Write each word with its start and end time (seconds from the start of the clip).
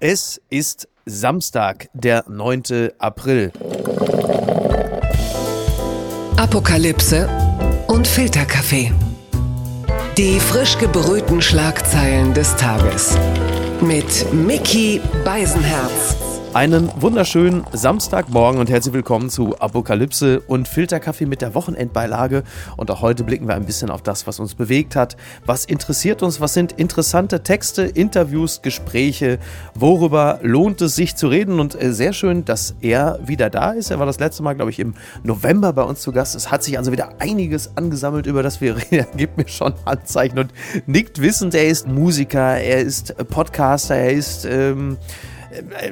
Es 0.00 0.42
ist 0.50 0.88
Samstag, 1.06 1.88
der 1.94 2.24
9. 2.28 2.90
April. 2.98 3.50
Apokalypse 6.36 7.26
und 7.86 8.06
Filterkaffee. 8.06 8.92
Die 10.18 10.38
frisch 10.38 10.76
gebrühten 10.76 11.40
Schlagzeilen 11.40 12.34
des 12.34 12.54
Tages. 12.56 13.16
Mit 13.80 14.30
Mickey 14.34 15.00
Beisenherz. 15.24 16.35
Einen 16.56 16.90
wunderschönen 17.02 17.66
Samstagmorgen 17.74 18.58
und 18.58 18.70
herzlich 18.70 18.94
willkommen 18.94 19.28
zu 19.28 19.58
Apokalypse 19.58 20.40
und 20.40 20.68
Filterkaffee 20.68 21.26
mit 21.26 21.42
der 21.42 21.54
Wochenendbeilage. 21.54 22.44
Und 22.78 22.90
auch 22.90 23.02
heute 23.02 23.24
blicken 23.24 23.46
wir 23.46 23.56
ein 23.56 23.66
bisschen 23.66 23.90
auf 23.90 24.00
das, 24.00 24.26
was 24.26 24.40
uns 24.40 24.54
bewegt 24.54 24.96
hat. 24.96 25.18
Was 25.44 25.66
interessiert 25.66 26.22
uns? 26.22 26.40
Was 26.40 26.54
sind 26.54 26.72
interessante 26.72 27.42
Texte, 27.42 27.82
Interviews, 27.82 28.62
Gespräche? 28.62 29.38
Worüber 29.74 30.38
lohnt 30.40 30.80
es 30.80 30.96
sich 30.96 31.14
zu 31.14 31.28
reden? 31.28 31.60
Und 31.60 31.74
äh, 31.78 31.92
sehr 31.92 32.14
schön, 32.14 32.46
dass 32.46 32.74
er 32.80 33.18
wieder 33.22 33.50
da 33.50 33.72
ist. 33.72 33.90
Er 33.90 33.98
war 33.98 34.06
das 34.06 34.18
letzte 34.18 34.42
Mal, 34.42 34.54
glaube 34.54 34.70
ich, 34.70 34.78
im 34.78 34.94
November 35.24 35.74
bei 35.74 35.82
uns 35.82 36.00
zu 36.00 36.10
Gast. 36.10 36.34
Es 36.34 36.50
hat 36.50 36.64
sich 36.64 36.78
also 36.78 36.90
wieder 36.90 37.10
einiges 37.18 37.76
angesammelt, 37.76 38.24
über 38.24 38.42
das 38.42 38.62
wir 38.62 38.76
reden. 38.90 38.94
Er 38.94 39.04
gibt 39.14 39.36
mir 39.36 39.46
schon 39.46 39.74
Anzeichen 39.84 40.38
und 40.38 40.54
nickt 40.86 41.20
wissend. 41.20 41.54
Er 41.54 41.66
ist 41.66 41.86
Musiker, 41.86 42.56
er 42.56 42.80
ist 42.80 43.14
Podcaster, 43.28 43.96
er 43.96 44.12
ist. 44.12 44.46
Ähm, 44.46 44.96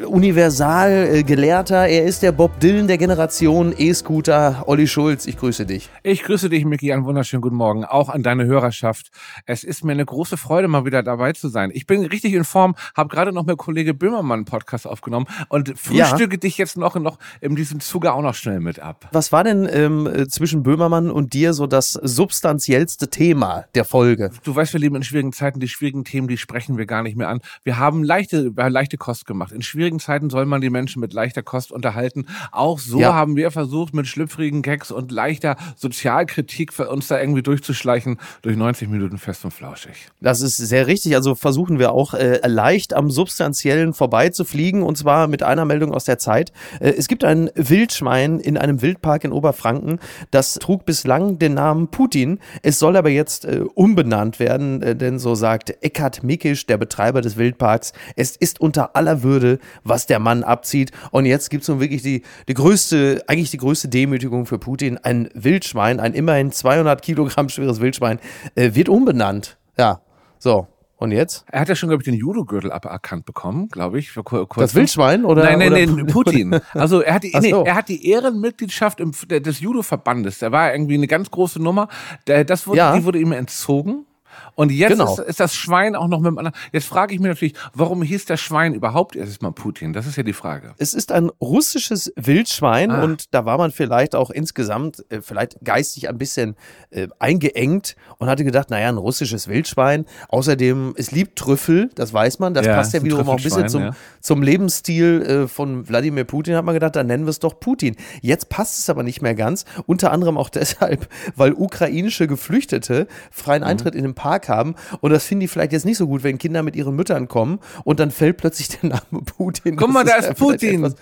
Universal-Gelehrter. 0.07 1.87
Äh, 1.87 1.99
er 1.99 2.05
ist 2.05 2.23
der 2.23 2.33
Bob 2.33 2.61
Dylan 2.61 2.87
der 2.87 2.99
Generation 2.99 3.75
E-Scooter. 3.77 4.65
Olli 4.67 4.87
Schulz, 4.87 5.27
ich 5.27 5.37
grüße 5.37 5.67
dich. 5.67 5.91
Ich 6.03 6.23
grüße 6.23 6.49
dich, 6.49 6.65
Micky. 6.65 6.93
Einen 6.93 7.05
wunderschönen 7.05 7.41
guten 7.41 7.57
Morgen. 7.57 7.85
Auch 7.85 8.09
an 8.09 8.23
deine 8.23 8.45
Hörerschaft. 8.45 9.11
Es 9.47 9.65
ist 9.65 9.85
mir 9.85 9.93
eine 9.93 10.05
große 10.05 10.37
Freude, 10.37 10.69
mal 10.69 10.85
wieder 10.85 11.03
dabei 11.03 11.33
zu 11.33 11.49
sein. 11.49 11.71
Ich 11.73 11.87
bin 11.87 12.05
richtig 12.05 12.35
in 12.35 12.45
Form, 12.45 12.75
habe 12.95 13.09
gerade 13.09 13.33
noch 13.33 13.45
mit 13.45 13.57
Kollege 13.57 13.95
Böhmermann 13.95 14.41
einen 14.41 14.45
Podcast 14.45 14.87
aufgenommen 14.87 15.27
und 15.49 15.79
frühstücke 15.79 16.35
ja. 16.35 16.41
dich 16.41 16.59
jetzt 16.59 16.77
noch, 16.77 16.95
noch 16.97 17.19
in 17.41 17.57
diesem 17.57 17.81
Zuge 17.81 18.13
auch 18.13 18.23
noch 18.23 18.35
schnell 18.35 18.61
mit 18.61 18.81
ab. 18.81 19.09
Was 19.13 19.33
war 19.33 19.45
denn 19.45 19.69
ähm, 19.71 20.27
zwischen 20.29 20.63
Böhmermann 20.63 21.11
und 21.11 21.33
dir 21.33 21.55
so 21.55 21.67
das 21.67 21.93
substanziellste 21.93 23.09
Thema 23.09 23.65
der 23.75 23.85
Folge? 23.85 24.31
Du 24.43 24.55
weißt, 24.55 24.73
wir 24.73 24.81
leben 24.81 24.97
in 24.97 25.03
schwierigen 25.03 25.33
Zeiten. 25.33 25.61
Die 25.61 25.69
schwierigen 25.69 26.05
Themen, 26.05 26.29
die 26.29 26.37
sprechen 26.37 26.77
wir 26.77 26.87
gar 26.87 27.03
nicht 27.03 27.17
mehr 27.17 27.29
an. 27.29 27.41
Wir 27.63 27.79
haben 27.79 28.03
leichte, 28.03 28.53
leichte 28.57 28.99
Kost 28.99 29.27
gemacht 29.27 29.54
in 29.55 29.63
schwierigen 29.63 29.99
Zeiten 29.99 30.31
soll 30.31 30.47
man 30.47 30.61
die 30.61 30.71
Menschen 30.71 31.01
mit 31.01 31.13
leichter 31.13 31.43
Kost 31.43 31.73
unterhalten. 31.73 32.27
Auch 32.53 32.79
so 32.79 33.01
ja. 33.01 33.15
haben 33.15 33.37
wir 33.37 33.51
versucht, 33.51 33.95
mit 33.95 34.07
schlüpfrigen 34.07 34.63
Gags 34.63 34.91
und 34.91 35.11
leichter 35.11 35.57
Sozialkritik 35.77 36.73
für 36.73 36.89
uns 36.89 37.09
da 37.09 37.21
irgendwie 37.21 37.43
durchzuschleichen 37.43 38.19
durch 38.43 38.57
90 38.57 38.89
Minuten 38.89 39.19
fest 39.19 39.45
und 39.45 39.53
flauschig. 39.53 40.09
Das 40.21 40.41
ist 40.41 40.57
sehr 40.57 40.87
richtig. 40.87 41.15
Also 41.15 41.35
versuchen 41.35 41.79
wir 41.79 41.93
auch 41.93 42.15
äh, 42.15 42.41
leicht 42.47 42.95
am 42.95 43.11
Substanziellen 43.11 43.95
vorbeizufliegen 43.95 44.83
und 44.83 44.99
zwar 44.99 45.29
mit 45.29 45.43
einer 45.43 45.65
Meldung 45.65 45.95
aus 45.95 46.05
der 46.05 46.19
Zeit. 46.19 46.53
Äh, 46.81 46.91
es 46.91 47.09
gibt 47.09 47.25
ein 47.25 47.51
Wildschwein 47.55 48.41
in 48.41 48.57
einem 48.57 48.83
Wildpark 48.83 49.25
in 49.25 49.33
Oberfranken. 49.33 50.01
Das 50.31 50.55
trug 50.55 50.85
bislang 50.85 51.39
den 51.39 51.55
Namen 51.55 51.89
Putin. 51.89 52.41
Es 52.63 52.79
soll 52.79 52.97
aber 52.97 53.11
jetzt 53.11 53.45
äh, 53.45 53.65
umbenannt 53.75 54.39
werden, 54.39 54.83
äh, 54.83 54.97
denn 54.97 55.19
so 55.19 55.35
sagt 55.35 55.75
Eckhard 55.83 56.23
Mikisch, 56.23 56.67
der 56.67 56.79
Betreiber 56.79 57.21
des 57.21 57.37
Wildparks, 57.37 57.93
es 58.17 58.37
ist 58.37 58.61
unter 58.61 58.97
aller 58.97 59.23
Würde 59.23 59.44
würde, 59.45 59.63
was 59.85 60.07
der 60.07 60.19
Mann 60.19 60.43
abzieht. 60.43 60.91
Und 61.11 61.27
jetzt 61.27 61.51
gibt 61.51 61.63
es 61.63 61.69
nun 61.69 61.81
wirklich 61.81 62.03
die, 62.03 62.23
die 62.49 62.55
größte, 62.55 63.25
eigentlich 63.27 63.51
die 63.51 63.59
größte 63.59 63.89
Demütigung 63.89 64.47
für 64.47 64.59
Putin. 64.59 64.99
Ein 64.99 65.29
Wildschwein, 65.35 66.01
ein 66.01 66.15
immerhin 66.15 66.51
200 66.51 67.03
Kilogramm 67.03 67.49
schweres 67.49 67.81
Wildschwein, 67.81 68.19
äh, 68.55 68.75
wird 68.75 68.89
umbenannt. 68.89 69.57
Ja, 69.79 70.01
so. 70.39 70.69
Und 70.97 71.11
jetzt? 71.11 71.45
Er 71.51 71.61
hat 71.61 71.69
ja 71.69 71.75
schon, 71.75 71.89
glaube 71.89 72.03
ich, 72.03 72.05
den 72.05 72.15
Judo-Gürtel 72.15 72.73
aberkannt 72.73 73.27
bekommen, 73.27 73.69
glaube 73.69 73.99
ich. 73.99 74.15
Kurz 74.15 74.55
das 74.55 74.75
Wildschwein? 74.75 75.25
Oder, 75.25 75.43
nein, 75.43 75.59
nein, 75.59 75.73
oder? 75.73 75.87
nein, 75.87 76.07
Putin. 76.07 76.61
Also 76.73 77.01
er 77.01 77.15
hat 77.15 77.25
die, 77.25 77.31
so. 77.31 77.41
nee, 77.41 77.51
er 77.51 77.75
hat 77.75 77.89
die 77.89 78.09
Ehrenmitgliedschaft 78.09 79.01
im, 79.01 79.13
des 79.29 79.61
Judo-Verbandes. 79.61 80.39
Der 80.39 80.53
war 80.53 80.73
irgendwie 80.73 80.95
eine 80.95 81.09
ganz 81.09 81.31
große 81.31 81.61
Nummer. 81.61 81.89
Das 82.25 82.67
wurde, 82.67 82.79
ja. 82.79 82.97
Die 82.97 83.05
wurde 83.05 83.19
ihm 83.19 83.33
entzogen. 83.33 84.07
Und 84.55 84.71
jetzt 84.71 84.93
genau. 84.93 85.13
ist, 85.13 85.19
ist, 85.21 85.41
das 85.41 85.55
Schwein 85.55 85.97
auch 85.97 86.09
noch 86.09 86.21
mit 86.21 86.29
dem 86.29 86.39
anderen. 86.39 86.57
Jetzt 86.73 86.87
frage 86.87 87.15
ich 87.15 87.21
mich 87.21 87.29
natürlich, 87.29 87.55
warum 87.73 88.03
hieß 88.03 88.25
das 88.27 88.41
Schwein 88.41 88.75
überhaupt 88.75 89.17
erstmal 89.17 89.53
Putin? 89.53 89.93
Das 89.93 90.07
ist 90.07 90.17
ja 90.17 90.23
die 90.23 90.33
Frage. 90.33 90.75
Es 90.79 90.95
ist 90.95 91.11
ein 91.13 91.31
russisches 91.41 92.13
Wildschwein 92.17 92.91
ah. 92.91 93.03
und 93.03 93.35
da 93.35 93.45
war 93.45 93.59
man 93.59 93.73
vielleicht 93.73 94.15
auch 94.15 94.31
insgesamt 94.31 95.05
äh, 95.11 95.21
vielleicht 95.21 95.65
geistig 95.65 96.09
ein 96.09 96.19
bisschen 96.19 96.57
äh, 96.91 97.09
eingeengt 97.19 97.97
und 98.19 98.29
hatte 98.29 98.45
gedacht, 98.45 98.71
naja, 98.71 98.89
ein 98.89 98.97
russisches 98.97 99.49
Wildschwein. 99.49 100.07
Außerdem, 100.29 100.95
es 100.97 101.11
liebt 101.11 101.37
Trüffel, 101.37 101.91
das 101.95 102.13
weiß 102.13 102.39
man. 102.39 102.55
Das 102.55 102.67
ja, 102.67 102.77
passt 102.77 102.95
ja 102.95 103.03
wiederum 103.03 103.29
auch 103.29 103.37
ein 103.37 103.43
bisschen 103.43 103.69
zum, 103.69 103.83
ja. 103.83 103.91
zum 104.21 104.43
Lebensstil 104.43 105.23
äh, 105.23 105.49
von 105.49 105.89
Wladimir 105.89 106.25
Putin, 106.25 106.55
hat 106.55 106.65
man 106.65 106.75
gedacht, 106.75 106.95
dann 106.97 107.09
nennen 107.09 107.25
wir 107.25 107.31
es 107.31 107.41
doch 107.41 107.59
Putin. 107.59 107.97
Jetzt 108.21 108.49
passt 108.51 108.79
es 108.79 108.89
aber 108.89 109.03
nicht 109.03 109.21
mehr 109.21 109.35
ganz. 109.35 109.65
Unter 109.87 110.13
anderem 110.13 110.39
auch 110.39 110.49
deshalb, 110.55 111.09
weil 111.35 111.53
ukrainische 111.53 112.29
Geflüchtete 112.29 113.09
freien 113.33 113.63
mhm. 113.63 113.69
Eintritt 113.69 113.95
in 113.95 114.05
den 114.05 114.15
Park 114.15 114.44
Tag 114.45 114.55
haben. 114.55 114.75
Und 115.01 115.13
das 115.13 115.25
finden 115.25 115.41
die 115.41 115.49
vielleicht 115.49 115.73
jetzt 115.73 115.85
nicht 115.85 115.97
so 115.97 116.07
gut, 116.07 116.23
wenn 116.23 116.39
Kinder 116.39 116.63
mit 116.63 116.77
ihren 116.77 116.95
Müttern 116.95 117.29
kommen 117.29 117.59
und 117.85 118.01
dann 118.01 118.11
fällt 118.11 118.37
plötzlich 118.39 118.69
der 118.69 118.91
Name 118.91 119.23
Putin. 119.25 119.77
Guck 119.77 119.93
mal, 119.93 120.05
da 120.05 120.17
ist 120.17 120.37
Putin. 120.37 120.85
Etwas, 120.85 120.97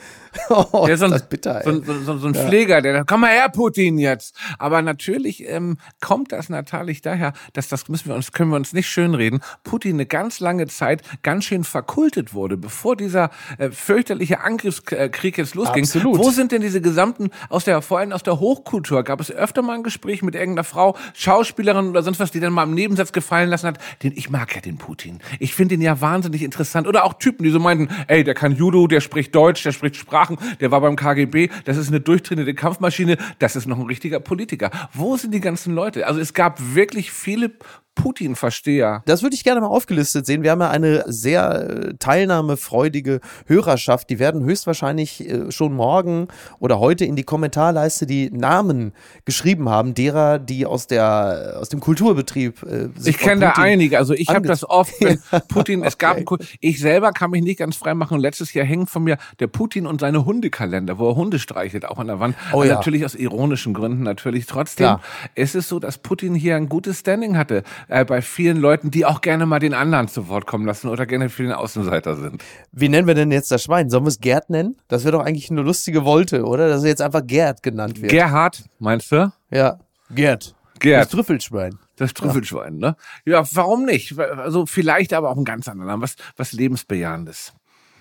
oh, 0.73 0.87
der 0.87 0.95
ist 0.95 1.01
so 1.01 1.07
ein, 1.07 1.23
bitter, 1.29 1.63
so, 1.65 1.83
so, 1.83 2.19
so, 2.19 2.29
ein 2.29 2.35
ja. 2.35 2.47
Pfleger, 2.47 2.81
der 2.81 3.05
komm 3.05 3.21
mal 3.21 3.31
her, 3.31 3.49
Putin 3.51 3.99
jetzt. 3.99 4.35
Aber 4.59 4.81
natürlich 4.83 5.49
ähm, 5.49 5.77
kommt 6.01 6.33
das 6.33 6.49
natürlich 6.49 7.03
daher, 7.03 7.33
dass 7.53 7.69
das 7.69 7.89
müssen 7.89 8.09
wir 8.09 8.15
uns, 8.15 8.33
können 8.33 8.51
wir 8.51 8.57
uns 8.57 8.73
nicht 8.73 8.89
schönreden, 8.89 9.41
Putin 9.65 9.97
eine 9.97 10.07
ganz 10.07 10.41
lange 10.41 10.67
Zeit 10.69 11.03
ganz 11.23 11.45
schön 11.45 11.65
verkultet 11.65 12.35
wurde, 12.35 12.57
bevor 12.57 12.97
dieser 12.97 13.31
äh, 13.59 13.71
fürchterliche 13.71 14.41
Angriffskrieg 14.41 15.39
jetzt 15.39 15.55
losging. 15.55 15.85
Absolut. 15.85 16.19
Wo 16.19 16.31
sind 16.31 16.53
denn 16.53 16.63
diese 16.63 16.81
gesamten, 16.81 17.31
aus 17.49 17.65
der, 17.65 17.83
vor 17.83 17.99
allem 17.99 18.13
aus 18.13 18.23
der 18.23 18.41
Hochkultur, 18.41 19.03
gab 19.03 19.21
es 19.21 19.31
öfter 19.31 19.63
mal 19.63 19.75
ein 19.75 19.83
Gespräch 19.83 20.23
mit 20.23 20.35
irgendeiner 20.35 20.65
Frau, 20.65 20.97
Schauspielerin 21.15 21.91
oder 21.91 22.03
sonst 22.03 22.21
was, 22.21 22.31
die 22.31 22.41
dann 22.41 22.53
mal 22.53 22.65
im 22.65 22.75
Nebensatz 22.75 23.13
gefragt 23.13 23.32
fallen 23.33 23.49
lassen 23.49 23.69
hat, 23.69 23.79
den 24.03 24.13
ich 24.15 24.29
mag 24.29 24.55
ja 24.55 24.61
den 24.61 24.77
Putin. 24.77 25.21
Ich 25.39 25.55
finde 25.55 25.75
ihn 25.75 25.81
ja 25.81 26.03
wahnsinnig 26.03 26.43
interessant. 26.43 26.87
Oder 26.87 27.05
auch 27.05 27.15
Typen, 27.15 27.45
die 27.45 27.51
so 27.51 27.59
meinten, 27.59 27.89
ey, 28.07 28.25
der 28.25 28.35
kann 28.35 28.55
Judo, 28.55 28.87
der 28.87 29.01
spricht 29.01 29.35
Deutsch, 29.35 29.63
der 29.63 29.73
spricht 29.73 29.97
Sprachen, 29.97 30.37
der 30.61 30.71
war 30.71 30.83
beim 30.83 30.97
KGB, 30.97 31.49
das 31.65 31.79
ist 31.79 31.89
eine 31.89 32.01
durchtrainierte 32.01 32.53
Kampfmaschine, 32.53 33.17
das 33.39 33.57
ist 33.57 33.67
noch 33.67 33.79
ein 33.79 33.87
richtiger 33.87 34.21
Politiker. 34.21 34.71
Wo 34.93 35.17
sind 35.17 35.33
die 35.33 35.41
ganzen 35.41 35.75
Leute? 35.75 36.07
Also 36.07 36.21
es 36.21 36.35
gab 36.35 36.75
wirklich 36.75 37.11
viele 37.11 37.53
Putin-Versteher. 37.95 39.03
Das 39.07 39.23
würde 39.23 39.35
ich 39.35 39.45
gerne 39.45 39.61
mal 39.61 39.67
aufgelistet 39.67 40.27
sehen. 40.27 40.43
Wir 40.43 40.51
haben 40.53 40.61
ja 40.61 40.71
eine 40.71 41.05
sehr 41.07 41.71
äh, 41.71 41.95
teilnahmefreudige 41.99 43.21
Hörerschaft. 43.47 44.09
Die 44.11 44.19
werden 44.19 44.45
höchstwahrscheinlich 44.45 45.29
äh, 45.29 45.53
schon 45.53 45.75
morgen 45.75 46.29
oder 46.59 46.81
heute 46.81 47.05
in 47.05 47.17
die 47.17 47.23
Kommentarleiste 47.23 48.07
die 48.07 48.31
Namen 48.31 48.93
geschrieben 49.25 49.69
haben, 49.69 49.95
derer, 49.95 50.39
die 50.39 50.65
aus 50.65 50.87
der 50.87 51.57
aus 51.61 51.69
dem 51.69 51.81
Kulturbetrieb 51.81 52.63
äh, 52.63 52.89
Ich 53.05 53.19
kenne 53.19 53.43
da 53.43 53.51
einige. 53.53 53.99
Also 53.99 54.15
ich 54.15 54.29
habe 54.29 54.49
das 54.49 54.69
oft, 54.69 54.95
wenn 55.01 55.21
Putin, 55.49 55.83
es 55.83 55.99
gab, 55.99 56.19
okay. 56.19 56.45
ich 56.61 56.81
selber 56.81 57.13
kann 57.13 57.31
mich 57.31 57.43
nicht 57.43 57.59
ganz 57.59 57.77
frei 57.77 57.95
machen. 57.95 58.19
Letztes 58.19 58.55
Jahr 58.55 58.65
hängt 58.65 58.89
von 58.89 59.05
mir 59.05 59.19
der 59.39 59.49
Putin 59.49 59.87
und 59.87 60.01
seine 60.01 60.25
Hundekalender, 60.25 60.99
wo 60.99 61.11
er 61.11 61.17
Hunde 61.17 61.39
streichelt, 61.39 61.85
auch 61.85 61.99
an 61.99 62.07
der 62.07 62.21
Wand. 62.21 62.37
Oh, 62.53 62.63
ja. 62.63 62.75
Natürlich 62.75 63.05
aus 63.05 63.15
ironischen 63.15 63.75
Gründen, 63.75 64.03
natürlich. 64.03 64.47
Trotzdem 64.47 64.87
Klar. 64.87 65.03
ist 65.35 65.55
es 65.55 65.69
so, 65.69 65.79
dass 65.79 65.99
Putin 65.99 66.35
hier 66.35 66.57
ein 66.57 66.69
gutes 66.69 67.01
Standing 67.01 67.37
hatte 67.37 67.63
äh, 67.89 68.05
bei 68.05 68.23
vielen 68.23 68.57
Leuten, 68.57 68.91
die 68.91 69.05
auch 69.05 69.21
gerne 69.21 69.47
mal 69.47 69.59
den 69.59 69.75
anderen 69.75 70.09
zu 70.09 70.29
Wort 70.29 70.47
kommen 70.47 70.67
lassen 70.67 70.89
oder 70.89 71.07
gerne 71.07 71.29
für 71.29 71.43
den 71.43 71.53
Außenseiter 71.53 72.17
sind. 72.17 72.43
Wie 72.73 72.89
nennen 72.89 73.07
wir 73.07 73.15
denn 73.15 73.31
jetzt 73.31 73.51
das 73.51 73.65
Schwein? 73.65 73.91
Sollen 73.91 74.05
wir 74.05 74.09
es 74.09 74.21
Gerd 74.21 74.51
nennen? 74.51 74.77
Das 74.89 75.05
wäre 75.05 75.13
doch 75.13 75.25
eigentlich 75.25 75.51
eine 75.51 75.63
lustige 75.63 76.05
Wolte, 76.05 76.45
oder? 76.45 76.69
Dass 76.69 76.83
er 76.83 76.89
jetzt 76.89 77.03
einfach 77.03 77.27
Gerd 77.27 77.63
genannt 77.63 78.01
wird. 78.01 78.11
Gerhard, 78.11 78.65
meinst 78.79 79.11
du? 79.13 79.33
Ja, 79.51 79.79
Gerd. 80.11 80.55
Gerd. 80.79 81.05
Das 81.05 81.11
Trüffelschwein. 81.11 81.79
Das 81.97 82.13
Trüffelschwein, 82.13 82.81
ja. 82.81 82.91
ne? 82.91 82.97
Ja, 83.25 83.45
warum 83.53 83.85
nicht? 83.85 84.19
Also 84.19 84.67
vielleicht 84.67 85.13
aber 85.13 85.31
auch 85.31 85.37
einen 85.37 85.45
ganz 85.45 85.69
anderen 85.69 85.89
Namen. 85.89 86.03
Was, 86.03 86.17
was 86.37 86.53
Lebensbejahendes. 86.53 87.53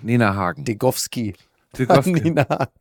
Nina 0.02 0.36
Hagen. 0.36 0.66
Degowski. 0.66 1.35
Degowski. 1.78 2.11
Nina 2.23 2.47
Hagen. 2.50 2.72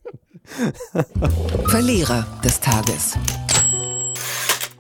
Verlierer 1.67 2.27
des 2.43 2.61
Tages. 2.61 3.19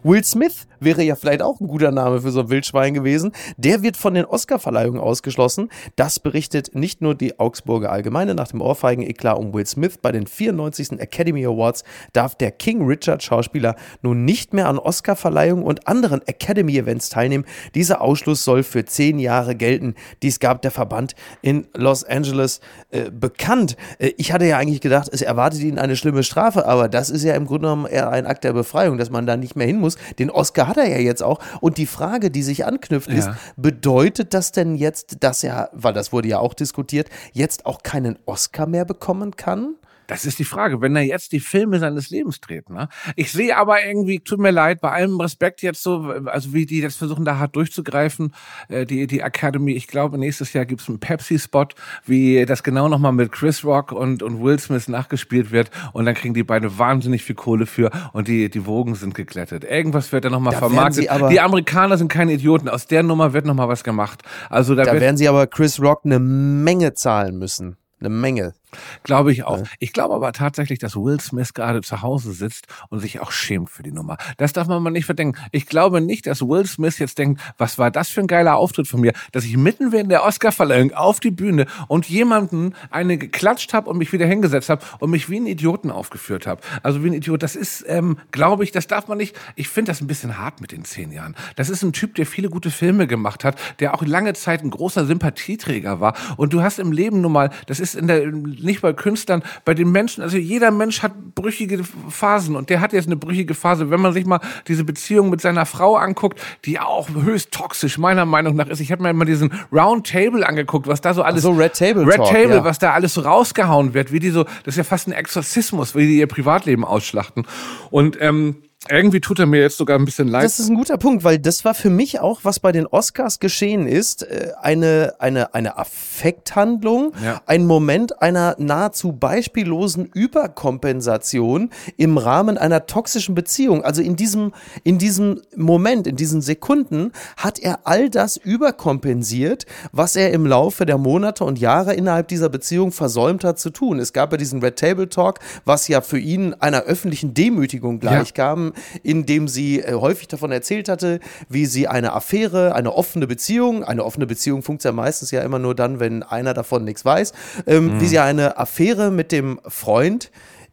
Will 0.02 0.24
Smith 0.24 0.66
wäre 0.80 1.02
ja 1.02 1.14
vielleicht 1.14 1.42
auch 1.42 1.60
ein 1.60 1.68
guter 1.68 1.90
Name 1.90 2.22
für 2.22 2.30
so 2.30 2.40
ein 2.40 2.50
Wildschwein 2.50 2.94
gewesen. 2.94 3.32
Der 3.56 3.82
wird 3.82 3.96
von 3.96 4.14
den 4.14 4.24
Oscarverleihungen 4.24 5.00
ausgeschlossen. 5.00 5.68
Das 5.96 6.18
berichtet 6.18 6.74
nicht 6.74 7.02
nur 7.02 7.14
die 7.14 7.38
Augsburger 7.38 7.92
Allgemeine. 7.92 8.34
Nach 8.34 8.48
dem 8.48 8.62
Ohrfeigen-Eklat 8.62 9.38
um 9.38 9.52
Will 9.52 9.66
Smith 9.66 9.98
bei 10.00 10.12
den 10.12 10.26
94. 10.26 10.92
Academy 11.00 11.44
Awards 11.44 11.84
darf 12.12 12.34
der 12.34 12.50
King 12.50 12.86
Richard 12.86 13.22
Schauspieler 13.22 13.76
nun 14.02 14.24
nicht 14.24 14.54
mehr 14.54 14.68
an 14.68 14.78
Oscarverleihungen 14.78 15.64
und 15.64 15.86
anderen 15.86 16.26
Academy-Events 16.26 17.10
teilnehmen. 17.10 17.44
Dieser 17.74 18.00
Ausschluss 18.00 18.44
soll 18.44 18.62
für 18.62 18.84
zehn 18.84 19.18
Jahre 19.18 19.54
gelten. 19.54 19.94
Dies 20.22 20.40
gab 20.40 20.62
der 20.62 20.70
Verband 20.70 21.14
in 21.42 21.66
Los 21.76 22.04
Angeles 22.04 22.60
äh, 22.90 23.10
bekannt. 23.10 23.76
Äh, 23.98 24.12
ich 24.16 24.32
hatte 24.32 24.46
ja 24.46 24.56
eigentlich 24.56 24.80
gedacht, 24.80 25.10
es 25.12 25.22
erwartet 25.22 25.60
ihn 25.60 25.78
eine 25.78 25.96
schlimme 25.96 26.22
Strafe, 26.22 26.66
aber 26.66 26.88
das 26.88 27.10
ist 27.10 27.22
ja 27.22 27.34
im 27.34 27.46
Grunde 27.46 27.60
genommen 27.60 27.86
eher 27.86 28.10
ein 28.10 28.26
Akt 28.26 28.44
der 28.44 28.52
Befreiung, 28.52 28.96
dass 28.96 29.10
man 29.10 29.26
da 29.26 29.36
nicht 29.36 29.56
mehr 29.56 29.66
hin 29.66 29.78
muss 29.78 29.89
muss. 29.96 30.16
Den 30.18 30.30
Oscar 30.30 30.68
hat 30.68 30.76
er 30.76 30.88
ja 30.88 30.98
jetzt 30.98 31.22
auch. 31.22 31.40
Und 31.60 31.78
die 31.78 31.86
Frage, 31.86 32.30
die 32.30 32.42
sich 32.42 32.64
anknüpft, 32.64 33.10
ja. 33.10 33.16
ist, 33.16 33.30
bedeutet 33.56 34.34
das 34.34 34.52
denn 34.52 34.76
jetzt, 34.76 35.18
dass 35.20 35.44
er, 35.44 35.70
weil 35.72 35.92
das 35.92 36.12
wurde 36.12 36.28
ja 36.28 36.38
auch 36.38 36.54
diskutiert, 36.54 37.08
jetzt 37.32 37.66
auch 37.66 37.82
keinen 37.82 38.18
Oscar 38.26 38.66
mehr 38.66 38.84
bekommen 38.84 39.36
kann? 39.36 39.74
Das 40.10 40.24
ist 40.24 40.40
die 40.40 40.44
Frage, 40.44 40.80
wenn 40.80 40.96
er 40.96 41.02
jetzt 41.02 41.30
die 41.30 41.38
Filme 41.38 41.78
seines 41.78 42.10
Lebens 42.10 42.40
dreht. 42.40 42.68
Ne? 42.68 42.88
Ich 43.14 43.30
sehe 43.30 43.56
aber 43.56 43.84
irgendwie, 43.84 44.18
tut 44.18 44.40
mir 44.40 44.50
leid, 44.50 44.80
bei 44.80 44.90
allem 44.90 45.20
Respekt 45.20 45.62
jetzt 45.62 45.84
so, 45.84 46.12
also 46.24 46.52
wie 46.52 46.66
die 46.66 46.80
jetzt 46.80 46.98
versuchen, 46.98 47.24
da 47.24 47.38
hart 47.38 47.54
durchzugreifen, 47.54 48.34
äh, 48.68 48.84
die, 48.86 49.06
die 49.06 49.20
Academy, 49.20 49.72
ich 49.72 49.86
glaube, 49.86 50.18
nächstes 50.18 50.52
Jahr 50.52 50.66
gibt's 50.66 50.88
einen 50.88 50.98
Pepsi-Spot, 50.98 51.68
wie 52.06 52.44
das 52.44 52.64
genau 52.64 52.88
nochmal 52.88 53.12
mit 53.12 53.30
Chris 53.30 53.64
Rock 53.64 53.92
und, 53.92 54.24
und 54.24 54.42
Will 54.42 54.58
Smith 54.58 54.88
nachgespielt 54.88 55.52
wird 55.52 55.70
und 55.92 56.06
dann 56.06 56.16
kriegen 56.16 56.34
die 56.34 56.42
beide 56.42 56.76
wahnsinnig 56.76 57.22
viel 57.22 57.36
Kohle 57.36 57.66
für 57.66 57.92
und 58.12 58.26
die, 58.26 58.50
die 58.50 58.66
Wogen 58.66 58.96
sind 58.96 59.14
geglättet. 59.14 59.62
Irgendwas 59.62 60.10
wird 60.10 60.24
da 60.24 60.30
nochmal 60.30 60.56
vermarktet. 60.56 61.08
Die 61.30 61.40
Amerikaner 61.40 61.96
sind 61.98 62.08
keine 62.08 62.32
Idioten, 62.32 62.68
aus 62.68 62.88
der 62.88 63.04
Nummer 63.04 63.32
wird 63.32 63.46
nochmal 63.46 63.68
was 63.68 63.84
gemacht. 63.84 64.22
Also 64.48 64.74
da, 64.74 64.82
da 64.82 64.94
werden 64.98 65.16
sie 65.16 65.28
aber 65.28 65.46
Chris 65.46 65.80
Rock 65.80 66.00
eine 66.04 66.18
Menge 66.18 66.94
zahlen 66.94 67.38
müssen. 67.38 67.76
Eine 68.00 68.08
Menge. 68.08 68.54
Glaube 69.02 69.32
ich 69.32 69.44
auch. 69.44 69.62
Ich 69.78 69.92
glaube 69.92 70.14
aber 70.14 70.32
tatsächlich, 70.32 70.78
dass 70.78 70.96
Will 70.96 71.20
Smith 71.20 71.54
gerade 71.54 71.80
zu 71.80 72.02
Hause 72.02 72.32
sitzt 72.32 72.66
und 72.88 73.00
sich 73.00 73.20
auch 73.20 73.32
schämt 73.32 73.70
für 73.70 73.82
die 73.82 73.92
Nummer. 73.92 74.16
Das 74.36 74.52
darf 74.52 74.68
man 74.68 74.82
mal 74.82 74.90
nicht 74.90 75.06
verdenken. 75.06 75.38
Ich 75.52 75.66
glaube 75.66 76.00
nicht, 76.00 76.26
dass 76.26 76.42
Will 76.42 76.66
Smith 76.66 76.98
jetzt 76.98 77.18
denkt, 77.18 77.40
was 77.58 77.78
war 77.78 77.90
das 77.90 78.08
für 78.08 78.20
ein 78.20 78.26
geiler 78.26 78.56
Auftritt 78.56 78.88
von 78.88 79.00
mir, 79.00 79.12
dass 79.32 79.44
ich 79.44 79.56
mitten 79.56 79.92
während 79.92 80.10
der 80.10 80.24
Oscarverleihung 80.24 80.92
auf 80.92 81.20
die 81.20 81.30
Bühne 81.30 81.66
und 81.88 82.08
jemanden 82.08 82.74
eine 82.90 83.18
geklatscht 83.18 83.72
habe 83.72 83.90
und 83.90 83.98
mich 83.98 84.12
wieder 84.12 84.26
hingesetzt 84.26 84.68
habe 84.68 84.84
und 84.98 85.10
mich 85.10 85.28
wie 85.28 85.38
ein 85.38 85.46
Idioten 85.46 85.90
aufgeführt 85.90 86.46
habe. 86.46 86.62
Also 86.82 87.02
wie 87.04 87.08
ein 87.08 87.14
Idiot. 87.14 87.42
Das 87.42 87.56
ist, 87.56 87.84
ähm, 87.88 88.18
glaube 88.32 88.64
ich, 88.64 88.72
das 88.72 88.86
darf 88.86 89.08
man 89.08 89.18
nicht. 89.18 89.36
Ich 89.56 89.68
finde 89.68 89.90
das 89.90 90.00
ein 90.00 90.06
bisschen 90.06 90.38
hart 90.38 90.60
mit 90.60 90.72
den 90.72 90.84
zehn 90.84 91.12
Jahren. 91.12 91.34
Das 91.56 91.68
ist 91.68 91.82
ein 91.82 91.92
Typ, 91.92 92.14
der 92.14 92.26
viele 92.26 92.48
gute 92.48 92.70
Filme 92.70 93.06
gemacht 93.06 93.44
hat, 93.44 93.58
der 93.80 93.94
auch 93.94 94.02
lange 94.02 94.34
Zeit 94.34 94.62
ein 94.62 94.70
großer 94.70 95.06
Sympathieträger 95.06 96.00
war. 96.00 96.14
Und 96.36 96.52
du 96.52 96.62
hast 96.62 96.78
im 96.78 96.92
Leben 96.92 97.20
nun 97.20 97.32
mal, 97.32 97.50
das 97.66 97.80
ist 97.80 97.94
in 97.94 98.06
der 98.06 98.24
nicht 98.62 98.80
bei 98.80 98.92
Künstlern, 98.92 99.42
bei 99.64 99.74
den 99.74 99.90
Menschen, 99.92 100.22
also 100.22 100.36
jeder 100.36 100.70
Mensch 100.70 101.02
hat 101.02 101.12
brüchige 101.34 101.82
Phasen 102.08 102.56
und 102.56 102.70
der 102.70 102.80
hat 102.80 102.92
jetzt 102.92 103.06
eine 103.06 103.16
brüchige 103.16 103.54
Phase. 103.54 103.90
Wenn 103.90 104.00
man 104.00 104.12
sich 104.12 104.26
mal 104.26 104.40
diese 104.68 104.84
Beziehung 104.84 105.30
mit 105.30 105.40
seiner 105.40 105.66
Frau 105.66 105.96
anguckt, 105.96 106.40
die 106.64 106.78
auch 106.78 107.08
höchst 107.10 107.52
toxisch 107.52 107.98
meiner 107.98 108.24
Meinung 108.24 108.56
nach 108.56 108.68
ist. 108.68 108.80
Ich 108.80 108.92
habe 108.92 109.02
mir 109.02 109.12
mal 109.12 109.24
diesen 109.24 109.52
Round 109.72 110.06
Table 110.06 110.46
angeguckt, 110.46 110.86
was 110.86 111.00
da 111.00 111.14
so 111.14 111.22
alles 111.22 111.42
so 111.42 111.50
Red 111.50 111.74
Table 111.74 112.06
Red 112.06 112.16
Talk, 112.16 112.28
Table, 112.28 112.56
ja. 112.56 112.64
was 112.64 112.78
da 112.78 112.92
alles 112.92 113.14
so 113.14 113.22
rausgehauen 113.22 113.94
wird, 113.94 114.12
wie 114.12 114.18
die 114.18 114.30
so, 114.30 114.44
das 114.44 114.74
ist 114.74 114.76
ja 114.76 114.84
fast 114.84 115.08
ein 115.08 115.12
Exorzismus, 115.12 115.94
wie 115.94 116.06
die 116.06 116.18
ihr 116.18 116.26
Privatleben 116.26 116.84
ausschlachten. 116.84 117.46
Und 117.90 118.16
ähm, 118.20 118.56
irgendwie 118.88 119.20
tut 119.20 119.38
er 119.38 119.44
mir 119.44 119.60
jetzt 119.60 119.76
sogar 119.76 119.98
ein 119.98 120.06
bisschen 120.06 120.26
leid. 120.26 120.42
Das 120.42 120.58
ist 120.58 120.70
ein 120.70 120.74
guter 120.74 120.96
Punkt, 120.96 121.22
weil 121.22 121.38
das 121.38 121.66
war 121.66 121.74
für 121.74 121.90
mich 121.90 122.18
auch, 122.18 122.40
was 122.44 122.60
bei 122.60 122.72
den 122.72 122.86
Oscars 122.86 123.38
geschehen 123.38 123.86
ist, 123.86 124.22
äh, 124.22 124.52
eine, 124.60 125.14
eine, 125.18 125.52
eine 125.52 125.76
Affekthandlung, 125.76 127.12
ja. 127.22 127.42
ein 127.44 127.66
Moment 127.66 128.22
einer 128.22 128.56
nahezu 128.58 129.12
beispiellosen 129.12 130.06
Überkompensation 130.06 131.68
im 131.98 132.16
Rahmen 132.16 132.56
einer 132.56 132.86
toxischen 132.86 133.34
Beziehung. 133.34 133.84
Also 133.84 134.00
in 134.00 134.16
diesem, 134.16 134.54
in 134.82 134.96
diesem 134.96 135.42
Moment, 135.54 136.06
in 136.06 136.16
diesen 136.16 136.40
Sekunden 136.40 137.12
hat 137.36 137.58
er 137.58 137.80
all 137.84 138.08
das 138.08 138.38
überkompensiert, 138.38 139.66
was 139.92 140.16
er 140.16 140.32
im 140.32 140.46
Laufe 140.46 140.86
der 140.86 140.96
Monate 140.96 141.44
und 141.44 141.58
Jahre 141.58 141.92
innerhalb 141.92 142.28
dieser 142.28 142.48
Beziehung 142.48 142.92
versäumt 142.92 143.44
hat 143.44 143.58
zu 143.58 143.68
tun. 143.68 143.98
Es 143.98 144.14
gab 144.14 144.32
ja 144.32 144.38
diesen 144.38 144.62
Red 144.62 144.76
Table 144.78 145.10
Talk, 145.10 145.38
was 145.66 145.86
ja 145.86 146.00
für 146.00 146.18
ihn 146.18 146.54
einer 146.54 146.84
öffentlichen 146.84 147.34
Demütigung 147.34 148.00
gleichkam. 148.00 148.68
Ja 148.68 148.69
in 149.02 149.24
dem 149.24 149.48
sie 149.48 149.80
äh, 149.80 149.94
häufig 149.94 150.28
davon 150.28 150.52
erzählt 150.52 150.88
hatte, 150.88 151.20
wie 151.48 151.64
sie 151.64 151.88
eine 151.88 152.12
Affäre, 152.12 152.74
eine 152.74 152.92
offene 152.92 153.26
Beziehung, 153.26 153.84
eine 153.84 154.04
offene 154.04 154.26
Beziehung 154.26 154.62
funktioniert 154.62 154.90
ja 154.90 154.92
meistens 154.92 155.30
ja 155.30 155.42
immer 155.42 155.58
nur 155.58 155.74
dann, 155.74 156.00
wenn 156.00 156.22
einer 156.22 156.54
davon 156.54 156.84
nichts 156.84 157.04
weiß, 157.04 157.32
ähm, 157.66 157.96
mhm. 157.96 158.00
wie 158.00 158.06
sie 158.06 158.18
eine 158.18 158.58
Affäre 158.58 159.10
mit 159.10 159.32
dem 159.32 159.60
Freund 159.66 160.30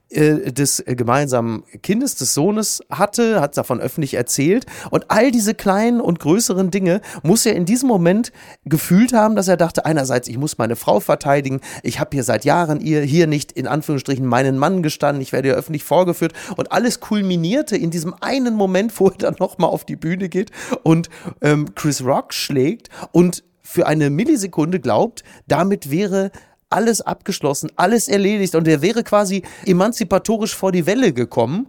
äh, 0.09 0.51
des 0.51 0.83
gemeinsamen 0.85 1.63
Kindes, 1.83 2.15
des 2.15 2.33
Sohnes 2.33 2.81
hatte, 2.89 3.41
hat 3.41 3.57
davon 3.57 3.81
öffentlich 3.81 4.13
erzählt. 4.13 4.65
Und 4.89 5.05
all 5.09 5.31
diese 5.31 5.53
kleinen 5.53 5.99
und 5.99 6.19
größeren 6.19 6.71
Dinge 6.71 7.01
muss 7.23 7.45
er 7.45 7.55
in 7.55 7.65
diesem 7.65 7.89
Moment 7.89 8.31
gefühlt 8.65 9.13
haben, 9.13 9.35
dass 9.35 9.47
er 9.47 9.57
dachte, 9.57 9.85
einerseits, 9.85 10.27
ich 10.27 10.37
muss 10.37 10.57
meine 10.57 10.75
Frau 10.75 10.99
verteidigen, 10.99 11.59
ich 11.83 11.99
habe 11.99 12.11
hier 12.13 12.23
seit 12.23 12.45
Jahren 12.45 12.79
ihr 12.79 13.01
hier 13.01 13.27
nicht 13.27 13.51
in 13.51 13.67
Anführungsstrichen 13.67 14.25
meinen 14.25 14.57
Mann 14.57 14.81
gestanden, 14.81 15.21
ich 15.21 15.33
werde 15.33 15.49
hier 15.49 15.57
öffentlich 15.57 15.83
vorgeführt. 15.83 16.33
Und 16.55 16.71
alles 16.71 16.99
kulminierte 16.99 17.75
in 17.75 17.91
diesem 17.91 18.13
einen 18.21 18.55
Moment, 18.55 18.97
wo 18.99 19.07
er 19.07 19.17
dann 19.17 19.35
nochmal 19.39 19.69
auf 19.69 19.83
die 19.83 19.95
Bühne 19.95 20.29
geht 20.29 20.51
und 20.83 21.09
ähm, 21.41 21.75
Chris 21.75 22.03
Rock 22.03 22.33
schlägt 22.33 22.89
und 23.11 23.43
für 23.61 23.85
eine 23.85 24.09
Millisekunde 24.09 24.79
glaubt, 24.79 25.23
damit 25.47 25.91
wäre 25.91 26.31
alles 26.69 27.01
abgeschlossen, 27.01 27.71
alles 27.75 28.07
erledigt 28.07 28.55
und 28.55 28.67
er 28.67 28.81
wäre 28.81 29.03
quasi 29.03 29.43
emanzipatorisch 29.65 30.55
vor 30.55 30.71
die 30.71 30.85
Welle 30.85 31.13
gekommen 31.13 31.67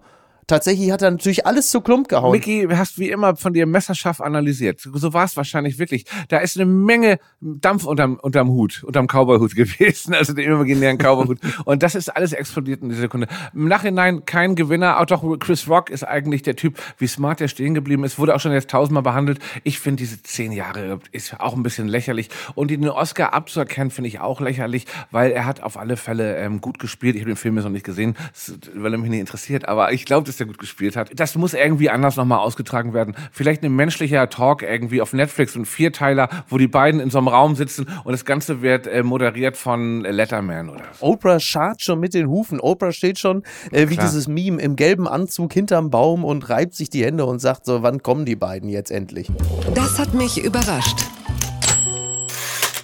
tatsächlich 0.48 0.90
hat 0.90 1.02
er 1.02 1.12
natürlich 1.12 1.46
alles 1.46 1.70
zu 1.70 1.80
Klump 1.80 2.08
gehauen. 2.08 2.32
Micky, 2.32 2.66
hast 2.72 2.98
wie 2.98 3.10
immer 3.10 3.36
von 3.36 3.52
dir 3.52 3.66
messerscharf 3.66 4.20
analysiert. 4.20 4.80
So 4.80 5.12
war 5.12 5.24
es 5.24 5.36
wahrscheinlich 5.36 5.78
wirklich. 5.78 6.06
Da 6.28 6.38
ist 6.38 6.56
eine 6.56 6.66
Menge 6.66 7.20
Dampf 7.40 7.84
unterm, 7.84 8.16
unterm 8.16 8.48
Hut, 8.48 8.82
unterm 8.82 9.06
Cowboyhut 9.06 9.54
gewesen, 9.54 10.14
also 10.14 10.32
dem 10.32 10.50
imaginären 10.50 10.98
Cowboyhut. 10.98 11.38
Und 11.64 11.82
das 11.82 11.94
ist 11.94 12.08
alles 12.08 12.32
explodiert 12.32 12.82
in 12.82 12.88
dieser 12.88 13.02
Sekunde. 13.02 13.28
Im 13.54 13.68
Nachhinein 13.68 14.24
kein 14.24 14.56
Gewinner. 14.56 14.98
Auch 14.98 15.06
doch 15.06 15.38
Chris 15.38 15.68
Rock 15.68 15.90
ist 15.90 16.02
eigentlich 16.02 16.42
der 16.42 16.56
Typ, 16.56 16.78
wie 16.98 17.06
smart 17.06 17.40
der 17.40 17.48
stehen 17.48 17.74
geblieben 17.74 18.04
ist. 18.04 18.18
Wurde 18.18 18.34
auch 18.34 18.40
schon 18.40 18.52
jetzt 18.52 18.70
tausendmal 18.70 19.02
behandelt. 19.02 19.38
Ich 19.62 19.78
finde 19.78 20.02
diese 20.02 20.22
zehn 20.22 20.52
Jahre 20.52 20.98
ist 21.12 21.38
auch 21.38 21.54
ein 21.54 21.62
bisschen 21.62 21.88
lächerlich. 21.88 22.30
Und 22.54 22.70
den 22.70 22.88
Oscar 22.88 23.34
abzuerkennen, 23.34 23.90
finde 23.90 24.08
ich 24.08 24.20
auch 24.20 24.40
lächerlich, 24.40 24.86
weil 25.10 25.30
er 25.30 25.44
hat 25.44 25.62
auf 25.62 25.76
alle 25.76 25.96
Fälle 25.96 26.38
ähm, 26.38 26.60
gut 26.60 26.78
gespielt. 26.78 27.16
Ich 27.16 27.22
habe 27.22 27.32
den 27.32 27.36
Film 27.36 27.56
jetzt 27.56 27.64
noch 27.64 27.70
nicht 27.70 27.84
gesehen, 27.84 28.16
weil 28.74 28.92
er 28.92 28.98
mich 28.98 29.10
nicht 29.10 29.20
interessiert. 29.20 29.68
Aber 29.68 29.92
ich 29.92 30.06
glaube, 30.06 30.26
das 30.26 30.37
der 30.38 30.46
gut 30.46 30.58
gespielt 30.58 30.96
hat. 30.96 31.10
Das 31.14 31.34
muss 31.36 31.54
irgendwie 31.54 31.90
anders 31.90 32.16
nochmal 32.16 32.38
ausgetragen 32.38 32.94
werden. 32.94 33.14
Vielleicht 33.32 33.62
ein 33.62 33.74
menschlicher 33.74 34.28
Talk 34.28 34.62
irgendwie 34.62 35.00
auf 35.00 35.12
Netflix, 35.12 35.54
ein 35.54 35.64
Vierteiler, 35.64 36.28
wo 36.48 36.58
die 36.58 36.68
beiden 36.68 37.00
in 37.00 37.10
so 37.10 37.18
einem 37.18 37.28
Raum 37.28 37.54
sitzen 37.54 37.86
und 38.04 38.12
das 38.12 38.24
Ganze 38.24 38.62
wird 38.62 38.86
äh, 38.86 39.02
moderiert 39.02 39.56
von 39.56 40.02
Letterman 40.02 40.70
oder 40.70 40.84
so. 40.92 41.06
Oprah 41.06 41.40
schart 41.40 41.82
schon 41.82 42.00
mit 42.00 42.14
den 42.14 42.28
Hufen. 42.28 42.60
Oprah 42.60 42.92
steht 42.92 43.18
schon 43.18 43.42
äh, 43.70 43.88
wie 43.88 43.94
Klar. 43.94 44.06
dieses 44.06 44.28
Meme 44.28 44.60
im 44.60 44.76
gelben 44.76 45.08
Anzug 45.08 45.52
hinterm 45.52 45.90
Baum 45.90 46.24
und 46.24 46.48
reibt 46.48 46.74
sich 46.74 46.90
die 46.90 47.04
Hände 47.04 47.24
und 47.26 47.40
sagt 47.40 47.66
so, 47.66 47.82
wann 47.82 48.02
kommen 48.02 48.24
die 48.24 48.36
beiden 48.36 48.68
jetzt 48.68 48.90
endlich? 48.90 49.30
Das 49.74 49.98
hat 49.98 50.14
mich 50.14 50.42
überrascht. 50.42 51.17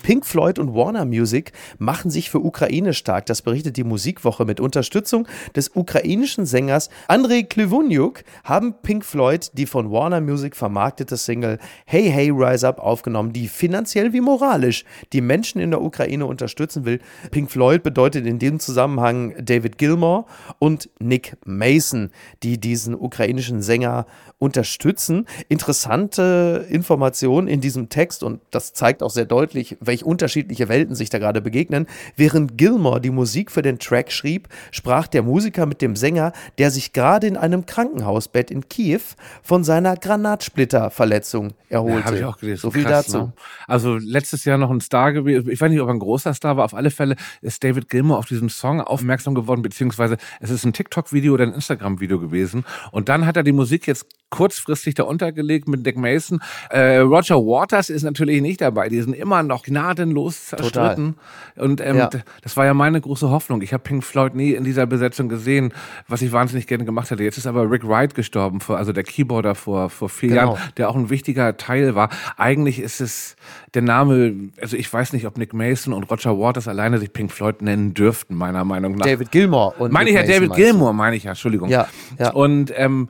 Pink 0.04 0.26
Floyd 0.26 0.58
und 0.58 0.74
Warner 0.74 1.06
Music 1.06 1.52
machen 1.78 2.10
sich 2.10 2.28
für 2.28 2.44
Ukraine 2.44 2.92
stark. 2.92 3.24
Das 3.24 3.40
berichtet 3.40 3.78
die 3.78 3.84
Musikwoche 3.84 4.44
mit 4.44 4.60
Unterstützung 4.60 5.26
des 5.56 5.70
ukrainischen 5.74 6.44
Sängers 6.44 6.90
Andrei 7.08 7.42
Klivuniuk 7.42 8.22
haben 8.44 8.74
Pink 8.82 9.02
Floyd 9.02 9.50
die 9.54 9.64
von 9.64 9.90
Warner 9.90 10.20
Music 10.20 10.56
vermarktete 10.56 11.16
Single 11.16 11.58
Hey 11.86 12.10
Hey 12.10 12.28
Rise 12.28 12.68
Up 12.68 12.80
aufgenommen, 12.80 13.32
die 13.32 13.48
finanziell 13.48 14.12
wie 14.12 14.20
moralisch 14.20 14.84
die 15.14 15.22
Menschen 15.22 15.58
in 15.58 15.70
der 15.70 15.80
Ukraine 15.80 16.26
unterstützen 16.26 16.84
will. 16.84 17.00
Pink 17.30 17.50
Floyd 17.50 17.82
bedeutet 17.82 18.26
in 18.26 18.38
dem 18.38 18.60
Zusammenhang 18.60 19.34
David 19.42 19.78
Gilmore 19.78 20.26
und 20.58 20.90
Nick 20.98 21.38
Mason, 21.46 22.10
die 22.42 22.60
diesen 22.60 22.94
ukrainischen 22.94 23.62
Sänger 23.62 24.04
unterstützen. 24.38 25.26
Interessante 25.48 26.66
Information 26.68 27.48
in 27.48 27.62
diesem 27.62 27.88
Text 27.88 28.22
und 28.22 28.42
das 28.50 28.74
zeigt 28.74 29.02
auch 29.02 29.08
sehr 29.08 29.24
deutlich, 29.24 29.78
welche 29.80 29.93
welch 29.94 30.04
unterschiedliche 30.04 30.68
Welten 30.68 30.96
sich 30.96 31.08
da 31.08 31.18
gerade 31.18 31.40
begegnen. 31.40 31.86
Während 32.16 32.58
Gilmore 32.58 33.00
die 33.00 33.10
Musik 33.10 33.52
für 33.52 33.62
den 33.62 33.78
Track 33.78 34.10
schrieb, 34.10 34.48
sprach 34.72 35.06
der 35.06 35.22
Musiker 35.22 35.66
mit 35.66 35.80
dem 35.82 35.94
Sänger, 35.94 36.32
der 36.58 36.72
sich 36.72 36.92
gerade 36.92 37.28
in 37.28 37.36
einem 37.36 37.64
Krankenhausbett 37.64 38.50
in 38.50 38.68
Kiew 38.68 39.00
von 39.42 39.62
seiner 39.62 39.96
Granatsplitterverletzung 39.96 41.54
erholte. 41.68 42.10
Ja, 42.10 42.18
ich 42.18 42.24
auch 42.24 42.38
gelesen. 42.38 42.60
So 42.60 42.72
viel 42.72 42.82
Krass, 42.82 43.06
dazu. 43.06 43.18
Ne? 43.18 43.32
Also 43.68 43.96
letztes 43.96 44.44
Jahr 44.44 44.58
noch 44.58 44.70
ein 44.70 44.80
Star 44.80 45.12
gewesen. 45.12 45.48
Ich 45.48 45.60
weiß 45.60 45.70
nicht, 45.70 45.80
ob 45.80 45.88
er 45.88 45.94
ein 45.94 46.00
großer 46.00 46.34
Star 46.34 46.56
war. 46.56 46.64
Auf 46.64 46.74
alle 46.74 46.90
Fälle 46.90 47.14
ist 47.40 47.62
David 47.62 47.88
Gilmore 47.88 48.18
auf 48.18 48.26
diesen 48.26 48.48
Song 48.48 48.80
aufmerksam 48.80 49.36
geworden, 49.36 49.62
beziehungsweise 49.62 50.16
es 50.40 50.50
ist 50.50 50.64
ein 50.64 50.72
TikTok-Video 50.72 51.34
oder 51.34 51.44
ein 51.44 51.52
Instagram-Video 51.52 52.18
gewesen. 52.18 52.64
Und 52.90 53.08
dann 53.08 53.26
hat 53.26 53.36
er 53.36 53.44
die 53.44 53.52
Musik 53.52 53.86
jetzt 53.86 54.06
kurzfristig 54.30 54.94
da 54.94 55.04
untergelegt 55.04 55.68
mit 55.68 55.86
Dick 55.86 55.96
Mason. 55.96 56.40
Äh, 56.70 56.96
Roger 56.96 57.36
Waters 57.36 57.88
ist 57.88 58.02
natürlich 58.02 58.42
nicht 58.42 58.60
dabei. 58.60 58.88
Die 58.88 59.00
sind 59.00 59.14
immer 59.14 59.44
noch 59.44 59.62
gnadenlos 59.62 59.83
zerstritten. 59.92 61.16
Total. 61.54 61.64
Und 61.64 61.80
ähm, 61.80 61.96
ja. 61.96 62.10
das 62.42 62.56
war 62.56 62.64
ja 62.64 62.74
meine 62.74 63.00
große 63.00 63.30
Hoffnung. 63.30 63.62
Ich 63.62 63.72
habe 63.72 63.82
Pink 63.82 64.04
Floyd 64.04 64.34
nie 64.34 64.52
in 64.52 64.64
dieser 64.64 64.86
Besetzung 64.86 65.28
gesehen, 65.28 65.72
was 66.08 66.22
ich 66.22 66.32
wahnsinnig 66.32 66.66
gerne 66.66 66.84
gemacht 66.84 67.10
hätte. 67.10 67.22
Jetzt 67.22 67.38
ist 67.38 67.46
aber 67.46 67.70
Rick 67.70 67.86
Wright 67.86 68.14
gestorben, 68.14 68.60
vor, 68.60 68.78
also 68.78 68.92
der 68.92 69.04
Keyboarder 69.04 69.54
vor, 69.54 69.90
vor 69.90 70.08
vier 70.08 70.30
genau. 70.30 70.54
Jahren, 70.54 70.58
der 70.76 70.88
auch 70.88 70.96
ein 70.96 71.10
wichtiger 71.10 71.56
Teil 71.56 71.94
war. 71.94 72.08
Eigentlich 72.36 72.78
ist 72.78 73.00
es 73.00 73.36
der 73.74 73.82
Name, 73.82 74.50
also 74.60 74.76
ich 74.76 74.92
weiß 74.92 75.12
nicht, 75.12 75.26
ob 75.26 75.36
Nick 75.36 75.52
Mason 75.52 75.92
und 75.92 76.04
Roger 76.04 76.38
Waters 76.38 76.68
alleine 76.68 76.98
sich 76.98 77.12
Pink 77.12 77.32
Floyd 77.32 77.60
nennen 77.60 77.94
dürften, 77.94 78.34
meiner 78.34 78.64
Meinung 78.64 78.94
nach. 78.94 79.04
David 79.04 79.30
Gilmore 79.30 79.74
und 79.78 79.92
Meine 79.92 80.10
ich 80.10 80.16
ja, 80.16 80.22
David 80.22 80.54
Gilmore, 80.54 80.94
meine 80.94 81.16
ich 81.16 81.24
ja, 81.24 81.30
Entschuldigung. 81.30 81.68
Ja, 81.68 81.88
ja. 82.18 82.32
Und 82.32 82.72
ähm, 82.76 83.08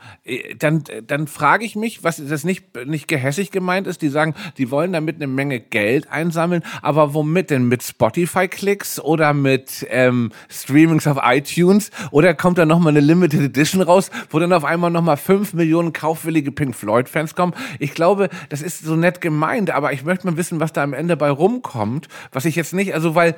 dann, 0.59 0.85
dann 1.07 1.27
frage 1.27 1.65
ich 1.65 1.77
mich, 1.77 2.03
was 2.03 2.17
das 2.17 2.45
nicht, 2.45 2.65
nicht 2.87 3.09
gehässig 3.09 3.51
gemeint 3.51 3.87
ist, 3.87 4.03
die 4.03 4.09
sagen, 4.09 4.35
die 4.59 4.71
wollen 4.71 4.93
damit 4.93 5.17
eine 5.17 5.27
Menge 5.27 5.61
Geld 5.61 6.11
einsammeln, 6.11 6.63
aber 6.83 7.15
womit 7.15 7.51
denn? 7.51 7.69
Mit 7.69 7.83
Spotify-Klicks 7.83 9.01
oder 9.01 9.33
mit 9.33 9.87
ähm, 9.91 10.31
Streamings 10.49 11.07
auf 11.07 11.19
iTunes? 11.23 11.91
Oder 12.11 12.35
kommt 12.35 12.59
da 12.59 12.67
nochmal 12.67 12.91
eine 12.93 13.01
Limited 13.01 13.41
Edition 13.41 13.83
raus, 13.83 14.11
wo 14.31 14.39
dann 14.39 14.53
auf 14.53 14.65
einmal 14.65 14.91
nochmal 14.91 15.17
fünf 15.17 15.55
Millionen 15.55 15.93
kaufwillige 15.93 16.53
Pink 16.53 16.75
Floyd-Fans 16.75 17.35
kommen? 17.35 17.55
Ich 17.79 17.95
glaube, 17.95 18.29
das 18.49 18.63
ist 18.63 18.85
so 18.85 18.97
nett 18.97 19.21
gemeint, 19.21 19.71
aber 19.71 19.93
ich 19.93 20.05
möchte 20.05 20.27
mal 20.27 20.37
wissen, 20.37 20.61
was 20.61 20.73
da 20.73 20.83
am 20.83 20.93
Ende 20.93 21.17
bei 21.17 21.31
rumkommt, 21.31 22.09
was 22.33 22.45
ich 22.45 22.57
jetzt 22.57 22.75
nicht, 22.75 22.95
also 22.95 23.15
weil 23.15 23.35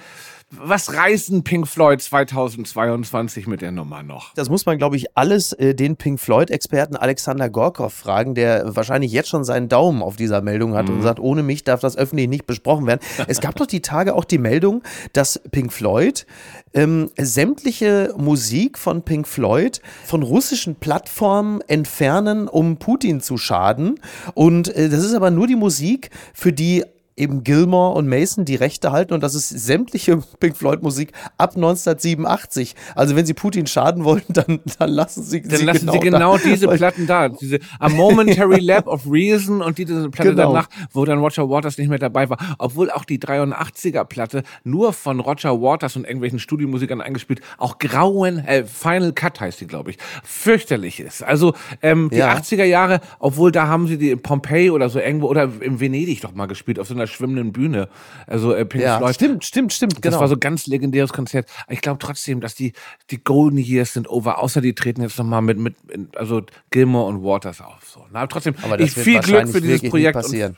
was 0.50 0.94
reißen 0.94 1.42
Pink 1.42 1.66
Floyd 1.66 2.00
2022 2.00 3.48
mit 3.48 3.62
der 3.62 3.72
Nummer 3.72 4.04
noch? 4.04 4.32
Das 4.34 4.48
muss 4.48 4.64
man, 4.64 4.78
glaube 4.78 4.96
ich, 4.96 5.16
alles 5.16 5.52
äh, 5.52 5.74
den 5.74 5.96
Pink 5.96 6.20
Floyd-Experten 6.20 6.94
Alexander 6.94 7.50
Gorkov 7.50 7.92
fragen, 7.92 8.36
der 8.36 8.76
wahrscheinlich 8.76 9.10
jetzt 9.10 9.28
schon 9.28 9.42
seinen 9.42 9.68
Daumen 9.68 10.02
auf 10.02 10.14
dieser 10.14 10.42
Meldung 10.42 10.74
hat 10.74 10.88
mhm. 10.88 10.96
und 10.96 11.02
sagt, 11.02 11.18
ohne 11.18 11.42
mich 11.42 11.64
darf 11.64 11.80
das 11.80 11.96
öffentlich 11.96 12.28
nicht 12.28 12.46
besprochen 12.46 12.86
werden. 12.86 13.00
es 13.26 13.40
gab 13.40 13.56
doch 13.56 13.66
die 13.66 13.82
Tage 13.82 14.14
auch 14.14 14.24
die 14.24 14.38
Meldung, 14.38 14.84
dass 15.12 15.40
Pink 15.50 15.72
Floyd 15.72 16.26
ähm, 16.74 17.10
sämtliche 17.18 18.14
Musik 18.16 18.78
von 18.78 19.02
Pink 19.02 19.26
Floyd 19.26 19.80
von 20.04 20.22
russischen 20.22 20.76
Plattformen 20.76 21.60
entfernen, 21.62 22.46
um 22.46 22.76
Putin 22.76 23.20
zu 23.20 23.36
schaden. 23.36 23.98
Und 24.34 24.68
äh, 24.68 24.88
das 24.88 25.04
ist 25.04 25.14
aber 25.14 25.32
nur 25.32 25.48
die 25.48 25.56
Musik, 25.56 26.10
für 26.34 26.52
die 26.52 26.84
eben 27.16 27.44
Gilmore 27.44 27.94
und 27.96 28.08
Mason 28.08 28.44
die 28.44 28.56
Rechte 28.56 28.92
halten 28.92 29.14
und 29.14 29.22
das 29.22 29.34
ist 29.34 29.48
sämtliche 29.48 30.18
Pink 30.40 30.56
Floyd 30.56 30.82
Musik 30.82 31.12
ab 31.38 31.56
1987. 31.56 32.74
Also 32.94 33.16
wenn 33.16 33.26
sie 33.26 33.34
Putin 33.34 33.66
schaden 33.66 34.04
wollen, 34.04 34.22
dann, 34.28 34.60
dann 34.78 34.90
lassen 34.90 35.22
sie 35.22 35.42
Dann 35.42 35.58
sie 35.58 35.64
lassen 35.64 35.80
genau 35.80 35.92
sie 35.92 35.98
genau 36.00 36.36
da. 36.36 36.42
diese 36.44 36.68
Platten 36.76 37.06
da, 37.06 37.28
diese 37.28 37.58
A 37.78 37.88
Momentary 37.88 38.60
Lap 38.60 38.86
of 38.86 39.06
Reason 39.10 39.62
und 39.62 39.78
diese 39.78 40.10
Platte 40.10 40.30
genau. 40.30 40.52
danach, 40.52 40.68
wo 40.92 41.04
dann 41.04 41.18
Roger 41.18 41.48
Waters 41.48 41.78
nicht 41.78 41.88
mehr 41.88 41.98
dabei 41.98 42.28
war, 42.28 42.38
obwohl 42.58 42.90
auch 42.90 43.04
die 43.04 43.18
83er 43.18 44.04
Platte 44.04 44.42
nur 44.64 44.92
von 44.92 45.20
Roger 45.20 45.60
Waters 45.60 45.96
und 45.96 46.04
irgendwelchen 46.04 46.38
Studiomusikern 46.38 47.00
eingespielt, 47.00 47.40
auch 47.56 47.78
grauen 47.78 48.38
äh, 48.38 48.64
Final 48.64 49.12
Cut 49.12 49.40
heißt 49.40 49.60
die, 49.60 49.66
glaube 49.66 49.90
ich, 49.90 49.98
fürchterlich 50.22 51.00
ist. 51.00 51.22
Also 51.22 51.54
ähm, 51.82 52.10
die 52.10 52.18
ja. 52.18 52.34
80er 52.34 52.64
Jahre, 52.64 53.00
obwohl 53.18 53.52
da 53.52 53.68
haben 53.68 53.86
sie 53.86 53.96
die 53.96 54.10
in 54.10 54.20
Pompeii 54.20 54.70
oder 54.70 54.90
so 54.90 54.98
irgendwo 54.98 55.28
oder 55.28 55.50
in 55.60 55.80
Venedig 55.80 56.20
doch 56.20 56.34
mal 56.34 56.46
gespielt 56.46 56.78
auf 56.78 56.88
so 56.88 56.94
einer 56.94 57.05
einer 57.06 57.14
schwimmenden 57.14 57.52
Bühne. 57.52 57.88
Also 58.26 58.54
äh, 58.54 58.64
Pink 58.64 58.84
ja, 58.84 58.98
Floyd. 58.98 59.14
Stimmt, 59.14 59.44
stimmt, 59.44 59.72
stimmt. 59.72 59.94
Das 59.94 60.02
genau. 60.02 60.20
war 60.20 60.28
so 60.28 60.34
ein 60.34 60.40
ganz 60.40 60.66
legendäres 60.66 61.12
Konzert. 61.12 61.48
Ich 61.68 61.80
glaube 61.80 61.98
trotzdem, 61.98 62.40
dass 62.40 62.54
die 62.54 62.72
die 63.10 63.22
Golden 63.22 63.58
Years 63.58 63.92
sind 63.92 64.08
over. 64.08 64.38
Außer 64.38 64.60
die 64.60 64.74
treten 64.74 65.02
jetzt 65.02 65.18
nochmal 65.18 65.42
mit 65.42 65.58
mit 65.58 65.74
also 66.16 66.42
Gilmore 66.70 67.06
und 67.06 67.22
Waters 67.22 67.60
auf. 67.60 67.88
So. 67.88 68.04
Na, 68.12 68.26
trotzdem. 68.26 68.54
Aber 68.62 68.76
das 68.76 68.88
ich 68.88 68.94
viel 68.94 69.20
Glück 69.20 69.48
für 69.48 69.60
dieses 69.60 69.88
Projekt. 69.88 70.14
Passieren. 70.14 70.56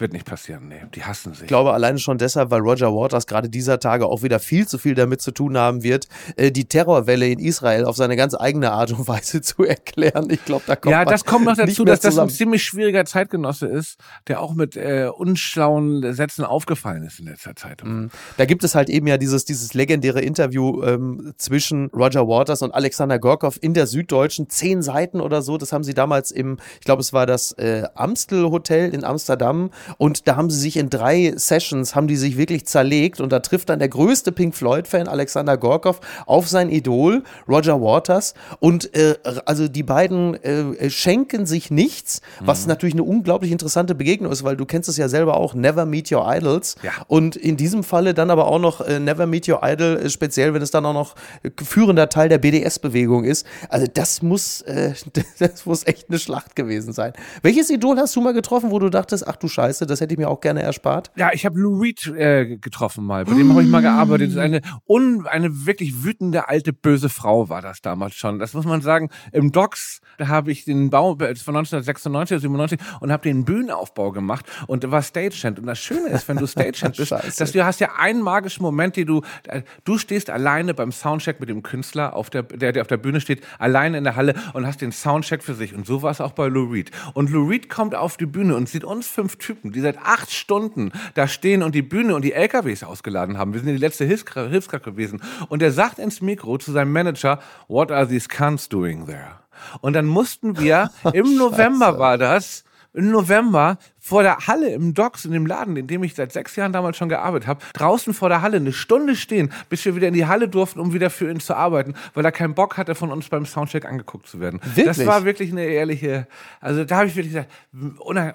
Wird 0.00 0.14
nicht 0.14 0.24
passieren, 0.24 0.68
nee. 0.68 0.80
Die 0.94 1.04
hassen 1.04 1.34
sich. 1.34 1.42
Ich 1.42 1.48
glaube 1.48 1.74
alleine 1.74 1.98
schon 1.98 2.16
deshalb, 2.16 2.50
weil 2.50 2.62
Roger 2.62 2.94
Waters 2.94 3.26
gerade 3.26 3.50
dieser 3.50 3.78
Tage 3.80 4.06
auch 4.06 4.22
wieder 4.22 4.38
viel 4.38 4.66
zu 4.66 4.78
viel 4.78 4.94
damit 4.94 5.20
zu 5.20 5.30
tun 5.30 5.58
haben 5.58 5.82
wird, 5.82 6.08
äh, 6.36 6.50
die 6.50 6.64
Terrorwelle 6.64 7.28
in 7.28 7.38
Israel 7.38 7.84
auf 7.84 7.96
seine 7.96 8.16
ganz 8.16 8.34
eigene 8.34 8.72
Art 8.72 8.92
und 8.92 9.06
Weise 9.06 9.40
zu 9.42 9.62
erklären. 9.62 10.28
Ich 10.30 10.42
glaube, 10.46 10.62
da 10.66 10.74
kommt 10.74 10.92
Ja, 10.92 11.04
das 11.04 11.26
kommt 11.26 11.44
noch 11.44 11.54
dazu, 11.54 11.84
dass 11.84 12.00
das 12.00 12.18
ein 12.18 12.30
ziemlich 12.30 12.64
schwieriger 12.64 13.04
Zeitgenosse 13.04 13.66
ist, 13.66 13.98
der 14.26 14.40
auch 14.40 14.54
mit 14.54 14.74
äh, 14.74 15.10
unschlauen 15.14 16.14
Sätzen 16.14 16.46
aufgefallen 16.46 17.02
ist 17.02 17.20
in 17.20 17.26
letzter 17.26 17.54
Zeit. 17.54 17.84
Mhm. 17.84 18.10
Da 18.38 18.46
gibt 18.46 18.64
es 18.64 18.74
halt 18.74 18.88
eben 18.88 19.06
ja 19.06 19.18
dieses, 19.18 19.44
dieses 19.44 19.74
legendäre 19.74 20.22
Interview 20.22 20.82
ähm, 20.82 21.34
zwischen 21.36 21.90
Roger 21.90 22.26
Waters 22.26 22.62
und 22.62 22.72
Alexander 22.72 23.18
Gorkov 23.18 23.58
in 23.60 23.74
der 23.74 23.86
Süddeutschen. 23.86 24.48
Zehn 24.48 24.80
Seiten 24.80 25.20
oder 25.20 25.42
so. 25.42 25.58
Das 25.58 25.74
haben 25.74 25.84
sie 25.84 25.92
damals 25.92 26.30
im, 26.30 26.56
ich 26.78 26.86
glaube, 26.86 27.02
es 27.02 27.12
war 27.12 27.26
das 27.26 27.52
äh, 27.52 27.82
Amstel 27.94 28.50
Hotel 28.50 28.94
in 28.94 29.04
Amsterdam 29.04 29.68
und 29.98 30.28
da 30.28 30.36
haben 30.36 30.50
sie 30.50 30.58
sich 30.58 30.76
in 30.76 30.90
drei 30.90 31.32
Sessions, 31.36 31.94
haben 31.94 32.08
die 32.08 32.16
sich 32.16 32.36
wirklich 32.36 32.66
zerlegt. 32.66 33.20
Und 33.20 33.32
da 33.32 33.40
trifft 33.40 33.68
dann 33.68 33.78
der 33.78 33.88
größte 33.88 34.32
Pink 34.32 34.54
Floyd-Fan, 34.54 35.08
Alexander 35.08 35.56
Gorkov, 35.56 36.00
auf 36.26 36.48
sein 36.48 36.70
Idol, 36.70 37.22
Roger 37.48 37.80
Waters. 37.80 38.34
Und 38.58 38.94
äh, 38.94 39.16
also 39.44 39.68
die 39.68 39.82
beiden 39.82 40.34
äh, 40.42 40.90
schenken 40.90 41.46
sich 41.46 41.70
nichts, 41.70 42.20
was 42.40 42.62
mhm. 42.62 42.68
natürlich 42.68 42.94
eine 42.94 43.04
unglaublich 43.04 43.52
interessante 43.52 43.94
Begegnung 43.94 44.32
ist, 44.32 44.44
weil 44.44 44.56
du 44.56 44.66
kennst 44.66 44.88
es 44.88 44.96
ja 44.96 45.08
selber 45.08 45.36
auch, 45.36 45.54
Never 45.54 45.86
Meet 45.86 46.12
Your 46.12 46.24
Idols. 46.26 46.76
Ja. 46.82 46.92
Und 47.08 47.36
in 47.36 47.56
diesem 47.56 47.82
Falle 47.82 48.14
dann 48.14 48.30
aber 48.30 48.46
auch 48.46 48.58
noch 48.58 48.80
äh, 48.80 48.98
Never 49.00 49.26
Meet 49.26 49.48
Your 49.48 49.60
Idol, 49.62 49.98
äh, 49.98 50.10
speziell 50.10 50.54
wenn 50.54 50.62
es 50.62 50.70
dann 50.70 50.86
auch 50.86 50.94
noch 50.94 51.14
führender 51.62 52.08
Teil 52.08 52.28
der 52.28 52.38
BDS-Bewegung 52.38 53.24
ist. 53.24 53.46
Also 53.68 53.86
das 53.92 54.22
muss, 54.22 54.60
äh, 54.62 54.94
das 55.38 55.66
muss 55.66 55.86
echt 55.86 56.08
eine 56.08 56.18
Schlacht 56.18 56.56
gewesen 56.56 56.92
sein. 56.92 57.12
Welches 57.42 57.70
Idol 57.70 57.96
hast 57.98 58.16
du 58.16 58.20
mal 58.20 58.32
getroffen, 58.32 58.70
wo 58.70 58.78
du 58.78 58.90
dachtest, 58.90 59.26
ach 59.26 59.36
du 59.36 59.48
Scheiße, 59.48 59.79
Scheiße, 59.80 59.86
das 59.86 60.00
hätte 60.00 60.14
ich 60.14 60.18
mir 60.18 60.28
auch 60.28 60.40
gerne 60.40 60.62
erspart. 60.62 61.10
Ja, 61.16 61.30
ich 61.32 61.46
habe 61.46 61.58
Lou 61.58 61.80
Reed 61.80 62.06
äh, 62.06 62.56
getroffen 62.56 63.04
mal. 63.04 63.24
Bei 63.24 63.34
dem 63.34 63.50
habe 63.50 63.62
ich 63.62 63.68
mal 63.68 63.80
gearbeitet. 63.80 64.36
Eine, 64.36 64.60
un, 64.88 65.26
eine 65.26 65.66
wirklich 65.66 66.04
wütende 66.04 66.48
alte 66.48 66.72
böse 66.72 67.08
Frau 67.08 67.48
war 67.48 67.62
das 67.62 67.80
damals 67.80 68.14
schon. 68.14 68.38
Das 68.38 68.54
muss 68.54 68.64
man 68.64 68.82
sagen. 68.82 69.10
Im 69.32 69.52
Docks, 69.52 70.00
da 70.18 70.28
habe 70.28 70.52
ich 70.52 70.64
den 70.64 70.90
Bau 70.90 71.16
von 71.16 71.26
1996 71.26 72.34
oder 72.34 72.40
97 72.40 72.80
und 73.00 73.12
habe 73.12 73.22
den 73.22 73.44
Bühnenaufbau 73.44 74.12
gemacht 74.12 74.44
und 74.66 74.88
war 74.90 75.02
Stagehand. 75.02 75.58
Und 75.58 75.66
das 75.66 75.78
Schöne 75.78 76.08
ist, 76.10 76.28
wenn 76.28 76.36
du 76.36 76.46
Stagehand 76.50 76.96
bist, 76.96 77.12
dass 77.12 77.52
du 77.52 77.64
hast 77.64 77.80
ja 77.80 77.90
einen 77.98 78.22
magischen 78.22 78.62
Moment, 78.62 78.96
die 78.96 79.04
du, 79.04 79.22
äh, 79.44 79.62
du 79.84 79.98
stehst 79.98 80.30
alleine 80.30 80.74
beim 80.74 80.92
Soundcheck 80.92 81.40
mit 81.40 81.48
dem 81.48 81.62
Künstler, 81.62 82.14
auf 82.14 82.30
der, 82.30 82.42
der, 82.42 82.72
der 82.72 82.82
auf 82.82 82.88
der 82.88 82.98
Bühne 82.98 83.20
steht, 83.20 83.42
alleine 83.58 83.98
in 83.98 84.04
der 84.04 84.16
Halle 84.16 84.34
und 84.52 84.66
hast 84.66 84.80
den 84.80 84.92
Soundcheck 84.92 85.42
für 85.42 85.54
sich. 85.54 85.74
Und 85.74 85.86
so 85.86 86.02
war 86.02 86.10
es 86.10 86.20
auch 86.20 86.32
bei 86.32 86.48
Lou 86.48 86.70
Reed. 86.70 86.90
Und 87.14 87.30
Lou 87.30 87.48
Reed 87.48 87.68
kommt 87.68 87.94
auf 87.94 88.16
die 88.16 88.26
Bühne 88.26 88.56
und 88.56 88.68
sieht 88.68 88.84
uns 88.84 89.06
fünf 89.06 89.36
Typen 89.36 89.59
die 89.62 89.80
seit 89.80 89.98
acht 89.98 90.30
Stunden 90.32 90.92
da 91.14 91.28
stehen 91.28 91.62
und 91.62 91.74
die 91.74 91.82
Bühne 91.82 92.14
und 92.14 92.22
die 92.22 92.32
LKWs 92.32 92.82
ausgeladen 92.82 93.38
haben. 93.38 93.52
Wir 93.52 93.60
sind 93.60 93.68
die 93.68 93.76
letzte 93.76 94.04
Hilfskraft 94.04 94.84
gewesen. 94.84 95.22
Und 95.48 95.62
er 95.62 95.72
sagt 95.72 95.98
ins 95.98 96.20
Mikro 96.20 96.58
zu 96.58 96.72
seinem 96.72 96.92
Manager, 96.92 97.40
what 97.68 97.92
are 97.92 98.08
these 98.08 98.28
cunts 98.28 98.68
doing 98.68 99.06
there? 99.06 99.40
Und 99.80 99.92
dann 99.92 100.06
mussten 100.06 100.58
wir, 100.58 100.90
im 101.12 101.36
November 101.36 101.98
war 101.98 102.18
das, 102.18 102.64
im 102.92 103.10
November 103.10 103.78
vor 103.98 104.22
der 104.22 104.46
Halle 104.46 104.70
im 104.70 104.94
Docks, 104.94 105.24
in 105.24 105.32
dem 105.32 105.46
Laden, 105.46 105.76
in 105.76 105.86
dem 105.86 106.02
ich 106.02 106.14
seit 106.14 106.32
sechs 106.32 106.56
Jahren 106.56 106.72
damals 106.72 106.96
schon 106.96 107.08
gearbeitet 107.08 107.46
habe, 107.46 107.60
draußen 107.74 108.14
vor 108.14 108.28
der 108.28 108.42
Halle 108.42 108.56
eine 108.56 108.72
Stunde 108.72 109.14
stehen, 109.14 109.52
bis 109.68 109.84
wir 109.84 109.94
wieder 109.94 110.08
in 110.08 110.14
die 110.14 110.26
Halle 110.26 110.48
durften, 110.48 110.80
um 110.80 110.92
wieder 110.92 111.10
für 111.10 111.30
ihn 111.30 111.40
zu 111.40 111.54
arbeiten, 111.54 111.94
weil 112.14 112.24
er 112.24 112.32
keinen 112.32 112.54
Bock 112.54 112.76
hatte, 112.76 112.94
von 112.94 113.12
uns 113.12 113.28
beim 113.28 113.46
Soundcheck 113.46 113.84
angeguckt 113.84 114.26
zu 114.26 114.40
werden. 114.40 114.60
Wirklich? 114.62 114.86
Das 114.86 115.06
war 115.06 115.24
wirklich 115.24 115.52
eine 115.52 115.64
ehrliche, 115.64 116.26
also 116.60 116.84
da 116.84 116.96
habe 116.96 117.06
ich 117.08 117.16
wirklich 117.16 117.34
gesagt, 117.34 117.50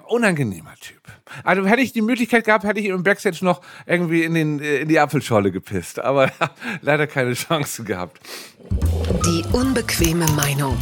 unangenehmer 0.08 0.74
Typ. 0.80 1.00
Also 1.44 1.66
hätte 1.66 1.82
ich 1.82 1.92
die 1.92 2.02
Möglichkeit 2.02 2.44
gehabt, 2.44 2.64
hätte 2.64 2.80
ich 2.80 2.86
im 2.86 3.02
Backstage 3.02 3.44
noch 3.44 3.60
irgendwie 3.86 4.22
in, 4.22 4.34
den, 4.34 4.58
in 4.60 4.88
die 4.88 4.98
Apfelschorle 4.98 5.50
gepisst, 5.50 5.98
aber 5.98 6.30
leider 6.80 7.06
keine 7.06 7.34
Chance 7.34 7.84
gehabt. 7.84 8.20
Die 9.24 9.44
unbequeme 9.52 10.26
Meinung. 10.32 10.76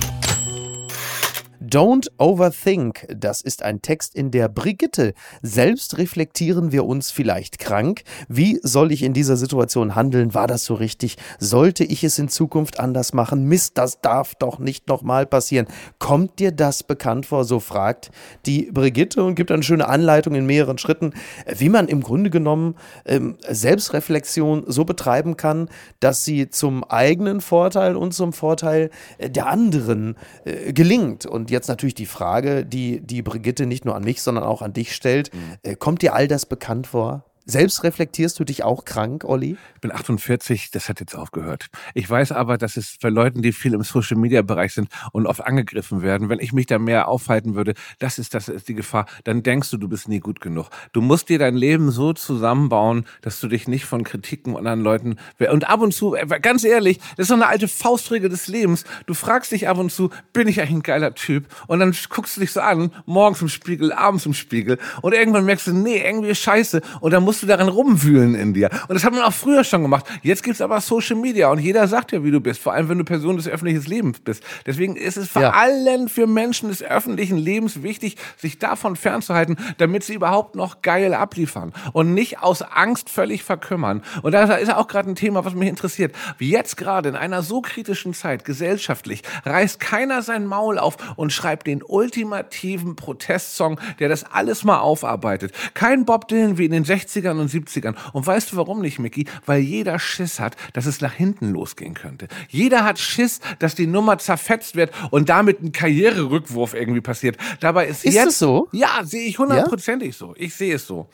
Don't 1.74 2.08
overthink, 2.18 3.04
das 3.08 3.40
ist 3.40 3.64
ein 3.64 3.82
Text 3.82 4.14
in 4.14 4.30
der 4.30 4.48
Brigitte. 4.48 5.12
Selbst 5.42 5.98
reflektieren 5.98 6.70
wir 6.70 6.84
uns 6.84 7.10
vielleicht 7.10 7.58
krank. 7.58 8.04
Wie 8.28 8.60
soll 8.62 8.92
ich 8.92 9.02
in 9.02 9.12
dieser 9.12 9.36
Situation 9.36 9.96
handeln? 9.96 10.34
War 10.34 10.46
das 10.46 10.64
so 10.64 10.74
richtig? 10.74 11.16
Sollte 11.40 11.82
ich 11.82 12.04
es 12.04 12.16
in 12.20 12.28
Zukunft 12.28 12.78
anders 12.78 13.12
machen? 13.12 13.48
Mist, 13.48 13.76
das 13.76 14.00
darf 14.00 14.36
doch 14.36 14.60
nicht 14.60 14.86
nochmal 14.86 15.26
passieren. 15.26 15.66
Kommt 15.98 16.38
dir 16.38 16.52
das 16.52 16.84
bekannt 16.84 17.26
vor? 17.26 17.44
So 17.44 17.58
fragt 17.58 18.12
die 18.46 18.70
Brigitte 18.70 19.24
und 19.24 19.34
gibt 19.34 19.50
eine 19.50 19.64
schöne 19.64 19.88
Anleitung 19.88 20.36
in 20.36 20.46
mehreren 20.46 20.78
Schritten, 20.78 21.12
wie 21.44 21.70
man 21.70 21.88
im 21.88 22.02
Grunde 22.02 22.30
genommen 22.30 22.76
ähm, 23.04 23.36
Selbstreflexion 23.48 24.62
so 24.68 24.84
betreiben 24.84 25.36
kann, 25.36 25.68
dass 25.98 26.24
sie 26.24 26.48
zum 26.50 26.84
eigenen 26.84 27.40
Vorteil 27.40 27.96
und 27.96 28.14
zum 28.14 28.32
Vorteil 28.32 28.90
der 29.18 29.48
anderen 29.48 30.14
äh, 30.44 30.72
gelingt. 30.72 31.26
Und 31.26 31.50
jetzt 31.50 31.63
natürlich 31.68 31.94
die 31.94 32.06
Frage, 32.06 32.64
die 32.64 33.00
die 33.00 33.22
Brigitte 33.22 33.66
nicht 33.66 33.84
nur 33.84 33.94
an 33.94 34.04
mich, 34.04 34.22
sondern 34.22 34.44
auch 34.44 34.62
an 34.62 34.72
dich 34.72 34.94
stellt. 34.94 35.34
Mhm. 35.34 35.40
Äh, 35.62 35.76
kommt 35.76 36.02
dir 36.02 36.14
all 36.14 36.28
das 36.28 36.46
bekannt 36.46 36.86
vor? 36.86 37.24
Selbst 37.46 37.84
reflektierst 37.84 38.40
du 38.40 38.44
dich 38.44 38.64
auch 38.64 38.86
krank, 38.86 39.22
Olli? 39.22 39.58
Ich 39.74 39.80
bin 39.82 39.92
48, 39.92 40.70
das 40.70 40.88
hat 40.88 41.00
jetzt 41.00 41.14
aufgehört. 41.14 41.66
Ich 41.92 42.08
weiß 42.08 42.32
aber, 42.32 42.56
dass 42.56 42.78
es 42.78 42.96
für 42.98 43.10
Leute, 43.10 43.42
die 43.42 43.52
viel 43.52 43.74
im 43.74 43.82
Social 43.82 44.16
Media 44.16 44.40
Bereich 44.40 44.72
sind 44.72 44.88
und 45.12 45.26
oft 45.26 45.42
angegriffen 45.42 46.00
werden, 46.00 46.30
wenn 46.30 46.38
ich 46.38 46.54
mich 46.54 46.64
da 46.64 46.78
mehr 46.78 47.06
aufhalten 47.06 47.54
würde, 47.54 47.74
das 47.98 48.18
ist 48.18 48.32
das 48.32 48.48
ist 48.48 48.68
die 48.68 48.74
Gefahr, 48.74 49.04
dann 49.24 49.42
denkst 49.42 49.70
du, 49.70 49.76
du 49.76 49.88
bist 49.88 50.08
nie 50.08 50.20
gut 50.20 50.40
genug. 50.40 50.70
Du 50.94 51.02
musst 51.02 51.28
dir 51.28 51.38
dein 51.38 51.54
Leben 51.54 51.90
so 51.90 52.14
zusammenbauen, 52.14 53.04
dass 53.20 53.40
du 53.40 53.48
dich 53.48 53.68
nicht 53.68 53.84
von 53.84 54.04
Kritiken 54.04 54.54
und 54.54 54.66
anderen 54.66 54.80
Leuten 54.80 55.16
und 55.50 55.68
ab 55.68 55.82
und 55.82 55.92
zu, 55.92 56.14
äh, 56.14 56.26
ganz 56.40 56.64
ehrlich, 56.64 56.98
das 57.18 57.24
ist 57.24 57.28
so 57.28 57.34
eine 57.34 57.48
alte 57.48 57.68
Faustregel 57.68 58.30
des 58.30 58.48
Lebens. 58.48 58.84
Du 59.04 59.12
fragst 59.12 59.52
dich 59.52 59.68
ab 59.68 59.76
und 59.76 59.92
zu, 59.92 60.08
bin 60.32 60.48
ich 60.48 60.62
eigentlich 60.62 60.76
ein 60.76 60.82
geiler 60.82 61.14
Typ? 61.14 61.44
Und 61.66 61.80
dann 61.80 61.94
guckst 62.08 62.38
du 62.38 62.40
dich 62.40 62.52
so 62.52 62.60
an, 62.60 62.90
morgens 63.04 63.42
im 63.42 63.50
Spiegel, 63.50 63.92
abends 63.92 64.24
im 64.24 64.32
Spiegel 64.32 64.78
und 65.02 65.12
irgendwann 65.12 65.44
merkst 65.44 65.66
du, 65.66 65.74
nee, 65.74 66.02
irgendwie 66.02 66.30
ist 66.30 66.40
scheiße 66.40 66.80
und 67.00 67.10
dann 67.10 67.22
musst 67.22 67.33
du 67.42 67.46
daran 67.46 67.68
rumwühlen 67.68 68.34
in 68.34 68.54
dir. 68.54 68.70
Und 68.88 68.94
das 68.94 69.04
hat 69.04 69.12
man 69.12 69.22
auch 69.22 69.32
früher 69.32 69.64
schon 69.64 69.82
gemacht. 69.82 70.06
Jetzt 70.22 70.42
gibt's 70.42 70.60
aber 70.60 70.80
Social 70.80 71.16
Media 71.16 71.50
und 71.50 71.58
jeder 71.58 71.88
sagt 71.88 72.12
ja, 72.12 72.24
wie 72.24 72.30
du 72.30 72.40
bist, 72.40 72.60
vor 72.60 72.72
allem 72.72 72.88
wenn 72.88 72.98
du 72.98 73.04
Person 73.04 73.36
des 73.36 73.48
öffentlichen 73.48 73.84
Lebens 73.84 74.20
bist. 74.20 74.42
Deswegen 74.66 74.96
ist 74.96 75.16
es 75.16 75.28
vor 75.28 75.42
ja. 75.42 75.50
allem 75.50 76.08
für 76.08 76.26
Menschen 76.26 76.68
des 76.68 76.82
öffentlichen 76.82 77.38
Lebens 77.38 77.82
wichtig, 77.82 78.16
sich 78.36 78.58
davon 78.58 78.96
fernzuhalten, 78.96 79.56
damit 79.78 80.04
sie 80.04 80.14
überhaupt 80.14 80.54
noch 80.54 80.82
geil 80.82 81.14
abliefern 81.14 81.72
und 81.92 82.14
nicht 82.14 82.42
aus 82.42 82.62
Angst 82.62 83.10
völlig 83.10 83.42
verkümmern. 83.42 84.02
Und 84.22 84.32
da 84.32 84.54
ist 84.54 84.72
auch 84.72 84.88
gerade 84.88 85.10
ein 85.10 85.14
Thema, 85.14 85.44
was 85.44 85.54
mich 85.54 85.68
interessiert. 85.68 86.14
Jetzt 86.38 86.76
gerade 86.76 87.08
in 87.08 87.16
einer 87.16 87.42
so 87.42 87.60
kritischen 87.60 88.14
Zeit 88.14 88.44
gesellschaftlich 88.44 89.22
reißt 89.44 89.80
keiner 89.80 90.22
sein 90.22 90.46
Maul 90.46 90.78
auf 90.78 90.96
und 91.16 91.32
schreibt 91.32 91.66
den 91.66 91.82
ultimativen 91.82 92.96
Protestsong, 92.96 93.80
der 93.98 94.08
das 94.08 94.24
alles 94.24 94.64
mal 94.64 94.78
aufarbeitet. 94.78 95.52
Kein 95.74 96.04
Bob 96.04 96.28
Dylan 96.28 96.58
wie 96.58 96.66
in 96.66 96.72
den 96.72 96.84
60ern 97.24 97.40
und 97.40 97.50
70ern. 97.50 97.94
Und 98.12 98.26
weißt 98.26 98.52
du 98.52 98.56
warum 98.56 98.80
nicht, 98.80 98.98
Mickey? 98.98 99.26
Weil 99.46 99.60
jeder 99.60 99.98
Schiss 99.98 100.40
hat, 100.40 100.56
dass 100.72 100.86
es 100.86 101.00
nach 101.00 101.12
hinten 101.12 101.50
losgehen 101.50 101.94
könnte. 101.94 102.28
Jeder 102.48 102.84
hat 102.84 102.98
Schiss, 102.98 103.40
dass 103.58 103.74
die 103.74 103.86
Nummer 103.86 104.18
zerfetzt 104.18 104.76
wird 104.76 104.92
und 105.10 105.28
damit 105.28 105.62
ein 105.62 105.72
Karriererückwurf 105.72 106.74
irgendwie 106.74 107.00
passiert. 107.00 107.36
Dabei 107.60 107.86
ist, 107.86 108.04
ist 108.04 108.14
jetzt. 108.14 108.28
Es 108.28 108.38
so? 108.38 108.68
Ja, 108.72 109.04
sehe 109.04 109.26
ich 109.26 109.38
hundertprozentig 109.38 110.08
ja? 110.08 110.14
so. 110.14 110.34
Ich 110.36 110.54
sehe 110.54 110.74
es 110.74 110.86
so. 110.86 111.08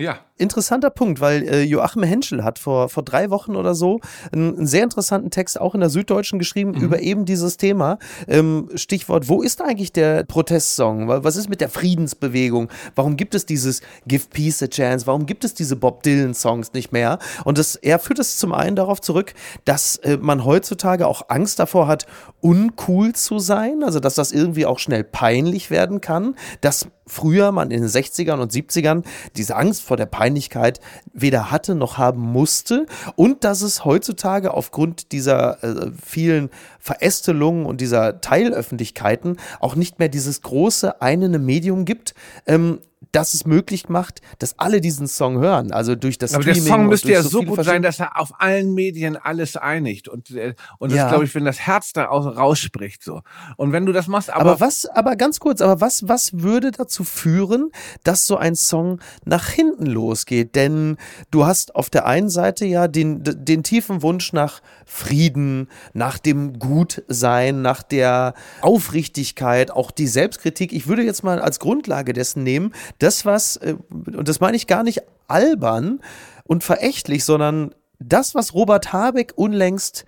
Ja. 0.00 0.20
Interessanter 0.36 0.90
Punkt, 0.90 1.20
weil 1.20 1.42
äh, 1.42 1.62
Joachim 1.62 2.04
Henschel 2.04 2.44
hat 2.44 2.60
vor, 2.60 2.88
vor 2.88 3.02
drei 3.02 3.30
Wochen 3.30 3.56
oder 3.56 3.74
so 3.74 4.00
einen, 4.30 4.56
einen 4.56 4.66
sehr 4.68 4.84
interessanten 4.84 5.30
Text 5.30 5.60
auch 5.60 5.74
in 5.74 5.80
der 5.80 5.90
Süddeutschen 5.90 6.38
geschrieben 6.38 6.70
mhm. 6.70 6.80
über 6.80 7.00
eben 7.00 7.24
dieses 7.24 7.56
Thema. 7.56 7.98
Ähm, 8.28 8.68
Stichwort, 8.76 9.28
wo 9.28 9.42
ist 9.42 9.60
eigentlich 9.60 9.92
der 9.92 10.22
Protestsong? 10.22 11.08
Was 11.08 11.34
ist 11.34 11.48
mit 11.48 11.60
der 11.60 11.68
Friedensbewegung? 11.68 12.68
Warum 12.94 13.16
gibt 13.16 13.34
es 13.34 13.46
dieses 13.46 13.82
Give 14.06 14.24
Peace 14.30 14.62
a 14.62 14.68
Chance? 14.68 15.08
Warum 15.08 15.26
gibt 15.26 15.42
es 15.42 15.54
diese 15.54 15.74
Bob 15.74 16.04
Dylan-Songs 16.04 16.72
nicht 16.72 16.92
mehr? 16.92 17.18
Und 17.44 17.58
das, 17.58 17.74
er 17.74 17.98
führt 17.98 18.20
es 18.20 18.38
zum 18.38 18.52
einen 18.52 18.76
darauf 18.76 19.00
zurück, 19.00 19.34
dass 19.64 19.96
äh, 19.96 20.16
man 20.20 20.44
heutzutage 20.44 21.08
auch 21.08 21.22
Angst 21.28 21.58
davor 21.58 21.88
hat, 21.88 22.06
uncool 22.40 23.14
zu 23.14 23.40
sein, 23.40 23.82
also 23.82 23.98
dass 23.98 24.14
das 24.14 24.30
irgendwie 24.30 24.66
auch 24.66 24.78
schnell 24.78 25.02
peinlich 25.02 25.72
werden 25.72 26.00
kann, 26.00 26.36
dass 26.60 26.86
früher 27.08 27.52
man 27.52 27.70
in 27.70 27.80
den 27.80 27.90
60ern 27.90 28.38
und 28.38 28.52
70ern 28.52 29.02
diese 29.36 29.56
Angst 29.56 29.82
vor 29.82 29.96
der 29.96 30.06
Peinlichkeit 30.06 30.80
weder 31.12 31.50
hatte 31.50 31.74
noch 31.74 31.98
haben 31.98 32.20
musste. 32.20 32.86
Und 33.16 33.44
dass 33.44 33.62
es 33.62 33.84
heutzutage 33.84 34.54
aufgrund 34.54 35.12
dieser 35.12 35.62
äh, 35.64 35.90
vielen 36.04 36.50
Verästelungen 36.78 37.66
und 37.66 37.80
dieser 37.80 38.20
Teilöffentlichkeiten 38.20 39.38
auch 39.60 39.74
nicht 39.74 39.98
mehr 39.98 40.08
dieses 40.08 40.42
große 40.42 41.00
eine 41.02 41.38
Medium 41.38 41.84
gibt, 41.84 42.14
ähm, 42.46 42.78
das 43.12 43.34
es 43.34 43.46
möglich 43.46 43.88
macht, 43.88 44.20
dass 44.38 44.58
alle 44.58 44.80
diesen 44.80 45.06
Song 45.06 45.38
hören. 45.38 45.72
Also 45.72 45.94
durch 45.94 46.18
das 46.18 46.34
Aber 46.34 46.42
Streaming 46.42 46.64
der 46.64 46.72
Song 46.72 46.86
müsste 46.86 47.12
ja 47.12 47.22
so, 47.22 47.28
so 47.28 47.42
gut 47.42 47.64
sein, 47.64 47.82
dass 47.82 48.00
er 48.00 48.20
auf 48.20 48.40
allen 48.40 48.74
Medien 48.74 49.16
alles 49.16 49.56
einigt 49.56 50.08
und 50.08 50.30
äh, 50.30 50.54
und 50.78 50.90
das 50.92 50.98
ja. 50.98 51.08
glaube 51.08 51.24
ich, 51.24 51.34
wenn 51.34 51.44
das 51.44 51.60
Herz 51.60 51.92
da 51.92 52.04
rausspricht 52.04 53.02
so. 53.02 53.22
Und 53.56 53.72
wenn 53.72 53.86
du 53.86 53.92
das 53.92 54.08
machst, 54.08 54.30
aber, 54.30 54.52
aber 54.52 54.60
was, 54.60 54.86
aber 54.86 55.16
ganz 55.16 55.40
kurz, 55.40 55.60
aber 55.60 55.80
was 55.80 56.08
was 56.08 56.32
würde 56.34 56.70
dazu 56.70 57.04
führen, 57.04 57.70
dass 58.04 58.26
so 58.26 58.36
ein 58.36 58.54
Song 58.54 59.00
nach 59.24 59.48
hinten 59.48 59.86
losgeht? 59.86 60.54
Denn 60.54 60.96
du 61.30 61.46
hast 61.46 61.74
auf 61.74 61.90
der 61.90 62.06
einen 62.06 62.30
Seite 62.30 62.66
ja 62.66 62.88
den 62.88 63.22
den 63.24 63.62
tiefen 63.62 64.02
Wunsch 64.02 64.32
nach 64.32 64.60
Frieden, 64.84 65.68
nach 65.92 66.18
dem 66.18 66.58
Gutsein, 66.58 67.62
nach 67.62 67.82
der 67.82 68.34
Aufrichtigkeit, 68.60 69.70
auch 69.70 69.90
die 69.90 70.06
Selbstkritik. 70.06 70.72
Ich 70.72 70.86
würde 70.86 71.02
jetzt 71.02 71.22
mal 71.24 71.40
als 71.40 71.58
Grundlage 71.58 72.12
dessen 72.12 72.42
nehmen, 72.42 72.72
das, 72.98 73.24
was, 73.24 73.56
äh, 73.56 73.76
und 73.90 74.28
das 74.28 74.40
meine 74.40 74.56
ich 74.56 74.66
gar 74.66 74.82
nicht 74.82 75.02
albern 75.28 76.00
und 76.44 76.64
verächtlich, 76.64 77.24
sondern 77.24 77.74
das, 77.98 78.34
was 78.34 78.54
Robert 78.54 78.92
Habeck 78.92 79.32
unlängst 79.36 80.04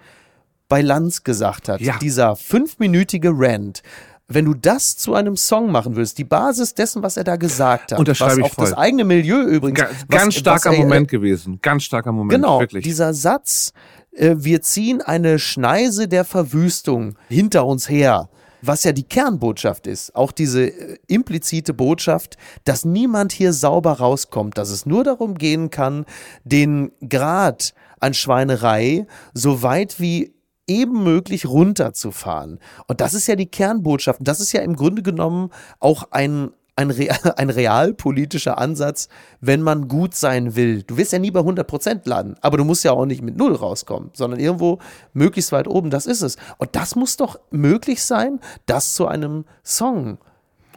bei 0.69 0.83
Lanz 0.83 1.25
gesagt 1.25 1.69
hat, 1.69 1.81
ja. 1.81 1.99
dieser 1.99 2.37
fünfminütige 2.37 3.31
Rant, 3.33 3.83
wenn 4.29 4.45
du 4.45 4.55
das 4.55 4.97
zu 4.97 5.15
einem 5.15 5.37
Song 5.37 5.73
machen 5.73 5.97
würdest, 5.97 6.17
die 6.19 6.25
Basis 6.25 6.75
dessen, 6.75 7.03
was 7.03 7.17
er 7.17 7.25
da 7.25 7.35
gesagt 7.35 7.91
hat, 7.91 7.99
was 7.99 8.21
auch 8.21 8.53
voll. 8.53 8.67
das 8.67 8.75
eigene 8.75 9.05
Milieu 9.05 9.41
übrigens. 9.43 9.81
Ga 9.81 9.89
ganz 10.09 10.27
was, 10.27 10.35
starker 10.37 10.71
was 10.71 10.77
er, 10.77 10.85
Moment 10.85 11.09
gewesen, 11.09 11.59
ganz 11.61 11.83
starker 11.83 12.13
Moment, 12.13 12.31
genau, 12.31 12.61
wirklich. 12.61 12.85
Dieser 12.85 13.13
Satz, 13.13 13.73
äh, 14.13 14.37
wir 14.39 14.63
ziehen 14.63 15.03
eine 15.03 15.41
Schneise 15.41 16.07
der 16.07 16.25
Verwüstung 16.25 17.17
hinter 17.29 17.67
uns 17.67 17.89
her 17.89 18.29
was 18.63 18.85
ja 18.85 18.93
die 18.93 19.05
Kernbotschaft 19.05 19.87
ist, 19.87 20.15
auch 20.15 20.33
diese 20.33 20.67
äh, 20.67 20.99
implizite 21.07 21.75
Botschaft, 21.75 22.37
dass 22.65 22.85
niemand 22.85 23.33
hier 23.33 23.53
sauber 23.53 23.93
rauskommt, 23.93 24.59
dass 24.59 24.71
es 24.71 24.87
nur 24.87 25.05
darum 25.05 25.35
gehen 25.35 25.71
kann, 25.71 26.05
den 26.45 26.93
Grad 27.09 27.75
an 28.01 28.15
Schweinerei 28.15 29.07
so 29.35 29.63
weit 29.63 30.01
wie 30.01 30.35
eben 30.67 31.03
möglich 31.03 31.47
runterzufahren. 31.47 32.61
Und 32.87 33.01
das 33.01 33.13
ist 33.13 33.27
ja 33.27 33.35
die 33.35 33.51
Kernbotschaft. 33.51 34.21
Das 34.23 34.41
ist 34.41 34.53
ja 34.53 34.63
im 34.63 34.77
Grunde 34.77 35.03
genommen 35.03 35.51
auch 35.81 36.05
ein, 36.13 36.51
ein, 36.81 36.91
Real, 36.91 37.19
ein 37.37 37.51
realpolitischer 37.51 38.59
Ansatz, 38.59 39.09
wenn 39.41 39.63
man 39.63 39.89
gut 39.89 40.15
sein 40.15 40.57
will. 40.57 40.83
Du 40.83 40.97
wirst 40.97 41.13
ja 41.13 41.19
nie 41.19 41.31
bei 41.31 41.41
100 41.41 41.67
Prozent 41.67 42.07
landen, 42.07 42.37
aber 42.41 42.57
du 42.57 42.65
musst 42.65 42.85
ja 42.85 42.93
auch 42.93 43.07
nicht 43.07 43.23
mit 43.23 43.37
Null 43.37 43.55
rauskommen, 43.55 44.11
sondern 44.15 44.41
irgendwo 44.41 44.79
möglichst 45.13 45.53
weit 45.53 45.69
oben, 45.69 45.91
das 45.91 46.07
ist 46.07 46.23
es. 46.23 46.37
Und 46.59 46.75
das 46.75 46.97
muss 46.97 47.17
doch 47.17 47.39
möglich 47.51 48.03
sein, 48.03 48.41
das 48.67 48.95
zu 48.95 49.07
einem 49.07 49.45
Song 49.63 50.19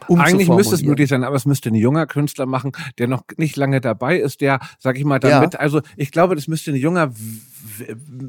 um 0.06 0.20
Eigentlich 0.20 0.48
müsste 0.48 0.74
es 0.74 0.82
möglich 0.82 1.08
sein, 1.08 1.24
aber 1.24 1.36
es 1.36 1.46
müsste 1.46 1.70
ein 1.70 1.74
junger 1.74 2.06
Künstler 2.06 2.44
machen, 2.44 2.72
der 2.98 3.08
noch 3.08 3.22
nicht 3.38 3.56
lange 3.56 3.80
dabei 3.80 4.18
ist, 4.18 4.42
der, 4.42 4.60
sag 4.78 4.98
ich 4.98 5.04
mal, 5.04 5.18
damit, 5.18 5.54
ja. 5.54 5.60
also 5.60 5.80
ich 5.96 6.10
glaube, 6.10 6.34
das 6.34 6.46
müsste 6.46 6.72
ein 6.72 6.76
junger 6.76 7.10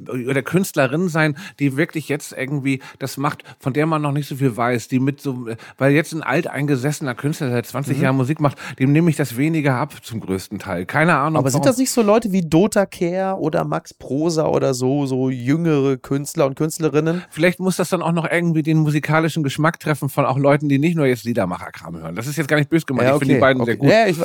oder 0.10 0.42
Künstlerin 0.42 1.10
sein, 1.10 1.38
die 1.60 1.78
wirklich 1.78 2.10
jetzt 2.10 2.34
irgendwie 2.34 2.82
das 3.00 3.18
macht, 3.18 3.44
von 3.60 3.74
der 3.74 3.86
man 3.86 4.02
noch 4.02 4.12
nicht 4.12 4.28
so 4.28 4.36
viel 4.36 4.56
weiß, 4.56 4.88
die 4.88 5.00
mit 5.00 5.22
so, 5.22 5.48
weil 5.78 5.94
jetzt 5.94 6.14
ein 6.14 6.24
alteingesessener 6.24 7.16
Künstler, 7.16 7.48
der 7.48 7.58
seit 7.58 7.66
20 7.68 7.98
mhm. 7.98 8.04
Jahren 8.04 8.16
Musik 8.18 8.40
macht, 8.40 8.58
dem 8.80 8.92
nehme 8.92 9.10
ich 9.10 9.16
das 9.16 9.38
weniger 9.38 9.76
ab 9.76 9.94
zum 10.04 10.20
größten 10.20 10.60
Teil. 10.60 10.86
Keine 10.86 11.16
Ahnung. 11.16 11.40
Aber 11.40 11.50
sind 11.50 11.66
das 11.66 11.78
nicht 11.78 11.92
so 11.92 12.02
Leute 12.02 12.32
wie 12.32 12.42
Dota 12.42 12.86
Care 12.86 13.40
oder 13.40 13.64
Max 13.66 13.94
Prosa 13.94 14.48
oder 14.48 14.74
so, 14.74 15.06
so 15.06 15.30
jüngere 15.30 15.98
Künstler 15.98 16.46
und 16.46 16.56
Künstlerinnen? 16.56 17.24
Vielleicht 17.30 17.60
muss 17.60 17.78
das 17.78 17.90
dann 17.90 18.02
auch 18.02 18.12
noch 18.12 18.30
irgendwie 18.30 18.64
den 18.64 18.78
musikalischen 18.80 19.44
Geschmack 19.44 19.80
treffen 19.80 20.10
von 20.10 20.26
auch 20.26 20.38
Leuten, 20.38 20.70
die 20.70 20.80
nicht 20.80 20.96
nur 20.96 21.06
jetzt 21.06 21.24
Liedermacherkram 21.24 21.98
hören. 21.98 22.16
Das 22.16 22.28
ist 22.28 22.38
jetzt 22.38 22.48
gar 22.48 22.58
nicht 22.58 22.70
böse 22.70 22.86
gemeint. 22.86 23.10
Ja, 23.10 23.16
okay. 23.16 23.24
Ich 23.24 23.28
finde 23.28 23.36
die 23.36 23.42
beiden 23.42 23.62
okay. 23.62 23.72
sehr 23.72 23.78
gut. 23.78 23.90
Ja, 23.90 24.08
ich, 24.08 24.18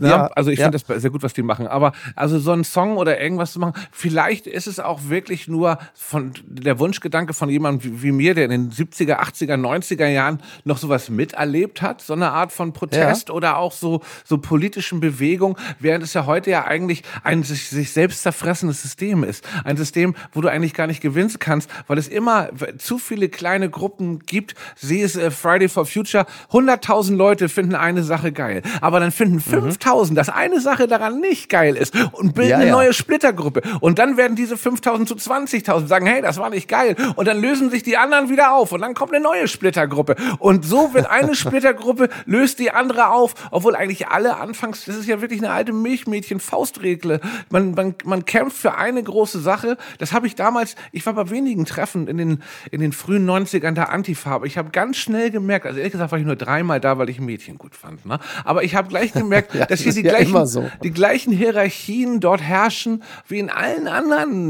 ja, 0.00 0.26
also 0.28 0.50
ich 0.50 0.58
finde 0.58 0.78
das 0.78 1.02
sehr 1.02 1.10
gut, 1.10 1.22
was 1.22 1.32
die 1.32 1.42
machen. 1.42 1.66
Aber 1.66 1.92
also 2.14 2.38
so 2.38 2.52
ein 2.52 2.64
Song 2.64 2.96
oder 2.96 3.20
irgendwas 3.20 3.52
zu 3.52 3.58
machen, 3.58 3.74
vielleicht 3.90 4.46
ist 4.46 4.65
es 4.66 4.80
auch 4.80 5.08
wirklich 5.08 5.48
nur 5.48 5.78
von 5.94 6.32
der 6.46 6.78
Wunschgedanke 6.78 7.34
von 7.34 7.48
jemandem 7.48 7.84
wie, 7.84 8.02
wie 8.02 8.12
mir, 8.12 8.34
der 8.34 8.46
in 8.46 8.50
den 8.50 8.70
70er, 8.70 9.20
80er, 9.20 9.54
90er 9.54 10.06
Jahren 10.06 10.40
noch 10.64 10.78
sowas 10.78 11.10
miterlebt 11.10 11.82
hat, 11.82 12.00
so 12.00 12.12
eine 12.12 12.30
Art 12.30 12.52
von 12.52 12.72
Protest 12.72 13.28
ja. 13.28 13.34
oder 13.34 13.58
auch 13.58 13.72
so, 13.72 14.00
so 14.24 14.38
politischen 14.38 15.00
Bewegung, 15.00 15.56
während 15.78 16.04
es 16.04 16.14
ja 16.14 16.26
heute 16.26 16.50
ja 16.50 16.64
eigentlich 16.64 17.02
ein 17.22 17.42
sich, 17.42 17.68
sich 17.68 17.92
selbst 17.92 18.22
zerfressendes 18.22 18.82
System 18.82 19.24
ist. 19.24 19.46
Ein 19.64 19.76
System, 19.76 20.14
wo 20.32 20.40
du 20.40 20.48
eigentlich 20.48 20.74
gar 20.74 20.86
nicht 20.86 21.00
gewinnen 21.00 21.26
kannst, 21.38 21.70
weil 21.86 21.98
es 21.98 22.08
immer 22.08 22.50
zu 22.78 22.98
viele 22.98 23.28
kleine 23.28 23.70
Gruppen 23.70 24.20
gibt. 24.20 24.54
Sieh 24.76 25.02
es 25.02 25.16
äh, 25.16 25.30
Friday 25.30 25.68
for 25.68 25.86
Future, 25.86 26.26
100.000 26.52 27.16
Leute 27.16 27.48
finden 27.48 27.74
eine 27.74 28.02
Sache 28.02 28.32
geil, 28.32 28.62
aber 28.80 29.00
dann 29.00 29.10
finden 29.10 29.38
5.000, 29.38 30.10
mhm. 30.10 30.14
dass 30.14 30.28
eine 30.28 30.60
Sache 30.60 30.86
daran 30.86 31.20
nicht 31.20 31.48
geil 31.48 31.76
ist 31.76 31.94
und 32.12 32.34
bilden 32.34 32.50
ja, 32.50 32.58
eine 32.58 32.70
neue 32.70 32.92
Splittergruppe. 32.92 33.62
Und 33.80 33.98
dann 33.98 34.16
werden 34.16 34.36
diese 34.36 34.55
diese 34.56 34.62
5000 34.62 35.08
zu 35.08 35.14
20.000, 35.14 35.86
sagen, 35.86 36.06
hey, 36.06 36.22
das 36.22 36.38
war 36.38 36.50
nicht 36.50 36.68
geil. 36.68 36.96
Und 37.16 37.28
dann 37.28 37.40
lösen 37.40 37.70
sich 37.70 37.82
die 37.82 37.96
anderen 37.96 38.28
wieder 38.28 38.52
auf 38.52 38.72
und 38.72 38.80
dann 38.80 38.94
kommt 38.94 39.12
eine 39.12 39.22
neue 39.22 39.48
Splittergruppe. 39.48 40.16
Und 40.38 40.64
so 40.64 40.94
wird 40.94 41.08
eine 41.08 41.34
Splittergruppe, 41.34 42.08
löst 42.24 42.58
die 42.58 42.70
andere 42.70 43.10
auf, 43.10 43.34
obwohl 43.50 43.76
eigentlich 43.76 44.08
alle 44.08 44.36
anfangs, 44.36 44.84
das 44.84 44.96
ist 44.96 45.06
ja 45.06 45.20
wirklich 45.20 45.40
eine 45.40 45.50
alte 45.50 45.72
Milchmädchen-Faustregel. 45.72 47.20
Man, 47.50 47.72
man, 47.72 47.94
man 48.04 48.24
kämpft 48.24 48.56
für 48.56 48.76
eine 48.76 49.02
große 49.02 49.40
Sache. 49.40 49.76
Das 49.98 50.12
habe 50.12 50.26
ich 50.26 50.34
damals, 50.34 50.76
ich 50.92 51.04
war 51.06 51.14
bei 51.14 51.30
wenigen 51.30 51.64
Treffen 51.64 52.08
in 52.08 52.16
den, 52.16 52.42
in 52.70 52.80
den 52.80 52.92
frühen 52.92 53.28
90ern 53.28 53.72
der 53.72 53.90
Antifa, 53.90 54.30
aber 54.30 54.46
ich 54.46 54.58
habe 54.58 54.70
ganz 54.70 54.96
schnell 54.96 55.30
gemerkt, 55.30 55.66
also 55.66 55.78
ehrlich 55.78 55.92
gesagt 55.92 56.12
war 56.12 56.18
ich 56.18 56.24
nur 56.24 56.36
dreimal 56.36 56.80
da, 56.80 56.98
weil 56.98 57.08
ich 57.08 57.20
Mädchen 57.20 57.58
gut 57.58 57.74
fand, 57.74 58.06
ne? 58.06 58.18
aber 58.44 58.62
ich 58.62 58.74
habe 58.74 58.88
gleich 58.88 59.12
gemerkt, 59.12 59.54
ja, 59.54 59.66
dass 59.66 59.80
hier 59.80 59.92
die, 59.92 60.02
ja 60.02 60.10
gleichen, 60.10 60.46
so. 60.46 60.68
die 60.82 60.90
gleichen 60.90 61.32
Hierarchien 61.32 62.20
dort 62.20 62.40
herrschen 62.40 63.02
wie 63.28 63.38
in 63.38 63.50
allen 63.50 63.88
anderen 63.88 64.45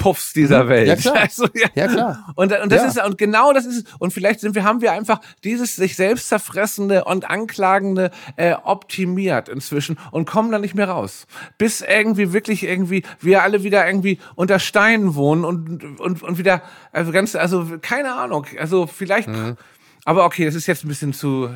Puffs 0.00 0.32
dieser 0.32 0.64
mhm. 0.64 0.68
Welt. 0.70 0.88
Ja 0.88 0.96
klar. 0.96 1.16
Also, 1.20 1.46
ja. 1.54 1.68
ja. 1.74 1.86
klar. 1.86 2.32
Und, 2.34 2.58
und 2.58 2.72
das 2.72 2.82
ja. 2.82 2.88
ist 2.88 3.06
und 3.06 3.18
genau 3.18 3.52
das 3.52 3.66
ist 3.66 3.86
und 4.00 4.12
vielleicht 4.12 4.40
sind 4.40 4.54
wir 4.54 4.64
haben 4.64 4.80
wir 4.80 4.92
einfach 4.92 5.20
dieses 5.44 5.76
sich 5.76 5.94
selbst 5.94 6.28
zerfressende 6.28 7.04
und 7.04 7.30
anklagende 7.30 8.10
äh, 8.36 8.54
optimiert 8.54 9.48
inzwischen 9.48 9.98
und 10.10 10.24
kommen 10.24 10.50
da 10.50 10.58
nicht 10.58 10.74
mehr 10.74 10.88
raus, 10.88 11.26
bis 11.58 11.82
irgendwie 11.82 12.32
wirklich 12.32 12.64
irgendwie 12.64 13.04
wir 13.20 13.42
alle 13.42 13.62
wieder 13.62 13.86
irgendwie 13.86 14.18
unter 14.34 14.58
Steinen 14.58 15.14
wohnen 15.14 15.44
und 15.44 16.00
und 16.00 16.22
und 16.22 16.38
wieder 16.38 16.62
also 16.92 17.12
ganz 17.12 17.36
also 17.36 17.78
keine 17.82 18.14
Ahnung 18.14 18.46
also 18.58 18.86
vielleicht 18.86 19.28
mhm. 19.28 19.58
aber 20.06 20.24
okay 20.24 20.46
das 20.46 20.54
ist 20.54 20.66
jetzt 20.66 20.84
ein 20.84 20.88
bisschen 20.88 21.12
zu 21.12 21.50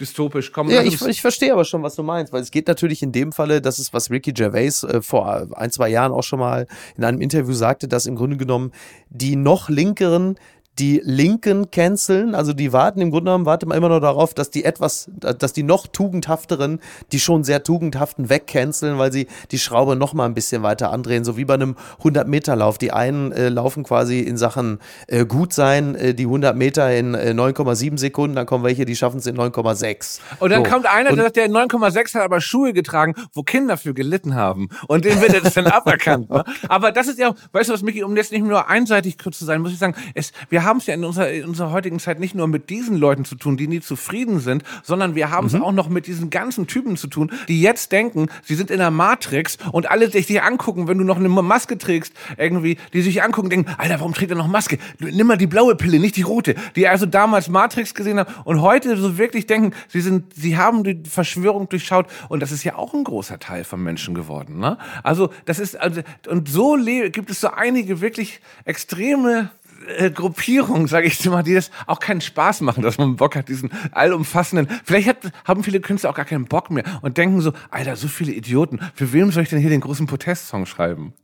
dystopisch 0.00 0.52
kommen. 0.52 0.70
Ja, 0.70 0.82
ich, 0.82 1.00
ich 1.02 1.20
verstehe 1.20 1.52
aber 1.52 1.64
schon, 1.64 1.82
was 1.82 1.94
du 1.94 2.02
meinst, 2.02 2.32
weil 2.32 2.42
es 2.42 2.50
geht 2.50 2.68
natürlich 2.68 3.02
in 3.02 3.12
dem 3.12 3.32
Falle, 3.32 3.60
das 3.60 3.78
ist, 3.78 3.92
was 3.92 4.10
Ricky 4.10 4.32
Gervais 4.32 4.82
äh, 4.82 5.00
vor 5.00 5.48
ein, 5.56 5.70
zwei 5.70 5.88
Jahren 5.88 6.12
auch 6.12 6.22
schon 6.22 6.38
mal 6.38 6.66
in 6.96 7.04
einem 7.04 7.20
Interview 7.20 7.52
sagte, 7.52 7.88
dass 7.88 8.06
im 8.06 8.16
Grunde 8.16 8.36
genommen 8.36 8.72
die 9.08 9.36
noch 9.36 9.68
linkeren 9.68 10.36
die 10.78 11.00
Linken 11.02 11.70
canceln, 11.70 12.34
also 12.34 12.52
die 12.52 12.72
warten 12.72 13.00
im 13.00 13.10
Grunde 13.10 13.30
genommen, 13.30 13.46
warten 13.46 13.70
immer 13.70 13.88
noch 13.88 14.00
darauf, 14.00 14.34
dass 14.34 14.50
die 14.50 14.64
etwas, 14.64 15.10
dass 15.16 15.52
die 15.54 15.62
noch 15.62 15.86
tugendhafteren, 15.86 16.80
die 17.12 17.20
schon 17.20 17.44
sehr 17.44 17.62
tugendhaften 17.62 18.28
wegcanceln, 18.28 18.98
weil 18.98 19.10
sie 19.10 19.26
die 19.50 19.58
Schraube 19.58 19.96
noch 19.96 20.12
mal 20.12 20.26
ein 20.26 20.34
bisschen 20.34 20.62
weiter 20.62 20.92
andrehen, 20.92 21.24
so 21.24 21.38
wie 21.38 21.46
bei 21.46 21.54
einem 21.54 21.76
100-Meter-Lauf. 22.02 22.76
Die 22.76 22.92
einen 22.92 23.32
äh, 23.32 23.48
laufen 23.48 23.84
quasi 23.84 24.20
in 24.20 24.36
Sachen 24.36 24.78
äh, 25.06 25.24
gut 25.24 25.54
sein, 25.54 25.94
äh, 25.94 26.14
die 26.14 26.24
100 26.24 26.54
Meter 26.54 26.94
in 26.94 27.14
äh, 27.14 27.30
9,7 27.30 27.98
Sekunden, 27.98 28.36
dann 28.36 28.44
kommen 28.44 28.62
welche, 28.62 28.84
die 28.84 28.96
schaffen 28.96 29.18
es 29.18 29.26
in 29.26 29.36
9,6. 29.36 30.20
Und 30.40 30.50
dann 30.50 30.62
so. 30.62 30.70
kommt 30.70 30.86
einer, 30.86 31.14
der 31.14 31.24
sagt, 31.24 31.36
der 31.36 31.48
9,6 31.48 32.14
hat 32.14 32.22
aber 32.22 32.42
Schuhe 32.42 32.74
getragen, 32.74 33.14
wo 33.32 33.42
Kinder 33.42 33.78
für 33.78 33.94
gelitten 33.94 34.34
haben. 34.34 34.68
Und 34.88 35.06
dem 35.06 35.22
wird 35.22 35.42
das 35.42 35.54
dann 35.54 35.66
aberkannt. 35.68 36.28
Ne? 36.28 36.44
Aber 36.68 36.92
das 36.92 37.08
ist 37.08 37.18
ja, 37.18 37.34
weißt 37.52 37.70
du 37.70 37.72
was, 37.72 37.82
Micky, 37.82 38.02
um 38.02 38.14
jetzt 38.14 38.32
nicht 38.32 38.44
nur 38.44 38.68
einseitig 38.68 39.16
kurz 39.16 39.38
zu 39.38 39.46
sein, 39.46 39.62
muss 39.62 39.72
ich 39.72 39.78
sagen, 39.78 39.94
es, 40.14 40.32
wir 40.50 40.65
haben 40.66 40.78
es 40.78 40.86
ja 40.86 40.94
in 40.94 41.04
unserer, 41.04 41.30
in 41.30 41.46
unserer 41.46 41.70
heutigen 41.70 41.98
Zeit 41.98 42.20
nicht 42.20 42.34
nur 42.34 42.46
mit 42.48 42.68
diesen 42.68 42.96
Leuten 42.96 43.24
zu 43.24 43.36
tun, 43.36 43.56
die 43.56 43.68
nie 43.68 43.80
zufrieden 43.80 44.40
sind, 44.40 44.64
sondern 44.82 45.14
wir 45.14 45.30
haben 45.30 45.46
es 45.46 45.54
mhm. 45.54 45.62
auch 45.62 45.72
noch 45.72 45.88
mit 45.88 46.06
diesen 46.06 46.28
ganzen 46.28 46.66
Typen 46.66 46.98
zu 46.98 47.06
tun, 47.06 47.30
die 47.48 47.62
jetzt 47.62 47.92
denken, 47.92 48.26
sie 48.42 48.54
sind 48.54 48.70
in 48.70 48.78
der 48.78 48.90
Matrix 48.90 49.56
und 49.72 49.90
alle 49.90 50.10
sich 50.10 50.26
dich 50.26 50.42
angucken, 50.42 50.88
wenn 50.88 50.98
du 50.98 51.04
noch 51.04 51.16
eine 51.16 51.28
Maske 51.28 51.78
trägst, 51.78 52.12
irgendwie, 52.36 52.76
die 52.92 53.02
sich 53.02 53.22
angucken, 53.22 53.48
denken, 53.48 53.74
Alter, 53.78 54.00
warum 54.00 54.12
trägt 54.12 54.30
er 54.30 54.36
noch 54.36 54.48
Maske? 54.48 54.78
Nimm 54.98 55.26
mal 55.26 55.38
die 55.38 55.46
blaue 55.46 55.76
Pille, 55.76 55.98
nicht 55.98 56.16
die 56.16 56.22
rote. 56.22 56.54
Die 56.74 56.88
also 56.88 57.06
damals 57.06 57.48
Matrix 57.48 57.94
gesehen 57.94 58.18
haben 58.18 58.32
und 58.44 58.60
heute 58.60 58.96
so 58.96 59.16
wirklich 59.16 59.46
denken, 59.46 59.72
sie 59.88 60.00
sind, 60.00 60.34
sie 60.34 60.58
haben 60.58 60.84
die 60.84 61.02
Verschwörung 61.08 61.68
durchschaut 61.68 62.06
und 62.28 62.40
das 62.40 62.52
ist 62.52 62.64
ja 62.64 62.74
auch 62.74 62.92
ein 62.94 63.04
großer 63.04 63.38
Teil 63.38 63.64
von 63.64 63.82
Menschen 63.82 64.14
geworden, 64.14 64.58
ne? 64.58 64.78
Also, 65.02 65.30
das 65.44 65.58
ist, 65.58 65.78
also, 65.78 66.02
und 66.28 66.48
so 66.48 66.76
gibt 67.12 67.30
es 67.30 67.40
so 67.40 67.48
einige 67.48 68.00
wirklich 68.00 68.40
extreme 68.64 69.50
äh, 69.98 70.10
Gruppierung, 70.10 70.86
sage 70.86 71.06
ich 71.06 71.24
mal, 71.26 71.42
die 71.42 71.54
das 71.54 71.70
auch 71.86 72.00
keinen 72.00 72.20
Spaß 72.20 72.60
machen, 72.60 72.82
dass 72.82 72.98
man 72.98 73.16
Bock 73.16 73.36
hat, 73.36 73.48
diesen 73.48 73.70
allumfassenden. 73.92 74.68
Vielleicht 74.84 75.08
hat, 75.08 75.32
haben 75.44 75.64
viele 75.64 75.80
Künstler 75.80 76.10
auch 76.10 76.14
gar 76.14 76.24
keinen 76.24 76.46
Bock 76.46 76.70
mehr 76.70 76.84
und 77.02 77.18
denken 77.18 77.40
so, 77.40 77.52
Alter, 77.70 77.96
so 77.96 78.08
viele 78.08 78.32
Idioten. 78.32 78.80
Für 78.94 79.12
wem 79.12 79.30
soll 79.30 79.42
ich 79.42 79.48
denn 79.48 79.58
hier 79.58 79.70
den 79.70 79.80
großen 79.80 80.06
Protestsong 80.06 80.66
schreiben? 80.66 81.12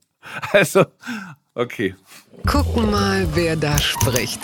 Also, 0.52 0.84
okay. 1.54 1.96
Gucken 2.46 2.92
mal, 2.92 3.26
wer 3.34 3.56
da 3.56 3.76
spricht. 3.78 4.40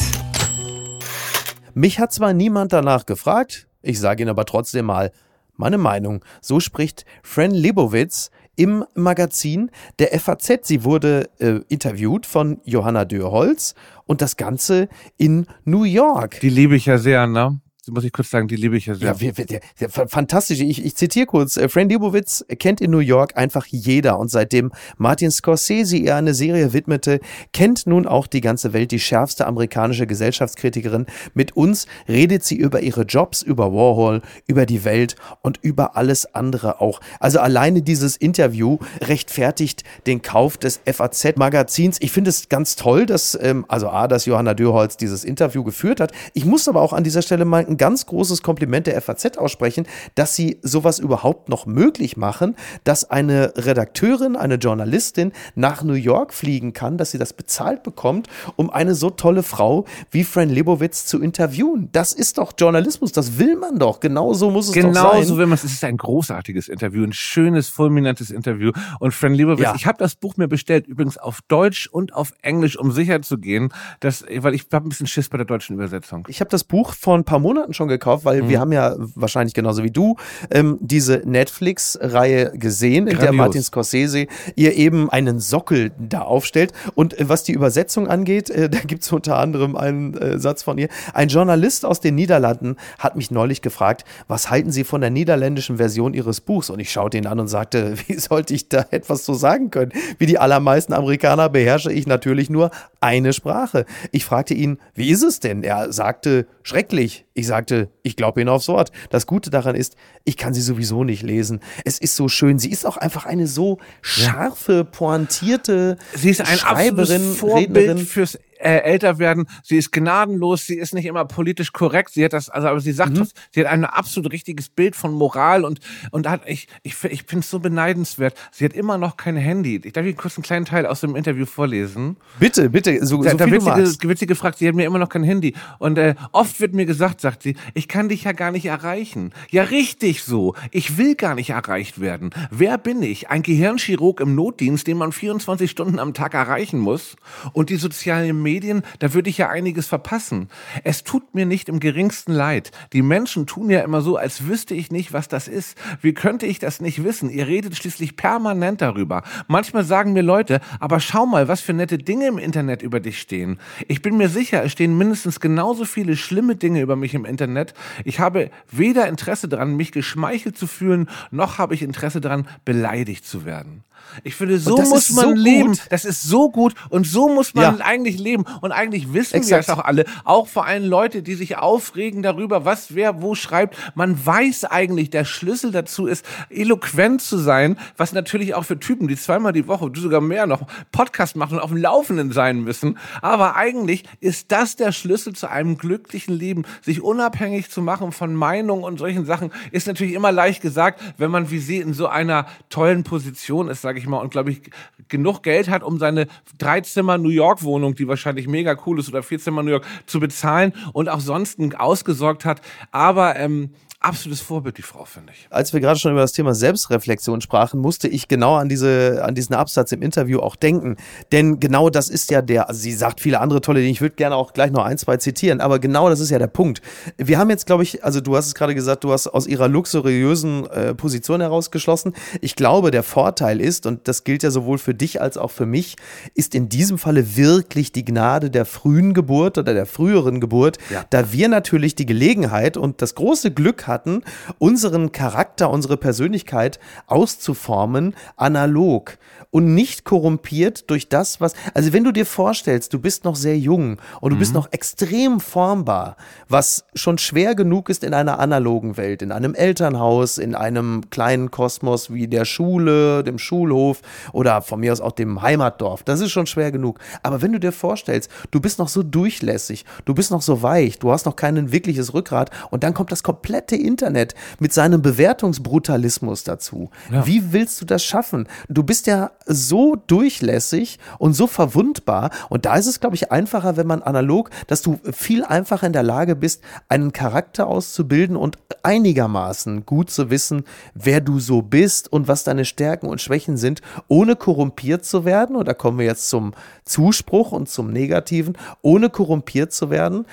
Mich 1.75 2.01
hat 2.01 2.13
zwar 2.13 2.33
niemand 2.33 2.73
danach 2.73 3.07
gefragt, 3.07 3.69
ich 3.81 4.01
sage 4.01 4.23
Ihnen 4.23 4.31
aber 4.31 4.45
trotzdem 4.45 4.87
mal 4.87 5.13
meine 5.57 5.79
Meinung. 5.79 6.25
So 6.41 6.59
spricht 6.61 7.05
Fran 7.23 7.53
Lebowitz 7.53 8.31
im 8.59 8.85
Magazin 8.95 9.71
der 10.01 10.19
FAZ. 10.19 10.67
Sie 10.67 10.85
wurde 10.85 11.31
äh, 11.39 11.61
interviewt 11.69 12.27
von 12.27 12.61
Johanna 12.65 13.05
Dürholz 13.05 13.75
und 14.05 14.21
das 14.21 14.37
Ganze 14.37 14.89
in 15.17 15.47
New 15.65 15.85
York. 15.85 16.41
Die 16.41 16.51
liebe 16.51 16.75
ich 16.75 16.87
ja 16.87 16.99
sehr, 16.99 17.27
ne? 17.27 17.61
Muss 17.91 18.05
ich 18.05 18.13
kurz 18.13 18.31
sagen, 18.31 18.49
die 18.49 18.57
liebe 18.57 18.77
ich 18.77 18.87
ja 18.87 18.95
sehr. 18.95 19.09
Ja, 19.09 19.21
wir, 19.21 19.37
wir, 19.37 19.61
wir, 19.77 19.89
fantastisch. 19.89 20.61
Ich, 20.61 20.85
ich 20.85 20.95
zitiere 20.97 21.27
kurz. 21.27 21.57
Äh, 21.57 21.69
Fran 21.69 21.89
Lebowitz 21.89 22.45
kennt 22.59 22.81
in 22.81 22.91
New 22.91 22.99
York 22.99 23.37
einfach 23.37 23.67
jeder 23.67 24.19
und 24.19 24.31
seitdem 24.31 24.73
Martin 24.97 25.31
Scorsese 25.31 25.97
ihr 25.97 26.17
eine 26.17 26.35
Serie 26.35 26.73
widmete, 26.73 27.21
kennt 27.53 27.87
nun 27.87 28.07
auch 28.07 28.27
die 28.27 28.41
ganze 28.41 28.73
Welt 28.73 28.91
die 28.91 29.01
schärfste 29.01 29.47
amerikanische 29.47 30.07
Gesellschaftskritikerin. 30.07 31.07
Mit 31.35 31.57
uns 31.57 31.87
redet 32.09 32.45
sie 32.45 32.57
über 32.57 32.81
ihre 32.81 33.03
Jobs, 33.03 33.43
über 33.43 33.73
Warhol, 33.73 34.23
über 34.47 34.67
die 34.67 34.85
Welt 34.85 35.17
und 35.43 35.59
über 35.63 35.97
alles 35.97 36.35
andere 36.35 36.81
auch. 36.81 37.01
Also 37.21 37.41
alleine 37.41 37.83
dieses 37.83 38.17
Interview 38.17 38.79
rechtfertigt 39.01 39.85
den 40.07 40.23
Kauf 40.23 40.59
des 40.59 40.81
FAZ-Magazins. 40.85 41.99
Ich 42.01 42.13
finde 42.13 42.31
es 42.31 42.49
ganz 42.49 42.77
toll, 42.77 43.07
dass, 43.07 43.39
ähm, 43.41 43.65
also 43.69 43.89
A, 43.89 44.09
dass 44.09 44.27
Johanna 44.27 44.55
Dürholz 44.55 44.97
dieses 44.97 45.25
Interview 45.25 45.65
geführt 45.65 46.01
hat. 46.01 46.13
Ich 46.35 46.45
muss 46.45 46.69
aber 46.69 46.83
auch 46.83 46.93
an 46.93 47.05
dieser 47.05 47.23
Stelle 47.23 47.45
mal 47.45 47.65
ein 47.65 47.77
ganz 47.79 48.07
großes 48.07 48.43
Kompliment 48.43 48.87
der 48.87 49.01
FAZ 49.01 49.39
aussprechen, 49.39 49.87
dass 50.15 50.35
sie 50.35 50.59
sowas 50.63 50.99
überhaupt 50.99 51.49
noch 51.49 51.67
möglich 51.67 52.17
machen, 52.17 52.57
dass 52.85 53.09
eine 53.11 53.53
Redakteurin, 53.57 54.37
eine 54.37 54.57
Journalistin 54.57 55.33
nach 55.55 55.83
New 55.83 55.95
York 55.95 56.35
fliegen 56.35 56.73
kann, 56.73 56.99
dass 56.99 57.11
sie 57.13 57.19
das 57.19 57.33
bezahlt 57.33 57.83
bekommt, 57.83 58.29
um 58.57 58.71
eine 58.71 58.95
so 58.95 59.11
tolle 59.11 59.43
Frau 59.43 59.85
wie 60.11 60.25
Fran 60.25 60.51
Lebowitz 60.51 61.07
zu 61.07 61.21
interviewen. 61.21 61.89
Das 61.93 62.13
ist 62.13 62.39
doch 62.39 62.53
Journalismus, 62.59 63.13
das 63.13 63.39
will 63.39 63.57
man 63.57 63.79
doch. 63.79 64.01
Genau 64.01 64.35
so 64.35 64.51
muss 64.51 64.69
es 64.69 64.75
genau 64.75 64.93
doch 64.93 65.01
sein. 65.01 65.11
Genau 65.13 65.23
so 65.23 65.39
will 65.39 65.47
man 65.47 65.55
es. 65.55 65.65
Es 65.65 65.73
ist 65.73 65.85
ein 65.85 65.97
großartiges 65.97 66.69
Interview, 66.69 67.05
ein 67.05 67.13
schönes, 67.13 67.69
fulminantes 67.69 68.31
Interview. 68.31 68.73
Und 69.01 69.13
Fran 69.15 69.35
Lebowitz, 69.35 69.65
ja. 69.65 69.75
ich 69.75 69.87
habe 69.87 69.99
das 69.99 70.15
Buch 70.15 70.37
mir 70.37 70.49
bestellt, 70.49 70.87
übrigens 70.87 71.19
auf 71.19 71.41
Deutsch 71.49 71.89
und 71.89 72.15
auf 72.15 72.33
Englisch, 72.43 72.79
um 72.79 72.93
sicher 72.93 73.23
zu 73.23 73.39
gehen, 73.39 73.73
dass, 74.01 74.25
weil 74.37 74.55
ich 74.55 74.67
habe 74.73 74.87
ein 74.87 74.91
bisschen 74.91 75.07
Schiss 75.07 75.29
bei 75.29 75.37
der 75.37 75.47
deutschen 75.47 75.75
Übersetzung. 75.75 76.27
Ich 76.29 76.41
habe 76.41 76.51
das 76.51 76.65
Buch 76.65 76.95
vor 76.95 77.17
ein 77.17 77.25
paar 77.25 77.39
Monaten 77.39 77.68
Monaten 77.69 77.75
schon 77.75 77.89
gekauft, 77.89 78.25
weil 78.25 78.43
mhm. 78.43 78.49
wir 78.49 78.61
haben 78.61 78.73
ja 78.73 78.95
wahrscheinlich 79.15 79.55
genauso 79.55 79.85
wie 79.85 79.91
du 79.91 80.17
ähm, 80.51 80.79
diese 80.81 81.23
Netflix-Reihe 81.25 82.53
gesehen, 82.55 83.07
Grandios. 83.07 83.21
in 83.21 83.21
der 83.21 83.33
Martin 83.33 83.63
Scorsese 83.63 84.27
ihr 84.57 84.75
eben 84.75 85.11
einen 85.11 85.41
Sockel 85.41 85.93
da 85.99 86.23
aufstellt. 86.23 86.73
Und 86.95 87.19
äh, 87.19 87.29
was 87.29 87.45
die 87.45 87.53
Übersetzung 87.53 88.09
angeht, 88.09 88.51
äh, 88.51 88.69
da 88.69 88.79
gibt 88.79 89.03
es 89.03 89.13
unter 89.13 89.39
anderem 89.39 89.77
einen 89.77 90.15
äh, 90.15 90.39
Satz 90.39 90.63
von 90.63 90.79
ihr. 90.79 90.89
Ein 91.13 91.29
Journalist 91.29 91.85
aus 91.85 92.01
den 92.01 92.15
Niederlanden 92.15 92.77
hat 92.99 93.17
mich 93.17 93.31
neulich 93.31 93.63
gefragt, 93.63 94.05
was 94.27 94.51
halten 94.51 94.73
Sie 94.73 94.85
von 94.85 95.01
der 95.01 95.11
niederländischen 95.11 95.77
Version 95.77 96.15
Ihres 96.15 96.41
Buchs? 96.41 96.71
Und 96.71 96.81
ich 96.81 96.91
schaute 96.91 97.19
ihn 97.19 97.27
an 97.27 97.39
und 97.41 97.49
sagte, 97.49 97.95
wie 98.07 98.19
sollte 98.19 98.55
ich 98.55 98.69
da 98.69 98.87
etwas 98.91 99.25
so 99.25 99.35
sagen 99.35 99.71
können? 99.71 99.93
Wie 100.19 100.27
die 100.27 100.39
allermeisten 100.39 100.93
Amerikaner 100.93 101.49
beherrsche 101.49 101.93
ich 101.93 102.07
natürlich 102.07 102.51
nur 102.51 102.71
eine 103.01 103.33
Sprache. 103.33 103.85
Ich 104.13 104.25
fragte 104.25 104.55
ihn, 104.55 104.79
wie 104.95 105.11
ist 105.11 105.23
es 105.23 105.41
denn? 105.41 105.63
Er 105.63 105.93
sagte, 105.93 106.47
schrecklich. 106.69 107.25
Ich 107.35 107.47
sagte, 107.47 107.89
ich 108.03 108.15
glaube 108.17 108.41
Ihnen 108.41 108.51
aufs 108.51 108.69
Wort. 108.69 108.93
Das 109.11 109.27
Gute 109.27 109.51
daran 109.51 109.75
ist, 109.75 109.97
ich 110.25 110.37
kann 110.37 110.53
sie 110.55 110.61
sowieso 110.61 111.03
nicht 111.03 111.23
lesen. 111.23 111.61
Es 111.85 111.99
ist 111.99 112.15
so 112.15 112.29
schön. 112.29 112.59
Sie 112.59 112.71
ist 112.71 112.85
auch 112.85 112.97
einfach 112.97 113.25
eine 113.27 113.47
so 113.47 113.79
scharfe, 114.03 114.85
pointierte 114.85 115.97
Sie 116.15 116.31
ist 116.31 116.41
ein 116.41 116.59
Schreiberin, 116.59 117.33
Vorbild 117.35 117.69
Rednerin. 117.77 117.99
fürs 117.99 118.39
äh, 118.59 118.79
älter 118.79 119.19
werden. 119.19 119.47
Sie 119.63 119.77
ist 119.77 119.93
gnadenlos, 119.93 120.67
sie 120.67 120.77
ist 120.77 120.95
nicht 120.95 121.07
immer 121.07 121.25
politisch 121.25 121.73
korrekt. 121.73 122.11
Sie 122.13 122.25
hat 122.25 122.33
das, 122.33 122.49
also 122.49 122.69
aber 122.69 122.81
sie 122.81 122.93
sagt, 122.93 123.19
mhm. 123.19 123.29
sie 123.53 123.61
hat 123.61 123.67
ein 123.73 123.85
absolut 123.85 124.33
richtiges 124.33 124.69
Bild 124.69 124.97
von 124.97 125.13
Moral 125.13 125.65
und 125.65 125.81
und 126.11 126.29
hat 126.29 126.43
ich 126.47 126.69
ich 126.83 127.03
ich 127.05 127.25
finde 127.25 127.41
es 127.41 127.51
so 127.51 127.61
beneidenswert. 127.61 128.35
Sie 128.53 128.65
hat 128.65 128.73
immer 128.73 128.99
noch 128.99 129.17
kein 129.17 129.37
Handy. 129.37 129.81
Ich 129.83 129.93
darf 129.93 130.05
Ihnen 130.05 130.17
kurz 130.17 130.37
einen 130.37 130.45
kleinen 130.45 130.65
Teil 130.65 130.87
aus 130.87 131.01
dem 131.01 131.17
Interview 131.17 131.47
vorlesen. 131.47 132.17
Bitte, 132.39 132.71
bitte, 132.71 133.05
so, 133.07 133.23
da, 133.23 133.31
so 133.31 133.37
da 133.37 133.45
viel 133.45 133.65
wird, 133.65 133.87
sie, 133.87 134.09
wird 134.09 134.19
sie 134.19 134.27
gefragt, 134.27 134.59
sie 134.59 134.69
hat 134.69 134.75
mir 134.75 134.85
immer 134.85 134.99
noch 134.99 135.09
kein 135.09 135.25
Handy 135.25 135.55
und 135.79 135.99
äh, 135.99 136.15
oft 136.33 136.61
wird 136.61 136.75
mir 136.75 136.87
gesagt, 136.87 137.21
sagt 137.21 137.43
sie, 137.43 137.57
ich 137.75 137.89
kann 137.89 138.09
dich 138.09 138.25
ja 138.25 138.33
gar 138.33 138.51
nicht 138.51 138.67
erreichen. 138.67 139.33
Ja, 139.51 139.65
richtig 139.65 140.23
so. 140.23 140.55
Ich 140.71 140.99
will 140.99 141.15
gar 141.15 141.35
nicht 141.35 141.51
erreicht 141.51 142.01
werden. 142.01 142.31
Wer 142.51 142.79
bin 142.79 143.03
ich? 143.03 143.31
Ein 143.31 143.43
Gehirnchirurg 143.43 144.21
im 144.21 144.35
Notdienst, 144.35 144.87
den 144.87 144.97
man 144.97 145.13
24 145.13 145.71
Stunden 145.71 145.99
am 145.99 146.15
Tag 146.15 146.35
erreichen 146.35 146.79
muss 146.79 147.17
und 147.53 147.71
die 147.71 147.77
sozialen 147.77 148.29
Medien, 148.49 148.83
da 148.99 149.13
würde 149.13 149.29
ich 149.29 149.37
ja 149.37 149.51
einiges 149.51 149.87
verpassen. 149.87 150.49
Es 150.83 151.05
tut 151.05 151.35
mir 151.35 151.45
nicht 151.45 151.69
im 151.69 151.81
geringsten 151.81 152.33
leid. 152.33 152.71
Die 152.95 153.03
Menschen 153.03 153.47
tun 153.47 153.69
ja 153.69 153.81
immer 153.81 154.01
so, 154.01 154.17
als 154.17 154.47
wüsste 154.47 154.75
ich 154.75 154.91
nicht, 154.91 155.13
was 155.13 155.29
das 155.29 155.49
ist. 155.49 155.77
Wie 156.01 156.15
könnte 156.15 156.47
ich 156.47 156.59
das 156.59 156.81
nicht 156.81 157.05
wissen? 157.05 157.29
Ihr 157.29 157.47
redet 157.47 157.77
schließlich 157.77 158.17
permanent 158.17 158.81
darüber. 158.81 159.23
Manchmal 159.49 159.85
sagen 159.85 160.15
mir 160.15 160.23
Leute, 160.23 160.61
aber 160.81 160.99
schau 160.99 161.27
mal, 161.27 161.47
was 161.47 161.61
für 161.61 161.75
nette 161.75 161.99
Dinge 161.99 162.27
im 162.27 162.39
Internet 162.39 162.81
über 162.81 163.01
dich 163.01 163.21
stehen. 163.21 163.59
Ich 163.87 164.01
bin 164.01 164.17
mir 164.17 164.31
sicher, 164.31 164.65
es 164.65 164.73
stehen 164.73 164.97
mindestens 164.97 165.41
genauso 165.41 165.85
viele 165.85 166.17
schlimme 166.17 166.57
Dinge 166.57 166.81
über 166.81 166.97
mich 166.97 167.13
im 167.13 167.27
Internet. 167.27 167.75
Ich 168.07 168.19
habe 168.19 168.51
weder 168.71 169.09
Interesse 169.09 169.49
daran, 169.49 169.77
mich 169.77 169.93
geschmeichelt 169.93 170.57
zu 170.57 170.67
fühlen, 170.67 171.11
noch 171.31 171.59
habe 171.59 171.75
ich 171.75 171.83
Interesse 171.83 172.23
daran, 172.23 172.49
beleidigt 172.65 173.27
zu 173.27 173.45
werden. 173.45 173.85
Ich 174.25 174.35
finde, 174.35 174.59
so 174.59 174.77
muss 174.77 175.11
man 175.11 175.25
so 175.25 175.33
leben. 175.33 175.69
Gut. 175.69 175.81
Das 175.91 176.05
ist 176.05 176.23
so 176.23 176.51
gut 176.51 176.75
und 176.91 177.07
so 177.07 177.29
muss 177.29 177.55
man 177.55 177.79
ja. 177.79 177.85
eigentlich 177.85 178.19
leben. 178.19 178.45
Und 178.61 178.73
eigentlich 178.73 179.13
wissen 179.13 179.37
Exakt. 179.37 179.69
wir 179.69 179.75
es 179.75 179.79
auch 179.79 179.85
alle. 179.85 180.05
Auch 180.25 180.49
vor 180.49 180.67
allem 180.67 180.85
Leute, 180.85 181.23
die 181.23 181.35
sich 181.35 181.57
aufregen 181.57 182.23
darüber, 182.23 182.65
was 182.65 182.95
wer 182.95 183.23
wo 183.23 183.35
schreibt. 183.35 183.77
Man 183.95 184.25
weiß 184.25 184.65
eigentlich, 184.65 185.11
der 185.11 185.25
Schlüssel 185.25 185.73
dazu 185.73 186.07
ist, 186.07 186.25
eloquent 186.51 187.23
zu 187.23 187.39
sein, 187.39 187.79
was 187.97 188.13
natürlich 188.13 188.55
auch 188.55 188.65
für 188.65 188.79
Typen, 188.79 189.09
die 189.09 189.17
zweimal 189.17 189.53
die 189.53 189.67
Woche, 189.67 189.91
du 189.91 190.01
sogar 190.01 190.21
mehr 190.21 190.47
noch, 190.47 190.67
Podcast 190.93 191.37
machen 191.37 191.59
und 191.59 191.63
auf 191.63 191.71
dem 191.71 191.79
Laufenden 191.79 192.33
sein 192.33 192.61
müssen. 192.61 192.99
Aber 193.23 193.57
eigentlich 193.57 194.05
ist 194.21 194.53
das 194.53 194.77
der 194.77 194.93
Schlüssel 194.93 195.35
zu 195.35 195.51
einem 195.51 195.79
glücklichen 195.79 196.35
Leben. 196.35 196.65
Sich 196.83 197.03
unabhängig 197.03 197.71
zu 197.71 197.83
machen 197.83 198.13
von 198.13 198.35
Meinungen 198.35 198.85
und 198.85 198.99
solchen 198.99 199.25
Sachen 199.25 199.53
ist 199.73 199.87
natürlich 199.87 200.15
immer 200.15 200.33
leicht 200.33 200.63
gesagt, 200.63 201.01
wenn 201.17 201.31
man 201.31 201.51
wie 201.51 201.59
sie 201.59 201.79
in 201.79 201.93
so 201.93 202.07
einer 202.07 202.47
tollen 202.71 203.05
Position 203.05 203.69
ist, 203.69 203.83
sage 203.83 203.98
ich 203.99 204.07
mal, 204.07 204.19
und 204.19 204.31
glaube 204.31 204.51
ich 204.51 204.63
genug 205.09 205.43
Geld 205.43 205.69
hat, 205.69 205.83
um 205.83 205.99
seine 205.99 206.27
Dreizimmer 206.59 207.19
New 207.19 207.29
York 207.29 207.63
Wohnung, 207.63 207.95
die 207.95 208.09
wahrscheinlich 208.09 208.49
mega 208.49 208.77
cool 208.87 208.99
ist, 208.99 209.09
oder 209.09 209.23
Vierzimmer 209.23 209.63
New 209.63 209.71
York 209.71 209.87
zu 210.07 210.21
bezahlen 210.21 210.73
und 210.93 211.09
auch 211.09 211.21
sonst 211.21 211.59
ausgesorgt 211.79 212.45
hat. 212.45 212.61
Aber 212.91 213.37
ähm, 213.37 213.71
absolutes 214.01 214.41
Vorbild, 214.41 214.79
die 214.79 214.83
Frau, 214.83 215.05
finde 215.05 215.33
ich. 215.33 215.49
Als 215.51 215.73
wir 215.73 215.81
gerade 215.81 215.99
schon 215.99 216.13
über 216.13 216.21
das 216.21 216.33
Thema 216.33 216.55
Selbstreflexion 216.55 217.41
sprachen, 217.41 217.81
musste 217.81 218.07
ich 218.07 218.29
genau 218.29 218.55
an, 218.55 218.69
diese, 218.69 219.25
an 219.25 219.35
diesen 219.35 219.57
Absatz 219.57 219.91
im 219.91 220.03
Interview 220.03 220.39
auch 220.39 220.55
denken. 220.55 220.97
Denn 221.33 221.59
genau 221.59 221.91
das 221.91 222.09
ist 222.09 222.31
ja 222.31 222.41
der, 222.41 222.69
also 222.69 222.81
sie 222.81 222.93
sagt 222.93 223.21
viele 223.21 223.41
andere 223.41 223.61
tolle 223.61 223.81
Dinge, 223.81 223.91
ich 223.91 224.01
würde 224.01 224.15
gerne 224.15 224.37
auch 224.37 224.53
gleich 224.53 224.71
noch 224.71 224.85
ein, 224.85 224.99
zwei 224.99 225.17
zitieren, 225.17 225.61
aber 225.61 225.81
genau 225.81 226.09
das 226.09 226.21
ist 226.21 226.31
ja 226.31 226.39
der 226.39 226.47
Punkt. 226.47 226.81
Wir 227.17 227.39
haben 227.39 227.51
jetzt, 227.51 227.67
glaube 227.67 227.83
ich, 227.83 228.05
also 228.05 228.21
du 228.21 228.37
hast 228.37 228.47
es 228.47 228.55
gerade 228.55 228.77
gesagt, 228.77 229.03
du 229.03 229.11
hast 229.11 229.27
aus 229.27 229.49
ihrer 229.49 229.67
luxuriösen 229.67 230.67
äh, 230.71 230.95
Position 230.95 231.41
herausgeschlossen. 231.41 232.15
Ich 232.41 232.55
glaube, 232.55 232.93
der 232.93 233.03
Vorteil 233.03 233.61
ist, 233.61 233.85
und 233.85 234.07
das 234.07 234.23
gilt 234.23 234.45
ja 234.45 234.53
sowohl 234.53 234.79
für 234.79 234.95
dich 234.95 235.21
als 235.21 235.37
auch 235.37 235.51
für 235.51 235.67
mich, 235.67 235.97
ist 236.35 236.55
in 236.55 236.69
diesem 236.69 236.99
Falle 236.99 237.37
wirklich 237.37 237.91
die 237.91 238.05
Gnade 238.05 238.49
der 238.49 238.65
frühen 238.65 239.13
Geburt 239.13 239.59
oder 239.59 239.75
der 239.75 239.87
früheren 239.87 240.41
Geburt, 240.41 240.79
ja. 240.91 241.05
da 241.11 241.33
wir 241.33 241.49
natürlich 241.49 241.97
die 241.97 242.07
Gelegenheit 242.07 242.77
und 242.77 243.03
das 243.03 243.17
große 243.17 243.51
Glück 243.51 243.88
hatten, 243.89 244.23
unseren 244.59 245.11
Charakter, 245.13 245.71
unsere 245.71 245.97
Persönlichkeit 245.97 246.79
auszuformen, 247.07 248.15
analog 248.37 249.19
und 249.51 249.75
nicht 249.75 250.05
korrumpiert 250.05 250.91
durch 250.91 251.09
das, 251.09 251.41
was, 251.41 251.55
also 251.73 251.93
wenn 251.93 252.05
du 252.05 252.13
dir 252.13 252.27
vorstellst, 252.27 252.93
du 252.93 252.99
bist 252.99 253.25
noch 253.25 253.35
sehr 253.35 253.59
jung 253.59 253.99
und 254.21 254.31
du 254.31 254.37
mhm. 254.37 254.41
bist 254.41 254.55
noch 254.55 254.73
extrem 254.73 255.41
formbar, 255.41 256.17
was 256.49 256.85
schon 256.95 257.17
schwer 257.17 257.55
genug 257.55 257.89
ist 257.89 258.05
in 258.05 258.13
einer 258.13 258.39
analogen 258.41 258.99
Welt, 258.99 259.23
in 259.23 259.33
einem 259.33 259.55
Elternhaus, 259.55 260.37
in 260.37 260.55
einem 260.55 261.09
kleinen 261.09 261.51
Kosmos 261.51 262.13
wie 262.13 262.29
der 262.29 262.45
Schule, 262.45 263.25
dem 263.25 263.39
Schulhof 263.39 264.03
oder 264.33 264.61
von 264.61 264.81
mir 264.81 264.93
aus 264.93 265.01
auch 265.01 265.13
dem 265.13 265.41
Heimatdorf, 265.41 266.03
das 266.03 266.21
ist 266.21 266.31
schon 266.31 266.47
schwer 266.47 266.71
genug. 266.71 266.99
Aber 267.23 267.41
wenn 267.41 267.53
du 267.53 267.61
dir 267.61 267.73
vorstellst, 267.73 268.31
du 268.51 268.61
bist 268.61 268.79
noch 268.79 268.89
so 268.89 269.03
durchlässig, 269.03 269.87
du 270.05 270.15
bist 270.15 270.31
noch 270.31 270.43
so 270.43 270.63
weich, 270.63 270.99
du 270.99 271.11
hast 271.11 271.25
noch 271.25 271.37
kein 271.37 271.73
wirkliches 271.73 272.13
Rückgrat 272.13 272.51
und 272.71 272.83
dann 272.83 272.93
kommt 272.93 273.13
das 273.13 273.23
komplette 273.23 273.77
Internet 273.77 274.35
mit 274.59 274.75
seinem 274.75 275.01
Bewertungsbrutalismus 275.01 276.45
dazu. 276.45 276.91
Ja. 277.11 277.27
Wie 277.27 277.53
willst 277.53 277.81
du 277.81 277.87
das 277.87 278.05
schaffen? 278.05 278.47
Du 278.69 278.83
bist 278.83 279.07
ja 279.07 279.31
so 279.49 279.97
durchlässig 279.97 280.99
und 281.19 281.33
so 281.33 281.47
verwundbar. 281.47 282.31
Und 282.49 282.67
da 282.67 282.77
ist 282.77 282.87
es, 282.87 283.01
glaube 283.01 283.17
ich, 283.17 283.33
einfacher, 283.33 283.77
wenn 283.77 283.87
man 283.87 284.03
analog, 284.03 284.51
dass 284.67 284.83
du 284.83 285.01
viel 285.11 285.43
einfacher 285.43 285.87
in 285.87 285.93
der 285.93 286.03
Lage 286.03 286.37
bist, 286.37 286.63
einen 286.89 287.13
Charakter 287.13 287.67
auszubilden 287.67 288.37
und 288.37 288.59
einigermaßen 288.83 289.87
gut 289.87 290.11
zu 290.11 290.31
wissen, 290.31 290.65
wer 290.95 291.21
du 291.21 291.41
so 291.41 291.63
bist 291.63 292.13
und 292.13 292.29
was 292.29 292.45
deine 292.45 292.65
Stärken 292.65 293.07
und 293.07 293.21
Schwächen 293.21 293.57
sind, 293.57 293.81
ohne 294.07 294.37
korrumpiert 294.37 295.05
zu 295.05 295.25
werden. 295.25 295.57
Und 295.57 295.67
da 295.67 295.75
kommen 295.75 295.99
wir 295.99 296.07
jetzt 296.07 296.29
zum 296.29 296.53
Zuspruch 296.85 297.53
und 297.53 297.69
zum 297.69 297.91
Negativen, 297.91 298.57
ohne 298.83 299.11
korrumpiert 299.11 299.73
zu 299.73 299.91
werden 299.91 300.27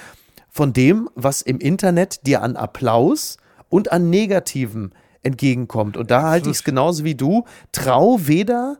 von 0.49 0.71
dem, 0.71 1.09
was 1.15 1.41
im 1.41 1.59
Internet 1.59 2.25
dir 2.25 2.41
an 2.41 2.55
Applaus 2.55 3.37
und 3.69 3.91
an 3.91 4.09
Negativen 4.09 4.93
entgegenkommt. 5.21 5.97
Und 5.97 6.11
da 6.11 6.21
halte 6.23 6.49
ich 6.49 6.57
es 6.57 6.63
genauso 6.63 7.03
wie 7.03 7.15
du. 7.15 7.43
Trau 7.71 8.19
weder 8.27 8.77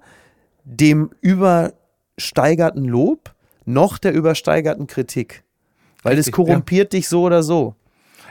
dem 0.66 1.12
übersteigerten 1.22 2.84
Lob 2.86 3.34
noch 3.66 3.98
der 3.98 4.14
übersteigerten 4.14 4.88
Kritik. 4.88 5.44
Weil 6.04 6.16
Richtig, 6.16 6.34
es 6.34 6.36
korrumpiert 6.36 6.94
ja. 6.94 7.00
dich 7.00 7.08
so 7.08 7.24
oder 7.24 7.42
so 7.42 7.76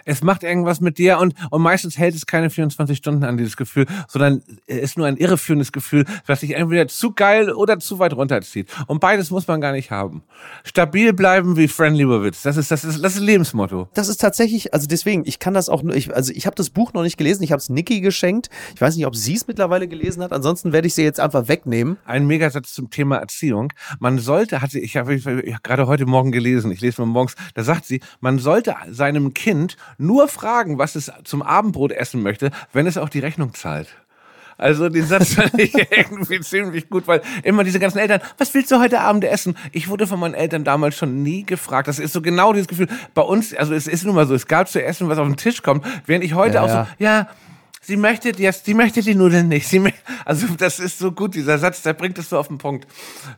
es 0.05 0.23
macht 0.23 0.43
irgendwas 0.43 0.81
mit 0.81 0.99
dir 0.99 1.19
und, 1.19 1.35
und 1.51 1.63
meistens 1.63 1.99
hält 1.99 2.15
es 2.15 2.27
keine 2.27 2.51
24 2.51 2.97
Stunden 2.97 3.25
an 3.25 3.37
dieses 3.37 3.57
Gefühl, 3.57 3.87
sondern 4.09 4.43
es 4.67 4.79
ist 4.79 4.99
nur 4.99 5.07
ein 5.07 5.17
irreführendes 5.17 5.73
Gefühl, 5.73 6.05
das 6.27 6.41
sich 6.41 6.55
entweder 6.55 6.89
zu 6.89 7.13
geil 7.13 7.51
oder 7.53 7.79
zu 7.79 7.99
weit 7.99 8.15
runterzieht. 8.15 8.71
Und 8.87 9.01
beides 9.01 9.31
muss 9.31 9.47
man 9.47 9.61
gar 9.61 9.73
nicht 9.73 9.91
haben. 9.91 10.23
Stabil 10.65 11.13
bleiben 11.13 11.57
wie 11.57 11.69
Fran 11.69 11.95
Lebowitz. 11.95 12.43
Das 12.43 12.57
ist, 12.57 12.71
das 12.71 12.85
ist, 12.85 13.03
das 13.03 13.15
ist 13.15 13.23
Lebensmotto. 13.23 13.89
Das 13.95 14.09
ist 14.09 14.21
tatsächlich, 14.21 14.75
also 14.75 14.87
deswegen, 14.87 15.25
ich 15.27 15.39
kann 15.39 15.55
das 15.55 15.69
auch 15.69 15.83
nur, 15.83 15.95
ich, 15.95 16.15
also 16.15 16.33
ich 16.35 16.47
habe 16.47 16.57
das 16.57 16.71
Buch 16.71 16.93
noch 16.93 17.03
nicht 17.03 17.17
gelesen, 17.17 17.43
ich 17.43 17.53
habe 17.53 17.61
es 17.61 17.69
Niki 17.69 18.01
geschenkt. 18.01 18.51
Ich 18.75 18.81
weiß 18.81 18.97
nicht, 18.97 19.07
ob 19.07 19.17
sie 19.17 19.35
es 19.35 19.47
mittlerweile 19.47 19.89
gelesen 19.89 20.23
hat, 20.23 20.33
ansonsten 20.33 20.73
werde 20.73 20.87
ich 20.87 20.95
sie 20.95 21.03
jetzt 21.03 21.21
einfach 21.21 21.49
wegnehmen. 21.49 21.99
Ein 22.05 22.27
Megasatz 22.27 22.73
zum 22.73 22.91
Thema 22.91 23.17
Erziehung. 23.17 23.73
Man 23.99 24.19
sollte, 24.19 24.63
hatte 24.63 24.79
ich 24.79 24.97
habe 24.97 25.15
ich, 25.15 25.27
ich, 25.27 25.63
gerade 25.63 25.87
heute 25.87 26.07
Morgen 26.07 26.33
gelesen, 26.33 26.71
ich 26.71 26.81
lese 26.81 27.01
mal 27.01 27.07
morgens, 27.07 27.35
da 27.55 27.63
sagt 27.63 27.87
sie, 27.87 28.01
man 28.21 28.39
sollte 28.39 28.75
seinem 28.91 29.35
Kind 29.35 29.77
nur 29.99 30.29
fragen, 30.29 30.79
was 30.79 30.95
es 30.95 31.11
zum 31.25 31.43
Abendbrot 31.43 31.93
essen 31.93 32.23
möchte, 32.23 32.51
wenn 32.73 32.87
es 32.87 32.99
auch 32.99 33.09
die 33.09 33.21
Rechnung 33.21 33.55
zahlt. 33.55 33.89
Also 34.57 34.89
den 34.89 35.05
Satz 35.05 35.35
fand 35.35 35.59
ich 35.59 35.75
irgendwie 35.91 36.41
ziemlich 36.41 36.89
gut, 36.89 37.07
weil 37.07 37.23
immer 37.43 37.65
diese 37.65 37.81
ganzen 37.81 37.99
Eltern, 37.99 38.21
was 38.39 38.55
willst 38.55 38.71
du 38.71 38.79
heute 38.79 39.01
Abend 39.01 39.25
essen? 39.25 39.57
Ich 39.73 39.89
wurde 39.89 40.07
von 40.07 40.21
meinen 40.21 40.35
Eltern 40.35 40.65
damals 40.65 40.97
schon 40.97 41.23
nie 41.23 41.45
gefragt. 41.45 41.89
Das 41.89 41.99
ist 41.99 42.13
so 42.13 42.23
genau 42.23 42.53
dieses 42.53 42.69
Gefühl. 42.69 42.89
Bei 43.15 43.23
uns, 43.23 43.55
also 43.55 43.75
es 43.75 43.87
ist 43.87 44.05
nun 44.05 44.15
mal 44.15 44.27
so, 44.27 44.35
es 44.35 44.47
gab 44.47 44.69
zu 44.69 44.83
essen, 44.83 45.09
was 45.09 45.19
auf 45.19 45.27
den 45.27 45.37
Tisch 45.37 45.63
kommt, 45.63 45.85
während 46.07 46.25
ich 46.25 46.35
heute 46.35 46.57
ja, 46.57 46.63
auch 46.63 46.69
so, 46.69 46.87
ja, 46.99 47.29
sie 47.81 47.97
möchte 47.97 48.31
jetzt, 48.31 48.67
sie 48.67 48.75
möchte 48.75 49.03
die 49.03 49.15
Nudeln 49.15 49.49
nicht. 49.49 49.67
Sie, 49.67 49.93
also 50.25 50.47
das 50.57 50.79
ist 50.79 50.99
so 50.99 51.13
gut, 51.13 51.35
dieser 51.35 51.59
Satz, 51.59 51.83
der 51.83 51.95
bringt 51.95 52.19
es 52.19 52.29
so 52.29 52.39
auf 52.39 52.49
den 52.49 52.59
Punkt. 52.59 52.87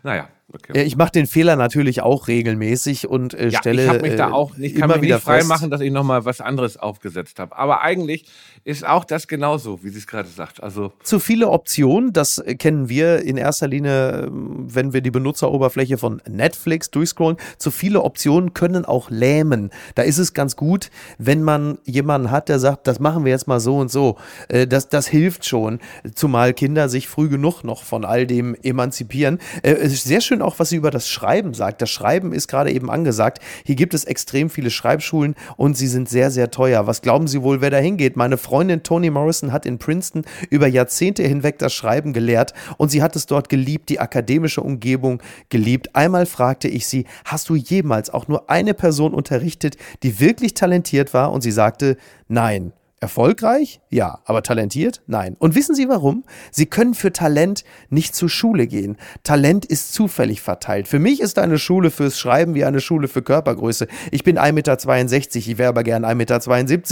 Naja. 0.03 0.29
Okay. 0.53 0.85
Ich 0.85 0.97
mache 0.97 1.11
den 1.11 1.27
Fehler 1.27 1.57
natürlich 1.57 2.03
auch 2.03 2.29
regelmäßig 2.29 3.09
und 3.09 3.35
äh, 3.35 3.49
ja, 3.49 3.59
stelle. 3.59 3.83
Ich 3.83 3.89
habe 3.89 4.01
mich 4.01 4.15
da 4.15 4.29
äh, 4.29 4.33
auch, 4.33 4.57
ich 4.57 4.77
kann 4.77 4.89
mich 4.91 5.01
nicht 5.01 5.19
frei 5.19 5.43
machen, 5.43 5.71
dass 5.71 5.81
ich 5.81 5.91
nochmal 5.91 6.25
was 6.25 6.41
anderes 6.41 6.77
aufgesetzt 6.77 7.41
habe. 7.41 7.57
Aber 7.57 7.83
eigentlich 7.83 8.27
ist 8.63 8.87
auch 8.87 9.05
das 9.05 9.27
genauso, 9.27 9.83
wie 9.83 9.89
sie 9.89 9.99
es 9.99 10.07
gerade 10.07 10.29
sagt. 10.29 10.63
Also 10.63 10.93
zu 11.03 11.19
viele 11.19 11.49
Optionen, 11.49 12.13
das 12.13 12.43
kennen 12.59 12.89
wir 12.89 13.23
in 13.23 13.37
erster 13.37 13.67
Linie, 13.67 14.27
ähm, 14.27 14.67
wenn 14.73 14.93
wir 14.93 15.01
die 15.01 15.11
Benutzeroberfläche 15.11 15.99
von 15.99 16.23
Netflix 16.29 16.93
durchscrollen. 16.93 17.39
Zu 17.59 17.73
viele 17.73 18.03
Optionen 18.03 18.55
können 18.55 18.85
auch 18.85 19.11
lähmen. 19.11 19.71
Da 19.97 20.03
ist 20.03 20.19
es 20.19 20.33
ganz 20.33 20.55
gut, 20.55 20.91
wenn 21.19 21.43
man 21.43 21.79
jemanden 21.85 22.31
hat, 22.31 22.49
der 22.49 22.61
sagt, 22.61 22.87
das 22.87 23.01
machen 23.01 23.25
wir 23.25 23.33
jetzt 23.33 23.49
mal 23.49 23.59
so 23.59 23.79
und 23.79 23.91
so. 23.91 24.17
Äh, 24.47 24.69
das, 24.69 24.89
das 24.89 25.09
hilft 25.09 25.45
schon, 25.45 25.81
zumal 26.15 26.55
Kinder 26.55 26.89
sich 26.89 27.09
früh 27.09 27.29
genug 27.29 27.65
noch 27.65 27.83
von 27.83 28.05
all 28.05 28.29
dem 28.29 28.55
emanzipieren. 28.63 29.41
Äh, 29.63 29.73
es 29.73 29.93
ist 29.93 30.05
sehr 30.05 30.21
schön 30.21 30.36
schön 30.37 30.43
auch, 30.43 30.59
was 30.59 30.69
sie 30.69 30.77
über 30.77 30.91
das 30.91 31.09
Schreiben 31.09 31.55
sagt. 31.55 31.81
Das 31.81 31.91
Schreiben 31.91 32.33
ist 32.33 32.49
gerade 32.49 32.71
eben 32.71 32.91
angesagt. 32.91 33.41
Hier 33.65 33.75
gibt 33.75 33.95
es 33.95 34.05
extrem 34.05 34.51
viele 34.51 34.71
Schreibschulen 34.71 35.35
und 35.57 35.77
sie 35.77 35.87
sind 35.87 36.09
sehr, 36.11 36.31
sehr 36.31 36.51
teuer. 36.51 36.87
Was 36.87 37.01
glauben 37.01 37.27
Sie 37.27 37.43
wohl, 37.43 37.63
wer 37.63 37.71
da 37.71 37.79
hingeht? 37.79 38.17
Meine 38.17 38.37
Freundin 38.37 38.83
Toni 38.83 39.09
Morrison 39.09 39.53
hat 39.53 39.65
in 39.65 39.79
Princeton 39.79 40.25
über 40.51 40.67
Jahrzehnte 40.67 41.23
hinweg 41.23 41.59
das 41.59 41.73
Schreiben 41.73 42.13
gelehrt 42.13 42.53
und 42.77 42.91
sie 42.91 43.03
hat 43.03 43.17
es 43.17 43.25
dort 43.25 43.49
geliebt, 43.49 43.89
die 43.89 43.99
akademische 43.99 44.61
Umgebung 44.61 45.23
geliebt. 45.49 45.97
Einmal 45.97 46.27
fragte 46.27 46.69
ich 46.69 46.87
sie, 46.87 47.07
hast 47.25 47.49
du 47.49 47.55
jemals 47.55 48.11
auch 48.11 48.29
nur 48.29 48.51
eine 48.51 48.75
Person 48.75 49.15
unterrichtet, 49.15 49.77
die 50.03 50.21
wirklich 50.21 50.53
talentiert 50.53 51.15
war? 51.15 51.33
Und 51.33 51.41
sie 51.41 51.53
sagte, 51.53 51.97
nein. 52.29 52.73
Erfolgreich? 53.07 53.81
Ja, 53.89 54.19
aber 54.25 54.43
talentiert? 54.43 55.01
Nein. 55.07 55.37
Und 55.39 55.55
wissen 55.55 55.77
Sie 55.77 55.89
warum? 55.89 56.25
Sie 56.51 56.67
können 56.67 56.93
für 56.93 57.13
Talent 57.13 57.63
nicht 57.89 58.17
zur 58.17 58.29
Schule 58.29 58.67
gehen. 58.67 58.97
Talent 59.23 59.65
ist 59.65 59.93
zufällig 59.93 60.41
verteilt. 60.43 60.89
Für 60.89 60.99
mich 60.99 61.21
ist 61.21 61.39
eine 61.39 61.57
Schule 61.57 61.93
fürs 61.93 62.19
Schreiben 62.19 62.55
wie 62.55 62.65
eine 62.65 62.81
Schule 62.81 63.07
für 63.07 63.23
Körpergröße. 63.23 63.87
Ich 64.11 64.25
bin 64.25 64.41
1,62 64.41 64.53
Meter, 64.53 65.37
ich 65.37 65.59
wäre 65.59 65.69
aber 65.69 65.85
gern 65.85 66.05
1,72 66.05 66.15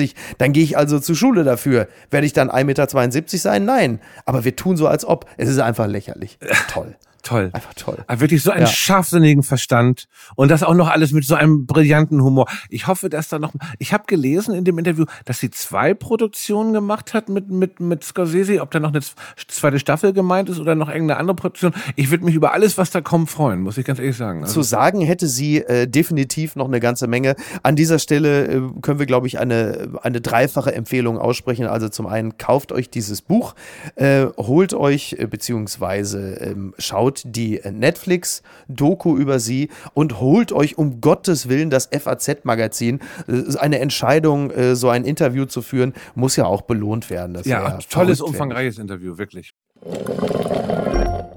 Meter. 0.02 0.14
Dann 0.38 0.52
gehe 0.52 0.62
ich 0.62 0.78
also 0.78 1.00
zur 1.00 1.16
Schule 1.16 1.42
dafür. 1.42 1.88
Werde 2.10 2.26
ich 2.26 2.32
dann 2.32 2.48
1,72 2.48 2.64
Meter 2.64 3.38
sein? 3.38 3.64
Nein. 3.64 4.00
Aber 4.24 4.44
wir 4.44 4.54
tun 4.54 4.76
so, 4.76 4.86
als 4.86 5.04
ob. 5.04 5.26
Es 5.36 5.48
ist 5.48 5.58
einfach 5.58 5.88
lächerlich. 5.88 6.38
Toll. 6.68 6.94
Toll. 7.24 7.48
Einfach 7.54 7.72
toll. 7.72 8.04
Aber 8.06 8.20
wirklich 8.20 8.42
so 8.42 8.50
einen 8.50 8.66
ja. 8.66 8.66
scharfsinnigen 8.66 9.42
Verstand 9.42 10.08
und 10.36 10.50
das 10.50 10.62
auch 10.62 10.74
noch 10.74 10.90
alles 10.90 11.12
mit 11.12 11.24
so 11.24 11.34
einem 11.34 11.64
brillanten 11.64 12.22
Humor. 12.22 12.46
Ich 12.68 12.86
hoffe, 12.86 13.08
dass 13.08 13.30
da 13.30 13.38
noch. 13.38 13.54
Ich 13.78 13.94
habe 13.94 14.04
gelesen 14.06 14.54
in 14.54 14.64
dem 14.64 14.78
Interview, 14.78 15.06
dass 15.24 15.40
sie 15.40 15.50
zwei 15.50 15.94
Produktionen 15.94 16.74
gemacht 16.74 17.14
hat 17.14 17.30
mit 17.30 17.48
mit 17.48 17.80
mit 17.80 18.04
Scorsese. 18.04 18.60
Ob 18.60 18.70
da 18.72 18.78
noch 18.78 18.90
eine 18.90 19.00
zweite 19.48 19.78
Staffel 19.78 20.12
gemeint 20.12 20.50
ist 20.50 20.60
oder 20.60 20.74
noch 20.74 20.88
irgendeine 20.88 21.18
andere 21.18 21.34
Produktion. 21.34 21.72
Ich 21.96 22.10
würde 22.10 22.26
mich 22.26 22.34
über 22.34 22.52
alles, 22.52 22.76
was 22.76 22.90
da 22.90 23.00
kommt, 23.00 23.30
freuen. 23.30 23.62
Muss 23.62 23.78
ich 23.78 23.86
ganz 23.86 23.98
ehrlich 23.98 24.18
sagen. 24.18 24.42
Also 24.42 24.52
Zu 24.52 24.62
sagen 24.62 25.00
hätte 25.00 25.26
sie 25.26 25.62
äh, 25.62 25.88
definitiv 25.88 26.56
noch 26.56 26.66
eine 26.66 26.78
ganze 26.78 27.06
Menge. 27.06 27.36
An 27.62 27.74
dieser 27.74 27.98
Stelle 27.98 28.46
äh, 28.48 28.60
können 28.82 28.98
wir, 28.98 29.06
glaube 29.06 29.28
ich, 29.28 29.38
eine 29.38 29.88
eine 30.02 30.20
dreifache 30.20 30.74
Empfehlung 30.74 31.16
aussprechen. 31.16 31.66
Also 31.68 31.88
zum 31.88 32.06
einen 32.06 32.36
kauft 32.36 32.70
euch 32.70 32.90
dieses 32.90 33.22
Buch, 33.22 33.54
äh, 33.94 34.26
holt 34.36 34.74
euch 34.74 35.16
äh, 35.18 35.26
beziehungsweise 35.26 36.34
ähm, 36.34 36.74
schaut 37.14 37.22
die 37.24 37.60
Netflix-Doku 37.64 39.16
über 39.16 39.38
sie 39.38 39.70
und 39.94 40.20
holt 40.20 40.52
euch 40.52 40.78
um 40.78 41.00
Gottes 41.00 41.48
Willen 41.48 41.70
das 41.70 41.88
FAZ-Magazin. 41.92 43.00
Äh, 43.28 43.56
eine 43.58 43.78
Entscheidung, 43.80 44.50
äh, 44.50 44.76
so 44.76 44.88
ein 44.88 45.04
Interview 45.04 45.44
zu 45.46 45.62
führen, 45.62 45.94
muss 46.14 46.36
ja 46.36 46.46
auch 46.46 46.62
belohnt 46.62 47.10
werden. 47.10 47.34
Das 47.34 47.46
ja, 47.46 47.78
tolles, 47.90 48.20
umfangreiches 48.20 48.78
Interview, 48.78 49.18
wirklich. 49.18 49.52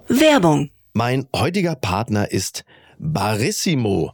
Werbung. 0.08 0.70
Mein 0.94 1.28
heutiger 1.36 1.76
Partner 1.76 2.32
ist 2.32 2.64
Barissimo 2.98 4.14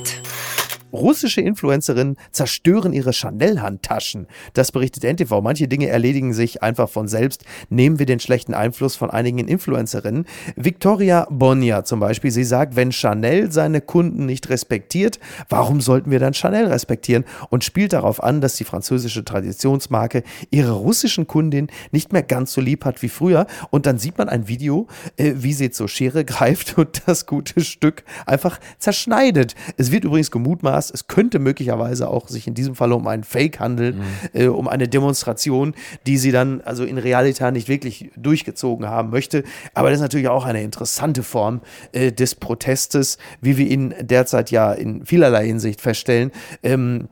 Russische 0.93 1.41
Influencerinnen 1.41 2.17
zerstören 2.31 2.93
ihre 2.93 3.13
Chanel-Handtaschen. 3.13 4.27
Das 4.53 4.71
berichtet 4.71 5.03
NTV. 5.03 5.41
Manche 5.41 5.67
Dinge 5.67 5.87
erledigen 5.87 6.33
sich 6.33 6.63
einfach 6.63 6.89
von 6.89 7.07
selbst. 7.07 7.45
Nehmen 7.69 7.99
wir 7.99 8.05
den 8.05 8.19
schlechten 8.19 8.53
Einfluss 8.53 8.95
von 8.95 9.09
einigen 9.09 9.47
Influencerinnen. 9.47 10.25
Victoria 10.55 11.27
Bonja 11.29 11.83
zum 11.83 11.99
Beispiel, 11.99 12.31
sie 12.31 12.43
sagt, 12.43 12.75
wenn 12.75 12.91
Chanel 12.91 13.51
seine 13.51 13.81
Kunden 13.81 14.25
nicht 14.25 14.49
respektiert, 14.49 15.19
warum 15.49 15.81
sollten 15.81 16.11
wir 16.11 16.19
dann 16.19 16.33
Chanel 16.33 16.67
respektieren? 16.67 17.25
Und 17.49 17.63
spielt 17.63 17.93
darauf 17.93 18.21
an, 18.21 18.41
dass 18.41 18.55
die 18.55 18.63
französische 18.63 19.23
Traditionsmarke 19.23 20.23
ihre 20.49 20.71
russischen 20.71 21.27
Kundin 21.27 21.67
nicht 21.91 22.11
mehr 22.13 22.23
ganz 22.23 22.53
so 22.53 22.61
lieb 22.61 22.85
hat 22.85 23.01
wie 23.01 23.09
früher. 23.09 23.47
Und 23.69 23.85
dann 23.85 23.97
sieht 23.97 24.17
man 24.17 24.29
ein 24.29 24.47
Video, 24.47 24.87
äh, 25.17 25.33
wie 25.37 25.53
sie 25.53 25.71
zur 25.71 25.87
Schere 25.87 26.25
greift 26.25 26.77
und 26.77 27.03
das 27.05 27.25
gute 27.25 27.61
Stück 27.63 28.03
einfach 28.25 28.59
zerschneidet. 28.79 29.55
Es 29.77 29.91
wird 29.91 30.03
übrigens 30.03 30.31
gemutmaßt, 30.31 30.80
Podcast. 30.81 30.91
Es 30.93 31.07
könnte 31.07 31.39
möglicherweise 31.39 32.09
auch 32.09 32.27
sich 32.27 32.47
in 32.47 32.53
diesem 32.53 32.75
Fall 32.75 32.91
um 32.91 33.07
einen 33.07 33.23
Fake 33.23 33.59
handeln, 33.59 33.97
mhm. 33.99 34.03
äh, 34.33 34.47
um 34.47 34.67
eine 34.67 34.87
Demonstration, 34.87 35.73
die 36.07 36.17
sie 36.17 36.31
dann 36.31 36.61
also 36.61 36.83
in 36.83 36.97
Realität 36.97 37.53
nicht 37.53 37.67
wirklich 37.67 38.11
durchgezogen 38.15 38.87
haben 38.87 39.09
möchte. 39.09 39.43
Aber 39.73 39.89
das 39.89 39.97
ist 39.97 40.01
natürlich 40.01 40.27
auch 40.27 40.45
eine 40.45 40.61
interessante 40.63 41.23
Form 41.23 41.61
äh, 41.91 42.11
des 42.11 42.35
Protestes, 42.35 43.17
wie 43.41 43.57
wir 43.57 43.67
ihn 43.67 43.93
derzeit 44.01 44.51
ja 44.51 44.73
in 44.73 45.05
vielerlei 45.05 45.45
Hinsicht 45.45 45.81
feststellen. 45.81 46.31
Ähm, 46.63 47.07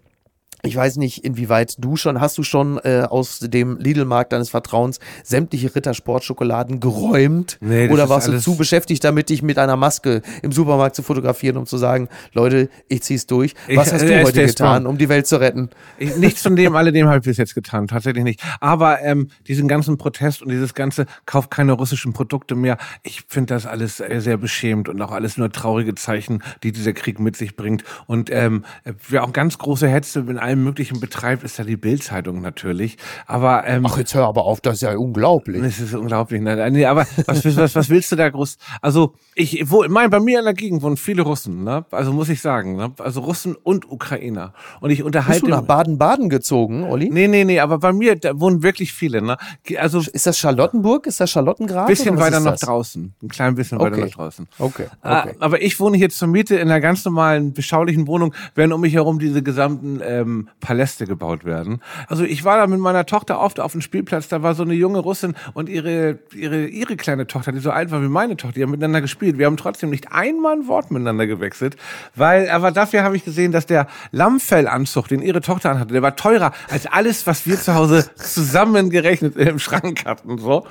ich 0.63 0.75
weiß 0.75 0.97
nicht, 0.97 1.23
inwieweit 1.23 1.75
du 1.77 1.95
schon, 1.95 2.19
hast 2.19 2.37
du 2.37 2.43
schon 2.43 2.79
äh, 2.83 3.05
aus 3.09 3.39
dem 3.39 3.77
Lidl-Markt 3.77 4.33
deines 4.33 4.49
Vertrauens 4.49 4.99
sämtliche 5.23 5.73
Rittersport-Schokoladen 5.73 6.79
geräumt? 6.79 7.57
Nee, 7.61 7.89
Oder 7.89 8.09
warst 8.09 8.27
du 8.27 8.39
zu 8.39 8.55
beschäftigt 8.55 9.03
damit, 9.03 9.29
dich 9.29 9.41
mit 9.41 9.57
einer 9.57 9.77
Maske 9.77 10.21
im 10.41 10.51
Supermarkt 10.51 10.95
zu 10.95 11.03
fotografieren, 11.03 11.57
um 11.57 11.65
zu 11.65 11.77
sagen, 11.77 12.09
Leute, 12.33 12.69
ich 12.87 13.03
zieh's 13.03 13.25
durch. 13.25 13.53
Was 13.73 13.87
ich, 13.87 13.93
hast 13.93 14.01
du 14.03 14.13
äh, 14.13 14.23
heute 14.23 14.45
getan, 14.45 14.85
um 14.85 14.97
die 14.97 15.09
Welt 15.09 15.27
zu 15.27 15.39
retten? 15.39 15.69
Ich, 15.97 16.15
nichts 16.17 16.41
von 16.41 16.55
dem, 16.55 16.75
alledem 16.75 17.07
habe 17.07 17.19
ich 17.19 17.23
bis 17.23 17.37
jetzt 17.37 17.55
getan, 17.55 17.87
tatsächlich 17.87 18.23
nicht. 18.23 18.43
Aber 18.59 19.01
ähm, 19.01 19.29
diesen 19.47 19.67
ganzen 19.67 19.97
Protest 19.97 20.41
und 20.41 20.49
dieses 20.49 20.73
ganze, 20.73 21.05
kauf 21.25 21.49
keine 21.49 21.73
russischen 21.73 22.13
Produkte 22.13 22.55
mehr, 22.55 22.77
ich 23.03 23.23
finde 23.27 23.53
das 23.53 23.65
alles 23.65 23.97
sehr, 23.97 24.21
sehr 24.21 24.37
beschämt 24.37 24.89
und 24.89 25.01
auch 25.01 25.11
alles 25.11 25.37
nur 25.37 25.51
traurige 25.51 25.95
Zeichen, 25.95 26.43
die 26.63 26.71
dieser 26.71 26.93
Krieg 26.93 27.19
mit 27.19 27.35
sich 27.37 27.55
bringt. 27.55 27.83
Und 28.07 28.29
ähm, 28.31 28.65
wer 29.07 29.23
auch 29.23 29.33
ganz 29.33 29.57
große 29.57 29.87
Hetze 29.87 30.19
in 30.19 30.37
allem 30.49 30.63
Möglichen 30.63 30.99
betreibt, 30.99 31.43
ist 31.43 31.57
ja 31.57 31.63
die 31.63 31.77
Bildzeitung 31.77 32.41
natürlich. 32.41 32.97
Aber 33.27 33.65
ähm, 33.67 33.85
ach 33.85 33.97
jetzt 33.97 34.13
hör 34.15 34.27
aber 34.27 34.45
auf, 34.45 34.61
das 34.61 34.75
ist 34.75 34.81
ja 34.81 34.95
unglaublich. 34.97 35.61
Das 35.61 35.79
ist 35.79 35.93
unglaublich. 35.93 36.41
Ne? 36.41 36.69
Nee, 36.71 36.85
aber 36.85 37.05
was, 37.25 37.45
was, 37.55 37.75
was 37.75 37.89
willst 37.89 38.11
du 38.11 38.15
da 38.15 38.29
groß? 38.29 38.57
Also 38.81 39.13
ich, 39.35 39.69
wo, 39.69 39.85
mein, 39.87 40.09
bei 40.09 40.19
mir 40.19 40.39
in 40.39 40.45
der 40.45 40.53
Gegend 40.53 40.81
wohnen 40.81 40.97
viele 40.97 41.21
Russen. 41.21 41.63
Ne? 41.63 41.85
Also 41.91 42.11
muss 42.11 42.29
ich 42.29 42.41
sagen, 42.41 42.75
ne? 42.75 42.91
also 42.97 43.21
Russen 43.21 43.55
und 43.55 43.89
Ukrainer. 43.89 44.53
Und 44.81 44.89
ich 44.89 45.03
unterhalte. 45.03 45.41
Bist 45.41 45.43
du 45.43 45.55
nach 45.55 45.61
Baden-Baden 45.61 46.29
gezogen, 46.29 46.83
Olli? 46.83 47.09
Nee, 47.11 47.27
nee, 47.27 47.45
nee. 47.45 47.59
Aber 47.59 47.77
bei 47.77 47.93
mir 47.93 48.15
da 48.15 48.39
wohnen 48.39 48.63
wirklich 48.63 48.91
viele. 48.91 49.21
Ne? 49.21 49.37
Also 49.77 49.99
ist 49.99 50.25
das 50.25 50.37
Charlottenburg? 50.37 51.05
Ist 51.05 51.19
das 51.19 51.29
Charlottengrad? 51.29 51.87
Bisschen 51.87 52.17
weiter 52.17 52.39
nach 52.39 52.57
draußen. 52.57 53.13
Ein 53.21 53.27
klein 53.29 53.55
bisschen 53.55 53.77
okay. 53.77 53.91
weiter 53.91 54.05
nach 54.05 54.11
draußen. 54.11 54.47
Okay. 54.57 54.85
Ah, 55.01 55.23
okay. 55.23 55.35
aber 55.39 55.61
ich 55.61 55.79
wohne 55.79 55.97
hier 55.97 56.09
zur 56.09 56.27
Miete 56.27 56.55
in 56.55 56.69
einer 56.69 56.81
ganz 56.81 57.05
normalen 57.05 57.53
beschaulichen 57.53 58.07
Wohnung, 58.07 58.33
während 58.55 58.73
um 58.73 58.81
mich 58.81 58.93
herum 58.93 59.19
diese 59.19 59.43
gesamten 59.43 60.01
ähm, 60.03 60.38
Paläste 60.59 61.05
gebaut 61.05 61.45
werden. 61.45 61.81
Also 62.07 62.23
ich 62.23 62.43
war 62.43 62.57
da 62.57 62.67
mit 62.67 62.79
meiner 62.79 63.05
Tochter 63.05 63.39
oft 63.39 63.59
auf 63.59 63.73
dem 63.73 63.81
Spielplatz, 63.81 64.27
da 64.27 64.41
war 64.43 64.55
so 64.55 64.63
eine 64.63 64.73
junge 64.73 64.99
Russin 64.99 65.35
und 65.53 65.69
ihre, 65.69 66.19
ihre, 66.33 66.65
ihre 66.67 66.95
kleine 66.95 67.27
Tochter, 67.27 67.51
die 67.51 67.59
so 67.59 67.71
alt 67.71 67.91
war 67.91 68.01
wie 68.01 68.07
meine 68.07 68.37
Tochter, 68.37 68.55
die 68.55 68.63
haben 68.63 68.71
miteinander 68.71 69.01
gespielt. 69.01 69.37
Wir 69.37 69.45
haben 69.45 69.57
trotzdem 69.57 69.89
nicht 69.89 70.11
einmal 70.11 70.57
ein 70.57 70.67
Wort 70.67 70.91
miteinander 70.91 71.27
gewechselt, 71.27 71.75
weil, 72.15 72.49
aber 72.49 72.71
dafür 72.71 73.03
habe 73.03 73.15
ich 73.15 73.25
gesehen, 73.25 73.51
dass 73.51 73.65
der 73.65 73.87
Lammfellanzug, 74.11 75.07
den 75.07 75.21
ihre 75.21 75.41
Tochter 75.41 75.71
anhatte, 75.71 75.93
der 75.93 76.01
war 76.01 76.15
teurer 76.15 76.53
als 76.69 76.85
alles, 76.85 77.27
was 77.27 77.45
wir 77.45 77.59
zu 77.59 77.75
Hause 77.75 78.09
zusammengerechnet 78.15 79.35
im 79.35 79.59
Schrank 79.59 80.05
hatten, 80.05 80.37
so. 80.37 80.65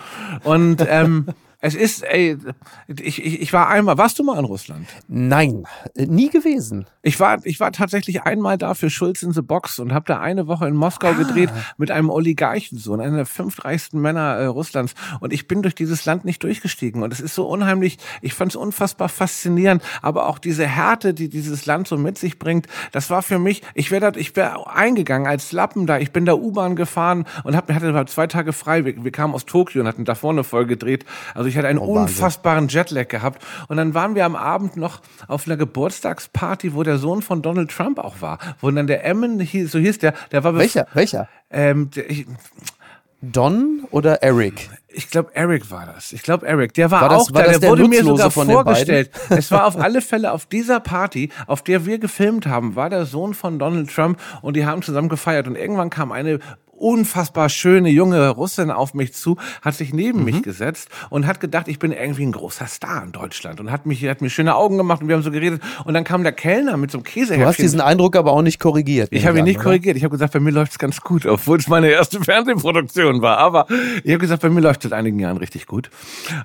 Und, 0.44 0.84
ähm, 0.88 1.26
es 1.60 1.74
ist, 1.74 2.04
ey, 2.04 2.38
ich, 2.86 3.24
ich, 3.24 3.40
ich 3.40 3.52
war 3.52 3.68
einmal, 3.68 3.98
warst 3.98 4.16
du 4.20 4.22
mal 4.22 4.38
in 4.38 4.44
Russland? 4.44 4.86
Nein, 5.08 5.64
äh, 5.96 6.06
nie 6.06 6.30
gewesen. 6.30 6.86
Ich 7.02 7.18
war, 7.18 7.38
ich 7.44 7.58
war 7.58 7.72
tatsächlich 7.72 8.22
einmal 8.22 8.58
da 8.58 8.74
für 8.74 8.90
Schulz 8.90 9.24
in 9.24 9.32
the 9.32 9.42
Box 9.42 9.80
und 9.80 9.92
habe 9.92 10.04
da 10.06 10.20
eine 10.20 10.46
Woche 10.46 10.68
in 10.68 10.76
Moskau 10.76 11.08
ah. 11.08 11.12
gedreht 11.14 11.50
mit 11.76 11.90
einem 11.90 12.10
Oligarchensohn, 12.10 13.00
einer 13.00 13.16
der 13.16 13.26
fünf 13.26 13.64
reichsten 13.64 14.00
Männer 14.00 14.36
äh, 14.36 14.44
Russlands. 14.44 14.94
Und 15.18 15.32
ich 15.32 15.48
bin 15.48 15.62
durch 15.62 15.74
dieses 15.74 16.04
Land 16.04 16.24
nicht 16.24 16.44
durchgestiegen. 16.44 17.02
Und 17.02 17.12
es 17.12 17.18
ist 17.18 17.34
so 17.34 17.48
unheimlich, 17.48 17.98
ich 18.22 18.34
fand 18.34 18.52
es 18.52 18.56
unfassbar 18.56 19.08
faszinierend, 19.08 19.82
aber 20.00 20.28
auch 20.28 20.38
diese 20.38 20.64
Härte, 20.64 21.12
die 21.12 21.28
dieses 21.28 21.66
Land 21.66 21.88
so 21.88 21.96
mit 21.96 22.18
sich 22.18 22.38
bringt, 22.38 22.68
das 22.92 23.10
war 23.10 23.22
für 23.22 23.40
mich, 23.40 23.62
ich 23.74 23.90
wäre 23.90 24.12
ich 24.16 24.36
wäre 24.36 24.70
eingegangen 24.70 25.26
als 25.26 25.50
Lappen 25.50 25.88
da. 25.88 25.98
Ich 25.98 26.12
bin 26.12 26.24
da 26.24 26.34
U-Bahn 26.34 26.76
gefahren 26.76 27.24
und 27.42 27.56
hab, 27.56 27.68
hatte 27.72 28.06
zwei 28.06 28.28
Tage 28.28 28.52
frei. 28.52 28.84
Wir, 28.84 29.02
wir 29.02 29.10
kamen 29.10 29.34
aus 29.34 29.44
Tokio 29.44 29.80
und 29.80 29.88
hatten 29.88 30.04
da 30.04 30.14
vorne 30.14 30.44
voll 30.44 30.66
gedreht. 30.66 31.04
Also 31.34 31.47
Also 31.48 31.54
ich 31.54 31.56
hatte 31.56 31.68
einen 31.68 31.78
oh, 31.78 31.98
unfassbaren 31.98 32.68
Jetlag 32.68 33.08
gehabt. 33.08 33.42
Und 33.68 33.78
dann 33.78 33.94
waren 33.94 34.14
wir 34.14 34.26
am 34.26 34.36
Abend 34.36 34.76
noch 34.76 35.00
auf 35.28 35.46
einer 35.46 35.56
Geburtstagsparty, 35.56 36.74
wo 36.74 36.82
der 36.82 36.98
Sohn 36.98 37.22
von 37.22 37.40
Donald 37.40 37.70
Trump 37.70 37.98
auch 37.98 38.20
war. 38.20 38.38
Wo 38.60 38.70
dann 38.70 38.86
der 38.86 39.04
Emmon, 39.04 39.38
so 39.38 39.78
hieß 39.78 39.98
der, 39.98 40.12
der 40.30 40.44
war... 40.44 40.54
Welcher? 40.54 40.86
Welcher? 40.92 41.26
Ähm, 41.50 41.90
der, 41.90 42.10
ich, 42.10 42.26
Don 43.22 43.84
oder 43.90 44.22
Eric? 44.22 44.68
Ich 44.88 45.10
glaube, 45.10 45.30
Eric 45.34 45.70
war 45.70 45.86
das. 45.86 46.12
Ich 46.12 46.22
glaube, 46.22 46.46
Eric. 46.46 46.74
Der 46.74 46.90
war, 46.90 47.00
war 47.00 47.08
das, 47.08 47.22
auch 47.22 47.34
war 47.34 47.42
da. 47.44 47.50
Der, 47.50 47.58
der 47.60 47.70
wurde 47.70 47.88
mir 47.88 48.04
sogar 48.04 48.30
vorgestellt. 48.30 49.10
es 49.30 49.50
war 49.50 49.66
auf 49.66 49.76
alle 49.76 50.02
Fälle 50.02 50.32
auf 50.32 50.46
dieser 50.46 50.80
Party, 50.80 51.30
auf 51.46 51.62
der 51.62 51.86
wir 51.86 51.98
gefilmt 51.98 52.46
haben, 52.46 52.76
war 52.76 52.90
der 52.90 53.06
Sohn 53.06 53.34
von 53.34 53.58
Donald 53.58 53.92
Trump 53.92 54.20
und 54.42 54.54
die 54.54 54.66
haben 54.66 54.82
zusammen 54.82 55.08
gefeiert. 55.08 55.48
Und 55.48 55.56
irgendwann 55.56 55.90
kam 55.90 56.12
eine 56.12 56.40
unfassbar 56.80 57.48
schöne 57.48 57.90
junge 57.90 58.28
Russin 58.30 58.70
auf 58.70 58.94
mich 58.94 59.14
zu, 59.14 59.36
hat 59.62 59.74
sich 59.74 59.92
neben 59.92 60.20
mhm. 60.20 60.24
mich 60.24 60.42
gesetzt 60.42 60.88
und 61.10 61.26
hat 61.26 61.40
gedacht, 61.40 61.68
ich 61.68 61.78
bin 61.78 61.92
irgendwie 61.92 62.24
ein 62.24 62.32
großer 62.32 62.66
Star 62.66 63.02
in 63.02 63.12
Deutschland 63.12 63.60
und 63.60 63.70
hat 63.70 63.86
mich, 63.86 64.04
hat 64.04 64.20
mir 64.22 64.30
schöne 64.30 64.54
Augen 64.54 64.76
gemacht 64.76 65.02
und 65.02 65.08
wir 65.08 65.16
haben 65.16 65.22
so 65.22 65.30
geredet 65.30 65.62
und 65.84 65.94
dann 65.94 66.04
kam 66.04 66.22
der 66.22 66.32
Kellner 66.32 66.76
mit 66.76 66.90
so 66.90 66.98
einem 66.98 67.04
Käsehäppchen. 67.04 67.40
Du 67.40 67.46
hast 67.46 67.58
diesen 67.58 67.80
Eindruck 67.80 68.16
aber 68.16 68.32
auch 68.32 68.42
nicht 68.42 68.60
korrigiert. 68.60 69.08
Ich 69.12 69.26
habe 69.26 69.38
ihn 69.38 69.44
nicht 69.44 69.56
oder? 69.56 69.64
korrigiert. 69.64 69.96
Ich 69.96 70.04
habe 70.04 70.12
gesagt, 70.12 70.32
bei 70.32 70.40
mir 70.40 70.50
läuft's 70.50 70.78
ganz 70.78 71.00
gut, 71.00 71.26
obwohl 71.26 71.58
es 71.58 71.68
meine 71.68 71.88
erste 71.88 72.20
Fernsehproduktion 72.24 73.22
war. 73.22 73.38
Aber 73.38 73.66
ich 74.04 74.10
habe 74.10 74.18
gesagt, 74.18 74.42
bei 74.42 74.50
mir 74.50 74.60
läuft 74.60 74.82
seit 74.82 74.92
einigen 74.92 75.18
Jahren 75.18 75.36
richtig 75.36 75.66
gut. 75.66 75.90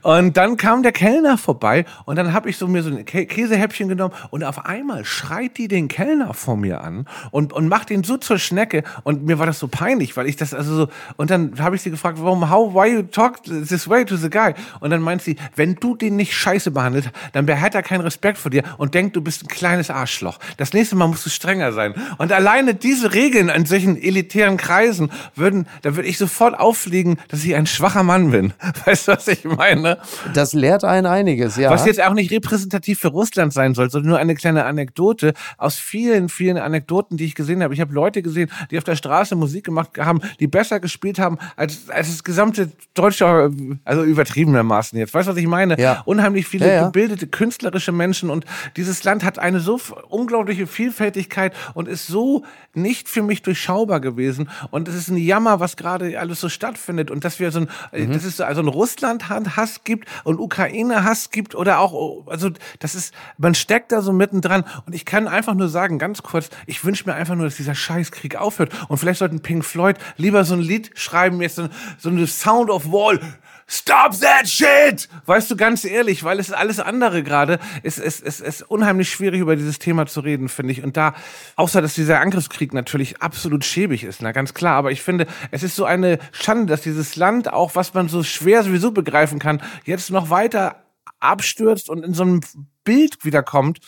Und 0.02 0.38
dann 0.38 0.58
kam 0.58 0.84
der 0.84 0.92
Kellner 0.92 1.38
vorbei 1.38 1.86
und 2.06 2.16
dann 2.16 2.34
habe 2.34 2.50
ich 2.50 2.58
so 2.58 2.68
mir 2.68 2.84
so 2.84 2.90
ein 2.90 3.06
Käsehäppchen 3.06 3.88
genommen 3.88 4.14
und 4.32 4.44
auf 4.44 4.66
einmal 4.66 5.06
schreit 5.06 5.58
die 5.58 5.68
den 5.68 5.88
Kellner 5.88 6.34
vor 6.34 6.58
mir 6.58 6.82
an 6.82 7.08
und, 7.32 7.54
und 7.54 7.68
macht 7.68 7.92
ihn 7.92 8.04
so 8.04 8.18
zur 8.18 8.40
Schnecke 8.40 8.84
und 9.04 9.26
mir 9.26 9.40
war 9.40 9.46
das 9.46 9.60
so 9.60 9.68
peinlich, 9.68 10.16
weil 10.18 10.23
weil 10.24 10.30
ich 10.30 10.38
das 10.38 10.54
also 10.54 10.76
so 10.76 10.88
und 11.18 11.30
dann 11.30 11.60
habe 11.60 11.76
ich 11.76 11.82
sie 11.82 11.92
gefragt, 11.92 12.18
warum 12.22 12.50
how 12.50 12.74
why 12.74 12.94
you 12.94 13.04
talk 13.04 13.44
this 13.44 13.90
way 13.90 14.06
to 14.06 14.16
the 14.16 14.30
guy 14.30 14.54
und 14.80 14.90
dann 14.90 15.02
meint 15.02 15.22
sie, 15.22 15.36
wenn 15.56 15.76
du 15.76 15.96
den 15.96 16.16
nicht 16.16 16.34
scheiße 16.34 16.72
behandelt, 16.72 17.12
dann 17.34 17.48
hat 17.60 17.76
er 17.76 17.84
keinen 17.84 18.02
Respekt 18.02 18.38
vor 18.38 18.52
dir 18.52 18.64
und 18.78 18.94
denkt, 18.94 19.16
du 19.16 19.22
bist 19.22 19.44
ein 19.44 19.48
kleines 19.48 19.90
Arschloch. 19.90 20.40
Das 20.58 20.74
nächste 20.74 20.96
Mal 20.96 21.08
musst 21.08 21.26
du 21.26 21.30
strenger 21.30 21.74
sein. 21.74 21.94
Und 22.18 22.32
alleine 22.32 22.74
diese 22.74 23.14
Regeln 23.14 23.50
in 23.50 23.66
solchen 23.66 24.02
elitären 24.02 24.58
Kreisen 24.58 25.12
würden, 25.36 25.68
da 25.82 25.96
würde 25.96 26.08
ich 26.08 26.18
sofort 26.18 26.60
auffliegen, 26.60 27.18
dass 27.28 27.44
ich 27.44 27.56
ein 27.56 27.68
schwacher 27.68 28.04
Mann 28.04 28.32
bin. 28.32 28.54
Weißt 28.86 29.08
du, 29.08 29.14
was 29.14 29.28
ich 29.28 29.44
meine? 29.44 29.98
Das 30.34 30.54
lehrt 30.54 30.84
einen 30.84 31.08
einiges, 31.08 31.58
ja. 31.58 31.70
Was 31.70 31.86
jetzt 31.86 32.02
auch 32.02 32.14
nicht 32.14 32.32
repräsentativ 32.32 33.00
für 33.00 33.10
Russland 33.10 33.54
sein 33.54 33.74
soll, 33.74 33.90
sondern 33.90 34.10
nur 34.10 34.20
eine 34.20 34.36
kleine 34.36 34.66
Anekdote 34.66 35.34
aus 35.58 35.76
vielen, 35.76 36.30
vielen 36.30 36.58
Anekdoten, 36.58 37.18
die 37.18 37.26
ich 37.26 37.36
gesehen 37.36 37.64
habe. 37.64 37.74
Ich 37.74 37.82
habe 37.82 37.94
Leute 37.94 38.22
gesehen, 38.22 38.50
die 38.72 38.78
auf 38.78 38.84
der 38.84 38.96
Straße 38.96 39.36
Musik 39.36 39.66
gemacht 39.66 39.92
haben, 39.98 40.13
haben, 40.14 40.32
die 40.40 40.48
besser 40.48 40.80
gespielt 40.80 41.20
haben 41.20 41.38
als, 41.56 41.90
als 41.90 42.10
das 42.10 42.24
gesamte 42.24 42.72
deutsche, 42.94 43.52
also 43.84 44.04
übertriebenermaßen 44.04 44.98
jetzt. 44.98 45.14
Weißt 45.14 45.28
du, 45.28 45.32
was 45.32 45.38
ich 45.38 45.48
meine? 45.48 45.80
Ja. 45.80 46.02
Unheimlich 46.06 46.48
viele 46.48 46.68
ja, 46.68 46.74
ja. 46.74 46.86
gebildete, 46.86 47.28
künstlerische 47.28 47.92
Menschen 47.92 48.30
und 48.30 48.46
dieses 48.76 49.04
Land 49.04 49.24
hat 49.24 49.40
eine 49.40 49.60
so 49.60 49.80
unglaubliche 50.10 50.68
Vielfältigkeit 50.68 51.54
und 51.74 51.88
ist 51.88 52.08
so 52.08 52.44
nicht 52.74 53.10
für 53.10 53.22
mich 53.22 53.42
durchschaubar 53.42 54.00
gewesen. 54.00 54.50
Und 54.72 54.88
es 54.88 54.96
ist 54.96 55.10
ein 55.10 55.18
Jammer, 55.18 55.60
was 55.60 55.78
gerade 55.78 56.20
alles 56.20 56.40
so 56.40 56.50
stattfindet 56.50 57.12
und 57.12 57.24
dass 57.24 57.40
wir 57.40 57.52
so 57.52 57.60
ein, 57.60 57.68
mhm. 57.92 58.14
das 58.14 58.24
ist 58.24 58.38
so 58.38 58.44
also 58.44 58.62
ein 58.62 58.68
Russland-Hass 58.68 59.84
gibt 59.84 60.08
und 60.24 60.40
Ukraine-Hass 60.40 61.30
gibt 61.30 61.56
oder 61.56 61.80
auch, 61.80 62.28
also 62.28 62.50
das 62.80 62.96
ist, 62.96 63.14
man 63.38 63.56
steckt 63.56 63.92
da 63.92 64.02
so 64.02 64.14
mittendran 64.14 64.64
und 64.86 64.94
ich 64.94 65.06
kann 65.06 65.28
einfach 65.28 65.54
nur 65.54 65.70
sagen, 65.70 66.00
ganz 66.00 66.24
kurz, 66.24 66.50
ich 66.66 66.84
wünsche 66.84 67.08
mir 67.08 67.16
einfach 67.16 67.36
nur, 67.36 67.46
dass 67.46 67.58
dieser 67.58 67.76
Scheißkrieg 67.76 68.36
aufhört 68.36 68.72
und 68.88 68.98
vielleicht 68.98 69.20
sollten 69.20 69.42
Pink 69.42 69.66
Floyd 69.66 69.98
lieber 70.18 70.44
so 70.44 70.54
ein 70.54 70.62
Lied 70.62 70.92
schreiben, 70.96 71.42
jetzt 71.42 71.56
so, 71.56 71.70
so 71.98 72.10
eine 72.10 72.28
Sound 72.28 72.70
of 72.70 72.92
Wall. 72.92 73.20
Stop 73.66 74.20
that 74.20 74.48
shit! 74.48 75.08
Weißt 75.26 75.50
du, 75.50 75.56
ganz 75.56 75.86
ehrlich, 75.86 76.24
weil 76.24 76.40
es 76.40 76.52
alles 76.52 76.80
andere 76.80 77.24
gerade 77.24 77.60
ist, 77.82 77.98
ist, 77.98 78.20
ist, 78.22 78.42
ist 78.42 78.62
unheimlich 78.62 79.10
schwierig, 79.10 79.40
über 79.40 79.56
dieses 79.56 79.80
Thema 79.80 80.06
zu 80.06 80.20
reden, 80.20 80.50
finde 80.50 80.74
ich. 80.74 80.84
Und 80.84 80.98
da, 80.98 81.16
außer 81.56 81.82
dass 81.82 81.96
dieser 81.96 82.20
Angriffskrieg 82.20 82.74
natürlich 82.74 83.22
absolut 83.22 83.64
schäbig 83.64 84.04
ist, 84.04 84.22
na 84.22 84.32
ganz 84.32 84.54
klar, 84.54 84.76
aber 84.76 84.92
ich 84.92 85.02
finde, 85.02 85.28
es 85.52 85.64
ist 85.64 85.76
so 85.76 85.86
eine 85.86 86.20
Schande, 86.34 86.68
dass 86.68 86.82
dieses 86.82 87.16
Land, 87.16 87.52
auch 87.52 87.76
was 87.76 87.94
man 87.94 88.10
so 88.10 88.22
schwer 88.22 88.64
sowieso 88.64 88.92
begreifen 88.92 89.40
kann, 89.40 89.62
jetzt 89.86 90.12
noch 90.12 90.30
weiter 90.30 90.84
abstürzt 91.20 91.90
und 91.90 92.04
in 92.04 92.14
so 92.14 92.24
einem 92.24 92.42
Bild 92.84 93.24
wiederkommt, 93.24 93.80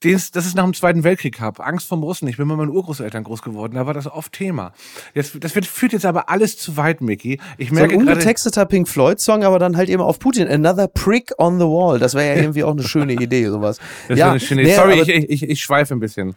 das 0.00 0.46
ist 0.46 0.54
nach 0.54 0.64
dem 0.64 0.74
Zweiten 0.74 1.02
Weltkrieg 1.02 1.38
gab. 1.38 1.58
Angst 1.58 1.88
vom 1.88 2.02
Russen. 2.02 2.28
Ich 2.28 2.36
bin 2.36 2.46
mit 2.46 2.56
meinen 2.56 2.70
Urgroßeltern 2.70 3.24
groß 3.24 3.42
geworden. 3.42 3.74
Da 3.74 3.86
war 3.86 3.94
das 3.94 4.06
oft 4.06 4.32
Thema. 4.32 4.72
Jetzt, 5.14 5.42
das 5.42 5.54
wird, 5.54 5.66
führt 5.66 5.92
jetzt 5.92 6.06
aber 6.06 6.28
alles 6.28 6.56
zu 6.56 6.76
weit, 6.76 7.00
Mickey. 7.00 7.40
Ich 7.56 7.72
merke 7.72 7.94
so 7.94 8.00
ein 8.00 8.08
ungetexteter 8.08 8.64
Pink 8.66 8.88
Floyd 8.88 9.20
Song, 9.20 9.42
aber 9.42 9.58
dann 9.58 9.76
halt 9.76 9.88
eben 9.88 10.02
auf 10.02 10.18
Putin. 10.18 10.46
Another 10.46 10.86
prick 10.86 11.32
on 11.38 11.58
the 11.58 11.64
wall. 11.64 11.98
Das 11.98 12.14
wäre 12.14 12.28
ja 12.28 12.34
irgendwie 12.42 12.62
auch 12.62 12.72
eine 12.72 12.84
schöne 12.84 13.14
Idee, 13.14 13.48
sowas. 13.48 13.78
Das 14.06 14.18
ja, 14.18 14.30
eine 14.30 14.40
schöne 14.40 14.62
nee, 14.62 14.74
Sorry, 14.74 15.00
ich, 15.00 15.08
ich, 15.08 15.42
ich 15.42 15.60
schweife 15.60 15.94
ein 15.94 16.00
bisschen. 16.00 16.34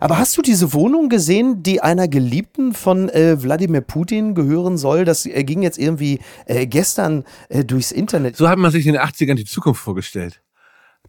Aber 0.00 0.18
hast 0.18 0.36
du 0.36 0.42
diese 0.42 0.72
Wohnung 0.72 1.08
gesehen, 1.08 1.62
die 1.62 1.80
einer 1.80 2.08
Geliebten 2.08 2.74
von 2.74 3.08
äh, 3.10 3.40
Wladimir 3.40 3.80
Putin 3.80 4.34
gehören 4.34 4.76
soll? 4.76 5.04
Das 5.04 5.24
äh, 5.24 5.44
ging 5.44 5.62
jetzt 5.62 5.78
irgendwie 5.78 6.18
äh, 6.46 6.66
gestern 6.66 7.24
äh, 7.48 7.64
durchs 7.64 7.92
Internet. 7.92 8.36
So 8.36 8.48
hat 8.48 8.58
man 8.58 8.72
sich 8.72 8.86
in 8.86 8.94
den 8.94 9.02
80ern 9.02 9.34
die 9.34 9.44
Zukunft 9.44 9.80
vorgestellt. 9.80 10.40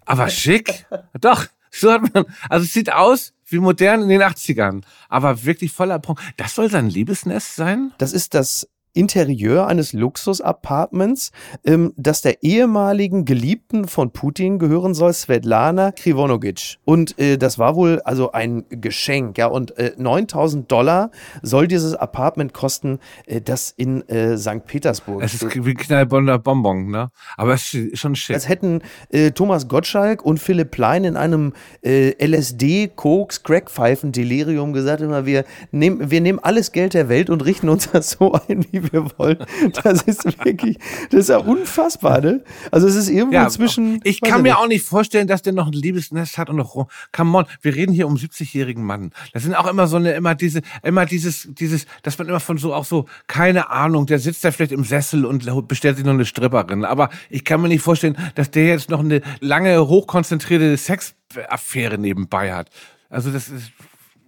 Aber 0.06 0.30
schick. 0.30 0.86
Doch. 1.20 1.48
So 1.76 1.92
hat 1.92 2.14
man, 2.14 2.26
also 2.50 2.64
es 2.64 2.74
sieht 2.74 2.92
aus 2.92 3.34
wie 3.48 3.60
modern 3.60 4.02
in 4.02 4.10
den 4.10 4.22
80ern, 4.22 4.84
aber 5.10 5.44
wirklich 5.44 5.72
voller 5.72 6.00
Punkt. 6.00 6.22
Das 6.38 6.56
soll 6.56 6.70
sein 6.70 6.90
Liebesnest 6.90 7.56
sein? 7.56 7.92
Das 7.98 8.14
ist 8.14 8.34
das 8.34 8.68
Interieur 8.96 9.68
eines 9.68 9.94
Luxus-Apartments, 9.94 11.32
ähm, 11.66 11.94
das 11.98 12.22
der 12.22 12.42
ehemaligen 12.44 13.26
Geliebten 13.26 13.88
von 13.88 14.12
Putin 14.12 14.58
gehören 14.58 14.94
soll, 14.94 15.14
Svetlana 15.14 15.92
Krivonogic. 15.92 16.78
Und 16.86 17.20
äh, 17.20 17.38
das 17.38 17.60
war 17.60 17.76
wohl 17.76 18.02
also 18.06 18.32
ein 18.32 18.66
Geschenk, 18.70 19.38
ja. 19.38 19.48
Und 19.48 19.78
äh, 19.78 19.92
9000 19.98 20.72
Dollar 20.72 21.12
soll 21.42 21.68
dieses 21.68 21.94
Apartment 21.94 22.54
kosten, 22.54 23.00
äh, 23.26 23.42
das 23.42 23.74
in 23.76 24.08
äh, 24.08 24.38
St. 24.38 24.66
Petersburg. 24.66 25.22
Es 25.22 25.34
ist 25.34 25.66
wie 25.66 25.74
Knallbonder 25.74 26.40
Bonbon, 26.40 26.90
ne? 26.90 27.12
Aber 27.36 27.54
es 27.54 27.74
ist 27.74 28.00
schon 28.00 28.16
schick. 28.16 28.36
Als 28.36 28.48
hätten 28.48 28.82
äh, 29.10 29.32
Thomas 29.32 29.68
Gottschalk 29.68 30.24
und 30.24 30.40
Philipp 30.40 30.72
Plein 30.72 31.04
in 31.04 31.18
einem 31.18 31.54
äh, 31.84 32.12
LSD, 32.26 32.92
Koks, 32.96 33.44
Crackpfeifen, 33.44 34.12
Delirium 34.12 34.74
gesagt, 34.74 35.02
immer 35.02 35.26
wir 35.26 35.44
nehmen, 35.72 36.10
wir 36.10 36.22
nehmen 36.22 36.40
alles 36.40 36.72
Geld 36.72 36.94
der 36.94 37.10
Welt 37.10 37.30
und 37.30 37.44
richten 37.44 37.70
uns 37.70 37.90
das 37.92 38.12
so 38.12 38.34
ein, 38.48 38.66
wie 38.72 38.85
wir 38.92 39.06
wollen. 39.18 39.38
Das 39.84 40.02
ist 40.04 40.26
wirklich, 40.44 40.78
das 41.10 41.22
ist 41.22 41.30
ja 41.30 41.38
unfassbar, 41.38 42.22
ne? 42.22 42.44
Also 42.72 42.88
es 42.88 42.96
ist 42.96 43.10
irgendwo 43.10 43.36
ja, 43.36 43.48
zwischen. 43.50 44.00
Ich 44.04 44.22
kann 44.22 44.42
mir 44.42 44.50
nicht. 44.50 44.58
auch 44.58 44.68
nicht 44.68 44.86
vorstellen, 44.86 45.28
dass 45.28 45.42
der 45.42 45.54
noch 45.54 45.68
ein 45.68 45.74
Liebesnest 45.74 46.38
hat 46.38 46.50
und 46.50 46.58
noch, 46.58 46.88
come 47.12 47.38
on, 47.38 47.46
wir 47.62 47.76
reden 47.76 47.94
hier 47.94 48.08
um 48.08 48.16
70-jährigen 48.16 48.84
Mann. 48.84 49.12
Das 49.34 49.44
sind 49.44 49.56
auch 49.56 49.68
immer 49.68 49.88
so 49.88 49.98
eine, 49.98 50.14
immer 50.14 50.36
diese, 50.36 50.62
immer 50.84 51.06
dieses, 51.06 51.48
dieses, 51.52 51.86
dass 52.04 52.18
man 52.18 52.28
immer 52.28 52.40
von 52.40 52.58
so 52.58 52.74
auch 52.74 52.86
so, 52.86 53.06
keine 53.28 53.70
Ahnung, 53.70 54.06
der 54.06 54.20
sitzt 54.20 54.44
da 54.44 54.52
vielleicht 54.52 54.72
im 54.72 54.84
Sessel 54.84 55.26
und 55.26 55.68
bestellt 55.68 55.98
sich 55.98 56.06
noch 56.06 56.14
eine 56.14 56.26
Stripperin. 56.26 56.86
Aber 56.86 57.10
ich 57.30 57.44
kann 57.44 57.62
mir 57.62 57.68
nicht 57.68 57.82
vorstellen, 57.82 58.18
dass 58.36 58.52
der 58.52 58.68
jetzt 58.68 58.90
noch 58.90 59.00
eine 59.00 59.22
lange, 59.40 59.88
hochkonzentrierte 59.88 60.78
Sexaffäre 60.78 61.98
nebenbei 61.98 62.54
hat. 62.54 62.70
Also 63.10 63.32
das 63.32 63.50
ist 63.50 63.72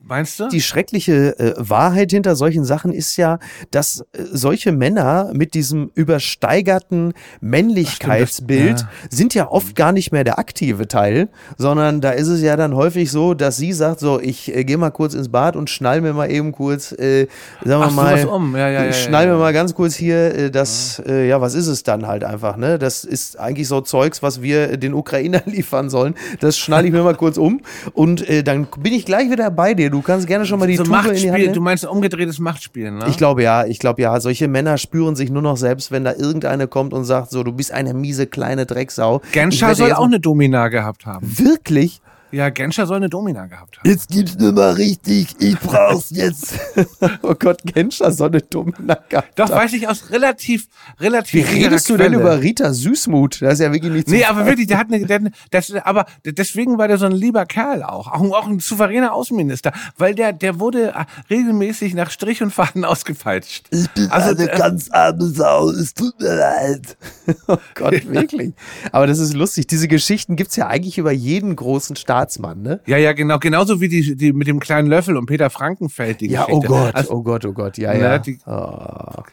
Meinst 0.08 0.40
du? 0.40 0.48
Die 0.48 0.62
schreckliche 0.62 1.38
äh, 1.38 1.54
Wahrheit 1.58 2.12
hinter 2.12 2.38
solchen 2.38 2.64
Sachen 2.64 2.94
ist 2.94 3.18
ja, 3.18 3.40
dass 3.72 4.00
äh, 4.14 4.24
solche 4.32 4.72
Männer 4.72 5.32
mit 5.34 5.54
diesem 5.54 5.92
übersteigerten 5.96 7.14
Männlichkeitsbild 7.42 8.86
Ach, 8.88 9.04
ja. 9.04 9.08
sind 9.10 9.34
ja 9.34 9.50
oft 9.52 9.76
gar 9.76 9.92
nicht 9.92 10.14
mehr 10.14 10.24
der 10.24 10.40
aktive 10.40 10.88
Teil, 10.88 11.28
sondern 11.58 12.00
da 12.00 12.12
ist 12.12 12.28
es 12.28 12.42
ja 12.42 12.56
dann 12.56 12.74
häufig 12.74 13.12
so, 13.12 13.34
dass 13.34 13.58
sie 13.58 13.74
sagt, 13.74 14.00
so, 14.00 14.22
ich 14.22 14.56
äh, 14.56 14.64
gehe 14.64 14.78
mal 14.78 14.92
kurz 14.92 15.14
ins 15.14 15.28
Bad 15.28 15.58
und 15.58 15.70
schnall 15.70 16.00
mir 16.00 16.14
mal 16.14 16.32
eben 16.32 16.54
kurz, 16.54 16.94
äh, 16.94 17.28
sagen 17.66 17.82
wir 17.82 17.88
Ach, 17.88 17.92
mal, 17.92 18.26
um. 18.28 18.56
ja, 18.56 18.70
ja, 18.70 18.94
schnall 18.94 19.28
mir 19.28 19.38
mal 19.38 19.52
ganz 19.52 19.76
kurz 19.76 19.96
hier 19.96 20.34
äh, 20.34 20.52
das, 20.52 21.02
äh, 21.06 21.28
ja, 21.28 21.42
was 21.42 21.54
ist 21.54 21.68
es 21.68 21.84
dann 21.84 22.08
halt 22.08 22.24
einfach, 22.24 22.56
ne? 22.56 22.80
Das 22.80 23.04
ist 23.04 23.38
eigentlich 23.38 23.68
so 23.68 23.82
Zeugs, 23.82 24.24
was 24.24 24.42
wir 24.42 24.78
den 24.78 24.94
Ukrainer 24.94 25.42
liefern 25.46 25.90
sollen. 25.90 26.16
Das 26.40 26.58
schnall 26.58 26.86
ich 26.86 26.94
mir 26.94 27.04
mal 27.04 27.16
kurz 27.16 27.38
um 27.38 27.60
und 27.92 28.28
äh, 28.30 28.42
dann 28.42 28.68
bin 28.80 28.94
ich 28.94 29.06
gleich 29.06 29.30
wieder 29.30 29.52
bei 29.52 29.74
dir. 29.74 29.90
Du 29.90 29.97
Du 29.98 30.04
kannst 30.04 30.28
gerne 30.28 30.46
schon 30.46 30.60
mal 30.60 30.68
die 30.68 30.78
so 30.78 30.84
Tube 30.84 31.08
in 31.08 31.16
die 31.16 31.32
Hand 31.32 31.42
nehmen. 31.42 31.54
Du 31.56 31.62
meinst 31.62 31.84
umgedrehtes 31.84 32.38
Machtspiel, 32.38 32.92
ne? 32.92 33.06
Ich 33.10 33.18
glaube 33.18 33.42
ja, 33.42 33.66
ich 33.66 33.80
glaube 33.80 34.00
ja. 34.04 34.20
Solche 34.20 34.48
Männer 34.48 34.78
spüren 34.78 35.16
sich 35.16 35.32
nur 35.32 35.42
noch 35.42 35.58
selbst, 35.58 35.92
wenn 35.92 36.04
da 36.04 36.14
irgendeine 36.14 36.68
kommt 36.68 36.94
und 36.94 37.04
sagt, 37.04 37.32
so, 37.32 37.44
du 37.44 37.52
bist 37.52 37.72
eine 37.72 37.96
miese 37.96 38.28
kleine 38.28 38.68
Drecksau. 38.68 39.22
Genscher 39.32 39.74
soll 39.74 39.94
auch 39.94 40.06
eine 40.06 40.20
Domina 40.20 40.68
gehabt 40.68 41.08
haben. 41.08 41.28
Wirklich? 41.40 42.00
Ja, 42.32 42.50
Genscher 42.50 42.86
soll 42.86 42.98
eine 42.98 43.10
Domina 43.10 43.46
gehabt 43.46 43.78
haben. 43.78 43.90
Jetzt 43.90 44.10
gibt's 44.10 44.38
nur 44.38 44.52
mal 44.52 44.74
richtig, 44.74 45.36
ich 45.40 45.58
brauch's 45.60 46.10
jetzt. 46.10 46.60
oh 47.22 47.36
Gott, 47.36 47.62
Genscher 47.64 48.12
soll 48.12 48.30
eine 48.30 48.42
Domina 48.42 48.98
gehabt 49.08 49.40
Doch, 49.40 49.50
weiß 49.50 49.74
ich 49.74 49.88
aus 49.88 50.10
relativ, 50.12 50.68
relativ 51.00 51.50
Wie 51.50 51.64
redest 51.64 51.90
du 51.90 51.96
Quelle. 51.96 52.10
denn 52.10 52.20
über 52.20 52.42
Rita 52.42 52.74
Süßmuth? 52.74 53.42
Das 53.42 53.54
ist 53.54 53.60
ja 53.62 53.72
wirklich 53.72 53.94
nicht 53.94 54.08
Nee, 54.10 54.26
aber 54.26 54.46
wirklich, 54.46 54.68
der 54.68 54.78
hat 54.78 54.92
eine, 54.92 55.06
der, 55.06 55.22
das, 55.52 55.72
aber 55.72 56.06
deswegen 56.26 56.78
war 56.78 56.90
der 56.90 56.98
so 56.98 57.06
ein 57.06 57.14
lieber 57.14 57.46
Kerl 57.46 57.84
auch. 57.84 58.08
Auch, 58.08 58.22
auch 58.22 58.48
ein 58.48 58.60
souveräner 58.60 59.14
Außenminister. 59.14 59.72
Weil 59.98 60.14
der, 60.14 60.34
der 60.34 60.60
wurde 60.60 60.94
regelmäßig 61.30 61.94
nach 61.94 62.12
Strich 62.12 62.44
und 62.44 62.54
Faden 62.54 62.84
ausgefeitscht. 62.86 63.68
Ich 63.72 63.90
bin 63.92 64.12
also, 64.12 64.32
eine 64.32 64.52
äh, 64.52 64.58
ganz 64.58 64.90
arme 64.90 65.26
Sau, 65.28 65.70
es 65.70 65.94
tut 65.94 66.20
mir 66.20 66.36
leid. 66.36 66.98
oh 67.48 67.58
Gott, 67.74 68.06
wirklich. 68.12 68.54
Aber 68.92 69.08
das 69.08 69.20
ist 69.20 69.34
lustig. 69.34 69.68
Diese 69.68 69.88
Geschichten 69.88 70.36
gibt's 70.36 70.56
ja 70.58 70.68
eigentlich 70.68 70.98
über 70.98 71.12
jeden 71.12 71.56
großen 71.56 71.96
Staat 71.96 72.17
Staatsmann, 72.18 72.62
ne? 72.62 72.80
Ja, 72.86 72.98
ja, 72.98 73.14
genau. 73.14 73.40
Genauso 73.40 73.80
wie 73.82 73.88
die, 73.88 74.16
die 74.16 74.34
mit 74.34 74.48
dem 74.48 74.60
kleinen 74.60 74.88
Löffel 74.88 75.18
und 75.18 75.26
Peter 75.26 75.50
Frankenfeld, 75.50 76.22
die 76.22 76.30
ja, 76.30 76.46
Geschichte. 76.46 76.68
Oh 76.68 76.70
Gott, 76.70 76.96
also, 76.96 77.14
oh 77.14 77.24
Gott, 77.24 77.46
oh 77.46 77.54
Gott, 77.54 77.78
ja, 77.78 77.94
ja. 77.94 78.18
Die, 78.18 78.40
oh. 78.46 79.24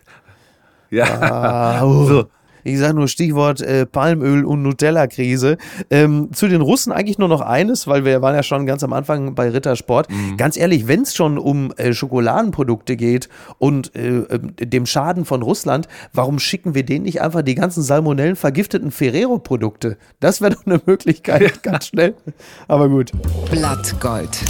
Ja. 0.90 1.20
Ah, 1.20 1.84
oh. 1.84 2.04
so 2.08 2.24
ich 2.64 2.78
sage 2.78 2.94
nur 2.94 3.08
Stichwort 3.08 3.60
äh, 3.60 3.86
Palmöl 3.86 4.44
und 4.44 4.62
Nutella-Krise. 4.62 5.58
Ähm, 5.90 6.30
zu 6.32 6.48
den 6.48 6.60
Russen 6.60 6.92
eigentlich 6.92 7.18
nur 7.18 7.28
noch 7.28 7.40
eines, 7.40 7.86
weil 7.86 8.04
wir 8.04 8.22
waren 8.22 8.34
ja 8.34 8.42
schon 8.42 8.66
ganz 8.66 8.82
am 8.82 8.92
Anfang 8.92 9.34
bei 9.34 9.50
Rittersport. 9.50 10.10
Mhm. 10.10 10.36
Ganz 10.36 10.56
ehrlich, 10.56 10.88
wenn 10.88 11.02
es 11.02 11.14
schon 11.14 11.38
um 11.38 11.72
äh, 11.76 11.92
Schokoladenprodukte 11.92 12.96
geht 12.96 13.28
und 13.58 13.94
äh, 13.94 14.08
ähm, 14.08 14.54
dem 14.58 14.86
Schaden 14.86 15.24
von 15.24 15.42
Russland, 15.42 15.88
warum 16.12 16.38
schicken 16.38 16.74
wir 16.74 16.84
denen 16.84 17.04
nicht 17.04 17.20
einfach 17.20 17.42
die 17.42 17.54
ganzen 17.54 17.82
Salmonellen 17.82 18.36
vergifteten 18.36 18.90
Ferrero-Produkte? 18.90 19.98
Das 20.20 20.40
wäre 20.40 20.54
doch 20.54 20.66
eine 20.66 20.80
Möglichkeit, 20.86 21.42
ja. 21.42 21.48
ganz 21.62 21.88
schnell. 21.88 22.14
Aber 22.66 22.88
gut. 22.88 23.12
Blattgold. 23.50 24.40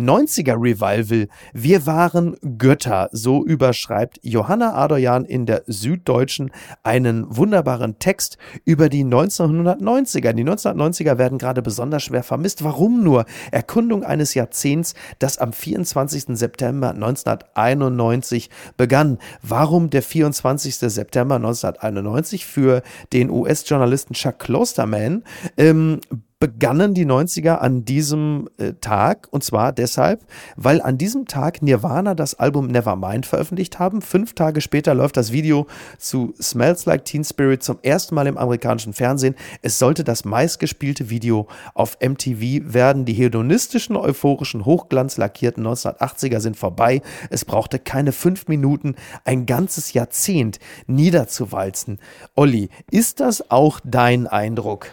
90er 0.00 0.54
Revival. 0.54 1.28
Wir 1.52 1.86
waren 1.86 2.36
Götter. 2.58 3.08
So 3.12 3.44
überschreibt 3.44 4.18
Johanna 4.22 4.74
Adoyan 4.74 5.24
in 5.24 5.46
der 5.46 5.62
Süddeutschen 5.66 6.50
einen 6.82 7.24
wunderbaren 7.36 7.98
Text 7.98 8.38
über 8.64 8.88
die 8.88 9.04
1990er. 9.04 10.32
Die 10.32 10.44
1990er 10.44 11.18
werden 11.18 11.38
gerade 11.38 11.62
besonders 11.62 12.02
schwer 12.04 12.22
vermisst. 12.22 12.64
Warum 12.64 13.02
nur? 13.02 13.24
Erkundung 13.50 14.04
eines 14.04 14.34
Jahrzehnts, 14.34 14.94
das 15.18 15.38
am 15.38 15.52
24. 15.52 16.36
September 16.38 16.90
1991 16.90 18.50
begann. 18.76 19.18
Warum 19.42 19.90
der 19.90 20.02
24. 20.02 20.76
September 20.76 21.36
1991 21.36 22.46
für 22.46 22.82
den 23.12 23.30
US-Journalisten 23.30 24.14
Chuck 24.14 24.38
Klosterman? 24.38 25.24
Ähm, 25.56 26.00
begannen 26.40 26.94
die 26.94 27.04
90er 27.04 27.56
an 27.56 27.84
diesem 27.84 28.48
äh, 28.56 28.72
Tag 28.80 29.28
und 29.30 29.44
zwar 29.44 29.72
deshalb, 29.72 30.24
weil 30.56 30.80
an 30.80 30.96
diesem 30.96 31.26
Tag 31.26 31.60
Nirvana 31.60 32.14
das 32.14 32.34
Album 32.34 32.68
Nevermind 32.68 33.26
veröffentlicht 33.26 33.78
haben. 33.78 34.00
Fünf 34.00 34.34
Tage 34.34 34.62
später 34.62 34.94
läuft 34.94 35.18
das 35.18 35.32
Video 35.32 35.66
zu 35.98 36.32
Smells 36.40 36.86
Like 36.86 37.04
Teen 37.04 37.24
Spirit 37.24 37.62
zum 37.62 37.78
ersten 37.82 38.14
Mal 38.14 38.26
im 38.26 38.38
amerikanischen 38.38 38.94
Fernsehen. 38.94 39.34
Es 39.60 39.78
sollte 39.78 40.02
das 40.02 40.24
meistgespielte 40.24 41.10
Video 41.10 41.46
auf 41.74 41.98
MTV 42.00 42.72
werden. 42.72 43.04
Die 43.04 43.12
hedonistischen, 43.12 43.96
euphorischen, 43.96 44.64
hochglanzlackierten 44.64 45.66
1980er 45.66 46.40
sind 46.40 46.56
vorbei. 46.56 47.02
Es 47.28 47.44
brauchte 47.44 47.78
keine 47.78 48.12
fünf 48.12 48.48
Minuten, 48.48 48.94
ein 49.26 49.44
ganzes 49.44 49.92
Jahrzehnt 49.92 50.58
niederzuwalzen. 50.86 51.98
Olli, 52.34 52.70
ist 52.90 53.20
das 53.20 53.50
auch 53.50 53.78
dein 53.84 54.26
Eindruck? 54.26 54.86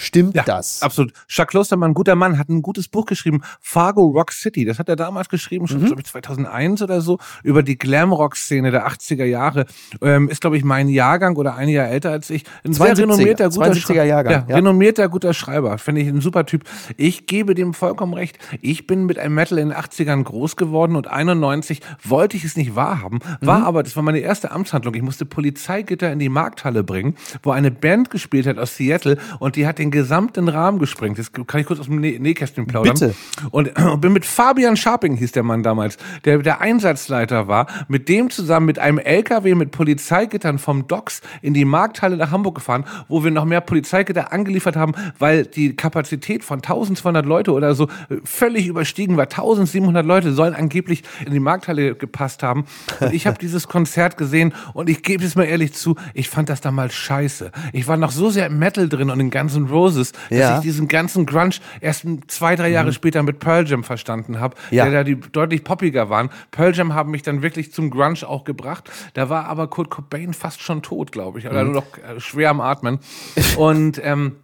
Stimmt 0.00 0.36
ja, 0.36 0.44
das? 0.44 0.80
Absolut. 0.80 1.12
Jacques 1.28 1.50
Klostermann, 1.50 1.92
guter 1.92 2.14
Mann, 2.14 2.38
hat 2.38 2.48
ein 2.48 2.62
gutes 2.62 2.86
Buch 2.86 3.04
geschrieben, 3.04 3.40
Fargo 3.60 4.06
Rock 4.06 4.30
City. 4.30 4.64
Das 4.64 4.78
hat 4.78 4.88
er 4.88 4.94
damals 4.94 5.28
geschrieben, 5.28 5.66
schon 5.66 5.80
mhm. 5.80 5.86
glaube 5.86 6.02
ich 6.02 6.06
2001 6.06 6.82
oder 6.82 7.00
so, 7.00 7.18
über 7.42 7.64
die 7.64 7.76
Glam-Rock-Szene 7.76 8.70
der 8.70 8.86
80er 8.86 9.24
Jahre. 9.24 9.66
Ähm, 10.00 10.28
ist, 10.28 10.40
glaube 10.40 10.56
ich, 10.56 10.62
mein 10.62 10.88
Jahrgang 10.88 11.34
oder 11.34 11.56
ein 11.56 11.68
Jahr 11.68 11.88
älter 11.88 12.12
als 12.12 12.30
ich. 12.30 12.44
Ein 12.64 12.74
sehr 12.74 12.96
renommierter, 12.96 13.50
guter 13.50 13.74
Schreiber. 13.74 14.04
Ja, 14.04 14.22
ja. 14.22 14.44
renommierter, 14.48 15.08
guter 15.08 15.34
Schreiber. 15.34 15.78
Finde 15.78 16.02
ich 16.02 16.06
ein 16.06 16.20
super 16.20 16.46
Typ. 16.46 16.62
Ich 16.96 17.26
gebe 17.26 17.56
dem 17.56 17.74
vollkommen 17.74 18.14
recht. 18.14 18.38
Ich 18.60 18.86
bin 18.86 19.04
mit 19.04 19.18
einem 19.18 19.34
Metal 19.34 19.58
in 19.58 19.70
den 19.70 19.76
80ern 19.76 20.22
groß 20.22 20.54
geworden 20.54 20.94
und 20.94 21.08
91 21.08 21.80
wollte 22.04 22.36
ich 22.36 22.44
es 22.44 22.56
nicht 22.56 22.76
wahrhaben. 22.76 23.18
War 23.40 23.58
mhm. 23.58 23.64
aber, 23.64 23.82
das 23.82 23.96
war 23.96 24.04
meine 24.04 24.20
erste 24.20 24.52
Amtshandlung. 24.52 24.94
Ich 24.94 25.02
musste 25.02 25.24
Polizeigitter 25.24 26.12
in 26.12 26.20
die 26.20 26.28
Markthalle 26.28 26.84
bringen, 26.84 27.16
wo 27.42 27.50
eine 27.50 27.72
Band 27.72 28.10
gespielt 28.10 28.46
hat 28.46 28.58
aus 28.58 28.76
Seattle 28.76 29.18
und 29.40 29.56
die 29.56 29.66
hat 29.66 29.80
den 29.80 29.87
den 29.88 29.90
gesamten 29.90 30.48
Rahmen 30.48 30.78
gesprengt. 30.78 31.18
Das 31.18 31.32
kann 31.32 31.60
ich 31.60 31.66
kurz 31.66 31.80
aus 31.80 31.86
dem 31.86 32.00
Nä 32.00 32.18
Nähkästchen 32.18 32.66
plaudern. 32.66 32.94
Bitte. 32.94 33.14
Und 33.50 33.68
äh, 33.68 33.96
bin 33.96 34.12
mit 34.12 34.24
Fabian 34.24 34.76
Scharping, 34.76 35.16
hieß 35.16 35.32
der 35.32 35.42
Mann 35.42 35.62
damals, 35.62 35.96
der 36.24 36.38
der 36.38 36.60
Einsatzleiter 36.60 37.48
war, 37.48 37.66
mit 37.88 38.08
dem 38.08 38.30
zusammen 38.30 38.66
mit 38.66 38.78
einem 38.78 38.98
LKW 38.98 39.54
mit 39.54 39.70
Polizeigittern 39.70 40.58
vom 40.58 40.86
Docks 40.86 41.20
in 41.42 41.54
die 41.54 41.64
Markthalle 41.64 42.16
nach 42.16 42.30
Hamburg 42.30 42.56
gefahren, 42.56 42.84
wo 43.08 43.24
wir 43.24 43.30
noch 43.30 43.44
mehr 43.44 43.60
Polizeigitter 43.60 44.32
angeliefert 44.32 44.76
haben, 44.76 44.92
weil 45.18 45.46
die 45.46 45.74
Kapazität 45.74 46.44
von 46.44 46.58
1200 46.58 47.24
Leute 47.24 47.52
oder 47.52 47.74
so 47.74 47.88
völlig 48.24 48.66
überstiegen 48.66 49.16
war. 49.16 49.24
1700 49.24 50.04
Leute 50.04 50.32
sollen 50.32 50.54
angeblich 50.54 51.02
in 51.24 51.32
die 51.32 51.40
Markthalle 51.40 51.94
gepasst 51.94 52.42
haben. 52.42 52.66
Und 53.00 53.14
ich 53.14 53.26
habe 53.26 53.38
dieses 53.38 53.68
Konzert 53.68 54.16
gesehen 54.16 54.52
und 54.74 54.88
ich 54.88 55.02
gebe 55.02 55.24
es 55.24 55.34
mal 55.34 55.44
ehrlich 55.44 55.74
zu, 55.74 55.96
ich 56.14 56.28
fand 56.28 56.48
das 56.48 56.60
damals 56.60 56.94
scheiße. 56.94 57.50
Ich 57.72 57.86
war 57.86 57.96
noch 57.96 58.10
so 58.10 58.30
sehr 58.30 58.46
im 58.46 58.58
Metal 58.58 58.88
drin 58.88 59.10
und 59.10 59.20
in 59.20 59.30
ganzen 59.30 59.70
Roses, 59.78 60.12
dass 60.12 60.38
ja. 60.38 60.56
ich 60.56 60.62
diesen 60.62 60.88
ganzen 60.88 61.26
Grunge 61.26 61.56
erst 61.80 62.06
zwei, 62.26 62.56
drei 62.56 62.68
Jahre 62.68 62.88
mhm. 62.88 62.92
später 62.92 63.22
mit 63.22 63.38
Pearl 63.38 63.66
Jam 63.66 63.84
verstanden 63.84 64.40
habe, 64.40 64.56
ja. 64.70 64.84
der 64.84 64.92
da 64.92 65.04
die 65.04 65.16
deutlich 65.16 65.64
poppiger 65.64 66.10
waren. 66.10 66.30
Pearl 66.50 66.74
Jam 66.74 66.94
haben 66.94 67.10
mich 67.10 67.22
dann 67.22 67.42
wirklich 67.42 67.72
zum 67.72 67.90
Grunge 67.90 68.26
auch 68.26 68.44
gebracht. 68.44 68.90
Da 69.14 69.28
war 69.28 69.46
aber 69.46 69.68
Kurt 69.68 69.90
Cobain 69.90 70.34
fast 70.34 70.62
schon 70.62 70.82
tot, 70.82 71.12
glaube 71.12 71.38
ich, 71.38 71.46
oder 71.46 71.64
mhm. 71.64 71.72
nur 71.72 71.82
noch 71.82 71.98
äh, 71.98 72.20
schwer 72.20 72.50
am 72.50 72.60
Atmen. 72.60 72.98
Und 73.56 74.00
ähm, 74.04 74.36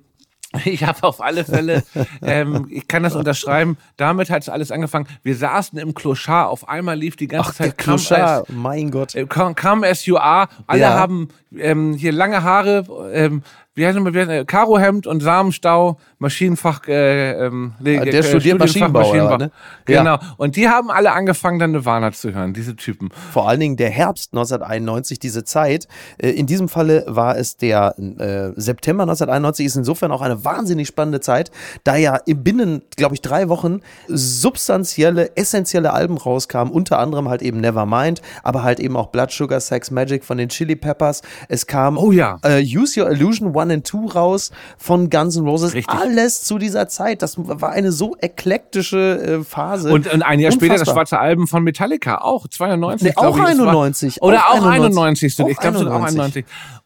ich 0.64 0.84
habe 0.84 1.02
auf 1.02 1.20
alle 1.20 1.44
Fälle, 1.44 1.82
ähm, 2.22 2.66
ich 2.70 2.86
kann 2.88 3.02
das 3.02 3.14
unterschreiben, 3.14 3.76
damit 3.96 4.30
hat 4.30 4.42
es 4.42 4.48
alles 4.48 4.70
angefangen. 4.70 5.06
Wir 5.22 5.36
saßen 5.36 5.78
im 5.78 5.94
Kloschar, 5.94 6.48
auf 6.48 6.68
einmal 6.68 6.96
lief 6.96 7.16
die 7.16 7.28
ganze 7.28 7.50
Ach, 7.50 7.54
Zeit 7.54 7.78
Kloschar, 7.78 8.44
mein 8.48 8.90
Gott. 8.90 9.14
Äh, 9.14 9.26
come, 9.26 9.54
come 9.54 9.86
as 9.86 10.06
you 10.06 10.16
are. 10.16 10.48
Alle 10.66 10.82
ja. 10.82 10.94
haben 10.94 11.28
ähm, 11.56 11.94
hier 11.94 12.12
lange 12.12 12.42
Haare, 12.42 12.86
ähm, 13.12 13.42
wie 13.74 13.86
heißt 13.86 13.98
äh, 13.98 14.44
Karohemd 14.44 15.06
und 15.06 15.20
Samenstau, 15.20 15.98
Maschinenfach, 16.18 16.86
äh, 16.86 17.32
ähm, 17.46 17.72
ah, 17.80 17.82
der 17.82 18.06
äh, 18.06 18.22
studiert 18.22 18.58
Maschinenbau, 18.58 19.00
Maschinenbau. 19.00 19.36
ne? 19.36 19.50
Genau. 19.84 20.14
Ja. 20.14 20.34
Und 20.36 20.54
die 20.56 20.68
haben 20.68 20.90
alle 20.90 21.12
angefangen, 21.12 21.58
dann 21.58 21.72
Nirvana 21.72 22.12
zu 22.12 22.32
hören, 22.32 22.54
diese 22.54 22.76
Typen. 22.76 23.10
Vor 23.32 23.48
allen 23.48 23.58
Dingen 23.58 23.76
der 23.76 23.90
Herbst 23.90 24.32
1991, 24.32 25.18
diese 25.18 25.42
Zeit. 25.42 25.88
Äh, 26.18 26.30
in 26.30 26.46
diesem 26.46 26.68
Falle 26.68 27.04
war 27.08 27.36
es 27.36 27.56
der 27.56 27.96
äh, 27.98 28.52
September 28.54 29.02
1991, 29.02 29.66
ist 29.66 29.76
insofern 29.76 30.12
auch 30.12 30.22
eine 30.22 30.44
wahnsinnig 30.44 30.86
spannende 30.86 31.20
Zeit, 31.20 31.50
da 31.82 31.96
ja 31.96 32.20
binnen, 32.26 32.82
glaube 32.96 33.14
ich, 33.14 33.22
drei 33.22 33.48
Wochen 33.48 33.80
substanzielle, 34.06 35.36
essentielle 35.36 35.92
Alben 35.92 36.16
rauskamen, 36.16 36.72
unter 36.72 37.00
anderem 37.00 37.28
halt 37.28 37.42
eben 37.42 37.60
Nevermind, 37.60 38.22
aber 38.44 38.62
halt 38.62 38.78
eben 38.78 38.96
auch 38.96 39.08
Blood 39.08 39.32
Sugar 39.32 39.58
Sex 39.58 39.90
Magic 39.90 40.24
von 40.24 40.38
den 40.38 40.48
Chili 40.48 40.76
Peppers. 40.76 41.22
Es 41.48 41.66
kam 41.66 41.98
oh, 41.98 42.12
ja. 42.12 42.38
äh, 42.42 42.62
Use 42.62 43.00
Your 43.00 43.10
Illusion 43.10 43.54
One 43.54 43.63
and 43.70 43.86
Two 43.86 44.06
raus 44.06 44.50
von 44.78 45.10
Guns 45.10 45.36
N' 45.36 45.44
Roses. 45.44 45.74
Richtig. 45.74 45.94
Alles 45.94 46.42
zu 46.42 46.58
dieser 46.58 46.88
Zeit. 46.88 47.22
Das 47.22 47.36
war 47.38 47.70
eine 47.70 47.92
so 47.92 48.16
eklektische 48.20 49.40
äh, 49.40 49.44
Phase. 49.44 49.92
Und, 49.92 50.12
und 50.12 50.22
ein 50.22 50.40
Jahr 50.40 50.52
Unfassbar. 50.52 50.76
später 50.76 50.84
das 50.84 50.94
schwarze 50.94 51.18
Album 51.18 51.46
von 51.46 51.62
Metallica, 51.62 52.18
auch 52.18 52.48
92. 52.48 53.08
Nee, 53.08 53.14
auch 53.16 53.36
ich, 53.36 53.44
91. 53.44 54.20
War, 54.20 54.28
oder 54.28 54.48
auch 54.50 54.64
91. 54.64 55.38
91. 55.38 55.38
Ich 55.50 55.58
glaube, 55.58 55.78
es 55.78 55.86
auch 55.86 56.02
91 56.02 56.44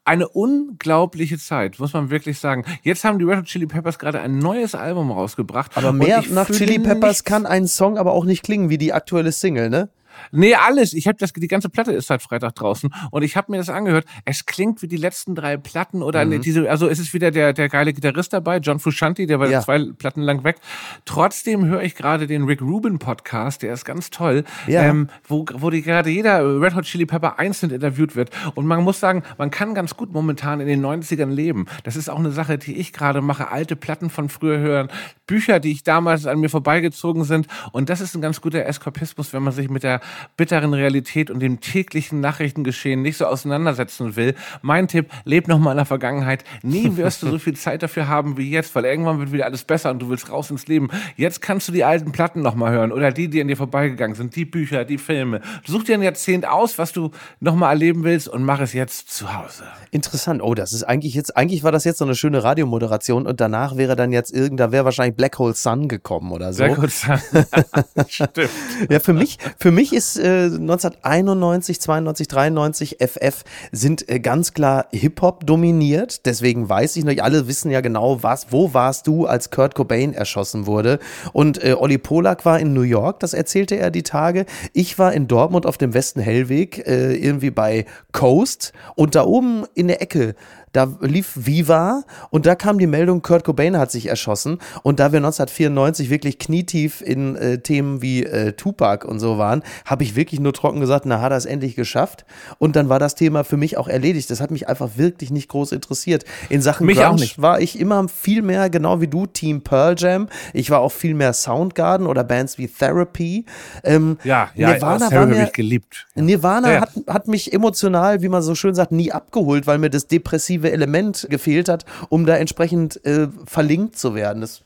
eine 0.08 0.26
unglaubliche 0.26 1.38
Zeit, 1.38 1.78
muss 1.78 1.92
man 1.92 2.08
wirklich 2.08 2.38
sagen. 2.38 2.64
Jetzt 2.82 3.04
haben 3.04 3.18
die 3.18 3.26
Red 3.26 3.40
Hot 3.40 3.44
Chili 3.44 3.66
Peppers 3.66 3.98
gerade 3.98 4.20
ein 4.20 4.38
neues 4.38 4.74
Album 4.74 5.10
rausgebracht. 5.10 5.76
Aber 5.76 5.92
mehr 5.92 6.24
nach 6.30 6.50
Chili 6.50 6.78
Peppers 6.78 7.24
kann 7.24 7.44
ein 7.44 7.66
Song 7.66 7.98
aber 7.98 8.12
auch 8.12 8.24
nicht 8.24 8.42
klingen 8.42 8.70
wie 8.70 8.78
die 8.78 8.94
aktuelle 8.94 9.32
Single, 9.32 9.68
ne? 9.68 9.90
Nee, 10.32 10.54
alles. 10.54 10.92
Ich 10.92 11.06
habe 11.06 11.18
das, 11.18 11.32
die 11.32 11.48
ganze 11.48 11.68
Platte 11.68 11.92
ist 11.92 12.08
seit 12.08 12.22
Freitag 12.22 12.54
draußen 12.54 12.90
und 13.10 13.22
ich 13.22 13.36
habe 13.36 13.52
mir 13.52 13.58
das 13.58 13.68
angehört. 13.68 14.06
Es 14.24 14.46
klingt 14.46 14.82
wie 14.82 14.88
die 14.88 14.96
letzten 14.96 15.34
drei 15.34 15.56
Platten 15.56 16.02
oder 16.02 16.24
mhm. 16.24 16.40
diese, 16.40 16.70
also 16.70 16.88
es 16.88 16.98
ist 16.98 17.14
wieder 17.14 17.30
der, 17.30 17.52
der 17.52 17.68
geile 17.68 17.92
Gitarrist 17.92 18.32
dabei, 18.32 18.58
John 18.58 18.78
Fushanti, 18.78 19.26
der 19.26 19.40
war 19.40 19.48
ja. 19.48 19.60
zwei 19.60 19.84
Platten 19.96 20.22
lang 20.22 20.44
weg. 20.44 20.56
Trotzdem 21.04 21.64
höre 21.66 21.82
ich 21.82 21.94
gerade 21.94 22.26
den 22.26 22.44
Rick 22.44 22.60
Rubin 22.62 22.98
Podcast, 22.98 23.62
der 23.62 23.72
ist 23.72 23.84
ganz 23.84 24.10
toll, 24.10 24.44
ja. 24.66 24.82
ähm, 24.82 25.08
wo, 25.26 25.44
wo 25.54 25.70
die 25.70 25.82
gerade 25.82 26.10
jeder 26.10 26.60
Red 26.60 26.74
Hot 26.74 26.84
Chili 26.84 27.06
Pepper 27.06 27.38
einzeln 27.38 27.70
interviewt 27.70 28.16
wird. 28.16 28.30
Und 28.54 28.66
man 28.66 28.82
muss 28.82 29.00
sagen, 29.00 29.22
man 29.36 29.50
kann 29.50 29.74
ganz 29.74 29.96
gut 29.96 30.12
momentan 30.12 30.60
in 30.60 30.66
den 30.66 30.84
90ern 30.84 31.30
leben. 31.30 31.66
Das 31.84 31.96
ist 31.96 32.08
auch 32.08 32.18
eine 32.18 32.30
Sache, 32.30 32.58
die 32.58 32.76
ich 32.76 32.92
gerade 32.92 33.20
mache. 33.20 33.50
Alte 33.50 33.76
Platten 33.76 34.10
von 34.10 34.28
früher 34.28 34.58
hören, 34.58 34.88
Bücher, 35.26 35.60
die 35.60 35.72
ich 35.72 35.82
damals 35.82 36.26
an 36.26 36.40
mir 36.40 36.48
vorbeigezogen 36.48 37.24
sind. 37.24 37.46
Und 37.72 37.88
das 37.88 38.00
ist 38.00 38.14
ein 38.14 38.22
ganz 38.22 38.40
guter 38.40 38.64
Eskapismus, 38.66 39.32
wenn 39.32 39.42
man 39.42 39.52
sich 39.52 39.68
mit 39.68 39.82
der 39.82 40.00
bitteren 40.36 40.74
Realität 40.74 41.30
und 41.30 41.40
dem 41.40 41.60
täglichen 41.60 42.20
Nachrichtengeschehen 42.20 43.02
nicht 43.02 43.16
so 43.16 43.26
auseinandersetzen 43.26 44.16
will, 44.16 44.34
mein 44.62 44.88
Tipp, 44.88 45.10
leb 45.24 45.48
noch 45.48 45.58
mal 45.58 45.72
in 45.72 45.76
der 45.78 45.86
Vergangenheit. 45.86 46.44
Nie 46.62 46.88
wirst 46.96 47.22
du 47.22 47.30
so 47.30 47.38
viel 47.38 47.56
Zeit 47.56 47.82
dafür 47.82 48.08
haben 48.08 48.36
wie 48.36 48.50
jetzt, 48.50 48.74
weil 48.74 48.84
irgendwann 48.84 49.18
wird 49.18 49.32
wieder 49.32 49.44
alles 49.44 49.64
besser 49.64 49.90
und 49.90 50.00
du 50.00 50.08
willst 50.08 50.30
raus 50.30 50.50
ins 50.50 50.66
Leben. 50.66 50.88
Jetzt 51.16 51.42
kannst 51.42 51.68
du 51.68 51.72
die 51.72 51.84
alten 51.84 52.12
Platten 52.12 52.42
noch 52.42 52.54
mal 52.54 52.70
hören 52.70 52.92
oder 52.92 53.12
die, 53.12 53.28
die 53.28 53.40
an 53.40 53.48
dir 53.48 53.56
vorbeigegangen 53.56 54.16
sind, 54.16 54.36
die 54.36 54.44
Bücher, 54.44 54.84
die 54.84 54.98
Filme. 54.98 55.40
Such 55.66 55.84
dir 55.84 55.94
ein 55.94 56.02
Jahrzehnt 56.02 56.46
aus, 56.46 56.78
was 56.78 56.92
du 56.92 57.10
noch 57.40 57.54
mal 57.54 57.70
erleben 57.70 58.04
willst 58.04 58.28
und 58.28 58.44
mach 58.44 58.60
es 58.60 58.72
jetzt 58.72 59.10
zu 59.10 59.34
Hause. 59.34 59.64
Interessant. 59.90 60.42
Oh, 60.42 60.54
das 60.54 60.72
ist 60.72 60.84
eigentlich 60.84 61.14
jetzt, 61.14 61.36
eigentlich 61.36 61.62
war 61.62 61.72
das 61.72 61.84
jetzt 61.84 61.98
so 61.98 62.04
eine 62.04 62.14
schöne 62.14 62.44
Radiomoderation 62.44 63.26
und 63.26 63.40
danach 63.40 63.76
wäre 63.76 63.96
dann 63.96 64.12
jetzt 64.12 64.32
irgend, 64.32 64.60
da 64.60 64.72
wäre 64.72 64.84
wahrscheinlich 64.84 65.16
Black 65.16 65.38
Hole 65.38 65.54
Sun 65.54 65.88
gekommen 65.88 66.32
oder 66.32 66.52
so. 66.52 66.64
Black 66.64 66.78
Hole 66.78 66.88
Sun. 66.88 67.18
Stimmt. 68.08 68.50
Ja, 68.88 69.00
für 69.00 69.12
mich, 69.12 69.38
für 69.58 69.70
mich 69.70 69.92
ist 69.98 70.16
äh, 70.16 70.44
1991, 70.44 71.80
92, 71.80 72.28
93 72.28 72.96
FF 73.00 73.42
sind 73.72 74.08
äh, 74.08 74.20
ganz 74.20 74.54
klar 74.54 74.86
Hip-Hop 74.92 75.44
dominiert. 75.44 76.24
Deswegen 76.24 76.68
weiß 76.68 76.94
ich 76.96 77.04
noch, 77.04 77.12
alle 77.20 77.48
wissen 77.48 77.72
ja 77.72 77.80
genau, 77.80 78.22
was, 78.22 78.52
wo 78.52 78.72
warst 78.74 79.08
du, 79.08 79.26
als 79.26 79.50
Kurt 79.50 79.74
Cobain 79.74 80.14
erschossen 80.14 80.66
wurde. 80.66 81.00
Und 81.32 81.62
äh, 81.64 81.74
Olli 81.74 81.98
Polak 81.98 82.44
war 82.44 82.60
in 82.60 82.72
New 82.72 82.82
York, 82.82 83.18
das 83.18 83.34
erzählte 83.34 83.76
er 83.76 83.90
die 83.90 84.04
Tage. 84.04 84.46
Ich 84.72 85.00
war 85.00 85.12
in 85.12 85.26
Dortmund 85.26 85.66
auf 85.66 85.78
dem 85.78 85.92
Westen 85.94 86.20
Hellweg, 86.20 86.86
äh, 86.86 87.16
irgendwie 87.16 87.50
bei 87.50 87.84
Coast. 88.12 88.72
Und 88.94 89.16
da 89.16 89.24
oben 89.24 89.64
in 89.74 89.88
der 89.88 90.00
Ecke 90.00 90.36
da 90.78 90.86
lief 91.00 91.32
Viva 91.34 92.04
und 92.30 92.46
da 92.46 92.54
kam 92.54 92.78
die 92.78 92.86
Meldung, 92.86 93.20
Kurt 93.20 93.42
Cobain 93.42 93.76
hat 93.76 93.90
sich 93.90 94.06
erschossen. 94.06 94.58
Und 94.84 95.00
da 95.00 95.10
wir 95.10 95.16
1994 95.16 96.08
wirklich 96.08 96.38
knietief 96.38 97.00
in 97.00 97.34
äh, 97.34 97.58
Themen 97.58 98.00
wie 98.00 98.22
äh, 98.22 98.52
Tupac 98.52 99.04
und 99.04 99.18
so 99.18 99.38
waren, 99.38 99.64
habe 99.84 100.04
ich 100.04 100.14
wirklich 100.14 100.38
nur 100.38 100.52
trocken 100.52 100.78
gesagt, 100.78 101.04
na, 101.04 101.20
hat 101.20 101.32
er 101.32 101.36
es 101.36 101.46
endlich 101.46 101.74
geschafft. 101.74 102.24
Und 102.58 102.76
dann 102.76 102.88
war 102.88 103.00
das 103.00 103.16
Thema 103.16 103.42
für 103.42 103.56
mich 103.56 103.76
auch 103.76 103.88
erledigt. 103.88 104.30
Das 104.30 104.40
hat 104.40 104.52
mich 104.52 104.68
einfach 104.68 104.90
wirklich 104.94 105.32
nicht 105.32 105.48
groß 105.48 105.72
interessiert. 105.72 106.24
In 106.48 106.62
Sachen 106.62 106.86
mich 106.86 106.98
Grunge 106.98 107.26
war 107.38 107.60
ich 107.60 107.80
immer 107.80 108.06
viel 108.08 108.42
mehr, 108.42 108.70
genau 108.70 109.00
wie 109.00 109.08
du, 109.08 109.26
Team 109.26 109.62
Pearl 109.62 109.96
Jam. 109.98 110.28
Ich 110.52 110.70
war 110.70 110.78
auch 110.78 110.92
viel 110.92 111.14
mehr 111.14 111.32
Soundgarden 111.32 112.06
oder 112.06 112.22
Bands 112.22 112.56
wie 112.56 112.68
Therapy. 112.68 113.46
Ähm, 113.82 114.16
ja, 114.22 114.50
ja, 114.54 114.74
Nirvana 114.74 115.10
war 115.10 115.26
mir, 115.26 115.50
geliebt. 115.52 116.06
Nirvana 116.14 116.72
ja. 116.72 116.80
Hat, 116.82 116.90
hat 117.08 117.26
mich 117.26 117.52
emotional, 117.52 118.22
wie 118.22 118.28
man 118.28 118.42
so 118.42 118.54
schön 118.54 118.76
sagt, 118.76 118.92
nie 118.92 119.10
abgeholt, 119.10 119.66
weil 119.66 119.78
mir 119.78 119.90
das 119.90 120.06
depressive 120.06 120.67
kreative 120.68 120.72
Element 120.72 121.26
gefehlt 121.30 121.68
hat, 121.68 121.84
um 122.08 122.26
da 122.26 122.36
entsprechend 122.36 123.04
äh, 123.04 123.28
verlinkt 123.46 123.98
zu 123.98 124.14
werden. 124.14 124.40
Das 124.40 124.62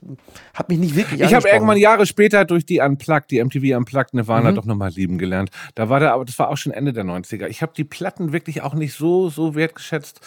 hat 0.55 0.69
mich 0.69 0.79
nicht 0.79 0.97
wirklich 0.97 1.21
Ich 1.21 1.35
habe 1.35 1.49
irgendwann 1.49 1.79
Jahre 1.79 2.07
später 2.07 2.45
durch 2.45 2.67
die 2.67 2.81
Unplugged, 2.81 3.31
die 3.31 3.43
MTV 3.43 3.77
Unplugged 3.77 4.15
Nirvana 4.15 4.51
mhm. 4.51 4.55
doch 4.57 4.65
nochmal 4.65 4.91
lieben 4.91 5.19
gelernt. 5.19 5.51
Da 5.75 5.89
war 5.89 6.01
der, 6.01 6.13
aber 6.13 6.25
das 6.25 6.39
war 6.39 6.49
auch 6.49 6.57
schon 6.57 6.73
Ende 6.73 6.93
der 6.93 7.05
90er. 7.05 7.47
Ich 7.47 7.63
habe 7.63 7.73
die 7.77 7.85
Platten 7.85 8.33
wirklich 8.33 8.63
auch 8.63 8.75
nicht 8.75 8.95
so, 8.95 9.29
so 9.29 9.55
wertgeschätzt. 9.55 10.21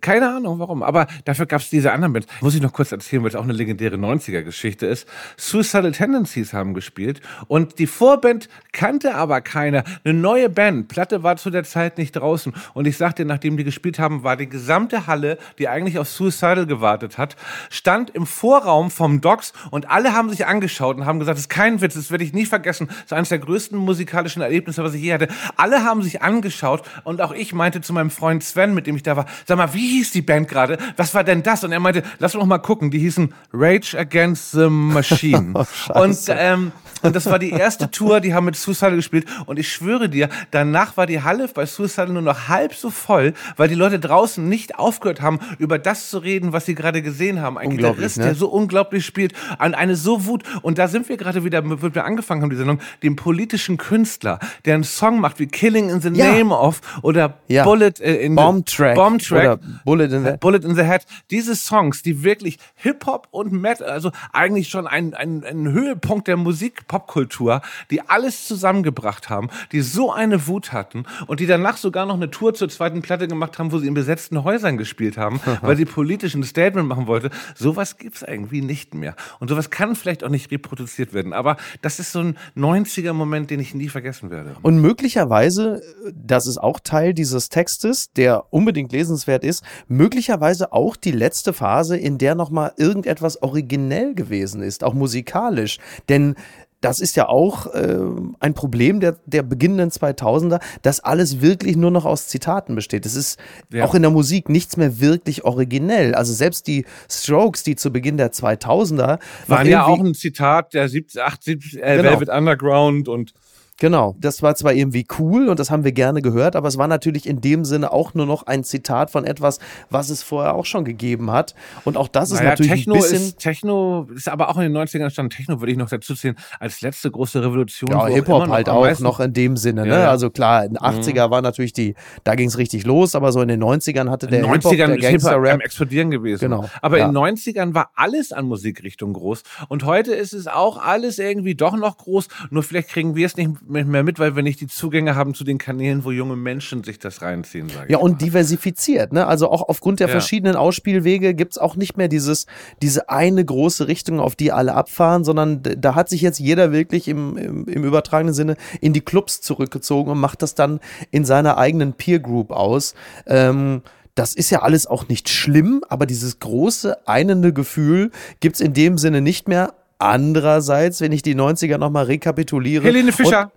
Keine 0.00 0.28
Ahnung 0.28 0.58
warum, 0.58 0.82
aber 0.82 1.06
dafür 1.24 1.46
gab 1.46 1.60
es 1.60 1.70
diese 1.70 1.92
anderen 1.92 2.12
Bands. 2.12 2.28
Muss 2.40 2.54
ich 2.54 2.62
noch 2.62 2.72
kurz 2.72 2.92
erzählen, 2.92 3.22
weil 3.22 3.30
es 3.30 3.36
auch 3.36 3.44
eine 3.44 3.52
legendäre 3.52 3.96
90er-Geschichte 3.96 4.86
ist. 4.86 5.08
Suicidal 5.36 5.92
Tendencies 5.92 6.52
haben 6.52 6.74
gespielt 6.74 7.20
und 7.48 7.78
die 7.78 7.86
Vorband 7.86 8.48
kannte 8.72 9.14
aber 9.14 9.40
keiner. 9.40 9.84
Eine 10.04 10.14
neue 10.14 10.48
Band. 10.48 10.88
Platte 10.88 11.22
war 11.22 11.36
zu 11.36 11.50
der 11.50 11.64
Zeit 11.64 11.98
nicht 11.98 12.12
draußen. 12.12 12.52
Und 12.74 12.86
ich 12.86 12.96
sagte, 12.96 13.24
nachdem 13.24 13.56
die 13.56 13.64
gespielt 13.64 13.98
haben, 13.98 14.22
war 14.22 14.36
die 14.36 14.48
gesamte 14.48 15.06
Halle, 15.06 15.38
die 15.58 15.68
eigentlich 15.68 15.98
auf 15.98 16.08
Suicidal 16.08 16.66
gewartet 16.66 17.18
hat, 17.18 17.36
stand 17.70 18.10
im 18.10 18.26
Vorraum 18.26 18.90
vom 18.90 19.20
Docks 19.20 19.52
und 19.70 19.90
alle 19.90 20.12
haben 20.12 20.30
sich 20.30 20.46
angeschaut 20.46 20.96
und 20.96 21.06
haben 21.06 21.18
gesagt, 21.18 21.36
das 21.36 21.44
ist 21.44 21.48
kein 21.48 21.80
Witz, 21.80 21.94
das 21.94 22.10
werde 22.10 22.24
ich 22.24 22.32
nie 22.32 22.46
vergessen. 22.46 22.88
Das 22.88 23.04
ist 23.06 23.12
eines 23.12 23.28
der 23.28 23.38
größten 23.38 23.78
musikalischen 23.78 24.42
Erlebnisse, 24.42 24.84
was 24.84 24.94
ich 24.94 25.02
je 25.02 25.14
hatte. 25.14 25.28
Alle 25.56 25.84
haben 25.84 26.02
sich 26.02 26.22
angeschaut 26.22 26.82
und 27.04 27.20
auch 27.20 27.32
ich 27.32 27.52
meinte 27.52 27.80
zu 27.80 27.92
meinem 27.92 28.10
Freund 28.10 28.42
Sven, 28.42 28.74
mit 28.74 28.86
dem 28.86 28.96
ich 28.96 29.02
da 29.02 29.16
war, 29.16 29.26
sag 29.46 29.58
mal, 29.58 29.74
wie 29.74 29.81
hieß 29.88 30.12
die 30.12 30.22
Band 30.22 30.48
gerade? 30.48 30.78
Was 30.96 31.14
war 31.14 31.24
denn 31.24 31.42
das? 31.42 31.64
Und 31.64 31.72
er 31.72 31.80
meinte, 31.80 32.02
lass 32.18 32.34
uns 32.34 32.42
noch 32.42 32.48
mal 32.48 32.58
gucken. 32.58 32.90
Die 32.90 32.98
hießen 32.98 33.32
Rage 33.52 33.98
Against 33.98 34.52
the 34.52 34.68
Machine. 34.68 35.52
oh, 35.54 36.00
und, 36.00 36.18
ähm, 36.28 36.72
und 37.02 37.16
das 37.16 37.26
war 37.26 37.38
die 37.38 37.50
erste 37.50 37.90
Tour, 37.90 38.20
die 38.20 38.34
haben 38.34 38.44
mit 38.44 38.56
Suicide 38.56 38.96
gespielt. 38.96 39.26
Und 39.46 39.58
ich 39.58 39.72
schwöre 39.72 40.08
dir, 40.08 40.28
danach 40.50 40.96
war 40.96 41.06
die 41.06 41.22
Halle 41.22 41.48
bei 41.48 41.66
Suicide 41.66 42.12
nur 42.12 42.22
noch 42.22 42.48
halb 42.48 42.74
so 42.74 42.90
voll, 42.90 43.34
weil 43.56 43.68
die 43.68 43.74
Leute 43.74 43.98
draußen 43.98 44.48
nicht 44.48 44.78
aufgehört 44.78 45.20
haben, 45.20 45.40
über 45.58 45.78
das 45.78 46.10
zu 46.10 46.18
reden, 46.18 46.52
was 46.52 46.66
sie 46.66 46.74
gerade 46.74 47.02
gesehen 47.02 47.40
haben. 47.40 47.58
Ein 47.58 47.70
Gitarrist, 47.70 48.18
ne? 48.18 48.24
der 48.24 48.34
so 48.34 48.48
unglaublich 48.48 49.04
spielt, 49.04 49.32
an 49.58 49.74
eine 49.74 49.96
so 49.96 50.26
Wut. 50.26 50.42
Und 50.62 50.78
da 50.78 50.88
sind 50.88 51.08
wir 51.08 51.16
gerade 51.16 51.44
wieder, 51.44 51.62
wo 51.64 51.94
wir 51.94 52.04
angefangen 52.04 52.42
haben, 52.42 52.50
die 52.50 52.56
Sendung, 52.56 52.80
dem 53.02 53.16
politischen 53.16 53.76
Künstler, 53.76 54.38
der 54.64 54.74
einen 54.74 54.84
Song 54.84 55.20
macht 55.20 55.38
wie 55.38 55.46
Killing 55.46 55.90
in 55.90 56.00
the 56.00 56.10
ja. 56.10 56.32
Name 56.32 56.56
of 56.56 56.80
oder 57.02 57.38
ja. 57.48 57.64
Bullet 57.64 58.00
äh, 58.00 58.16
in 58.24 58.34
Bomb 58.34 58.66
Track. 58.66 58.94
Bomb 58.94 59.20
Track. 59.20 59.44
Oder 59.44 59.58
Bullet 59.84 60.04
in 60.04 60.24
the, 60.24 60.32
Bullet 60.38 60.64
in 60.64 60.74
the 60.74 60.82
Head. 60.82 61.02
Diese 61.30 61.56
Songs, 61.56 62.02
die 62.02 62.22
wirklich 62.22 62.58
Hip-Hop 62.76 63.28
und 63.30 63.52
Metal, 63.52 63.88
also 63.88 64.12
eigentlich 64.32 64.68
schon 64.68 64.86
ein, 64.86 65.14
ein, 65.14 65.44
ein 65.44 65.72
Höhepunkt 65.72 66.28
der 66.28 66.36
Musik, 66.36 66.86
Popkultur, 66.92 67.62
die 67.90 68.02
alles 68.02 68.46
zusammengebracht 68.46 69.30
haben, 69.30 69.48
die 69.72 69.80
so 69.80 70.12
eine 70.12 70.46
Wut 70.46 70.74
hatten 70.74 71.04
und 71.26 71.40
die 71.40 71.46
danach 71.46 71.78
sogar 71.78 72.04
noch 72.04 72.16
eine 72.16 72.30
Tour 72.30 72.52
zur 72.52 72.68
zweiten 72.68 73.00
Platte 73.00 73.28
gemacht 73.28 73.58
haben, 73.58 73.72
wo 73.72 73.78
sie 73.78 73.86
in 73.86 73.94
besetzten 73.94 74.44
Häusern 74.44 74.76
gespielt 74.76 75.16
haben, 75.16 75.40
weil 75.62 75.74
sie 75.78 75.86
politisch 75.86 76.34
ein 76.34 76.44
Statement 76.44 76.86
machen 76.86 77.06
wollte. 77.06 77.30
Sowas 77.54 77.96
gibt's 77.96 78.20
irgendwie 78.20 78.60
nicht 78.60 78.92
mehr. 78.92 79.16
Und 79.40 79.48
sowas 79.48 79.70
kann 79.70 79.96
vielleicht 79.96 80.22
auch 80.22 80.28
nicht 80.28 80.50
reproduziert 80.50 81.14
werden. 81.14 81.32
Aber 81.32 81.56
das 81.80 81.98
ist 81.98 82.12
so 82.12 82.18
ein 82.18 82.36
90er-Moment, 82.58 83.50
den 83.50 83.60
ich 83.60 83.74
nie 83.74 83.88
vergessen 83.88 84.30
werde. 84.30 84.54
Und 84.60 84.78
möglicherweise, 84.78 85.80
das 86.14 86.46
ist 86.46 86.58
auch 86.58 86.78
Teil 86.78 87.14
dieses 87.14 87.48
Textes, 87.48 88.12
der 88.12 88.52
unbedingt 88.52 88.92
lesenswert 88.92 89.44
ist, 89.44 89.64
möglicherweise 89.88 90.74
auch 90.74 90.96
die 90.96 91.10
letzte 91.10 91.54
Phase, 91.54 91.96
in 91.96 92.18
der 92.18 92.34
nochmal 92.34 92.74
irgendetwas 92.76 93.42
originell 93.42 94.14
gewesen 94.14 94.60
ist, 94.60 94.84
auch 94.84 94.92
musikalisch. 94.92 95.78
Denn 96.10 96.34
das 96.82 97.00
ist 97.00 97.16
ja 97.16 97.28
auch 97.28 97.72
äh, 97.74 97.98
ein 98.40 98.54
Problem 98.54 99.00
der, 99.00 99.16
der 99.24 99.42
beginnenden 99.42 99.90
2000er, 99.90 100.60
dass 100.82 101.00
alles 101.00 101.40
wirklich 101.40 101.76
nur 101.76 101.90
noch 101.90 102.04
aus 102.04 102.26
Zitaten 102.26 102.74
besteht. 102.74 103.06
Es 103.06 103.14
ist 103.14 103.38
ja. 103.72 103.84
auch 103.84 103.94
in 103.94 104.02
der 104.02 104.10
Musik 104.10 104.48
nichts 104.48 104.76
mehr 104.76 105.00
wirklich 105.00 105.44
originell. 105.44 106.14
Also 106.14 106.32
selbst 106.34 106.66
die 106.66 106.84
Strokes, 107.08 107.62
die 107.62 107.76
zu 107.76 107.92
Beginn 107.92 108.16
der 108.16 108.32
2000er 108.32 109.18
waren 109.46 109.68
ja 109.68 109.86
auch 109.86 110.00
ein 110.00 110.14
Zitat 110.14 110.74
der 110.74 110.88
70, 110.88 111.22
80, 111.22 111.78
äh, 111.80 111.96
genau. 111.96 112.10
Velvet 112.10 112.28
Underground 112.28 113.08
und 113.08 113.32
Genau, 113.78 114.14
das 114.20 114.42
war 114.42 114.54
zwar 114.54 114.74
irgendwie 114.74 115.06
cool 115.18 115.48
und 115.48 115.58
das 115.58 115.70
haben 115.70 115.82
wir 115.82 115.92
gerne 115.92 116.22
gehört, 116.22 116.54
aber 116.54 116.68
es 116.68 116.78
war 116.78 116.86
natürlich 116.86 117.26
in 117.26 117.40
dem 117.40 117.64
Sinne 117.64 117.92
auch 117.92 118.14
nur 118.14 118.26
noch 118.26 118.44
ein 118.44 118.64
Zitat 118.64 119.10
von 119.10 119.24
etwas, 119.24 119.58
was 119.90 120.08
es 120.08 120.22
vorher 120.22 120.54
auch 120.54 120.66
schon 120.66 120.84
gegeben 120.84 121.32
hat. 121.32 121.54
Und 121.84 121.96
auch 121.96 122.06
das 122.06 122.30
naja, 122.30 122.42
ist 122.42 122.48
natürlich 122.60 122.84
Techno 122.84 122.94
ein 122.94 123.00
bisschen... 123.00 123.22
Ist, 123.22 123.38
Techno 123.38 124.08
ist 124.14 124.28
aber 124.28 124.50
auch 124.50 124.58
in 124.58 124.72
den 124.72 124.76
90ern 124.76 125.10
stand 125.10 125.32
Techno, 125.32 125.60
würde 125.60 125.72
ich 125.72 125.78
noch 125.78 125.88
dazu 125.88 126.14
zählen, 126.14 126.36
als 126.60 126.80
letzte 126.80 127.10
große 127.10 127.42
Revolution. 127.42 127.90
Ja, 127.90 128.06
Hip-Hop 128.06 128.48
halt 128.48 128.68
auch 128.68 128.82
meisten... 128.82 129.02
noch 129.02 129.18
in 129.20 129.32
dem 129.32 129.56
Sinne. 129.56 129.82
Ne? 129.82 130.00
Ja, 130.00 130.10
Also 130.10 130.30
klar, 130.30 130.64
in 130.64 130.74
den 130.74 130.78
80er 130.78 131.26
mhm. 131.26 131.30
war 131.30 131.42
natürlich 131.42 131.72
die, 131.72 131.94
da 132.24 132.34
ging 132.34 132.48
es 132.48 132.58
richtig 132.58 132.84
los, 132.84 133.14
aber 133.14 133.32
so 133.32 133.40
in 133.40 133.48
den 133.48 133.62
90ern 133.62 134.10
hatte 134.10 134.28
der 134.28 134.48
Hip-Hop, 134.48 134.76
der 134.76 134.96
Gangster-Rap... 134.96 135.60
explodieren 135.60 136.10
gewesen. 136.10 136.40
Genau. 136.40 136.68
Aber 136.82 136.98
ja. 136.98 137.06
in 137.06 137.14
den 137.14 137.20
90ern 137.20 137.74
war 137.74 137.90
alles 137.96 138.32
an 138.32 138.46
Musikrichtung 138.46 139.12
groß 139.12 139.42
und 139.68 139.84
heute 139.84 140.14
ist 140.14 140.34
es 140.34 140.46
auch 140.46 140.76
alles 140.76 141.18
irgendwie 141.18 141.54
doch 141.54 141.76
noch 141.76 141.96
groß, 141.98 142.28
nur 142.50 142.62
vielleicht 142.62 142.90
kriegen 142.90 143.16
wir 143.16 143.26
es 143.26 143.36
nicht 143.36 143.50
mehr 143.66 144.02
mit, 144.02 144.18
weil 144.18 144.36
wir 144.36 144.42
nicht 144.42 144.60
die 144.60 144.66
Zugänge 144.66 145.14
haben 145.14 145.34
zu 145.34 145.44
den 145.44 145.58
Kanälen, 145.58 146.04
wo 146.04 146.10
junge 146.10 146.36
Menschen 146.36 146.84
sich 146.84 146.98
das 146.98 147.22
reinziehen, 147.22 147.68
sage 147.68 147.92
Ja, 147.92 147.98
und 147.98 148.20
diversifiziert, 148.20 149.12
ne? 149.12 149.26
Also 149.26 149.50
auch 149.50 149.68
aufgrund 149.68 150.00
der 150.00 150.08
ja. 150.08 150.12
verschiedenen 150.12 150.56
Ausspielwege 150.56 151.34
gibt 151.34 151.52
es 151.52 151.58
auch 151.58 151.76
nicht 151.76 151.96
mehr 151.96 152.08
dieses, 152.08 152.46
diese 152.80 153.08
eine 153.08 153.44
große 153.44 153.88
Richtung, 153.88 154.20
auf 154.20 154.36
die 154.36 154.52
alle 154.52 154.74
abfahren, 154.74 155.24
sondern 155.24 155.62
da 155.62 155.94
hat 155.94 156.08
sich 156.08 156.20
jetzt 156.20 156.38
jeder 156.38 156.72
wirklich 156.72 157.08
im, 157.08 157.36
im, 157.36 157.64
im 157.66 157.84
übertragenen 157.84 158.34
Sinne 158.34 158.56
in 158.80 158.92
die 158.92 159.00
Clubs 159.00 159.40
zurückgezogen 159.40 160.12
und 160.12 160.18
macht 160.20 160.42
das 160.42 160.54
dann 160.54 160.80
in 161.10 161.24
seiner 161.24 161.58
eigenen 161.58 161.94
Peer 161.94 162.20
Group 162.20 162.50
aus. 162.50 162.94
Ähm, 163.26 163.82
das 164.14 164.34
ist 164.34 164.50
ja 164.50 164.60
alles 164.62 164.86
auch 164.86 165.08
nicht 165.08 165.28
schlimm, 165.28 165.82
aber 165.88 166.04
dieses 166.06 166.38
große, 166.38 167.08
einende 167.08 167.52
Gefühl 167.52 168.10
gibt 168.40 168.56
es 168.56 168.60
in 168.60 168.74
dem 168.74 168.98
Sinne 168.98 169.22
nicht 169.22 169.48
mehr. 169.48 169.74
Andererseits, 170.02 171.00
wenn 171.00 171.12
ich 171.12 171.22
die 171.22 171.36
90er 171.36 171.78
nochmal 171.78 172.06
rekapituliere. 172.06 172.84
Helene 172.84 173.12
Fischer. 173.12 173.52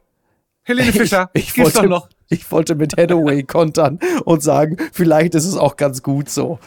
Helene 0.61 0.91
Fischer, 0.93 1.31
ich, 1.33 1.49
ich 1.49 1.57
wollte, 1.57 1.81
doch 1.81 1.87
noch. 1.87 2.09
Ich 2.29 2.51
wollte 2.51 2.75
mit 2.75 2.97
Hathaway 2.97 3.43
kontern 3.43 3.99
und 4.23 4.41
sagen, 4.41 4.77
vielleicht 4.91 5.35
ist 5.35 5.45
es 5.45 5.55
auch 5.55 5.75
ganz 5.75 6.01
gut 6.01 6.29
so. 6.29 6.59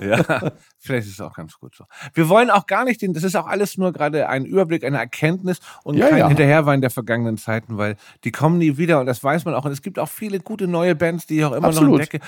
Ja, 0.00 0.52
Vielleicht 0.82 1.08
ist 1.08 1.12
es 1.12 1.20
auch 1.20 1.34
ganz 1.34 1.58
gut 1.58 1.74
so. 1.74 1.84
Wir 2.14 2.30
wollen 2.30 2.48
auch 2.48 2.66
gar 2.66 2.86
nicht 2.86 3.02
den, 3.02 3.12
das 3.12 3.22
ist 3.22 3.36
auch 3.36 3.46
alles 3.46 3.76
nur 3.76 3.92
gerade 3.92 4.30
ein 4.30 4.46
Überblick, 4.46 4.82
eine 4.82 4.96
Erkenntnis 4.96 5.58
und 5.84 5.98
ja, 5.98 6.08
kein 6.08 6.18
ja. 6.18 6.28
Hinterherwein 6.28 6.80
der 6.80 6.88
vergangenen 6.88 7.36
Zeiten, 7.36 7.76
weil 7.76 7.96
die 8.24 8.32
kommen 8.32 8.56
nie 8.56 8.78
wieder 8.78 8.98
und 8.98 9.04
das 9.04 9.22
weiß 9.22 9.44
man 9.44 9.52
auch. 9.54 9.66
Und 9.66 9.72
es 9.72 9.82
gibt 9.82 9.98
auch 9.98 10.08
viele 10.08 10.40
gute 10.40 10.66
neue 10.66 10.94
Bands, 10.94 11.26
die 11.26 11.38
ich 11.38 11.44
auch 11.44 11.52
immer 11.52 11.68
Absolut. 11.68 11.90
noch 11.90 12.00
entdecke. 12.00 12.24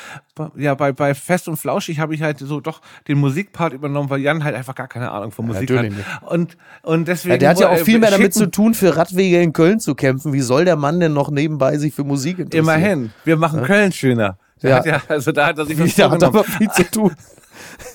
Ja, 0.56 0.74
bei, 0.74 0.92
bei 0.92 1.14
Fest 1.14 1.48
und 1.48 1.56
Flauschig 1.56 1.98
habe 1.98 2.14
ich 2.14 2.20
halt 2.20 2.40
so 2.40 2.60
doch 2.60 2.82
den 3.08 3.18
Musikpart 3.20 3.72
übernommen, 3.72 4.10
weil 4.10 4.20
Jan 4.20 4.44
halt 4.44 4.54
einfach 4.54 4.74
gar 4.74 4.88
keine 4.88 5.12
Ahnung 5.12 5.32
von 5.32 5.46
Musik 5.46 5.70
ja, 5.70 5.78
hat. 5.78 5.84
Nicht. 5.84 6.04
Und, 6.20 6.58
und 6.82 7.08
deswegen. 7.08 7.32
Ja, 7.32 7.38
der 7.38 7.48
hat 7.48 7.60
ja 7.60 7.70
auch 7.70 7.78
viel 7.78 8.00
mehr 8.00 8.10
damit 8.10 8.34
zu 8.34 8.50
tun, 8.50 8.74
für 8.74 8.94
Radwege 8.94 9.40
in 9.40 9.54
Köln 9.54 9.80
zu 9.80 9.94
kämpfen. 9.94 10.34
Wie 10.34 10.42
soll 10.42 10.66
der 10.66 10.76
Mann 10.76 11.00
denn 11.00 11.14
noch 11.14 11.30
nebenbei 11.30 11.78
sich 11.78 11.94
für 11.94 12.04
Musik 12.04 12.38
interessieren? 12.38 12.51
Immerhin. 12.54 13.12
Wir 13.24 13.36
machen 13.36 13.62
Köln 13.62 13.92
schöner. 13.92 14.38
Ja. 14.60 14.84
ja. 14.84 15.02
also 15.08 15.32
da 15.32 15.48
hat 15.48 15.58
er 15.58 15.66
sich 15.66 15.78
was 15.78 15.94
Der 15.94 16.10
hat 16.10 16.22
aber 16.22 16.44
viel 16.44 16.70
zu 16.70 16.84
tun. 16.90 17.12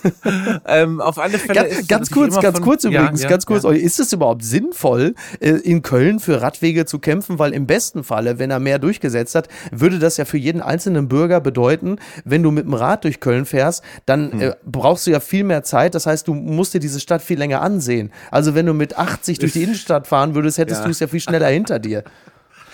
ähm, 0.68 1.02
auf 1.02 1.18
alle 1.18 1.38
Fälle. 1.38 1.70
Ganz, 1.70 1.88
ganz 1.88 2.12
kurz, 2.12 2.40
ganz 2.40 2.62
kurz 2.62 2.84
von, 2.84 2.94
übrigens, 2.94 3.24
ja, 3.24 3.30
ganz 3.30 3.46
kurz. 3.46 3.64
Ja. 3.64 3.72
Ist 3.72 4.00
es 4.00 4.14
überhaupt 4.14 4.44
sinnvoll, 4.44 5.16
äh, 5.40 5.50
in 5.50 5.82
Köln 5.82 6.20
für 6.20 6.42
Radwege 6.42 6.86
zu 6.86 7.00
kämpfen? 7.00 7.40
Weil 7.40 7.54
im 7.54 7.68
besten 7.68 8.04
Falle, 8.04 8.40
wenn 8.40 8.52
er 8.52 8.60
mehr 8.60 8.80
durchgesetzt 8.80 9.36
hat, 9.36 9.48
würde 9.72 10.00
das 10.00 10.18
ja 10.18 10.26
für 10.26 10.38
jeden 10.38 10.62
einzelnen 10.62 11.08
Bürger 11.08 11.42
bedeuten, 11.42 11.98
wenn 12.24 12.44
du 12.44 12.52
mit 12.52 12.66
dem 12.66 12.74
Rad 12.74 13.04
durch 13.04 13.20
Köln 13.20 13.46
fährst, 13.46 13.84
dann 14.06 14.32
hm. 14.32 14.42
äh, 14.42 14.56
brauchst 14.66 15.08
du 15.08 15.12
ja 15.12 15.20
viel 15.20 15.44
mehr 15.44 15.64
Zeit. 15.64 15.96
Das 15.96 16.06
heißt, 16.06 16.28
du 16.28 16.34
musst 16.34 16.74
dir 16.74 16.80
diese 16.80 17.00
Stadt 17.00 17.22
viel 17.22 17.38
länger 17.38 17.62
ansehen. 17.62 18.12
Also 18.32 18.56
wenn 18.56 18.66
du 18.66 18.74
mit 18.74 18.98
80 18.98 19.40
durch 19.40 19.54
die 19.54 19.64
Innenstadt 19.64 20.08
fahren 20.08 20.36
würdest, 20.36 20.58
hättest 20.58 20.82
ja. 20.82 20.86
du 20.86 20.92
es 20.92 21.00
ja 21.00 21.08
viel 21.08 21.20
schneller 21.20 21.48
hinter 21.48 21.80
dir. 21.80 22.04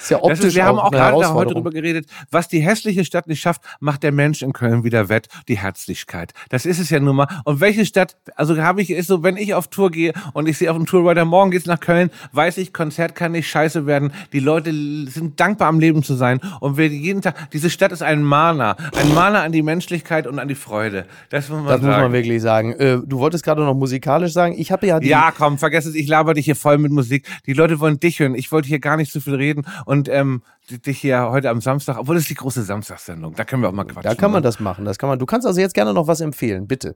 Ist 0.03 0.09
ja 0.09 0.21
optisch 0.21 0.39
ist, 0.47 0.55
wir 0.55 0.65
haben 0.65 0.79
auch 0.79 0.91
gerade 0.91 1.33
heute 1.33 1.53
darüber 1.53 1.71
geredet, 1.71 2.07
was 2.29 2.49
die 2.49 2.59
hässliche 2.59 3.05
Stadt 3.05 3.27
nicht 3.27 3.39
schafft, 3.39 3.61
macht 3.79 4.03
der 4.03 4.11
Mensch 4.11 4.41
in 4.41 4.51
Köln 4.51 4.83
wieder 4.83 5.07
wett, 5.07 5.29
die 5.47 5.57
Herzlichkeit. 5.57 6.33
Das 6.49 6.65
ist 6.65 6.77
es 6.77 6.89
ja 6.89 6.99
nun 6.99 7.15
mal. 7.15 7.27
Und 7.45 7.61
welche 7.61 7.85
Stadt, 7.85 8.17
also 8.35 8.57
habe 8.61 8.81
ich, 8.81 8.89
ist 8.89 9.07
so, 9.07 9.23
wenn 9.23 9.37
ich 9.37 9.53
auf 9.53 9.69
Tour 9.69 9.91
gehe 9.91 10.11
und 10.33 10.49
ich 10.49 10.57
sehe 10.57 10.69
auf 10.69 10.75
dem 10.75 10.85
Tourrider, 10.85 11.23
morgen 11.23 11.51
geht's 11.51 11.67
nach 11.67 11.79
Köln, 11.79 12.09
weiß 12.33 12.57
ich, 12.57 12.73
Konzert 12.73 13.15
kann 13.15 13.31
nicht 13.31 13.47
scheiße 13.47 13.85
werden. 13.85 14.11
Die 14.33 14.39
Leute 14.39 14.71
sind 14.73 15.39
dankbar 15.39 15.69
am 15.69 15.79
Leben 15.79 16.03
zu 16.03 16.15
sein. 16.15 16.41
Und 16.59 16.75
wir 16.75 16.87
jeden 16.87 17.21
Tag, 17.21 17.51
diese 17.51 17.69
Stadt 17.69 17.93
ist 17.93 18.03
ein 18.03 18.23
Mana. 18.23 18.75
Ein 18.97 19.13
Mana 19.13 19.43
an 19.43 19.53
die 19.53 19.61
Menschlichkeit 19.61 20.27
und 20.27 20.37
an 20.37 20.49
die 20.49 20.55
Freude. 20.55 21.05
Das 21.29 21.47
muss 21.47 21.59
man 21.59 21.67
das 21.67 21.81
sagen. 21.81 21.87
muss 21.87 21.97
man 21.97 22.11
wirklich 22.11 22.41
sagen. 22.41 22.73
Äh, 22.73 22.97
du 23.05 23.19
wolltest 23.19 23.45
gerade 23.45 23.61
noch 23.63 23.73
musikalisch 23.73 24.33
sagen. 24.33 24.55
Ich 24.57 24.69
habe 24.69 24.85
ja 24.85 24.99
die 24.99 25.07
Ja, 25.07 25.31
komm, 25.35 25.57
vergess 25.57 25.85
es. 25.85 25.95
Ich 25.95 26.09
laber 26.09 26.33
dich 26.33 26.43
hier 26.43 26.57
voll 26.57 26.77
mit 26.77 26.91
Musik. 26.91 27.25
Die 27.45 27.53
Leute 27.53 27.79
wollen 27.79 28.01
dich 28.01 28.19
hören. 28.19 28.35
Ich 28.35 28.51
wollte 28.51 28.67
hier 28.67 28.79
gar 28.79 28.97
nicht 28.97 29.13
so 29.13 29.21
viel 29.21 29.35
reden. 29.35 29.63
Und 29.85 29.92
ähm, 30.07 30.43
dich 30.69 30.99
hier 30.99 31.29
heute 31.29 31.49
am 31.49 31.61
Samstag, 31.61 31.97
obwohl 31.97 32.17
es 32.17 32.27
die 32.27 32.35
große 32.35 32.63
Samstagssendung, 32.63 33.35
da 33.35 33.43
können 33.43 33.61
wir 33.61 33.69
auch 33.69 33.73
mal 33.73 33.83
quatschen. 33.83 34.03
Da 34.03 34.15
kann 34.15 34.31
man 34.31 34.41
ne? 34.41 34.45
das 34.45 34.59
machen, 34.59 34.85
das 34.85 34.97
kann 34.97 35.09
man. 35.09 35.19
Du 35.19 35.25
kannst 35.25 35.45
also 35.45 35.59
jetzt 35.59 35.73
gerne 35.73 35.93
noch 35.93 36.07
was 36.07 36.21
empfehlen, 36.21 36.67
bitte. 36.67 36.95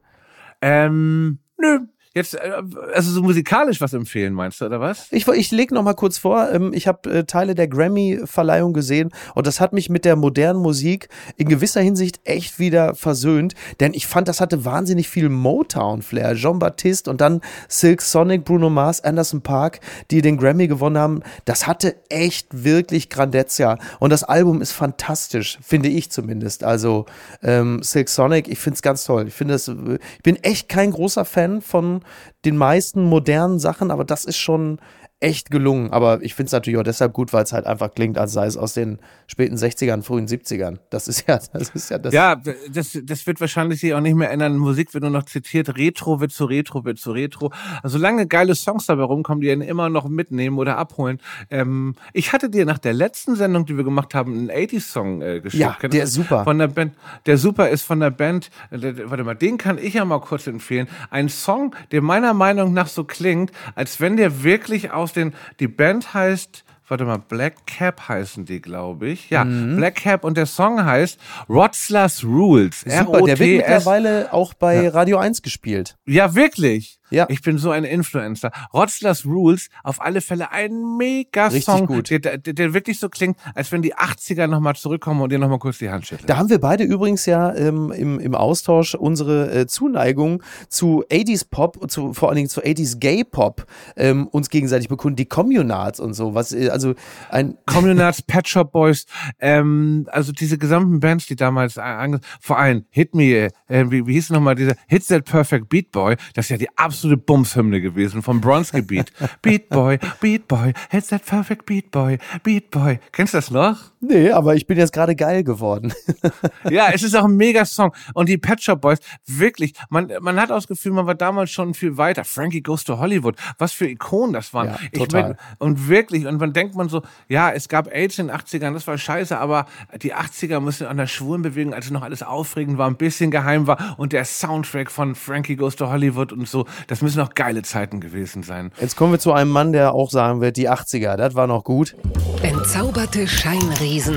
Ähm, 0.62 1.39
nö, 1.58 1.80
Jetzt, 2.18 2.34
äh, 2.34 2.51
also 2.95 3.11
so 3.11 3.22
musikalisch 3.22 3.80
was 3.80 3.93
empfehlen, 3.93 4.34
meinst 4.34 4.59
du, 4.59 4.65
oder 4.65 4.80
was? 4.80 5.05
Ich, 5.11 5.28
ich 5.28 5.51
leg 5.51 5.72
noch 5.72 5.84
mal 5.84 5.93
kurz 5.93 6.18
vor, 6.18 6.49
ähm, 6.51 6.72
ich 6.74 6.88
habe 6.88 7.09
äh, 7.11 7.24
Teile 7.26 7.53
der 7.53 7.68
Grammy-Verleihung 7.68 8.74
gesehen 8.74 9.11
und 9.36 9.45
das 9.45 9.59
hat 9.61 9.72
mich 9.72 9.91
mit 9.91 10.03
der 10.03 10.15
modernen 10.15 10.59
Musik 10.59 11.09
in 11.36 11.47
gewisser 11.47 11.82
Hinsicht 11.82 12.20
echt 12.24 12.57
wieder 12.57 12.95
versöhnt, 12.95 13.53
denn 13.80 13.93
ich 13.93 14.07
fand, 14.07 14.28
das 14.28 14.41
hatte 14.41 14.65
wahnsinnig 14.65 15.07
viel 15.09 15.30
Motown-Flair. 15.30 16.34
Jean-Baptiste 16.34 17.11
und 17.11 17.22
dann 17.22 17.41
Silk 17.68 18.01
Sonic, 18.01 18.45
Bruno 18.45 18.72
Mars, 18.72 19.01
Anderson 19.01 19.41
Park, 19.41 19.80
die 20.09 20.24
den 20.24 20.38
Grammy 20.38 20.68
gewonnen 20.68 20.97
haben, 20.97 21.22
das 21.45 21.68
hatte 21.68 21.97
echt 22.09 22.63
wirklich 22.63 23.11
Grandezza 23.11 23.78
und 23.99 24.09
das 24.09 24.24
Album 24.24 24.59
ist 24.63 24.72
fantastisch, 24.72 25.59
finde 25.61 25.89
ich 25.89 26.09
zumindest. 26.09 26.63
Also 26.63 27.05
ähm, 27.43 27.84
Silk 27.84 28.09
Sonic, 28.09 28.47
ich 28.47 28.57
finde 28.57 28.76
es 28.76 28.82
ganz 28.82 29.03
toll. 29.03 29.28
Ich 29.28 29.36
finde 29.36 29.53
das, 29.53 29.68
ich 29.68 30.24
bin 30.24 30.38
echt 30.38 30.68
kein 30.68 30.89
großer 30.89 31.24
Fan 31.24 31.61
von 31.61 32.01
den 32.45 32.58
meisten 32.58 33.03
modernen 33.03 33.60
Sachen, 33.60 33.91
aber 33.91 34.05
das 34.05 34.26
ist 34.26 34.38
schon 34.38 34.80
echt 35.20 35.49
gelungen. 35.49 35.91
Aber 35.91 36.22
ich 36.22 36.36
finde 36.36 36.47
es 36.47 36.51
natürlich 36.51 36.78
auch 36.80 36.84
deshalb 36.84 37.13
gut, 37.13 37.34
weil 37.34 37.43
es 37.43 37.51
halt 37.51 37.65
einfach 37.65 37.93
klingt, 37.93 38.20
als 38.20 38.34
sei 38.34 38.45
es 38.45 38.55
aus 38.55 38.74
den 38.74 38.99
späten 39.26 39.55
60ern, 39.55 40.03
frühen 40.03 40.28
70ern. 40.28 40.78
Das 40.91 41.07
ist 41.07 41.28
ja, 41.28 41.39
das 41.53 41.70
ist 41.70 41.89
ja 41.89 41.97
das. 41.97 42.13
Ja, 42.13 42.36
das, 42.36 42.97
das 43.03 43.26
wird 43.26 43.41
wahrscheinlich 43.41 43.80
sich 43.80 43.93
auch 43.95 43.99
nicht 43.99 44.15
mehr 44.15 44.30
ändern. 44.30 44.57
Musik 44.57 44.93
wird 44.93 45.01
nur 45.01 45.11
noch 45.11 45.24
zitiert. 45.24 45.76
Retro 45.76 46.20
wird 46.20 46.32
zu 46.32 46.45
Retro, 46.45 46.86
wird 46.86 46.99
zu 46.99 47.11
Retro. 47.11 47.51
Also 47.82 47.97
solange 47.97 48.28
geile 48.28 48.53
Songs 48.53 48.86
dabei 48.86 49.03
rumkommen, 49.03 49.41
die 49.41 49.49
einen 49.49 49.61
immer 49.61 49.89
noch 49.89 50.07
mitnehmen 50.07 50.59
oder 50.59 50.78
abholen. 50.78 51.20
Ähm, 51.49 51.95
ich 52.13 52.32
hatte 52.32 52.49
dir 52.51 52.65
nach 52.65 52.78
der 52.78 52.93
letzten 52.93 53.36
Sendung, 53.36 53.65
die 53.65 53.76
wir 53.76 53.84
gemacht 53.84 54.13
haben, 54.13 54.34
einen 54.34 54.51
80s-Song 54.51 55.22
äh, 55.24 55.39
geschickt. 55.41 55.61
Ja, 55.61 55.88
der 55.88 56.03
ist 56.03 56.13
super. 56.13 56.43
Von 56.43 56.59
der 56.59 56.68
Band. 56.68 56.93
Der 57.26 57.38
super 57.38 57.70
ist 57.70 57.82
von 57.82 57.99
der 57.99 58.11
Band. 58.11 58.51
Äh, 58.70 58.93
warte 59.05 59.24
mal, 59.24 59.36
den 59.36 59.57
kann 59.57 59.80
ich 59.80 59.95
ja 59.95 60.05
mal 60.05 60.20
kurz 60.20 60.45
empfehlen. 60.45 60.88
Ein 61.09 61.30
Song, 61.30 61.76
der 61.91 62.03
meiner 62.03 62.36
Meinung 62.36 62.74
nach 62.74 62.88
so 62.88 63.03
klingt, 63.03 63.51
als 63.74 63.99
wenn 63.99 64.15
der 64.15 64.43
wirklich 64.43 64.91
aus 64.91 65.07
aus 65.08 65.14
den, 65.14 65.34
die 65.62 65.70
Band 65.70 66.14
heißt, 66.14 66.66
warte 66.88 67.05
mal, 67.05 67.18
Black 67.18 67.66
Cap 67.66 68.10
heißen 68.10 68.45
die, 68.45 68.62
glaube 68.62 69.08
ich. 69.08 69.30
Ja, 69.30 69.45
mhm. 69.45 69.78
Black 69.78 69.95
Cap 69.95 70.26
und 70.26 70.38
der 70.38 70.45
Song 70.45 70.84
heißt 70.84 71.18
Rotzlers 71.47 72.26
Rules. 72.26 72.82
Super, 72.82 73.22
der 73.22 73.39
wird 73.39 73.58
mittlerweile 73.58 74.34
auch 74.34 74.53
bei 74.53 74.84
ja. 74.84 74.89
Radio 74.89 75.18
1 75.18 75.41
gespielt. 75.41 75.95
Ja, 76.05 76.36
wirklich. 76.36 76.97
Ja. 77.10 77.26
Ich 77.30 77.41
bin 77.41 77.58
so 77.58 77.72
ein 77.72 77.84
Influencer. 77.84 78.51
Rotzlers 78.74 79.26
Rules, 79.26 79.70
auf 79.84 80.01
alle 80.01 80.22
Fälle 80.22 80.51
ein 80.51 80.97
mega 80.97 81.49
Song, 81.51 81.86
gut. 81.86 82.10
Der, 82.10 82.20
der, 82.20 82.38
der 82.38 82.74
wirklich 82.74 82.99
so 82.99 83.10
klingt, 83.10 83.38
als 83.55 83.72
wenn 83.72 83.82
die 83.82 83.95
80er 83.95 84.47
nochmal 84.47 84.76
zurückkommen 84.76 85.22
und 85.22 85.32
dir 85.32 85.39
nochmal 85.39 85.60
kurz 85.60 85.78
die 85.78 85.89
Hand 85.89 86.08
schütteln. 86.08 86.28
Da 86.28 86.38
haben 86.38 86.49
wir 86.49 86.60
beide 86.60 86.84
übrigens 86.84 87.26
ja 87.26 87.53
ähm, 87.55 87.91
im, 87.91 88.20
im 88.20 88.36
Austausch 88.36 88.95
unsere 88.95 89.51
äh, 89.51 89.68
Zuneigung 89.68 90.43
zu 90.70 91.05
80s 91.10 91.47
Pop, 91.49 91.89
zu, 91.89 92.14
vor 92.14 92.30
allen 92.30 92.38
Dingen 92.38 92.49
zu 92.49 92.62
80s 92.62 92.99
Gay 92.99 93.24
Pop 93.24 93.66
ähm, 93.95 94.28
uns 94.28 94.49
gegenseitig 94.49 94.89
bekunden. 94.89 95.16
Die 95.16 95.26
Communards 95.26 95.99
und 95.99 96.14
so, 96.14 96.34
was, 96.34 96.51
äh, 96.51 96.70
also 96.70 96.93
ein... 97.30 97.58
Communards, 97.66 98.22
Pet 98.22 98.47
Shop 98.47 98.72
Boys, 98.72 99.05
ähm, 99.39 100.08
also 100.12 100.32
diese 100.32 100.58
gesamten 100.58 100.99
Bands, 100.99 101.28
die 101.28 101.36
damals, 101.36 101.78
äh, 101.78 102.20
vor 102.39 102.58
allem 102.58 102.86
Hit 102.89 103.14
Me, 103.14 103.49
äh, 103.68 103.86
wie, 103.89 104.08
wie 104.08 104.14
hieß 104.14 104.32
nochmal 104.32 104.55
dieser 104.55 104.76
Hits 104.88 105.08
That 105.08 105.26
Perfect 105.26 105.70
Beat 105.70 105.91
Boy, 105.91 106.16
das 106.34 106.45
ist 106.45 106.49
ja 106.49 106.58
die 106.58 106.70
absolute 106.78 106.97
absolute 106.98 107.18
Bumshymne 107.18 107.80
gewesen 107.80 108.24
vom 108.24 108.41
Bronski 108.41 108.82
Beat. 108.82 109.12
Beat 109.43 109.70
Boy, 109.70 110.00
Beat 110.20 110.48
Boy, 110.48 110.74
it's 110.91 111.10
that 111.10 111.24
perfect 111.24 111.68
Beat 111.68 111.91
Boy, 111.91 112.18
Beat 112.41 112.72
Boy. 112.72 113.00
Kennst 113.12 113.36
du 113.36 113.38
das 113.38 113.52
noch? 113.52 113.91
Nee, 114.00 114.32
aber 114.32 114.56
ich 114.56 114.68
bin 114.68 114.78
jetzt 114.78 114.93
gerade 114.93 115.16
geil 115.16 115.43
geworden. 115.43 115.91
ja, 116.70 116.89
es 116.93 117.02
ist 117.02 117.16
auch 117.16 117.26
ein 117.26 117.36
mega 117.36 117.66
Song. 117.66 117.93
Und 118.14 118.30
die 118.30 118.38
Pet 118.38 118.62
Shop 118.62 118.82
Boys, 118.82 119.00
wirklich, 119.26 119.74
man, 119.89 120.12
man 120.22 120.39
hat 120.39 120.52
auch 120.52 120.56
das 120.58 120.68
Gefühl, 120.68 120.91
man 120.91 121.08
war 121.08 121.16
damals 121.16 121.50
schon 121.50 121.74
viel 121.74 121.98
weiter. 121.98 122.24
Frankie 122.24 122.62
Goes 122.62 122.84
to 122.84 123.00
Hollywood, 123.00 123.36
was 123.58 123.74
für 123.74 123.88
Ikonen 123.88 124.34
das 124.34 124.54
waren. 124.54 124.68
Ja, 124.68 124.78
total. 125.00 125.22
Mein, 125.22 125.38
und 125.58 125.88
wirklich, 125.88 126.28
und 126.28 126.39
man 126.39 126.54
denkt 126.54 126.76
man 126.76 126.89
so, 126.89 127.02
ja, 127.28 127.52
es 127.52 127.70
gab 127.70 127.88
AIDS 127.88 128.20
in 128.20 128.28
den 128.28 128.36
80ern, 128.36 128.74
das 128.74 128.86
war 128.86 128.98
scheiße, 128.98 129.38
aber 129.38 129.66
die 130.02 130.14
80er 130.14 130.60
mussten 130.60 130.86
an 130.86 130.98
der 130.98 131.08
Schwulenbewegung, 131.08 131.74
als 131.74 131.89
noch 131.89 132.04
alles 132.04 132.22
aufregend 132.22 132.78
war, 132.78 132.88
ein 132.88 132.98
bisschen 132.98 133.32
geheim 133.32 133.66
war 133.66 133.95
und 133.98 134.14
der 134.14 134.26
Soundtrack 134.26 134.91
von 134.91 135.16
Frankie 135.16 135.56
Goes 135.56 135.76
to 135.76 135.89
Hollywood 135.89 136.32
und 136.32 136.48
so, 136.48 136.66
das 136.88 137.01
müssen 137.01 137.21
auch 137.21 137.33
geile 137.33 137.61
Zeiten 137.61 137.99
gewesen 137.99 138.43
sein. 138.43 138.71
Jetzt 138.79 138.95
kommen 138.95 139.11
wir 139.11 139.19
zu 139.19 139.33
einem 139.33 139.51
Mann, 139.51 139.73
der 139.73 139.93
auch 139.93 140.09
sagen 140.09 140.41
wird, 140.41 140.57
die 140.57 140.69
80er, 140.69 141.15
das 141.17 141.35
war 141.35 141.47
noch 141.47 141.63
gut. 141.63 141.95
Entzauberte 142.41 143.27
Scheinriesen. 143.27 144.15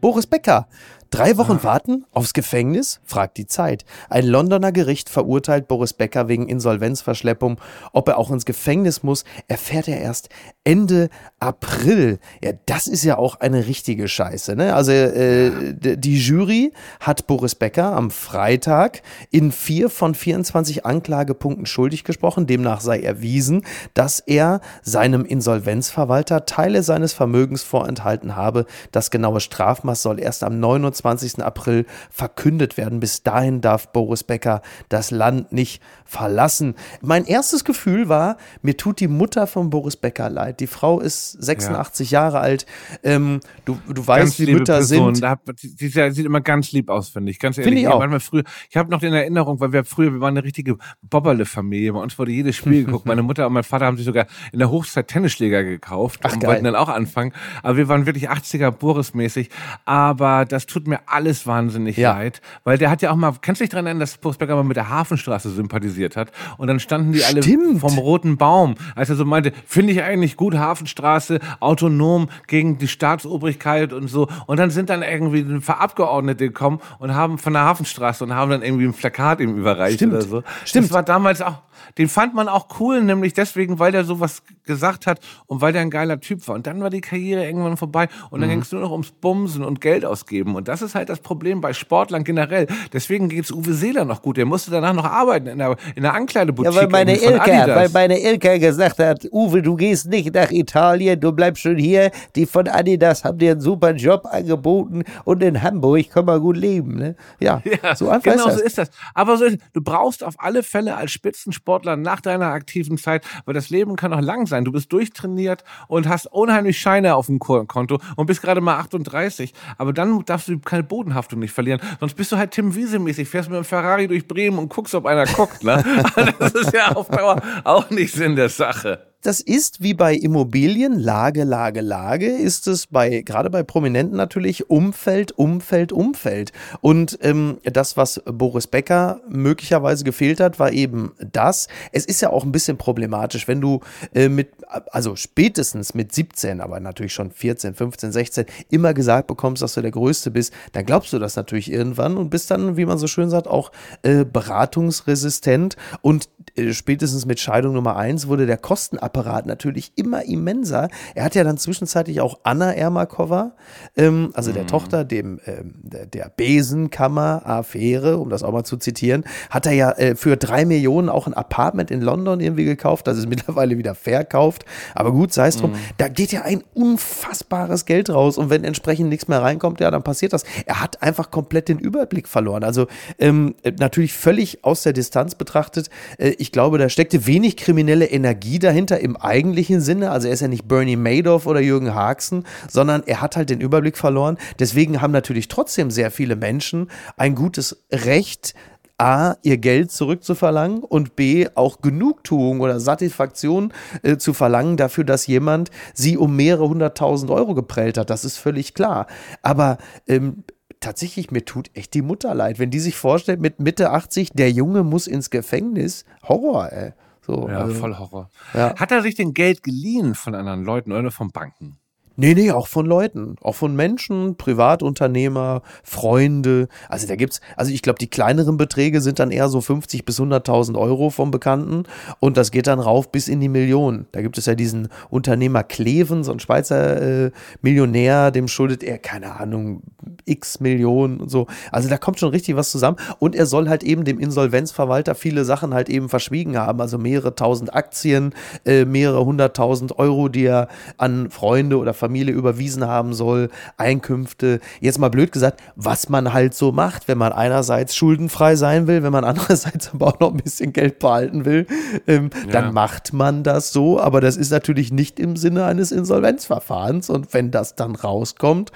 Boris 0.00 0.26
Becker 0.26 0.68
Drei 1.14 1.36
Wochen 1.36 1.62
warten 1.62 2.06
aufs 2.10 2.32
Gefängnis? 2.32 3.00
fragt 3.04 3.36
die 3.36 3.46
Zeit. 3.46 3.84
Ein 4.10 4.26
Londoner 4.26 4.72
Gericht 4.72 5.08
verurteilt 5.08 5.68
Boris 5.68 5.92
Becker 5.92 6.26
wegen 6.26 6.48
Insolvenzverschleppung. 6.48 7.60
Ob 7.92 8.08
er 8.08 8.18
auch 8.18 8.32
ins 8.32 8.44
Gefängnis 8.44 9.04
muss, 9.04 9.24
erfährt 9.46 9.86
er 9.86 10.00
erst 10.00 10.28
Ende 10.64 11.10
April. 11.40 12.18
Ja, 12.42 12.52
das 12.66 12.86
ist 12.86 13.04
ja 13.04 13.18
auch 13.18 13.40
eine 13.40 13.66
richtige 13.66 14.08
Scheiße. 14.08 14.56
Ne? 14.56 14.74
Also 14.74 14.92
äh, 14.92 15.74
die 15.74 16.18
Jury 16.18 16.72
hat 17.00 17.26
Boris 17.26 17.54
Becker 17.54 17.94
am 17.94 18.10
Freitag 18.10 19.02
in 19.30 19.52
vier 19.52 19.90
von 19.90 20.14
24 20.14 20.86
Anklagepunkten 20.86 21.66
schuldig 21.66 22.04
gesprochen. 22.04 22.46
Demnach 22.46 22.80
sei 22.80 23.00
erwiesen, 23.00 23.64
dass 23.94 24.20
er 24.20 24.60
seinem 24.82 25.24
Insolvenzverwalter 25.24 26.46
Teile 26.46 26.82
seines 26.82 27.12
Vermögens 27.12 27.62
vorenthalten 27.62 28.36
habe. 28.36 28.66
Das 28.92 29.10
genaue 29.10 29.40
Strafmaß 29.40 30.02
soll 30.02 30.20
erst 30.20 30.44
am 30.44 30.60
29 30.60 31.04
28. 31.04 31.44
April 31.44 31.86
verkündet 32.10 32.76
werden. 32.76 33.00
Bis 33.00 33.22
dahin 33.22 33.60
darf 33.60 33.88
Boris 33.88 34.24
Becker 34.24 34.62
das 34.88 35.10
Land 35.10 35.52
nicht 35.52 35.82
verlassen. 36.04 36.74
Mein 37.00 37.24
erstes 37.24 37.64
Gefühl 37.64 38.08
war, 38.08 38.36
mir 38.62 38.76
tut 38.76 39.00
die 39.00 39.08
Mutter 39.08 39.46
von 39.46 39.70
Boris 39.70 39.96
Becker 39.96 40.30
leid. 40.30 40.53
Die 40.60 40.66
Frau 40.66 41.00
ist 41.00 41.32
86 41.32 42.10
ja. 42.10 42.22
Jahre 42.22 42.40
alt. 42.40 42.66
Ähm, 43.02 43.40
du, 43.64 43.78
du 43.88 44.06
weißt, 44.06 44.38
wie 44.40 44.52
Mütter 44.52 44.74
Person. 44.74 45.14
sind. 45.14 45.24
Da, 45.24 45.36
die, 45.62 45.74
die, 45.76 45.88
sieht 45.88 46.26
immer 46.26 46.40
ganz 46.40 46.72
lieb 46.72 46.88
aus, 46.90 47.08
finde 47.08 47.30
ich. 47.30 47.38
Ganz 47.38 47.58
ehrlich. 47.58 47.72
Find 47.72 47.80
ich 47.80 47.88
auch. 47.88 47.98
Manchmal 47.98 48.20
früher, 48.20 48.44
ich 48.70 48.76
habe 48.76 48.90
noch 48.90 49.02
in 49.02 49.12
Erinnerung, 49.12 49.60
weil 49.60 49.72
wir 49.72 49.84
früher, 49.84 50.12
wir 50.12 50.20
waren 50.20 50.36
eine 50.36 50.44
richtige 50.44 50.76
Bobberle-Familie. 51.02 51.92
Bei 51.92 52.00
uns 52.00 52.18
wurde 52.18 52.32
jedes 52.32 52.56
Spiel 52.56 52.84
geguckt. 52.86 53.06
Meine 53.06 53.22
Mutter 53.22 53.46
und 53.46 53.52
mein 53.52 53.64
Vater 53.64 53.86
haben 53.86 53.96
sich 53.96 54.06
sogar 54.06 54.26
in 54.52 54.58
der 54.58 54.70
Hochzeit 54.70 55.08
Tennisschläger 55.08 55.64
gekauft 55.64 56.20
Ach, 56.22 56.32
und 56.32 56.40
geil. 56.40 56.50
wollten 56.50 56.64
dann 56.64 56.76
auch 56.76 56.88
anfangen. 56.88 57.32
Aber 57.62 57.76
wir 57.76 57.88
waren 57.88 58.06
wirklich 58.06 58.30
80er 58.30 58.70
Boris-mäßig. 58.70 59.50
Aber 59.84 60.44
das 60.44 60.66
tut 60.66 60.86
mir 60.86 61.00
alles 61.06 61.46
wahnsinnig 61.46 61.96
ja. 61.96 62.12
leid, 62.12 62.40
weil 62.64 62.78
der 62.78 62.90
hat 62.90 63.02
ja 63.02 63.10
auch 63.10 63.16
mal, 63.16 63.32
kennst 63.40 63.60
du 63.60 63.64
dich 63.64 63.70
daran 63.70 63.86
erinnern, 63.86 64.00
dass 64.00 64.18
Becker 64.18 64.56
mal 64.56 64.64
mit 64.64 64.76
der 64.76 64.88
Hafenstraße 64.88 65.50
sympathisiert 65.50 66.16
hat? 66.16 66.32
Und 66.58 66.68
dann 66.68 66.80
standen 66.80 67.12
die 67.12 67.24
alle 67.24 67.42
Stimmt. 67.42 67.80
vom 67.80 67.98
roten 67.98 68.36
Baum, 68.36 68.74
als 68.94 69.10
er 69.10 69.16
so 69.16 69.24
meinte, 69.24 69.52
finde 69.66 69.92
ich 69.92 70.02
eigentlich 70.02 70.36
gut, 70.36 70.43
Hafenstraße, 70.52 71.40
autonom 71.60 72.28
gegen 72.46 72.78
die 72.78 72.88
Staatsobrigkeit 72.88 73.92
und 73.92 74.08
so. 74.08 74.28
Und 74.46 74.58
dann 74.58 74.70
sind 74.70 74.90
dann 74.90 75.02
irgendwie 75.02 75.40
ein 75.40 75.62
paar 75.62 75.80
Abgeordnete 75.80 76.48
gekommen 76.48 76.80
und 76.98 77.14
haben 77.14 77.38
von 77.38 77.52
der 77.52 77.62
Hafenstraße 77.62 78.24
und 78.24 78.34
haben 78.34 78.50
dann 78.50 78.62
irgendwie 78.62 78.84
ein 78.84 78.94
Plakat 78.94 79.40
ihm 79.40 79.56
überreicht 79.56 79.96
Stimmt. 79.96 80.12
oder 80.12 80.22
so. 80.22 80.42
Stimmt. 80.64 80.86
Das 80.86 80.92
war 80.92 81.02
damals 81.02 81.40
auch, 81.40 81.58
den 81.98 82.08
fand 82.08 82.34
man 82.34 82.48
auch 82.48 82.66
cool, 82.80 83.02
nämlich 83.02 83.34
deswegen, 83.34 83.78
weil 83.78 83.92
der 83.92 84.04
sowas 84.04 84.42
gesagt 84.64 85.06
hat 85.06 85.20
und 85.46 85.60
weil 85.60 85.72
der 85.72 85.82
ein 85.82 85.90
geiler 85.90 86.20
Typ 86.20 86.46
war. 86.48 86.54
Und 86.54 86.66
dann 86.66 86.80
war 86.80 86.90
die 86.90 87.00
Karriere 87.00 87.44
irgendwann 87.44 87.76
vorbei 87.76 88.08
und 88.30 88.40
dann 88.40 88.48
mhm. 88.48 88.54
ging 88.54 88.62
es 88.62 88.72
nur 88.72 88.80
noch 88.80 88.90
ums 88.90 89.12
Bumsen 89.12 89.64
und 89.64 89.80
Geld 89.80 90.04
ausgeben. 90.04 90.54
Und 90.54 90.68
das 90.68 90.82
ist 90.82 90.94
halt 90.94 91.08
das 91.08 91.20
Problem 91.20 91.60
bei 91.60 91.72
Sportlern 91.72 92.24
generell. 92.24 92.66
Deswegen 92.92 93.28
geht 93.28 93.44
es 93.44 93.50
Uwe 93.50 93.72
Seeler 93.72 94.04
noch 94.04 94.22
gut. 94.22 94.36
Der 94.36 94.46
musste 94.46 94.70
danach 94.70 94.94
noch 94.94 95.04
arbeiten 95.04 95.46
in 95.46 95.58
der, 95.58 95.76
in 95.94 96.02
der 96.02 96.14
Ankleideboutique. 96.14 96.74
Ja, 96.74 96.80
weil 96.82 96.88
meine 96.88 97.16
Ilka, 97.16 97.74
weil 97.74 97.88
meine 97.90 98.20
Ilka 98.20 98.58
gesagt 98.58 98.98
hat, 98.98 99.26
Uwe, 99.30 99.62
du 99.62 99.76
gehst 99.76 100.08
nicht 100.08 100.33
nach 100.34 100.50
Italien, 100.50 101.20
du 101.20 101.32
bleibst 101.32 101.62
schon 101.62 101.76
hier. 101.76 102.10
Die 102.36 102.46
von 102.46 102.68
Adidas 102.68 103.24
haben 103.24 103.38
dir 103.38 103.52
einen 103.52 103.60
super 103.60 103.92
Job 103.92 104.26
angeboten 104.26 105.04
und 105.24 105.42
in 105.42 105.62
Hamburg 105.62 106.10
kann 106.10 106.24
man 106.24 106.40
gut 106.40 106.56
leben. 106.56 106.96
Ne? 106.96 107.16
Ja, 107.40 107.62
ja, 107.82 107.94
so 107.94 108.08
einfach 108.08 108.32
genau 108.32 108.46
ist 108.46 108.52
das. 108.52 108.58
so 108.58 108.64
ist 108.64 108.78
das. 108.78 108.90
Aber 109.14 109.36
so, 109.36 109.46
du 109.72 109.80
brauchst 109.80 110.24
auf 110.24 110.34
alle 110.38 110.62
Fälle 110.62 110.96
als 110.96 111.12
Spitzensportler 111.12 111.96
nach 111.96 112.20
deiner 112.20 112.48
aktiven 112.48 112.98
Zeit, 112.98 113.24
weil 113.44 113.54
das 113.54 113.70
Leben 113.70 113.96
kann 113.96 114.12
auch 114.12 114.20
lang 114.20 114.46
sein. 114.46 114.64
Du 114.64 114.72
bist 114.72 114.92
durchtrainiert 114.92 115.64
und 115.88 116.08
hast 116.08 116.26
unheimlich 116.26 116.78
Scheine 116.78 117.14
auf 117.14 117.26
dem 117.26 117.38
Konto 117.38 117.98
und 118.16 118.26
bist 118.26 118.42
gerade 118.42 118.60
mal 118.60 118.78
38. 118.78 119.54
Aber 119.78 119.92
dann 119.92 120.24
darfst 120.24 120.48
du 120.48 120.58
keine 120.58 120.82
Bodenhaftung 120.82 121.40
nicht 121.40 121.52
verlieren. 121.52 121.80
Sonst 122.00 122.14
bist 122.14 122.32
du 122.32 122.36
halt 122.36 122.50
Tim 122.52 122.74
Wiese-mäßig, 122.74 123.28
fährst 123.28 123.50
mit 123.50 123.56
dem 123.56 123.64
Ferrari 123.64 124.08
durch 124.08 124.26
Bremen 124.26 124.58
und 124.58 124.68
guckst, 124.68 124.94
ob 124.94 125.06
einer 125.06 125.26
guckt. 125.26 125.62
Ne? 125.64 125.82
das 126.38 126.52
ist 126.52 126.72
ja 126.72 126.92
auf 126.92 127.08
Dauer 127.08 127.40
auch 127.64 127.90
nicht 127.90 128.12
Sinn 128.12 128.36
der 128.36 128.48
Sache 128.48 129.13
das 129.24 129.40
ist 129.40 129.82
wie 129.82 129.94
bei 129.94 130.14
Immobilien, 130.14 130.98
Lage, 131.00 131.44
Lage, 131.44 131.80
Lage, 131.80 132.26
ist 132.26 132.66
es 132.66 132.86
bei, 132.86 133.22
gerade 133.22 133.48
bei 133.48 133.62
Prominenten 133.62 134.18
natürlich 134.18 134.68
Umfeld, 134.68 135.32
Umfeld, 135.32 135.92
Umfeld. 135.92 136.52
Und 136.82 137.18
ähm, 137.22 137.56
das, 137.64 137.96
was 137.96 138.20
Boris 138.26 138.66
Becker 138.66 139.22
möglicherweise 139.26 140.04
gefehlt 140.04 140.40
hat, 140.40 140.58
war 140.58 140.72
eben 140.72 141.12
das. 141.32 141.68
Es 141.90 142.04
ist 142.04 142.20
ja 142.20 142.28
auch 142.28 142.44
ein 142.44 142.52
bisschen 142.52 142.76
problematisch, 142.76 143.48
wenn 143.48 143.62
du 143.62 143.80
äh, 144.14 144.28
mit, 144.28 144.50
also 144.68 145.16
spätestens 145.16 145.94
mit 145.94 146.14
17, 146.14 146.60
aber 146.60 146.78
natürlich 146.78 147.14
schon 147.14 147.30
14, 147.30 147.74
15, 147.74 148.12
16, 148.12 148.44
immer 148.68 148.92
gesagt 148.92 149.26
bekommst, 149.26 149.62
dass 149.62 149.72
du 149.72 149.80
der 149.80 149.90
Größte 149.90 150.32
bist, 150.32 150.52
dann 150.72 150.84
glaubst 150.84 151.14
du 151.14 151.18
das 151.18 151.34
natürlich 151.34 151.72
irgendwann 151.72 152.18
und 152.18 152.28
bist 152.28 152.50
dann, 152.50 152.76
wie 152.76 152.84
man 152.84 152.98
so 152.98 153.06
schön 153.06 153.30
sagt, 153.30 153.48
auch 153.48 153.72
äh, 154.02 154.26
beratungsresistent. 154.26 155.78
Und 156.02 156.28
äh, 156.56 156.74
spätestens 156.74 157.24
mit 157.24 157.40
Scheidung 157.40 157.72
Nummer 157.72 157.96
eins 157.96 158.28
wurde 158.28 158.44
der 158.44 158.58
Kostenabhängig 158.58 159.13
Apparat 159.14 159.46
natürlich 159.46 159.92
immer 159.94 160.24
immenser. 160.24 160.88
Er 161.14 161.24
hat 161.24 161.36
ja 161.36 161.44
dann 161.44 161.56
zwischenzeitlich 161.56 162.20
auch 162.20 162.40
Anna 162.42 162.72
Ermakova, 162.72 163.52
ähm, 163.96 164.30
also 164.34 164.50
der 164.50 164.64
mhm. 164.64 164.68
Tochter 164.68 165.04
dem, 165.04 165.38
ähm, 165.46 165.74
der, 165.82 166.06
der 166.06 166.32
Besenkammer-Affäre, 166.36 168.18
um 168.18 168.28
das 168.28 168.42
auch 168.42 168.50
mal 168.50 168.64
zu 168.64 168.76
zitieren, 168.76 169.22
hat 169.50 169.66
er 169.66 169.72
ja 169.72 169.92
äh, 169.92 170.16
für 170.16 170.36
drei 170.36 170.64
Millionen 170.64 171.08
auch 171.08 171.28
ein 171.28 171.34
Apartment 171.34 171.92
in 171.92 172.00
London 172.00 172.40
irgendwie 172.40 172.64
gekauft. 172.64 173.06
Das 173.06 173.16
ist 173.16 173.28
mittlerweile 173.34 173.78
wieder 173.78 173.94
verkauft. 173.94 174.64
Aber 174.96 175.12
gut, 175.12 175.32
sei 175.32 175.46
es 175.46 175.58
drum. 175.58 175.70
Mhm. 175.70 175.76
Da 175.98 176.08
geht 176.08 176.32
ja 176.32 176.42
ein 176.42 176.64
unfassbares 176.74 177.84
Geld 177.84 178.10
raus. 178.10 178.36
Und 178.36 178.50
wenn 178.50 178.64
entsprechend 178.64 179.10
nichts 179.10 179.28
mehr 179.28 179.42
reinkommt, 179.42 179.78
ja, 179.78 179.92
dann 179.92 180.02
passiert 180.02 180.32
das. 180.32 180.42
Er 180.66 180.80
hat 180.80 181.02
einfach 181.02 181.30
komplett 181.30 181.68
den 181.68 181.78
Überblick 181.78 182.26
verloren. 182.26 182.64
Also 182.64 182.88
ähm, 183.20 183.54
natürlich 183.78 184.12
völlig 184.12 184.64
aus 184.64 184.82
der 184.82 184.92
Distanz 184.92 185.36
betrachtet. 185.36 185.88
Äh, 186.18 186.30
ich 186.38 186.50
glaube, 186.50 186.78
da 186.78 186.88
steckte 186.88 187.28
wenig 187.28 187.56
kriminelle 187.56 188.06
Energie 188.06 188.58
dahinter 188.58 189.03
im 189.04 189.16
eigentlichen 189.16 189.80
Sinne. 189.80 190.10
Also 190.10 190.28
er 190.28 190.34
ist 190.34 190.40
ja 190.40 190.48
nicht 190.48 190.66
Bernie 190.66 190.96
Madoff 190.96 191.46
oder 191.46 191.60
Jürgen 191.60 191.94
Haxen, 191.94 192.44
sondern 192.68 193.02
er 193.04 193.20
hat 193.20 193.36
halt 193.36 193.50
den 193.50 193.60
Überblick 193.60 193.98
verloren. 193.98 194.38
Deswegen 194.58 195.02
haben 195.02 195.12
natürlich 195.12 195.48
trotzdem 195.48 195.90
sehr 195.90 196.10
viele 196.10 196.36
Menschen 196.36 196.90
ein 197.16 197.34
gutes 197.34 197.84
Recht, 197.92 198.54
A, 198.96 199.34
ihr 199.42 199.58
Geld 199.58 199.90
zurückzuverlangen 199.90 200.82
und 200.82 201.16
B, 201.16 201.48
auch 201.54 201.80
Genugtuung 201.80 202.60
oder 202.60 202.80
Satisfaktion 202.80 203.72
äh, 204.02 204.16
zu 204.16 204.32
verlangen 204.32 204.76
dafür, 204.76 205.04
dass 205.04 205.26
jemand 205.26 205.70
sie 205.92 206.16
um 206.16 206.36
mehrere 206.36 206.68
hunderttausend 206.68 207.30
Euro 207.30 207.54
geprellt 207.54 207.98
hat. 207.98 208.08
Das 208.08 208.24
ist 208.24 208.38
völlig 208.38 208.72
klar. 208.72 209.06
Aber 209.42 209.78
ähm, 210.06 210.44
tatsächlich, 210.80 211.30
mir 211.30 211.44
tut 211.44 211.70
echt 211.74 211.92
die 211.92 212.02
Mutter 212.02 212.34
leid. 212.34 212.58
Wenn 212.58 212.70
die 212.70 212.80
sich 212.80 212.96
vorstellt, 212.96 213.40
mit 213.40 213.58
Mitte 213.58 213.90
80, 213.90 214.30
der 214.32 214.50
Junge 214.50 214.84
muss 214.84 215.08
ins 215.08 215.28
Gefängnis. 215.28 216.04
Horror, 216.22 216.72
ey. 216.72 216.92
So, 217.24 217.48
ja, 217.48 217.60
also, 217.60 217.74
voll 217.74 217.96
Horror. 217.96 218.30
Ja. 218.52 218.74
Hat 218.76 218.90
er 218.90 219.00
sich 219.00 219.14
denn 219.14 219.32
Geld 219.32 219.62
geliehen 219.62 220.14
von 220.14 220.34
anderen 220.34 220.62
Leuten 220.64 220.92
oder 220.92 221.10
von 221.10 221.30
Banken? 221.30 221.78
Nee, 222.16 222.34
nee, 222.34 222.52
auch 222.52 222.68
von 222.68 222.86
Leuten, 222.86 223.34
auch 223.42 223.56
von 223.56 223.74
Menschen, 223.74 224.36
Privatunternehmer, 224.36 225.62
Freunde. 225.82 226.68
Also 226.88 227.08
da 227.08 227.16
gibt's, 227.16 227.40
also 227.56 227.72
ich 227.72 227.82
glaube, 227.82 227.98
die 227.98 228.08
kleineren 228.08 228.56
Beträge 228.56 229.00
sind 229.00 229.18
dann 229.18 229.32
eher 229.32 229.48
so 229.48 229.60
50 229.60 230.04
bis 230.04 230.20
100.000 230.20 230.78
Euro 230.78 231.10
vom 231.10 231.32
Bekannten 231.32 231.84
und 232.20 232.36
das 232.36 232.52
geht 232.52 232.68
dann 232.68 232.78
rauf 232.78 233.10
bis 233.10 233.26
in 233.26 233.40
die 233.40 233.48
Millionen. 233.48 234.06
Da 234.12 234.22
gibt 234.22 234.38
es 234.38 234.46
ja 234.46 234.54
diesen 234.54 234.88
Unternehmer 235.10 235.64
Kleven, 235.64 236.22
so 236.22 236.30
ein 236.30 236.38
Schweizer 236.38 237.26
äh, 237.26 237.30
Millionär, 237.62 238.30
dem 238.30 238.46
schuldet 238.46 238.84
er, 238.84 238.98
keine 238.98 239.40
Ahnung, 239.40 239.82
x 240.24 240.60
Millionen 240.60 241.18
und 241.18 241.30
so. 241.30 241.48
Also 241.72 241.88
da 241.88 241.98
kommt 241.98 242.20
schon 242.20 242.30
richtig 242.30 242.54
was 242.54 242.70
zusammen 242.70 242.96
und 243.18 243.34
er 243.34 243.46
soll 243.46 243.68
halt 243.68 243.82
eben 243.82 244.04
dem 244.04 244.20
Insolvenzverwalter 244.20 245.16
viele 245.16 245.44
Sachen 245.44 245.74
halt 245.74 245.88
eben 245.88 246.08
verschwiegen 246.08 246.56
haben, 246.56 246.80
also 246.80 246.96
mehrere 246.96 247.34
tausend 247.34 247.74
Aktien, 247.74 248.34
äh, 248.64 248.84
mehrere 248.84 249.24
hunderttausend 249.24 249.98
Euro, 249.98 250.28
die 250.28 250.44
er 250.44 250.68
an 250.96 251.30
Freunde 251.30 251.78
oder 251.78 251.92
Familie 252.04 252.34
überwiesen 252.34 252.86
haben 252.86 253.14
soll, 253.14 253.48
Einkünfte. 253.78 254.60
Jetzt 254.80 254.98
mal 254.98 255.08
blöd 255.08 255.32
gesagt, 255.32 255.62
was 255.74 256.10
man 256.10 256.34
halt 256.34 256.54
so 256.54 256.70
macht, 256.70 257.08
wenn 257.08 257.16
man 257.16 257.32
einerseits 257.32 257.96
schuldenfrei 257.96 258.56
sein 258.56 258.86
will, 258.86 259.02
wenn 259.02 259.12
man 259.12 259.24
andererseits 259.24 259.94
aber 259.94 260.08
auch 260.08 260.20
noch 260.20 260.32
ein 260.32 260.36
bisschen 260.36 260.72
Geld 260.74 260.98
behalten 260.98 261.46
will, 261.46 261.66
ähm, 262.06 262.28
ja. 262.46 262.52
dann 262.52 262.74
macht 262.74 263.14
man 263.14 263.42
das 263.42 263.72
so. 263.72 263.98
Aber 263.98 264.20
das 264.20 264.36
ist 264.36 264.50
natürlich 264.50 264.92
nicht 264.92 265.18
im 265.18 265.36
Sinne 265.36 265.64
eines 265.64 265.92
Insolvenzverfahrens. 265.92 267.08
Und 267.08 267.32
wenn 267.32 267.50
das 267.50 267.74
dann 267.74 267.94
rauskommt, 267.94 268.70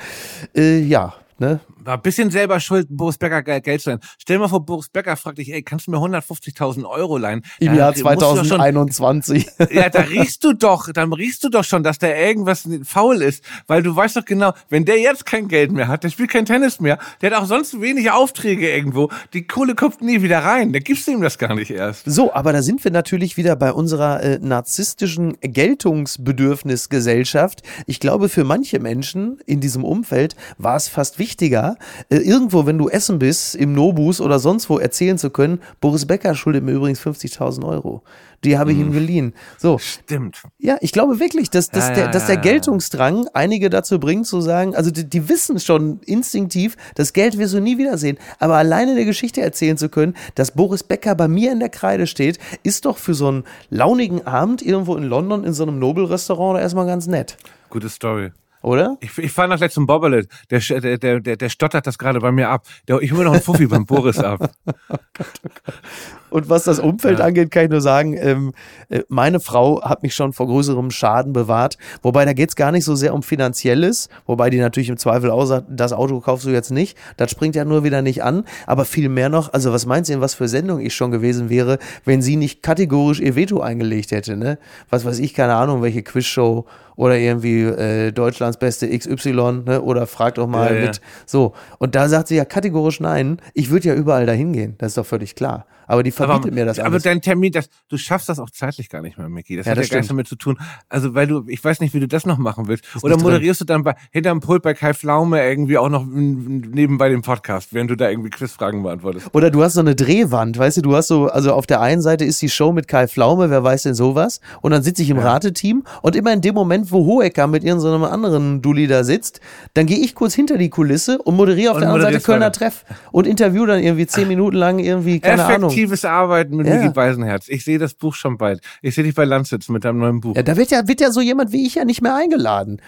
äh, 0.56 0.78
ja, 0.78 1.14
ne, 1.38 1.60
war 1.88 1.94
ein 1.94 2.02
bisschen 2.02 2.30
selber 2.30 2.60
schuld, 2.60 2.86
Boris 2.90 3.16
Becker 3.16 3.42
Geld 3.42 3.80
zu 3.80 3.88
leihen. 3.88 4.00
Stell 4.18 4.36
dir 4.36 4.40
mal 4.40 4.48
vor, 4.48 4.62
Boris 4.64 4.90
Becker 4.90 5.16
fragt 5.16 5.38
dich, 5.38 5.50
ey, 5.50 5.62
kannst 5.62 5.86
du 5.86 5.90
mir 5.90 5.96
150.000 5.96 6.84
Euro 6.84 7.16
leihen? 7.16 7.42
Im 7.60 7.74
Jahr 7.74 7.94
2021. 7.94 9.48
Schon, 9.56 9.68
ja, 9.74 9.88
da 9.88 10.02
riechst 10.02 10.44
du 10.44 10.52
doch, 10.52 10.92
dann 10.92 11.14
riechst 11.14 11.44
du 11.44 11.48
doch 11.48 11.64
schon, 11.64 11.82
dass 11.82 11.98
da 11.98 12.08
irgendwas 12.08 12.68
faul 12.84 13.22
ist, 13.22 13.42
weil 13.68 13.82
du 13.82 13.96
weißt 13.96 14.16
doch 14.16 14.26
genau, 14.26 14.52
wenn 14.68 14.84
der 14.84 15.00
jetzt 15.00 15.24
kein 15.24 15.48
Geld 15.48 15.72
mehr 15.72 15.88
hat, 15.88 16.04
der 16.04 16.10
spielt 16.10 16.28
kein 16.28 16.44
Tennis 16.44 16.78
mehr, 16.78 16.98
der 17.22 17.30
hat 17.30 17.38
auch 17.40 17.46
sonst 17.46 17.80
wenig 17.80 18.10
Aufträge 18.10 18.70
irgendwo, 18.70 19.08
die 19.32 19.46
Kohle 19.46 19.74
kommt 19.74 20.02
nie 20.02 20.20
wieder 20.20 20.40
rein, 20.40 20.74
da 20.74 20.80
gibst 20.80 21.06
du 21.06 21.12
ihm 21.12 21.22
das 21.22 21.38
gar 21.38 21.54
nicht 21.54 21.70
erst. 21.70 22.02
So, 22.04 22.34
aber 22.34 22.52
da 22.52 22.60
sind 22.60 22.84
wir 22.84 22.90
natürlich 22.90 23.38
wieder 23.38 23.56
bei 23.56 23.72
unserer 23.72 24.22
äh, 24.22 24.38
narzisstischen 24.42 25.38
Geltungsbedürfnisgesellschaft. 25.40 27.62
Ich 27.86 27.98
glaube, 27.98 28.28
für 28.28 28.44
manche 28.44 28.78
Menschen 28.78 29.38
in 29.46 29.62
diesem 29.62 29.86
Umfeld 29.86 30.36
war 30.58 30.76
es 30.76 30.88
fast 30.88 31.18
wichtiger, 31.18 31.77
irgendwo, 32.08 32.66
wenn 32.66 32.78
du 32.78 32.88
essen 32.88 33.18
bist, 33.18 33.54
im 33.54 33.72
Nobus 33.72 34.20
oder 34.20 34.38
sonst 34.38 34.68
wo 34.70 34.78
erzählen 34.78 35.18
zu 35.18 35.30
können, 35.30 35.60
Boris 35.80 36.06
Becker 36.06 36.34
schuldet 36.34 36.64
mir 36.64 36.72
übrigens 36.72 37.00
50.000 37.00 37.64
Euro. 37.66 38.02
Die 38.44 38.56
habe 38.56 38.70
ich 38.70 38.78
ihm 38.78 38.86
hm. 38.86 38.92
geliehen. 38.92 39.34
So. 39.56 39.78
Stimmt. 39.78 40.42
Ja, 40.58 40.76
ich 40.80 40.92
glaube 40.92 41.18
wirklich, 41.18 41.50
dass, 41.50 41.70
dass, 41.70 41.88
ja, 41.88 41.94
der, 41.94 42.08
dass 42.08 42.26
der 42.26 42.36
Geltungsdrang 42.36 43.26
einige 43.34 43.68
dazu 43.68 43.98
bringt 43.98 44.26
zu 44.26 44.40
sagen, 44.40 44.76
also 44.76 44.92
die, 44.92 45.08
die, 45.08 45.28
wissen 45.28 45.58
schon 45.58 46.00
instinktiv, 46.06 46.76
das 46.94 47.12
Geld 47.12 47.36
wirst 47.38 47.54
du 47.54 47.60
nie 47.60 47.78
wiedersehen. 47.78 48.16
Aber 48.38 48.56
alleine 48.56 48.92
eine 48.92 49.04
Geschichte 49.04 49.40
erzählen 49.40 49.76
zu 49.76 49.88
können, 49.88 50.14
dass 50.36 50.52
Boris 50.52 50.84
Becker 50.84 51.16
bei 51.16 51.26
mir 51.26 51.50
in 51.50 51.58
der 51.58 51.68
Kreide 51.68 52.06
steht, 52.06 52.38
ist 52.62 52.84
doch 52.84 52.98
für 52.98 53.14
so 53.14 53.26
einen 53.26 53.44
launigen 53.70 54.24
Abend 54.24 54.62
irgendwo 54.62 54.94
in 54.94 55.04
London 55.04 55.42
in 55.42 55.52
so 55.52 55.64
einem 55.64 55.80
Nobelrestaurant 55.80 56.60
erstmal 56.60 56.86
ganz 56.86 57.08
nett. 57.08 57.36
Gute 57.70 57.88
Story. 57.88 58.30
Oder? 58.62 58.96
Ich, 59.00 59.16
ich 59.18 59.32
fahre 59.32 59.48
nach 59.48 59.60
letztem 59.60 59.86
Bobbelet. 59.86 60.28
Der, 60.50 60.60
der, 60.60 61.20
der, 61.20 61.36
der 61.36 61.48
stottert 61.48 61.86
das 61.86 61.98
gerade 61.98 62.20
bei 62.20 62.32
mir 62.32 62.48
ab. 62.48 62.66
Der, 62.88 63.00
ich 63.00 63.12
hole 63.12 63.24
noch 63.24 63.32
einen 63.32 63.42
Fuffi 63.42 63.66
beim 63.66 63.86
Boris 63.86 64.18
ab. 64.18 64.50
Oh 64.86 64.94
Gott, 65.16 65.40
oh 65.44 65.48
Gott. 65.64 65.82
Und 66.30 66.48
was 66.48 66.64
das 66.64 66.78
Umfeld 66.78 67.18
ja. 67.18 67.24
angeht, 67.24 67.50
kann 67.50 67.64
ich 67.64 67.70
nur 67.70 67.80
sagen, 67.80 68.16
ähm, 68.18 68.52
äh, 68.88 69.02
meine 69.08 69.40
Frau 69.40 69.82
hat 69.82 70.02
mich 70.02 70.14
schon 70.14 70.32
vor 70.32 70.46
größerem 70.46 70.90
Schaden 70.90 71.32
bewahrt. 71.32 71.78
Wobei 72.02 72.24
da 72.24 72.32
geht's 72.32 72.56
gar 72.56 72.72
nicht 72.72 72.84
so 72.84 72.94
sehr 72.94 73.14
um 73.14 73.22
Finanzielles, 73.22 74.08
wobei 74.26 74.50
die 74.50 74.58
natürlich 74.58 74.88
im 74.88 74.96
Zweifel 74.96 75.30
auch 75.30 75.44
sagt, 75.46 75.66
das 75.68 75.92
Auto 75.92 76.20
kaufst 76.20 76.46
du 76.46 76.50
jetzt 76.50 76.70
nicht. 76.70 76.96
Das 77.16 77.30
springt 77.30 77.54
ja 77.54 77.64
nur 77.64 77.84
wieder 77.84 78.02
nicht 78.02 78.22
an. 78.22 78.44
Aber 78.66 78.84
viel 78.84 79.08
mehr 79.08 79.28
noch, 79.28 79.52
also 79.52 79.72
was 79.72 79.86
meinst 79.86 80.08
du 80.08 80.14
denn, 80.14 80.20
was 80.20 80.34
für 80.34 80.48
Sendung 80.48 80.80
ich 80.80 80.94
schon 80.94 81.10
gewesen 81.10 81.50
wäre, 81.50 81.78
wenn 82.04 82.22
sie 82.22 82.36
nicht 82.36 82.62
kategorisch 82.62 83.20
ihr 83.20 83.36
Veto 83.36 83.60
eingelegt 83.60 84.10
hätte, 84.10 84.36
ne? 84.36 84.58
Was 84.90 85.04
weiß 85.04 85.18
ich, 85.18 85.34
keine 85.34 85.54
Ahnung, 85.54 85.82
welche 85.82 86.02
Quizshow 86.02 86.66
oder 86.96 87.16
irgendwie 87.16 87.62
äh, 87.62 88.12
Deutschlands 88.12 88.58
beste 88.58 88.88
XY, 88.88 89.62
ne? 89.64 89.82
Oder 89.82 90.06
frag 90.06 90.34
doch 90.34 90.46
mal 90.46 90.74
ja, 90.74 90.80
mit. 90.80 90.96
Ja. 90.96 91.02
So. 91.26 91.54
Und 91.78 91.94
da 91.94 92.08
sagt 92.08 92.28
sie 92.28 92.36
ja 92.36 92.44
kategorisch 92.44 93.00
nein. 93.00 93.38
Ich 93.54 93.70
würde 93.70 93.88
ja 93.88 93.94
überall 93.94 94.26
dahin 94.26 94.52
gehen. 94.52 94.74
Das 94.78 94.88
ist 94.88 94.98
doch 94.98 95.06
völlig 95.06 95.34
klar. 95.34 95.66
Aber 95.88 96.02
die 96.02 96.10
verbietet 96.10 96.44
aber, 96.44 96.54
mir 96.54 96.66
das 96.66 96.78
alles. 96.78 96.86
Aber 96.86 97.00
dein 97.00 97.22
Termin, 97.22 97.50
das, 97.50 97.70
du 97.88 97.96
schaffst 97.96 98.28
das 98.28 98.38
auch 98.38 98.50
zeitlich 98.50 98.90
gar 98.90 99.00
nicht 99.00 99.16
mehr, 99.16 99.28
Micky. 99.30 99.56
Das 99.56 99.64
ja, 99.64 99.72
hat 99.72 99.78
das 99.78 99.88
ja 99.88 99.92
gar 99.92 99.98
nichts 100.00 100.08
damit 100.08 100.28
zu 100.28 100.36
tun. 100.36 100.58
Also, 100.90 101.14
weil 101.14 101.26
du, 101.26 101.44
ich 101.48 101.64
weiß 101.64 101.80
nicht, 101.80 101.94
wie 101.94 102.00
du 102.00 102.06
das 102.06 102.26
noch 102.26 102.36
machen 102.36 102.68
willst. 102.68 102.84
Das 102.92 103.02
Oder 103.02 103.16
moderierst 103.16 103.62
drin. 103.62 103.66
du 103.66 103.72
dann 103.72 103.82
bei, 103.84 103.94
hinterm 104.12 104.40
Pult 104.40 104.62
bei 104.62 104.74
Kai 104.74 104.92
Flaume 104.92 105.42
irgendwie 105.42 105.78
auch 105.78 105.88
noch 105.88 106.04
nebenbei 106.04 107.08
den 107.08 107.22
Podcast, 107.22 107.72
während 107.72 107.90
du 107.90 107.96
da 107.96 108.10
irgendwie 108.10 108.28
Quizfragen 108.28 108.82
beantwortest. 108.82 109.28
Oder 109.32 109.50
du 109.50 109.62
hast 109.62 109.74
so 109.74 109.80
eine 109.80 109.94
Drehwand, 109.94 110.58
weißt 110.58 110.76
du, 110.76 110.82
du 110.82 110.94
hast 110.94 111.08
so, 111.08 111.28
also 111.28 111.54
auf 111.54 111.66
der 111.66 111.80
einen 111.80 112.02
Seite 112.02 112.26
ist 112.26 112.42
die 112.42 112.50
Show 112.50 112.72
mit 112.72 112.86
Kai 112.86 113.08
Flaume, 113.08 113.48
wer 113.48 113.64
weiß 113.64 113.84
denn 113.84 113.94
sowas? 113.94 114.40
Und 114.60 114.72
dann 114.72 114.82
sitze 114.82 115.02
ich 115.02 115.08
im 115.08 115.16
ja. 115.16 115.22
Rateteam 115.22 115.84
und 116.02 116.16
immer 116.16 116.34
in 116.34 116.42
dem 116.42 116.54
Moment, 116.54 116.92
wo 116.92 117.06
Hohecker 117.06 117.46
mit 117.46 117.64
irgendeinem 117.64 118.02
so 118.02 118.06
anderen 118.06 118.60
Dulli 118.60 118.88
da 118.88 119.04
sitzt, 119.04 119.40
dann 119.72 119.86
gehe 119.86 119.98
ich 119.98 120.14
kurz 120.14 120.34
hinter 120.34 120.58
die 120.58 120.68
Kulisse 120.68 121.16
und 121.22 121.34
moderiere 121.36 121.70
auf 121.70 121.76
und 121.76 121.82
der 121.82 121.90
anderen 121.90 122.12
Seite 122.12 122.24
Kölner. 122.24 122.52
Treff 122.52 122.84
und 123.10 123.26
interview 123.26 123.64
dann 123.64 123.82
irgendwie 123.82 124.06
zehn 124.06 124.28
Minuten 124.28 124.56
lang 124.56 124.78
irgendwie, 124.78 125.20
keine 125.20 125.42
Effektives 125.42 125.56
Ahnung 125.56 125.77
kreatives 125.78 126.04
Arbeiten 126.04 126.56
mit 126.56 126.66
ja. 126.66 126.76
Micky 126.76 126.90
Beisenherz. 126.90 127.48
Ich 127.48 127.64
sehe 127.64 127.78
das 127.78 127.94
Buch 127.94 128.14
schon 128.14 128.38
bald. 128.38 128.60
Ich 128.82 128.94
sehe 128.94 129.04
dich 129.04 129.14
bei 129.14 129.24
Landsitz 129.24 129.68
mit 129.68 129.84
deinem 129.84 129.98
neuen 129.98 130.20
Buch. 130.20 130.36
Ja, 130.36 130.42
da 130.42 130.56
wird 130.56 130.70
ja, 130.70 130.86
wird 130.88 131.00
ja 131.00 131.10
so 131.10 131.20
jemand 131.20 131.52
wie 131.52 131.66
ich 131.66 131.76
ja 131.76 131.84
nicht 131.84 132.02
mehr 132.02 132.14
eingeladen. 132.14 132.80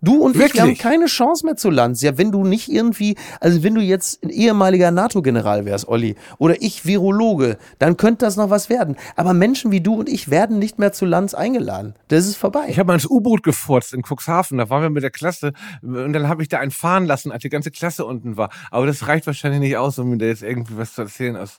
Du 0.00 0.22
und 0.22 0.34
Wirklich? 0.34 0.54
ich 0.54 0.60
haben 0.60 0.78
keine 0.78 1.06
Chance 1.06 1.44
mehr 1.44 1.56
zu 1.56 1.70
Lanz. 1.70 2.02
Ja, 2.02 2.18
wenn 2.18 2.32
du 2.32 2.44
nicht 2.44 2.70
irgendwie, 2.70 3.16
also 3.40 3.62
wenn 3.62 3.74
du 3.74 3.80
jetzt 3.80 4.22
ein 4.22 4.30
ehemaliger 4.30 4.90
NATO-General 4.90 5.64
wärst, 5.64 5.88
Olli, 5.88 6.16
oder 6.38 6.60
ich 6.60 6.86
Virologe, 6.86 7.58
dann 7.78 7.96
könnte 7.96 8.24
das 8.24 8.36
noch 8.36 8.50
was 8.50 8.68
werden. 8.68 8.96
Aber 9.16 9.34
Menschen 9.34 9.70
wie 9.70 9.80
du 9.80 9.94
und 9.94 10.08
ich 10.08 10.30
werden 10.30 10.58
nicht 10.58 10.78
mehr 10.78 10.92
zu 10.92 11.04
Lanz 11.04 11.34
eingeladen. 11.34 11.94
Das 12.08 12.26
ist 12.26 12.36
vorbei. 12.36 12.64
Ich 12.68 12.78
habe 12.78 12.86
mal 12.86 12.94
ins 12.94 13.08
U-Boot 13.08 13.42
gefurzt 13.42 13.92
in 13.94 14.02
Cuxhaven. 14.02 14.58
Da 14.58 14.70
waren 14.70 14.82
wir 14.82 14.90
mit 14.90 15.02
der 15.02 15.10
Klasse 15.10 15.52
und 15.82 16.12
dann 16.12 16.28
habe 16.28 16.42
ich 16.42 16.48
da 16.48 16.58
einen 16.58 16.70
fahren 16.70 17.06
lassen, 17.06 17.32
als 17.32 17.42
die 17.42 17.48
ganze 17.48 17.70
Klasse 17.70 18.04
unten 18.04 18.36
war. 18.36 18.50
Aber 18.70 18.86
das 18.86 19.06
reicht 19.08 19.26
wahrscheinlich 19.26 19.60
nicht 19.60 19.76
aus, 19.76 19.98
um 19.98 20.10
mir 20.10 20.18
da 20.18 20.26
jetzt 20.26 20.42
irgendwie 20.42 20.76
was 20.76 20.94
zu 20.94 21.02
erzählen 21.02 21.36
aus 21.36 21.58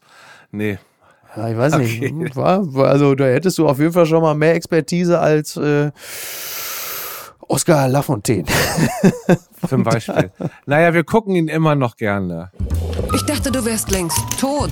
Nee. 0.54 0.78
Ja, 1.36 1.49
ich 1.49 1.58
weiß 1.58 1.74
okay. 1.74 2.12
nicht. 2.12 2.36
War, 2.36 2.64
also 2.86 3.16
da 3.16 3.26
hättest 3.26 3.58
du 3.58 3.68
auf 3.68 3.80
jeden 3.80 3.91
Fall 3.91 4.06
schon 4.06 4.22
mal 4.22 4.36
mehr 4.36 4.54
Expertise 4.54 5.20
als 5.20 5.58
äh, 5.58 5.91
Oscar 7.47 7.88
Lafontaine. 7.88 8.45
Zum 9.68 9.84
Beispiel. 9.84 10.32
Naja, 10.68 10.93
wir 10.93 11.04
gucken 11.04 11.36
ihn 11.36 11.47
immer 11.47 11.74
noch 11.74 11.97
gerne. 11.97 12.51
Ich 13.16 13.24
dachte, 13.24 13.51
du 13.51 13.66
wärst 13.66 13.89
längst 13.89 14.22
tot. 14.39 14.72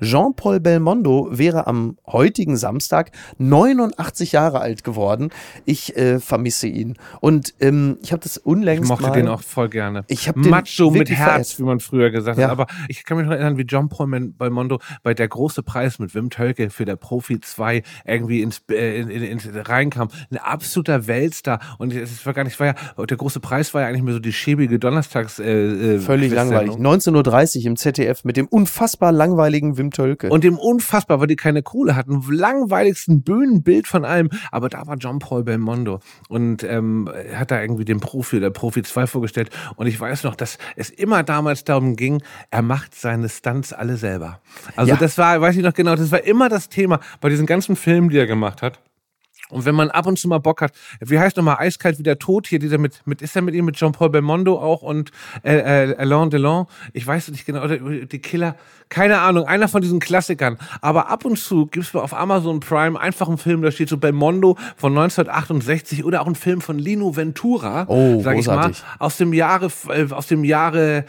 Jean-Paul 0.00 0.60
Belmondo 0.60 1.28
wäre 1.30 1.66
am 1.66 1.96
heutigen 2.06 2.56
Samstag 2.56 3.10
89 3.38 4.32
Jahre 4.32 4.60
alt 4.60 4.84
geworden. 4.84 5.30
Ich 5.64 5.96
äh, 5.96 6.20
vermisse 6.20 6.66
ihn. 6.66 6.96
Und 7.20 7.54
ähm, 7.60 7.98
ich 8.02 8.12
habe 8.12 8.22
das 8.22 8.38
unlängst 8.38 8.84
Ich 8.84 8.88
mochte 8.88 9.08
mal, 9.08 9.14
den 9.14 9.28
auch 9.28 9.42
voll 9.42 9.68
gerne. 9.68 10.04
Ich 10.08 10.28
habe 10.28 10.40
Macho 10.40 10.90
mit 10.90 11.10
Herz, 11.10 11.18
verletzt. 11.18 11.58
wie 11.60 11.64
man 11.64 11.80
früher 11.80 12.10
gesagt 12.10 12.38
ja. 12.38 12.44
hat. 12.44 12.52
Aber 12.52 12.66
ich 12.88 13.04
kann 13.04 13.16
mich 13.16 13.26
noch 13.26 13.32
erinnern, 13.32 13.56
wie 13.56 13.66
Jean-Paul 13.66 14.32
Belmondo 14.38 14.80
bei 15.02 15.14
der 15.14 15.28
große 15.28 15.62
Preis 15.62 15.98
mit 15.98 16.14
Wim 16.14 16.30
Tölke 16.30 16.70
für 16.70 16.84
der 16.84 16.96
Profi 16.96 17.40
2 17.40 17.82
irgendwie 18.04 18.42
ins, 18.42 18.62
äh, 18.70 19.00
in, 19.00 19.10
in, 19.10 19.22
in, 19.22 19.40
reinkam. 19.56 20.08
Ein 20.30 20.38
absoluter 20.38 21.06
Weltstar. 21.06 21.60
Und 21.78 21.94
es 21.94 22.24
war 22.26 22.34
gar 22.34 22.44
nicht, 22.44 22.58
war 22.60 22.66
ja, 22.66 22.74
der 23.06 23.16
große 23.16 23.40
Preis 23.40 23.72
war 23.74 23.82
ja 23.82 23.88
eigentlich 23.88 24.02
mehr 24.02 24.14
so 24.14 24.20
die 24.20 24.32
schäbige 24.32 24.78
Donnerstags. 24.78 25.38
Äh, 25.38 25.94
äh 25.94 25.98
Völlig 25.98 26.32
langweilig. 26.32 26.76
19.30 26.76 27.60
Uhr 27.60 27.66
im 27.66 27.76
ZDF 27.76 28.24
mit 28.24 28.36
dem 28.36 28.46
unfassbar 28.46 29.12
langweiligen 29.12 29.78
Wim 29.78 29.90
Tölke. 29.96 30.28
Und 30.28 30.44
dem 30.44 30.58
unfassbar, 30.58 31.20
weil 31.20 31.26
die 31.26 31.36
keine 31.36 31.62
Kohle 31.62 31.96
hatten, 31.96 32.22
langweiligsten 32.28 33.22
Bühnenbild 33.22 33.86
von 33.86 34.04
allem. 34.04 34.28
Aber 34.52 34.68
da 34.68 34.86
war 34.86 34.96
John 34.96 35.18
Paul 35.18 35.42
Belmondo 35.42 36.00
und 36.28 36.62
ähm, 36.64 37.10
hat 37.34 37.50
da 37.50 37.60
irgendwie 37.60 37.84
den 37.84 38.00
Profi 38.00 38.36
oder 38.36 38.50
Profi 38.50 38.82
2 38.82 39.06
vorgestellt. 39.06 39.50
Und 39.76 39.86
ich 39.86 39.98
weiß 39.98 40.24
noch, 40.24 40.36
dass 40.36 40.58
es 40.76 40.90
immer 40.90 41.22
damals 41.22 41.64
darum 41.64 41.96
ging, 41.96 42.22
er 42.50 42.62
macht 42.62 42.94
seine 42.94 43.28
Stunts 43.28 43.72
alle 43.72 43.96
selber. 43.96 44.40
Also 44.76 44.92
ja. 44.92 44.98
das 44.98 45.16
war, 45.16 45.40
weiß 45.40 45.56
ich 45.56 45.62
noch 45.62 45.74
genau, 45.74 45.96
das 45.96 46.12
war 46.12 46.22
immer 46.24 46.48
das 46.48 46.68
Thema 46.68 47.00
bei 47.20 47.30
diesen 47.30 47.46
ganzen 47.46 47.76
Filmen, 47.76 48.10
die 48.10 48.18
er 48.18 48.26
gemacht 48.26 48.60
hat. 48.62 48.80
Und 49.50 49.64
wenn 49.64 49.74
man 49.74 49.90
ab 49.90 50.06
und 50.06 50.18
zu 50.18 50.28
mal 50.28 50.38
Bock 50.38 50.60
hat, 50.60 50.72
wie 51.00 51.18
heißt 51.18 51.36
nochmal 51.36 51.56
Eiskalt 51.58 51.98
wie 51.98 52.02
der 52.02 52.18
Tod 52.18 52.46
hier, 52.46 52.58
dieser 52.58 52.78
mit, 52.78 53.00
mit 53.06 53.22
ist 53.22 53.36
er 53.36 53.42
mit 53.42 53.54
ihm, 53.54 53.64
mit 53.64 53.76
Jean-Paul 53.76 54.10
Belmondo 54.10 54.58
auch 54.58 54.82
und 54.82 55.12
äh, 55.42 55.90
äh, 55.90 55.96
Alain 55.96 56.30
Delon, 56.30 56.66
ich 56.92 57.06
weiß 57.06 57.28
nicht 57.28 57.46
genau, 57.46 57.66
die 57.68 58.18
Killer, 58.18 58.56
keine 58.88 59.20
Ahnung, 59.20 59.46
einer 59.46 59.68
von 59.68 59.82
diesen 59.82 60.00
Klassikern. 60.00 60.58
Aber 60.80 61.08
ab 61.08 61.24
und 61.24 61.38
zu 61.38 61.66
gibt's 61.66 61.94
auf 61.94 62.14
Amazon 62.14 62.60
Prime 62.60 62.98
einfach 63.00 63.28
einen 63.28 63.38
Film, 63.38 63.62
da 63.62 63.70
steht 63.70 63.88
so 63.88 63.98
Belmondo 63.98 64.56
von 64.76 64.92
1968 64.92 66.04
oder 66.04 66.22
auch 66.22 66.26
ein 66.26 66.34
Film 66.34 66.60
von 66.60 66.78
Lino 66.78 67.16
Ventura, 67.16 67.84
oh, 67.88 68.20
sag 68.22 68.38
ich 68.38 68.46
mal, 68.46 68.72
aus 68.98 69.16
dem 69.16 69.32
Jahre, 69.32 69.70
äh, 69.88 70.10
aus 70.10 70.26
dem 70.26 70.44
Jahre 70.44 71.04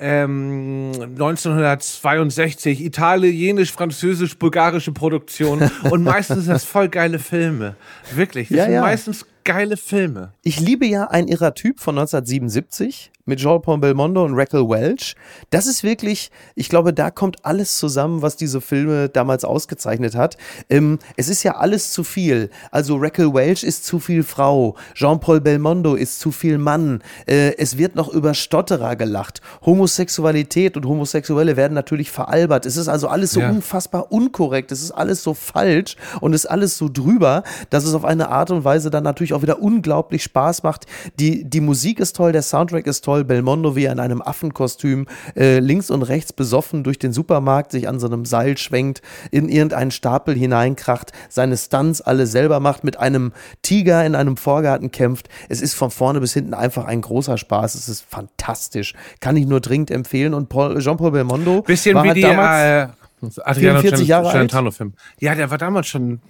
ähm, 0.00 0.92
1962, 0.94 2.84
italienisch, 2.84 3.72
französisch, 3.72 4.38
bulgarische 4.38 4.92
Produktion 4.92 5.70
und 5.90 6.02
meistens 6.02 6.46
das 6.46 6.64
voll 6.64 6.88
geile 6.88 7.18
Filme. 7.18 7.76
Wirklich, 8.14 8.48
das 8.48 8.56
ja, 8.56 8.64
sind 8.64 8.74
ja. 8.74 8.80
meistens 8.80 9.26
geile 9.44 9.76
Filme. 9.76 10.32
Ich 10.42 10.60
liebe 10.60 10.86
ja 10.86 11.04
ein 11.04 11.26
irrer 11.26 11.54
Typ 11.54 11.80
von 11.80 11.98
1977 11.98 13.10
mit 13.28 13.38
Jean-Paul 13.38 13.78
Belmondo 13.78 14.24
und 14.24 14.34
Raquel 14.34 14.68
Welch. 14.68 15.14
Das 15.50 15.66
ist 15.66 15.84
wirklich, 15.84 16.30
ich 16.54 16.68
glaube, 16.68 16.92
da 16.92 17.10
kommt 17.10 17.44
alles 17.44 17.78
zusammen, 17.78 18.22
was 18.22 18.36
diese 18.36 18.60
Filme 18.60 19.08
damals 19.08 19.44
ausgezeichnet 19.44 20.16
hat. 20.16 20.36
Ähm, 20.68 20.98
es 21.16 21.28
ist 21.28 21.42
ja 21.42 21.56
alles 21.56 21.92
zu 21.92 22.02
viel. 22.02 22.50
Also 22.70 22.96
Raquel 22.96 23.32
Welch 23.34 23.62
ist 23.62 23.84
zu 23.84 23.98
viel 24.00 24.22
Frau, 24.22 24.74
Jean-Paul 24.94 25.40
Belmondo 25.40 25.94
ist 25.94 26.18
zu 26.20 26.32
viel 26.32 26.58
Mann. 26.58 27.02
Äh, 27.26 27.56
es 27.58 27.76
wird 27.76 27.94
noch 27.94 28.08
über 28.08 28.34
Stotterer 28.34 28.96
gelacht. 28.96 29.40
Homosexualität 29.64 30.76
und 30.76 30.86
Homosexuelle 30.86 31.56
werden 31.56 31.74
natürlich 31.74 32.10
veralbert. 32.10 32.64
Es 32.64 32.76
ist 32.76 32.88
also 32.88 33.08
alles 33.08 33.32
so 33.32 33.40
ja. 33.40 33.50
unfassbar 33.50 34.10
unkorrekt. 34.10 34.72
Es 34.72 34.82
ist 34.82 34.92
alles 34.92 35.22
so 35.22 35.34
falsch 35.34 35.96
und 36.20 36.32
es 36.32 36.44
ist 36.44 36.50
alles 36.50 36.78
so 36.78 36.88
drüber, 36.88 37.42
dass 37.68 37.84
es 37.84 37.94
auf 37.94 38.06
eine 38.06 38.30
Art 38.30 38.50
und 38.50 38.64
Weise 38.64 38.90
dann 38.90 39.04
natürlich 39.04 39.34
auch 39.34 39.42
wieder 39.42 39.60
unglaublich 39.60 40.22
Spaß 40.22 40.62
macht. 40.62 40.86
Die, 41.20 41.44
die 41.44 41.60
Musik 41.60 42.00
ist 42.00 42.16
toll, 42.16 42.32
der 42.32 42.42
Soundtrack 42.42 42.86
ist 42.86 43.04
toll. 43.04 43.17
Belmondo, 43.24 43.76
wie 43.76 43.84
er 43.84 43.92
in 43.92 44.00
einem 44.00 44.22
Affenkostüm 44.22 45.06
äh, 45.36 45.58
links 45.58 45.90
und 45.90 46.02
rechts 46.02 46.32
besoffen 46.32 46.84
durch 46.84 46.98
den 46.98 47.12
Supermarkt 47.12 47.72
sich 47.72 47.88
an 47.88 47.98
so 47.98 48.06
einem 48.06 48.24
Seil 48.24 48.58
schwenkt, 48.58 49.02
in 49.30 49.48
irgendeinen 49.48 49.90
Stapel 49.90 50.34
hineinkracht, 50.34 51.12
seine 51.28 51.56
Stunts 51.56 52.00
alle 52.00 52.26
selber 52.26 52.60
macht, 52.60 52.84
mit 52.84 52.98
einem 52.98 53.32
Tiger 53.62 54.04
in 54.04 54.14
einem 54.14 54.36
Vorgarten 54.36 54.90
kämpft. 54.90 55.28
Es 55.48 55.60
ist 55.60 55.74
von 55.74 55.90
vorne 55.90 56.20
bis 56.20 56.32
hinten 56.32 56.54
einfach 56.54 56.84
ein 56.84 57.00
großer 57.00 57.38
Spaß. 57.38 57.74
Es 57.74 57.88
ist 57.88 58.04
fantastisch. 58.08 58.94
Kann 59.20 59.36
ich 59.36 59.46
nur 59.46 59.60
dringend 59.60 59.90
empfehlen. 59.90 60.34
Und 60.34 60.50
Jean-Paul 60.50 61.12
Belmondo 61.12 61.62
Bisschen 61.62 61.94
war 61.94 62.04
wie 62.04 62.08
halt 62.08 62.16
die, 62.16 62.22
damals, 62.22 62.92
äh 63.22 63.54
44 63.54 64.06
Jahre 64.06 64.30
alt. 64.30 64.74
Film. 64.74 64.94
Ja, 65.18 65.34
der 65.34 65.50
war 65.50 65.58
damals 65.58 65.86
schon 65.86 66.20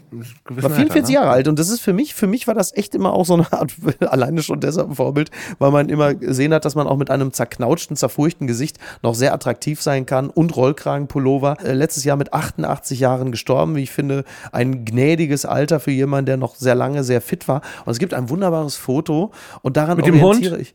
war 0.49 0.70
44 0.70 0.95
Alter, 0.95 1.07
ne? 1.07 1.12
Jahre 1.12 1.30
alt 1.30 1.49
und 1.49 1.59
das 1.59 1.68
ist 1.68 1.80
für 1.80 1.93
mich, 1.93 2.14
für 2.14 2.26
mich 2.26 2.47
war 2.47 2.55
das 2.55 2.74
echt 2.76 2.95
immer 2.95 3.12
auch 3.12 3.26
so 3.26 3.34
eine 3.34 3.53
Art, 3.53 3.72
alleine 4.01 4.43
schon 4.43 4.61
deshalb 4.61 4.89
ein 4.91 4.95
Vorbild, 4.95 5.30
weil 5.59 5.70
man 5.70 5.89
immer 5.89 6.14
gesehen 6.14 6.55
hat, 6.55 6.64
dass 6.64 6.74
man 6.74 6.86
auch 6.86 6.97
mit 6.97 7.11
einem 7.11 7.32
zerknautschten, 7.32 7.97
zerfurchten 7.97 8.47
Gesicht 8.47 8.78
noch 9.03 9.14
sehr 9.14 9.34
attraktiv 9.34 9.82
sein 9.82 10.07
kann 10.07 10.30
und 10.30 10.57
Rollkragenpullover. 10.57 11.57
Äh, 11.64 11.72
letztes 11.72 12.05
Jahr 12.05 12.16
mit 12.16 12.32
88 12.32 13.01
Jahren 13.01 13.30
gestorben, 13.30 13.76
wie 13.76 13.82
ich 13.82 13.91
finde, 13.91 14.24
ein 14.53 14.84
gnädiges 14.84 15.45
Alter 15.45 15.80
für 15.80 15.91
jemanden, 15.91 16.26
der 16.26 16.36
noch 16.36 16.55
sehr 16.55 16.74
lange 16.74 17.05
sehr 17.05 17.20
fit 17.20 17.49
war. 17.49 17.62
Und 17.84 17.93
es 17.93 17.99
gibt 17.99 18.14
ein 18.14 18.28
wunderbares 18.28 18.76
Foto 18.76 19.32
und 19.62 19.76
daran 19.76 19.97
mit 19.97 20.07
dem 20.07 20.20
Hund? 20.20 20.45
ich 20.59 20.74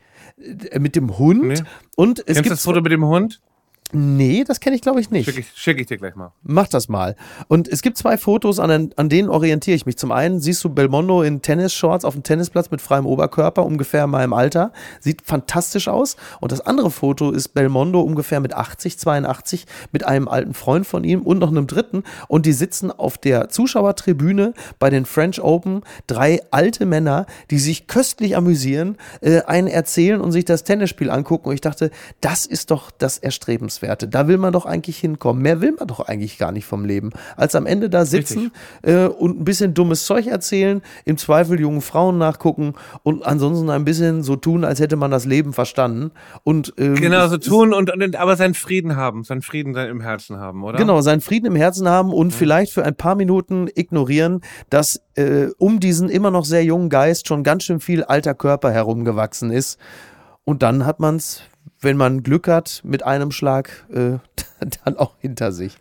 äh, 0.72 0.80
mit 0.80 0.96
dem 0.96 1.18
Hund 1.18 1.44
nee. 1.44 1.56
und 1.96 2.20
es 2.20 2.26
Kennst 2.26 2.44
gibt 2.44 2.52
das 2.54 2.64
Foto 2.64 2.82
mit 2.82 2.92
dem 2.92 3.06
Hund? 3.06 3.42
Nee, 3.96 4.44
das 4.44 4.60
kenne 4.60 4.76
ich 4.76 4.82
glaube 4.82 5.00
ich 5.00 5.12
nicht. 5.12 5.26
Schicke 5.26 5.42
ich, 5.42 5.52
schick 5.56 5.80
ich 5.80 5.86
dir 5.86 5.98
gleich 5.98 6.16
mal. 6.16 6.32
Mach 6.42 6.68
das 6.68 6.90
mal. 6.90 7.16
Und 7.48 7.68
es 7.68 7.84
gibt 7.84 7.96
zwei 7.96 8.18
Fotos, 8.18 8.60
an, 8.60 8.92
an 8.96 9.10
denen 9.10 9.30
orientiere 9.30 9.76
ich 9.76 9.86
mich. 9.86 9.98
Zum 9.98 10.12
einen 10.12 10.40
siehst 10.40 10.64
du 10.64 10.70
Belmondo 10.70 11.22
in 11.22 11.44
Tennisshorts 11.44 12.04
auf 12.04 12.16
dem 12.16 12.24
Tennisplatz 12.24 12.72
mit 12.72 12.82
freiem 12.82 13.06
Oberkörper, 13.06 13.64
ungefähr 13.64 14.06
in 14.06 14.10
meinem 14.10 14.34
Alter. 14.34 14.74
Sieht 15.00 15.22
fantastisch 15.22 15.88
aus. 15.88 16.16
Und 16.42 16.52
das 16.52 16.62
andere 16.62 16.90
Foto 16.90 17.30
ist 17.30 17.50
Belmondo 17.50 18.02
ungefähr 18.02 18.40
mit 18.40 18.56
80, 18.56 18.98
82, 18.98 19.68
mit 19.92 20.06
einem 20.06 20.28
alten 20.28 20.56
Freund 20.56 20.88
von 20.88 21.04
ihm 21.04 21.22
und 21.22 21.38
noch 21.38 21.52
einem 21.52 21.68
dritten. 21.68 22.04
Und 22.28 22.48
die 22.48 22.54
sitzen 22.54 22.90
auf 22.90 23.20
der 23.20 23.50
Zuschauertribüne 23.50 24.56
bei 24.80 24.90
den 24.90 25.06
French 25.06 25.40
Open. 25.40 25.82
Drei 26.08 26.42
alte 26.50 26.88
Männer, 26.88 27.28
die 27.52 27.60
sich 27.60 27.86
köstlich 27.86 28.36
amüsieren, 28.36 28.98
äh, 29.22 29.42
einen 29.44 29.68
erzählen 29.68 30.20
und 30.20 30.32
sich 30.32 30.46
das 30.46 30.64
Tennisspiel 30.64 31.12
angucken. 31.12 31.50
Und 31.50 31.54
ich 31.54 31.62
dachte, 31.62 31.92
das 32.22 32.48
ist 32.48 32.72
doch 32.72 32.90
das 32.90 33.20
Erstrebenswerte. 33.20 33.83
Grenzwerte. 33.84 34.08
Da 34.08 34.28
will 34.28 34.38
man 34.38 34.54
doch 34.54 34.66
eigentlich 34.66 34.98
hinkommen. 34.98 35.42
Mehr 35.42 35.62
will 35.62 35.74
man 35.78 35.88
doch 35.88 36.00
eigentlich 36.00 36.38
gar 36.38 36.52
nicht 36.52 36.66
vom 36.66 36.86
Leben, 36.86 37.12
als 37.36 37.56
am 37.56 37.66
Ende 37.66 37.90
da 37.90 38.06
sitzen 38.06 38.52
äh, 38.82 39.06
und 39.06 39.40
ein 39.40 39.44
bisschen 39.44 39.74
dummes 39.74 40.06
Zeug 40.06 40.28
erzählen, 40.28 40.82
im 41.06 41.18
Zweifel 41.18 41.60
jungen 41.60 41.82
Frauen 41.82 42.18
nachgucken 42.18 42.74
und 43.04 43.26
ansonsten 43.26 43.70
ein 43.70 43.86
bisschen 43.86 44.24
so 44.24 44.36
tun, 44.36 44.64
als 44.64 44.80
hätte 44.80 44.96
man 44.96 45.12
das 45.12 45.26
Leben 45.26 45.54
verstanden. 45.54 46.12
Und, 46.44 46.74
ähm, 46.78 46.96
genau, 46.96 47.28
so 47.28 47.38
tun 47.38 47.74
und, 47.74 47.92
und 47.92 48.16
aber 48.16 48.36
seinen 48.36 48.54
Frieden 48.54 48.96
haben, 48.96 49.24
seinen 49.24 49.42
Frieden 49.42 49.76
im 49.76 50.02
Herzen 50.02 50.38
haben, 50.38 50.64
oder? 50.64 50.78
Genau, 50.78 51.02
seinen 51.02 51.22
Frieden 51.22 51.48
im 51.48 51.56
Herzen 51.56 51.88
haben 51.88 52.12
und 52.12 52.28
mhm. 52.28 52.32
vielleicht 52.32 52.74
für 52.74 52.86
ein 52.86 52.96
paar 52.96 53.16
Minuten 53.16 53.68
ignorieren, 53.74 54.42
dass 54.70 55.02
äh, 55.16 55.48
um 55.58 55.80
diesen 55.80 56.10
immer 56.10 56.32
noch 56.32 56.46
sehr 56.46 56.64
jungen 56.64 56.90
Geist 56.90 57.28
schon 57.28 57.44
ganz 57.44 57.64
schön 57.64 57.80
viel 57.80 58.04
alter 58.04 58.34
Körper 58.34 58.72
herumgewachsen 58.72 59.52
ist. 59.52 59.80
Und 60.46 60.62
dann 60.62 60.86
hat 60.86 61.00
man 61.00 61.16
es 61.16 61.42
wenn 61.80 61.98
man 61.98 62.24
Glück 62.24 62.48
hat, 62.48 62.82
mit 62.84 63.04
einem 63.04 63.32
Schlag 63.32 63.86
äh, 63.92 64.18
dann 64.86 64.98
auch 64.98 65.16
hinter 65.20 65.52
sich. 65.52 65.78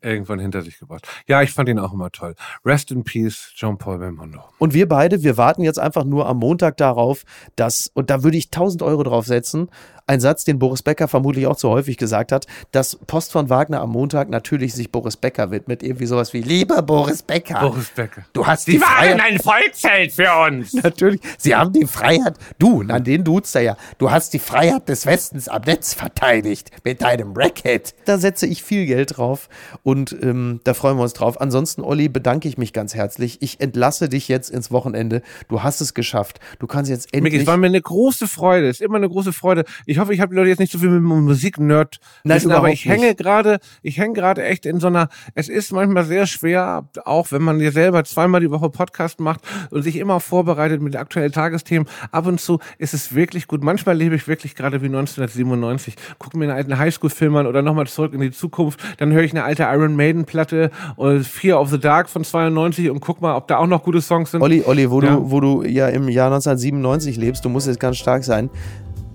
Irgendwann 0.00 0.40
hinter 0.40 0.62
sich 0.62 0.78
gebracht. 0.78 1.06
Ja, 1.28 1.42
ich 1.42 1.52
fand 1.52 1.68
ihn 1.68 1.78
auch 1.78 1.92
immer 1.92 2.10
toll. 2.10 2.34
Rest 2.64 2.90
in 2.90 3.04
Peace, 3.04 3.52
Jean-Paul 3.54 3.98
Belmondo. 3.98 4.40
Und 4.58 4.74
wir 4.74 4.88
beide, 4.88 5.22
wir 5.22 5.36
warten 5.36 5.62
jetzt 5.62 5.78
einfach 5.78 6.04
nur 6.04 6.26
am 6.26 6.38
Montag 6.38 6.76
darauf, 6.76 7.22
dass, 7.54 7.90
und 7.94 8.10
da 8.10 8.24
würde 8.24 8.36
ich 8.36 8.46
1000 8.46 8.82
Euro 8.82 9.04
drauf 9.04 9.26
setzen, 9.26 9.68
ein 10.12 10.20
Satz, 10.20 10.44
den 10.44 10.58
Boris 10.58 10.82
Becker 10.82 11.08
vermutlich 11.08 11.46
auch 11.46 11.56
zu 11.56 11.70
häufig 11.70 11.96
gesagt 11.96 12.32
hat, 12.32 12.46
dass 12.70 12.96
Post 13.06 13.32
von 13.32 13.48
Wagner 13.48 13.80
am 13.80 13.90
Montag 13.90 14.28
natürlich 14.28 14.74
sich 14.74 14.92
Boris 14.92 15.16
Becker 15.16 15.50
widmet. 15.50 15.82
Irgendwie 15.82 16.06
sowas 16.06 16.32
wie, 16.32 16.42
lieber 16.42 16.82
Boris 16.82 17.22
Becker. 17.22 17.60
Boris 17.60 17.88
Becker. 17.88 18.24
Du 18.32 18.46
hast 18.46 18.66
die, 18.66 18.72
die 18.72 18.80
waren 18.80 19.20
ein 19.20 19.38
Volksheld 19.38 20.12
für 20.12 20.28
uns. 20.46 20.72
Natürlich. 20.82 21.20
Sie 21.38 21.54
haben 21.54 21.72
die 21.72 21.86
Freiheit, 21.86 22.34
du, 22.58 22.82
an 22.82 23.04
den 23.04 23.24
duzt 23.24 23.56
er 23.56 23.62
ja, 23.62 23.76
du 23.98 24.10
hast 24.10 24.34
die 24.34 24.38
Freiheit 24.38 24.88
des 24.88 25.06
Westens 25.06 25.48
am 25.48 25.62
Netz 25.62 25.94
verteidigt 25.94 26.70
mit 26.84 27.00
deinem 27.00 27.32
Racket. 27.32 27.94
Da 28.04 28.18
setze 28.18 28.46
ich 28.46 28.62
viel 28.62 28.86
Geld 28.86 29.16
drauf 29.16 29.48
und 29.82 30.14
ähm, 30.22 30.60
da 30.64 30.74
freuen 30.74 30.98
wir 30.98 31.04
uns 31.04 31.14
drauf. 31.14 31.40
Ansonsten, 31.40 31.80
Olli, 31.80 32.08
bedanke 32.08 32.48
ich 32.48 32.58
mich 32.58 32.72
ganz 32.72 32.94
herzlich. 32.94 33.40
Ich 33.40 33.60
entlasse 33.60 34.08
dich 34.08 34.28
jetzt 34.28 34.50
ins 34.50 34.70
Wochenende. 34.70 35.22
Du 35.48 35.62
hast 35.62 35.80
es 35.80 35.94
geschafft. 35.94 36.38
Du 36.58 36.66
kannst 36.66 36.90
jetzt 36.90 37.06
endlich. 37.14 37.32
Micky, 37.32 37.42
es 37.42 37.46
war 37.46 37.56
mir 37.56 37.68
eine 37.68 37.80
große 37.80 38.28
Freude. 38.28 38.68
Es 38.68 38.80
ist 38.80 38.82
immer 38.82 38.96
eine 38.96 39.08
große 39.08 39.32
Freude. 39.32 39.64
Ich 39.86 39.98
hoffe, 40.02 40.12
ich 40.12 40.20
habe 40.20 40.34
die 40.34 40.36
Leute 40.36 40.50
jetzt 40.50 40.58
nicht 40.58 40.72
so 40.72 40.78
viel 40.78 40.90
mit 40.90 41.02
Musik-Nerd 41.02 42.00
Nein, 42.24 42.50
aber 42.50 42.70
ich 42.70 42.84
hänge 42.84 43.14
gerade, 43.14 43.58
ich 43.82 43.98
hänge 43.98 44.14
gerade 44.14 44.42
echt 44.42 44.66
in 44.66 44.80
so 44.80 44.88
einer, 44.88 45.08
es 45.34 45.48
ist 45.48 45.72
manchmal 45.72 46.04
sehr 46.04 46.26
schwer, 46.26 46.88
auch 47.04 47.30
wenn 47.30 47.42
man 47.42 47.58
dir 47.58 47.72
selber 47.72 48.04
zweimal 48.04 48.40
die 48.40 48.50
Woche 48.50 48.68
Podcast 48.68 49.20
macht 49.20 49.40
und 49.70 49.82
sich 49.82 49.96
immer 49.96 50.20
vorbereitet 50.20 50.82
mit 50.82 50.96
aktuellen 50.96 51.32
Tagesthemen. 51.32 51.88
Ab 52.10 52.26
und 52.26 52.40
zu 52.40 52.58
ist 52.78 52.94
es 52.94 53.14
wirklich 53.14 53.46
gut. 53.46 53.62
Manchmal 53.62 53.96
lebe 53.96 54.16
ich 54.16 54.26
wirklich 54.28 54.54
gerade 54.54 54.82
wie 54.82 54.86
1997. 54.86 55.94
Gucke 56.18 56.36
mir 56.36 56.44
einen 56.44 56.56
alten 56.56 56.78
Highschool-Film 56.78 57.36
an 57.36 57.46
oder 57.46 57.62
nochmal 57.62 57.86
zurück 57.86 58.12
in 58.12 58.20
die 58.20 58.32
Zukunft. 58.32 58.80
Dann 58.98 59.12
höre 59.12 59.22
ich 59.22 59.30
eine 59.30 59.44
alte 59.44 59.62
Iron 59.62 59.94
Maiden-Platte 59.94 60.70
oder 60.96 61.20
Fear 61.20 61.60
of 61.60 61.70
the 61.70 61.78
Dark 61.78 62.08
von 62.08 62.24
92 62.24 62.90
und 62.90 63.00
guck 63.00 63.20
mal, 63.20 63.36
ob 63.36 63.46
da 63.48 63.58
auch 63.58 63.66
noch 63.66 63.82
gute 63.82 64.00
Songs 64.00 64.32
sind. 64.32 64.42
Olli, 64.42 64.62
Olli, 64.66 64.90
wo, 64.90 65.00
ja. 65.00 65.14
du, 65.14 65.30
wo 65.30 65.40
du 65.40 65.62
ja 65.62 65.88
im 65.88 66.08
Jahr 66.08 66.26
1997 66.26 67.16
lebst, 67.16 67.44
du 67.44 67.48
musst 67.48 67.66
jetzt 67.66 67.80
ganz 67.80 67.98
stark 67.98 68.24
sein. 68.24 68.50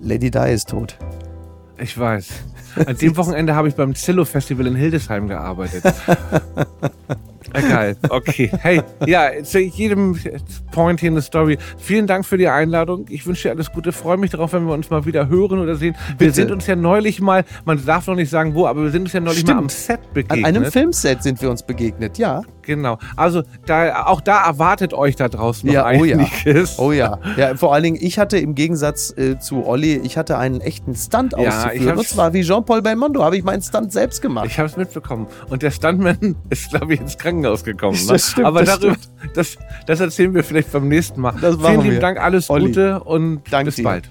Lady 0.00 0.30
Di 0.30 0.52
ist 0.52 0.68
tot. 0.68 0.98
Ich 1.80 1.96
weiß. 1.98 2.28
An 2.86 2.96
dem 2.96 3.16
Wochenende 3.16 3.54
habe 3.54 3.68
ich 3.68 3.74
beim 3.74 3.94
Zillow 3.94 4.24
Festival 4.24 4.66
in 4.66 4.74
Hildesheim 4.74 5.28
gearbeitet. 5.28 5.82
Egal, 7.52 7.96
okay. 8.10 8.50
Hey, 8.60 8.82
ja, 9.06 9.30
zu 9.42 9.58
jedem 9.58 10.18
Point 10.70 11.00
hier 11.00 11.08
in 11.08 11.14
der 11.14 11.22
Story. 11.22 11.56
Vielen 11.78 12.06
Dank 12.06 12.26
für 12.26 12.36
die 12.36 12.48
Einladung. 12.48 13.06
Ich 13.08 13.26
wünsche 13.26 13.44
dir 13.44 13.52
alles 13.52 13.72
Gute. 13.72 13.92
Freue 13.92 14.18
mich 14.18 14.30
darauf, 14.30 14.52
wenn 14.52 14.66
wir 14.66 14.74
uns 14.74 14.90
mal 14.90 15.06
wieder 15.06 15.28
hören 15.28 15.58
oder 15.58 15.76
sehen. 15.76 15.96
Bitte. 16.10 16.20
Wir 16.20 16.32
sind 16.32 16.50
uns 16.50 16.66
ja 16.66 16.76
neulich 16.76 17.20
mal, 17.20 17.44
man 17.64 17.84
darf 17.84 18.06
noch 18.06 18.16
nicht 18.16 18.30
sagen 18.30 18.54
wo, 18.54 18.66
aber 18.66 18.82
wir 18.82 18.90
sind 18.90 19.02
uns 19.02 19.12
ja 19.12 19.20
neulich 19.20 19.40
Stimmt. 19.40 19.56
mal 19.56 19.62
am 19.62 19.68
Set 19.70 20.12
begegnet. 20.12 20.44
An 20.44 20.56
einem 20.56 20.70
Filmset 20.70 21.22
sind 21.22 21.40
wir 21.40 21.50
uns 21.50 21.62
begegnet, 21.62 22.18
ja. 22.18 22.42
Genau. 22.68 22.98
Also 23.16 23.44
da, 23.64 24.04
auch 24.04 24.20
da 24.20 24.44
erwartet 24.44 24.92
euch 24.92 25.16
da 25.16 25.30
draußen 25.30 25.66
noch 25.66 25.72
ja, 25.72 25.86
einiges. 25.86 26.78
Oh 26.78 26.92
ja. 26.92 27.18
oh 27.18 27.26
ja. 27.26 27.48
Ja, 27.48 27.56
vor 27.56 27.72
allen 27.72 27.82
Dingen, 27.82 27.98
ich 27.98 28.18
hatte 28.18 28.36
im 28.36 28.54
Gegensatz 28.54 29.10
äh, 29.16 29.38
zu 29.38 29.66
Olli, 29.66 29.96
ich 29.96 30.18
hatte 30.18 30.36
einen 30.36 30.60
echten 30.60 30.94
Stunt 30.94 31.32
ja, 31.32 31.48
auszuführen. 31.48 31.96
Und 31.96 32.06
zwar 32.06 32.34
wie 32.34 32.42
Jean-Paul 32.42 32.82
Belmondo 32.82 33.24
habe 33.24 33.38
ich 33.38 33.42
meinen 33.42 33.62
Stunt 33.62 33.90
selbst 33.90 34.20
gemacht. 34.20 34.48
Ich 34.50 34.58
habe 34.58 34.68
es 34.68 34.76
mitbekommen. 34.76 35.28
Und 35.48 35.62
der 35.62 35.70
Stuntman 35.70 36.36
ist, 36.50 36.68
glaube 36.68 36.92
ich, 36.92 37.00
ins 37.00 37.16
Krankenhaus 37.16 37.64
gekommen. 37.64 37.98
Ne? 37.98 38.12
Das 38.12 38.32
stimmt, 38.32 38.46
Aber 38.46 38.62
das 38.62 38.80
darüber, 38.80 38.96
das, 39.32 39.56
das, 39.86 40.00
erzählen 40.00 40.34
wir 40.34 40.44
vielleicht 40.44 40.70
beim 40.70 40.88
nächsten 40.88 41.22
Mal. 41.22 41.36
Das 41.40 41.56
Vielen 41.56 41.80
lieben 41.80 42.00
Dank, 42.00 42.20
alles 42.20 42.50
Olli. 42.50 42.66
Gute 42.66 43.00
und 43.00 43.44
bis 43.44 43.76
dir. 43.76 43.82
bald. 43.84 44.10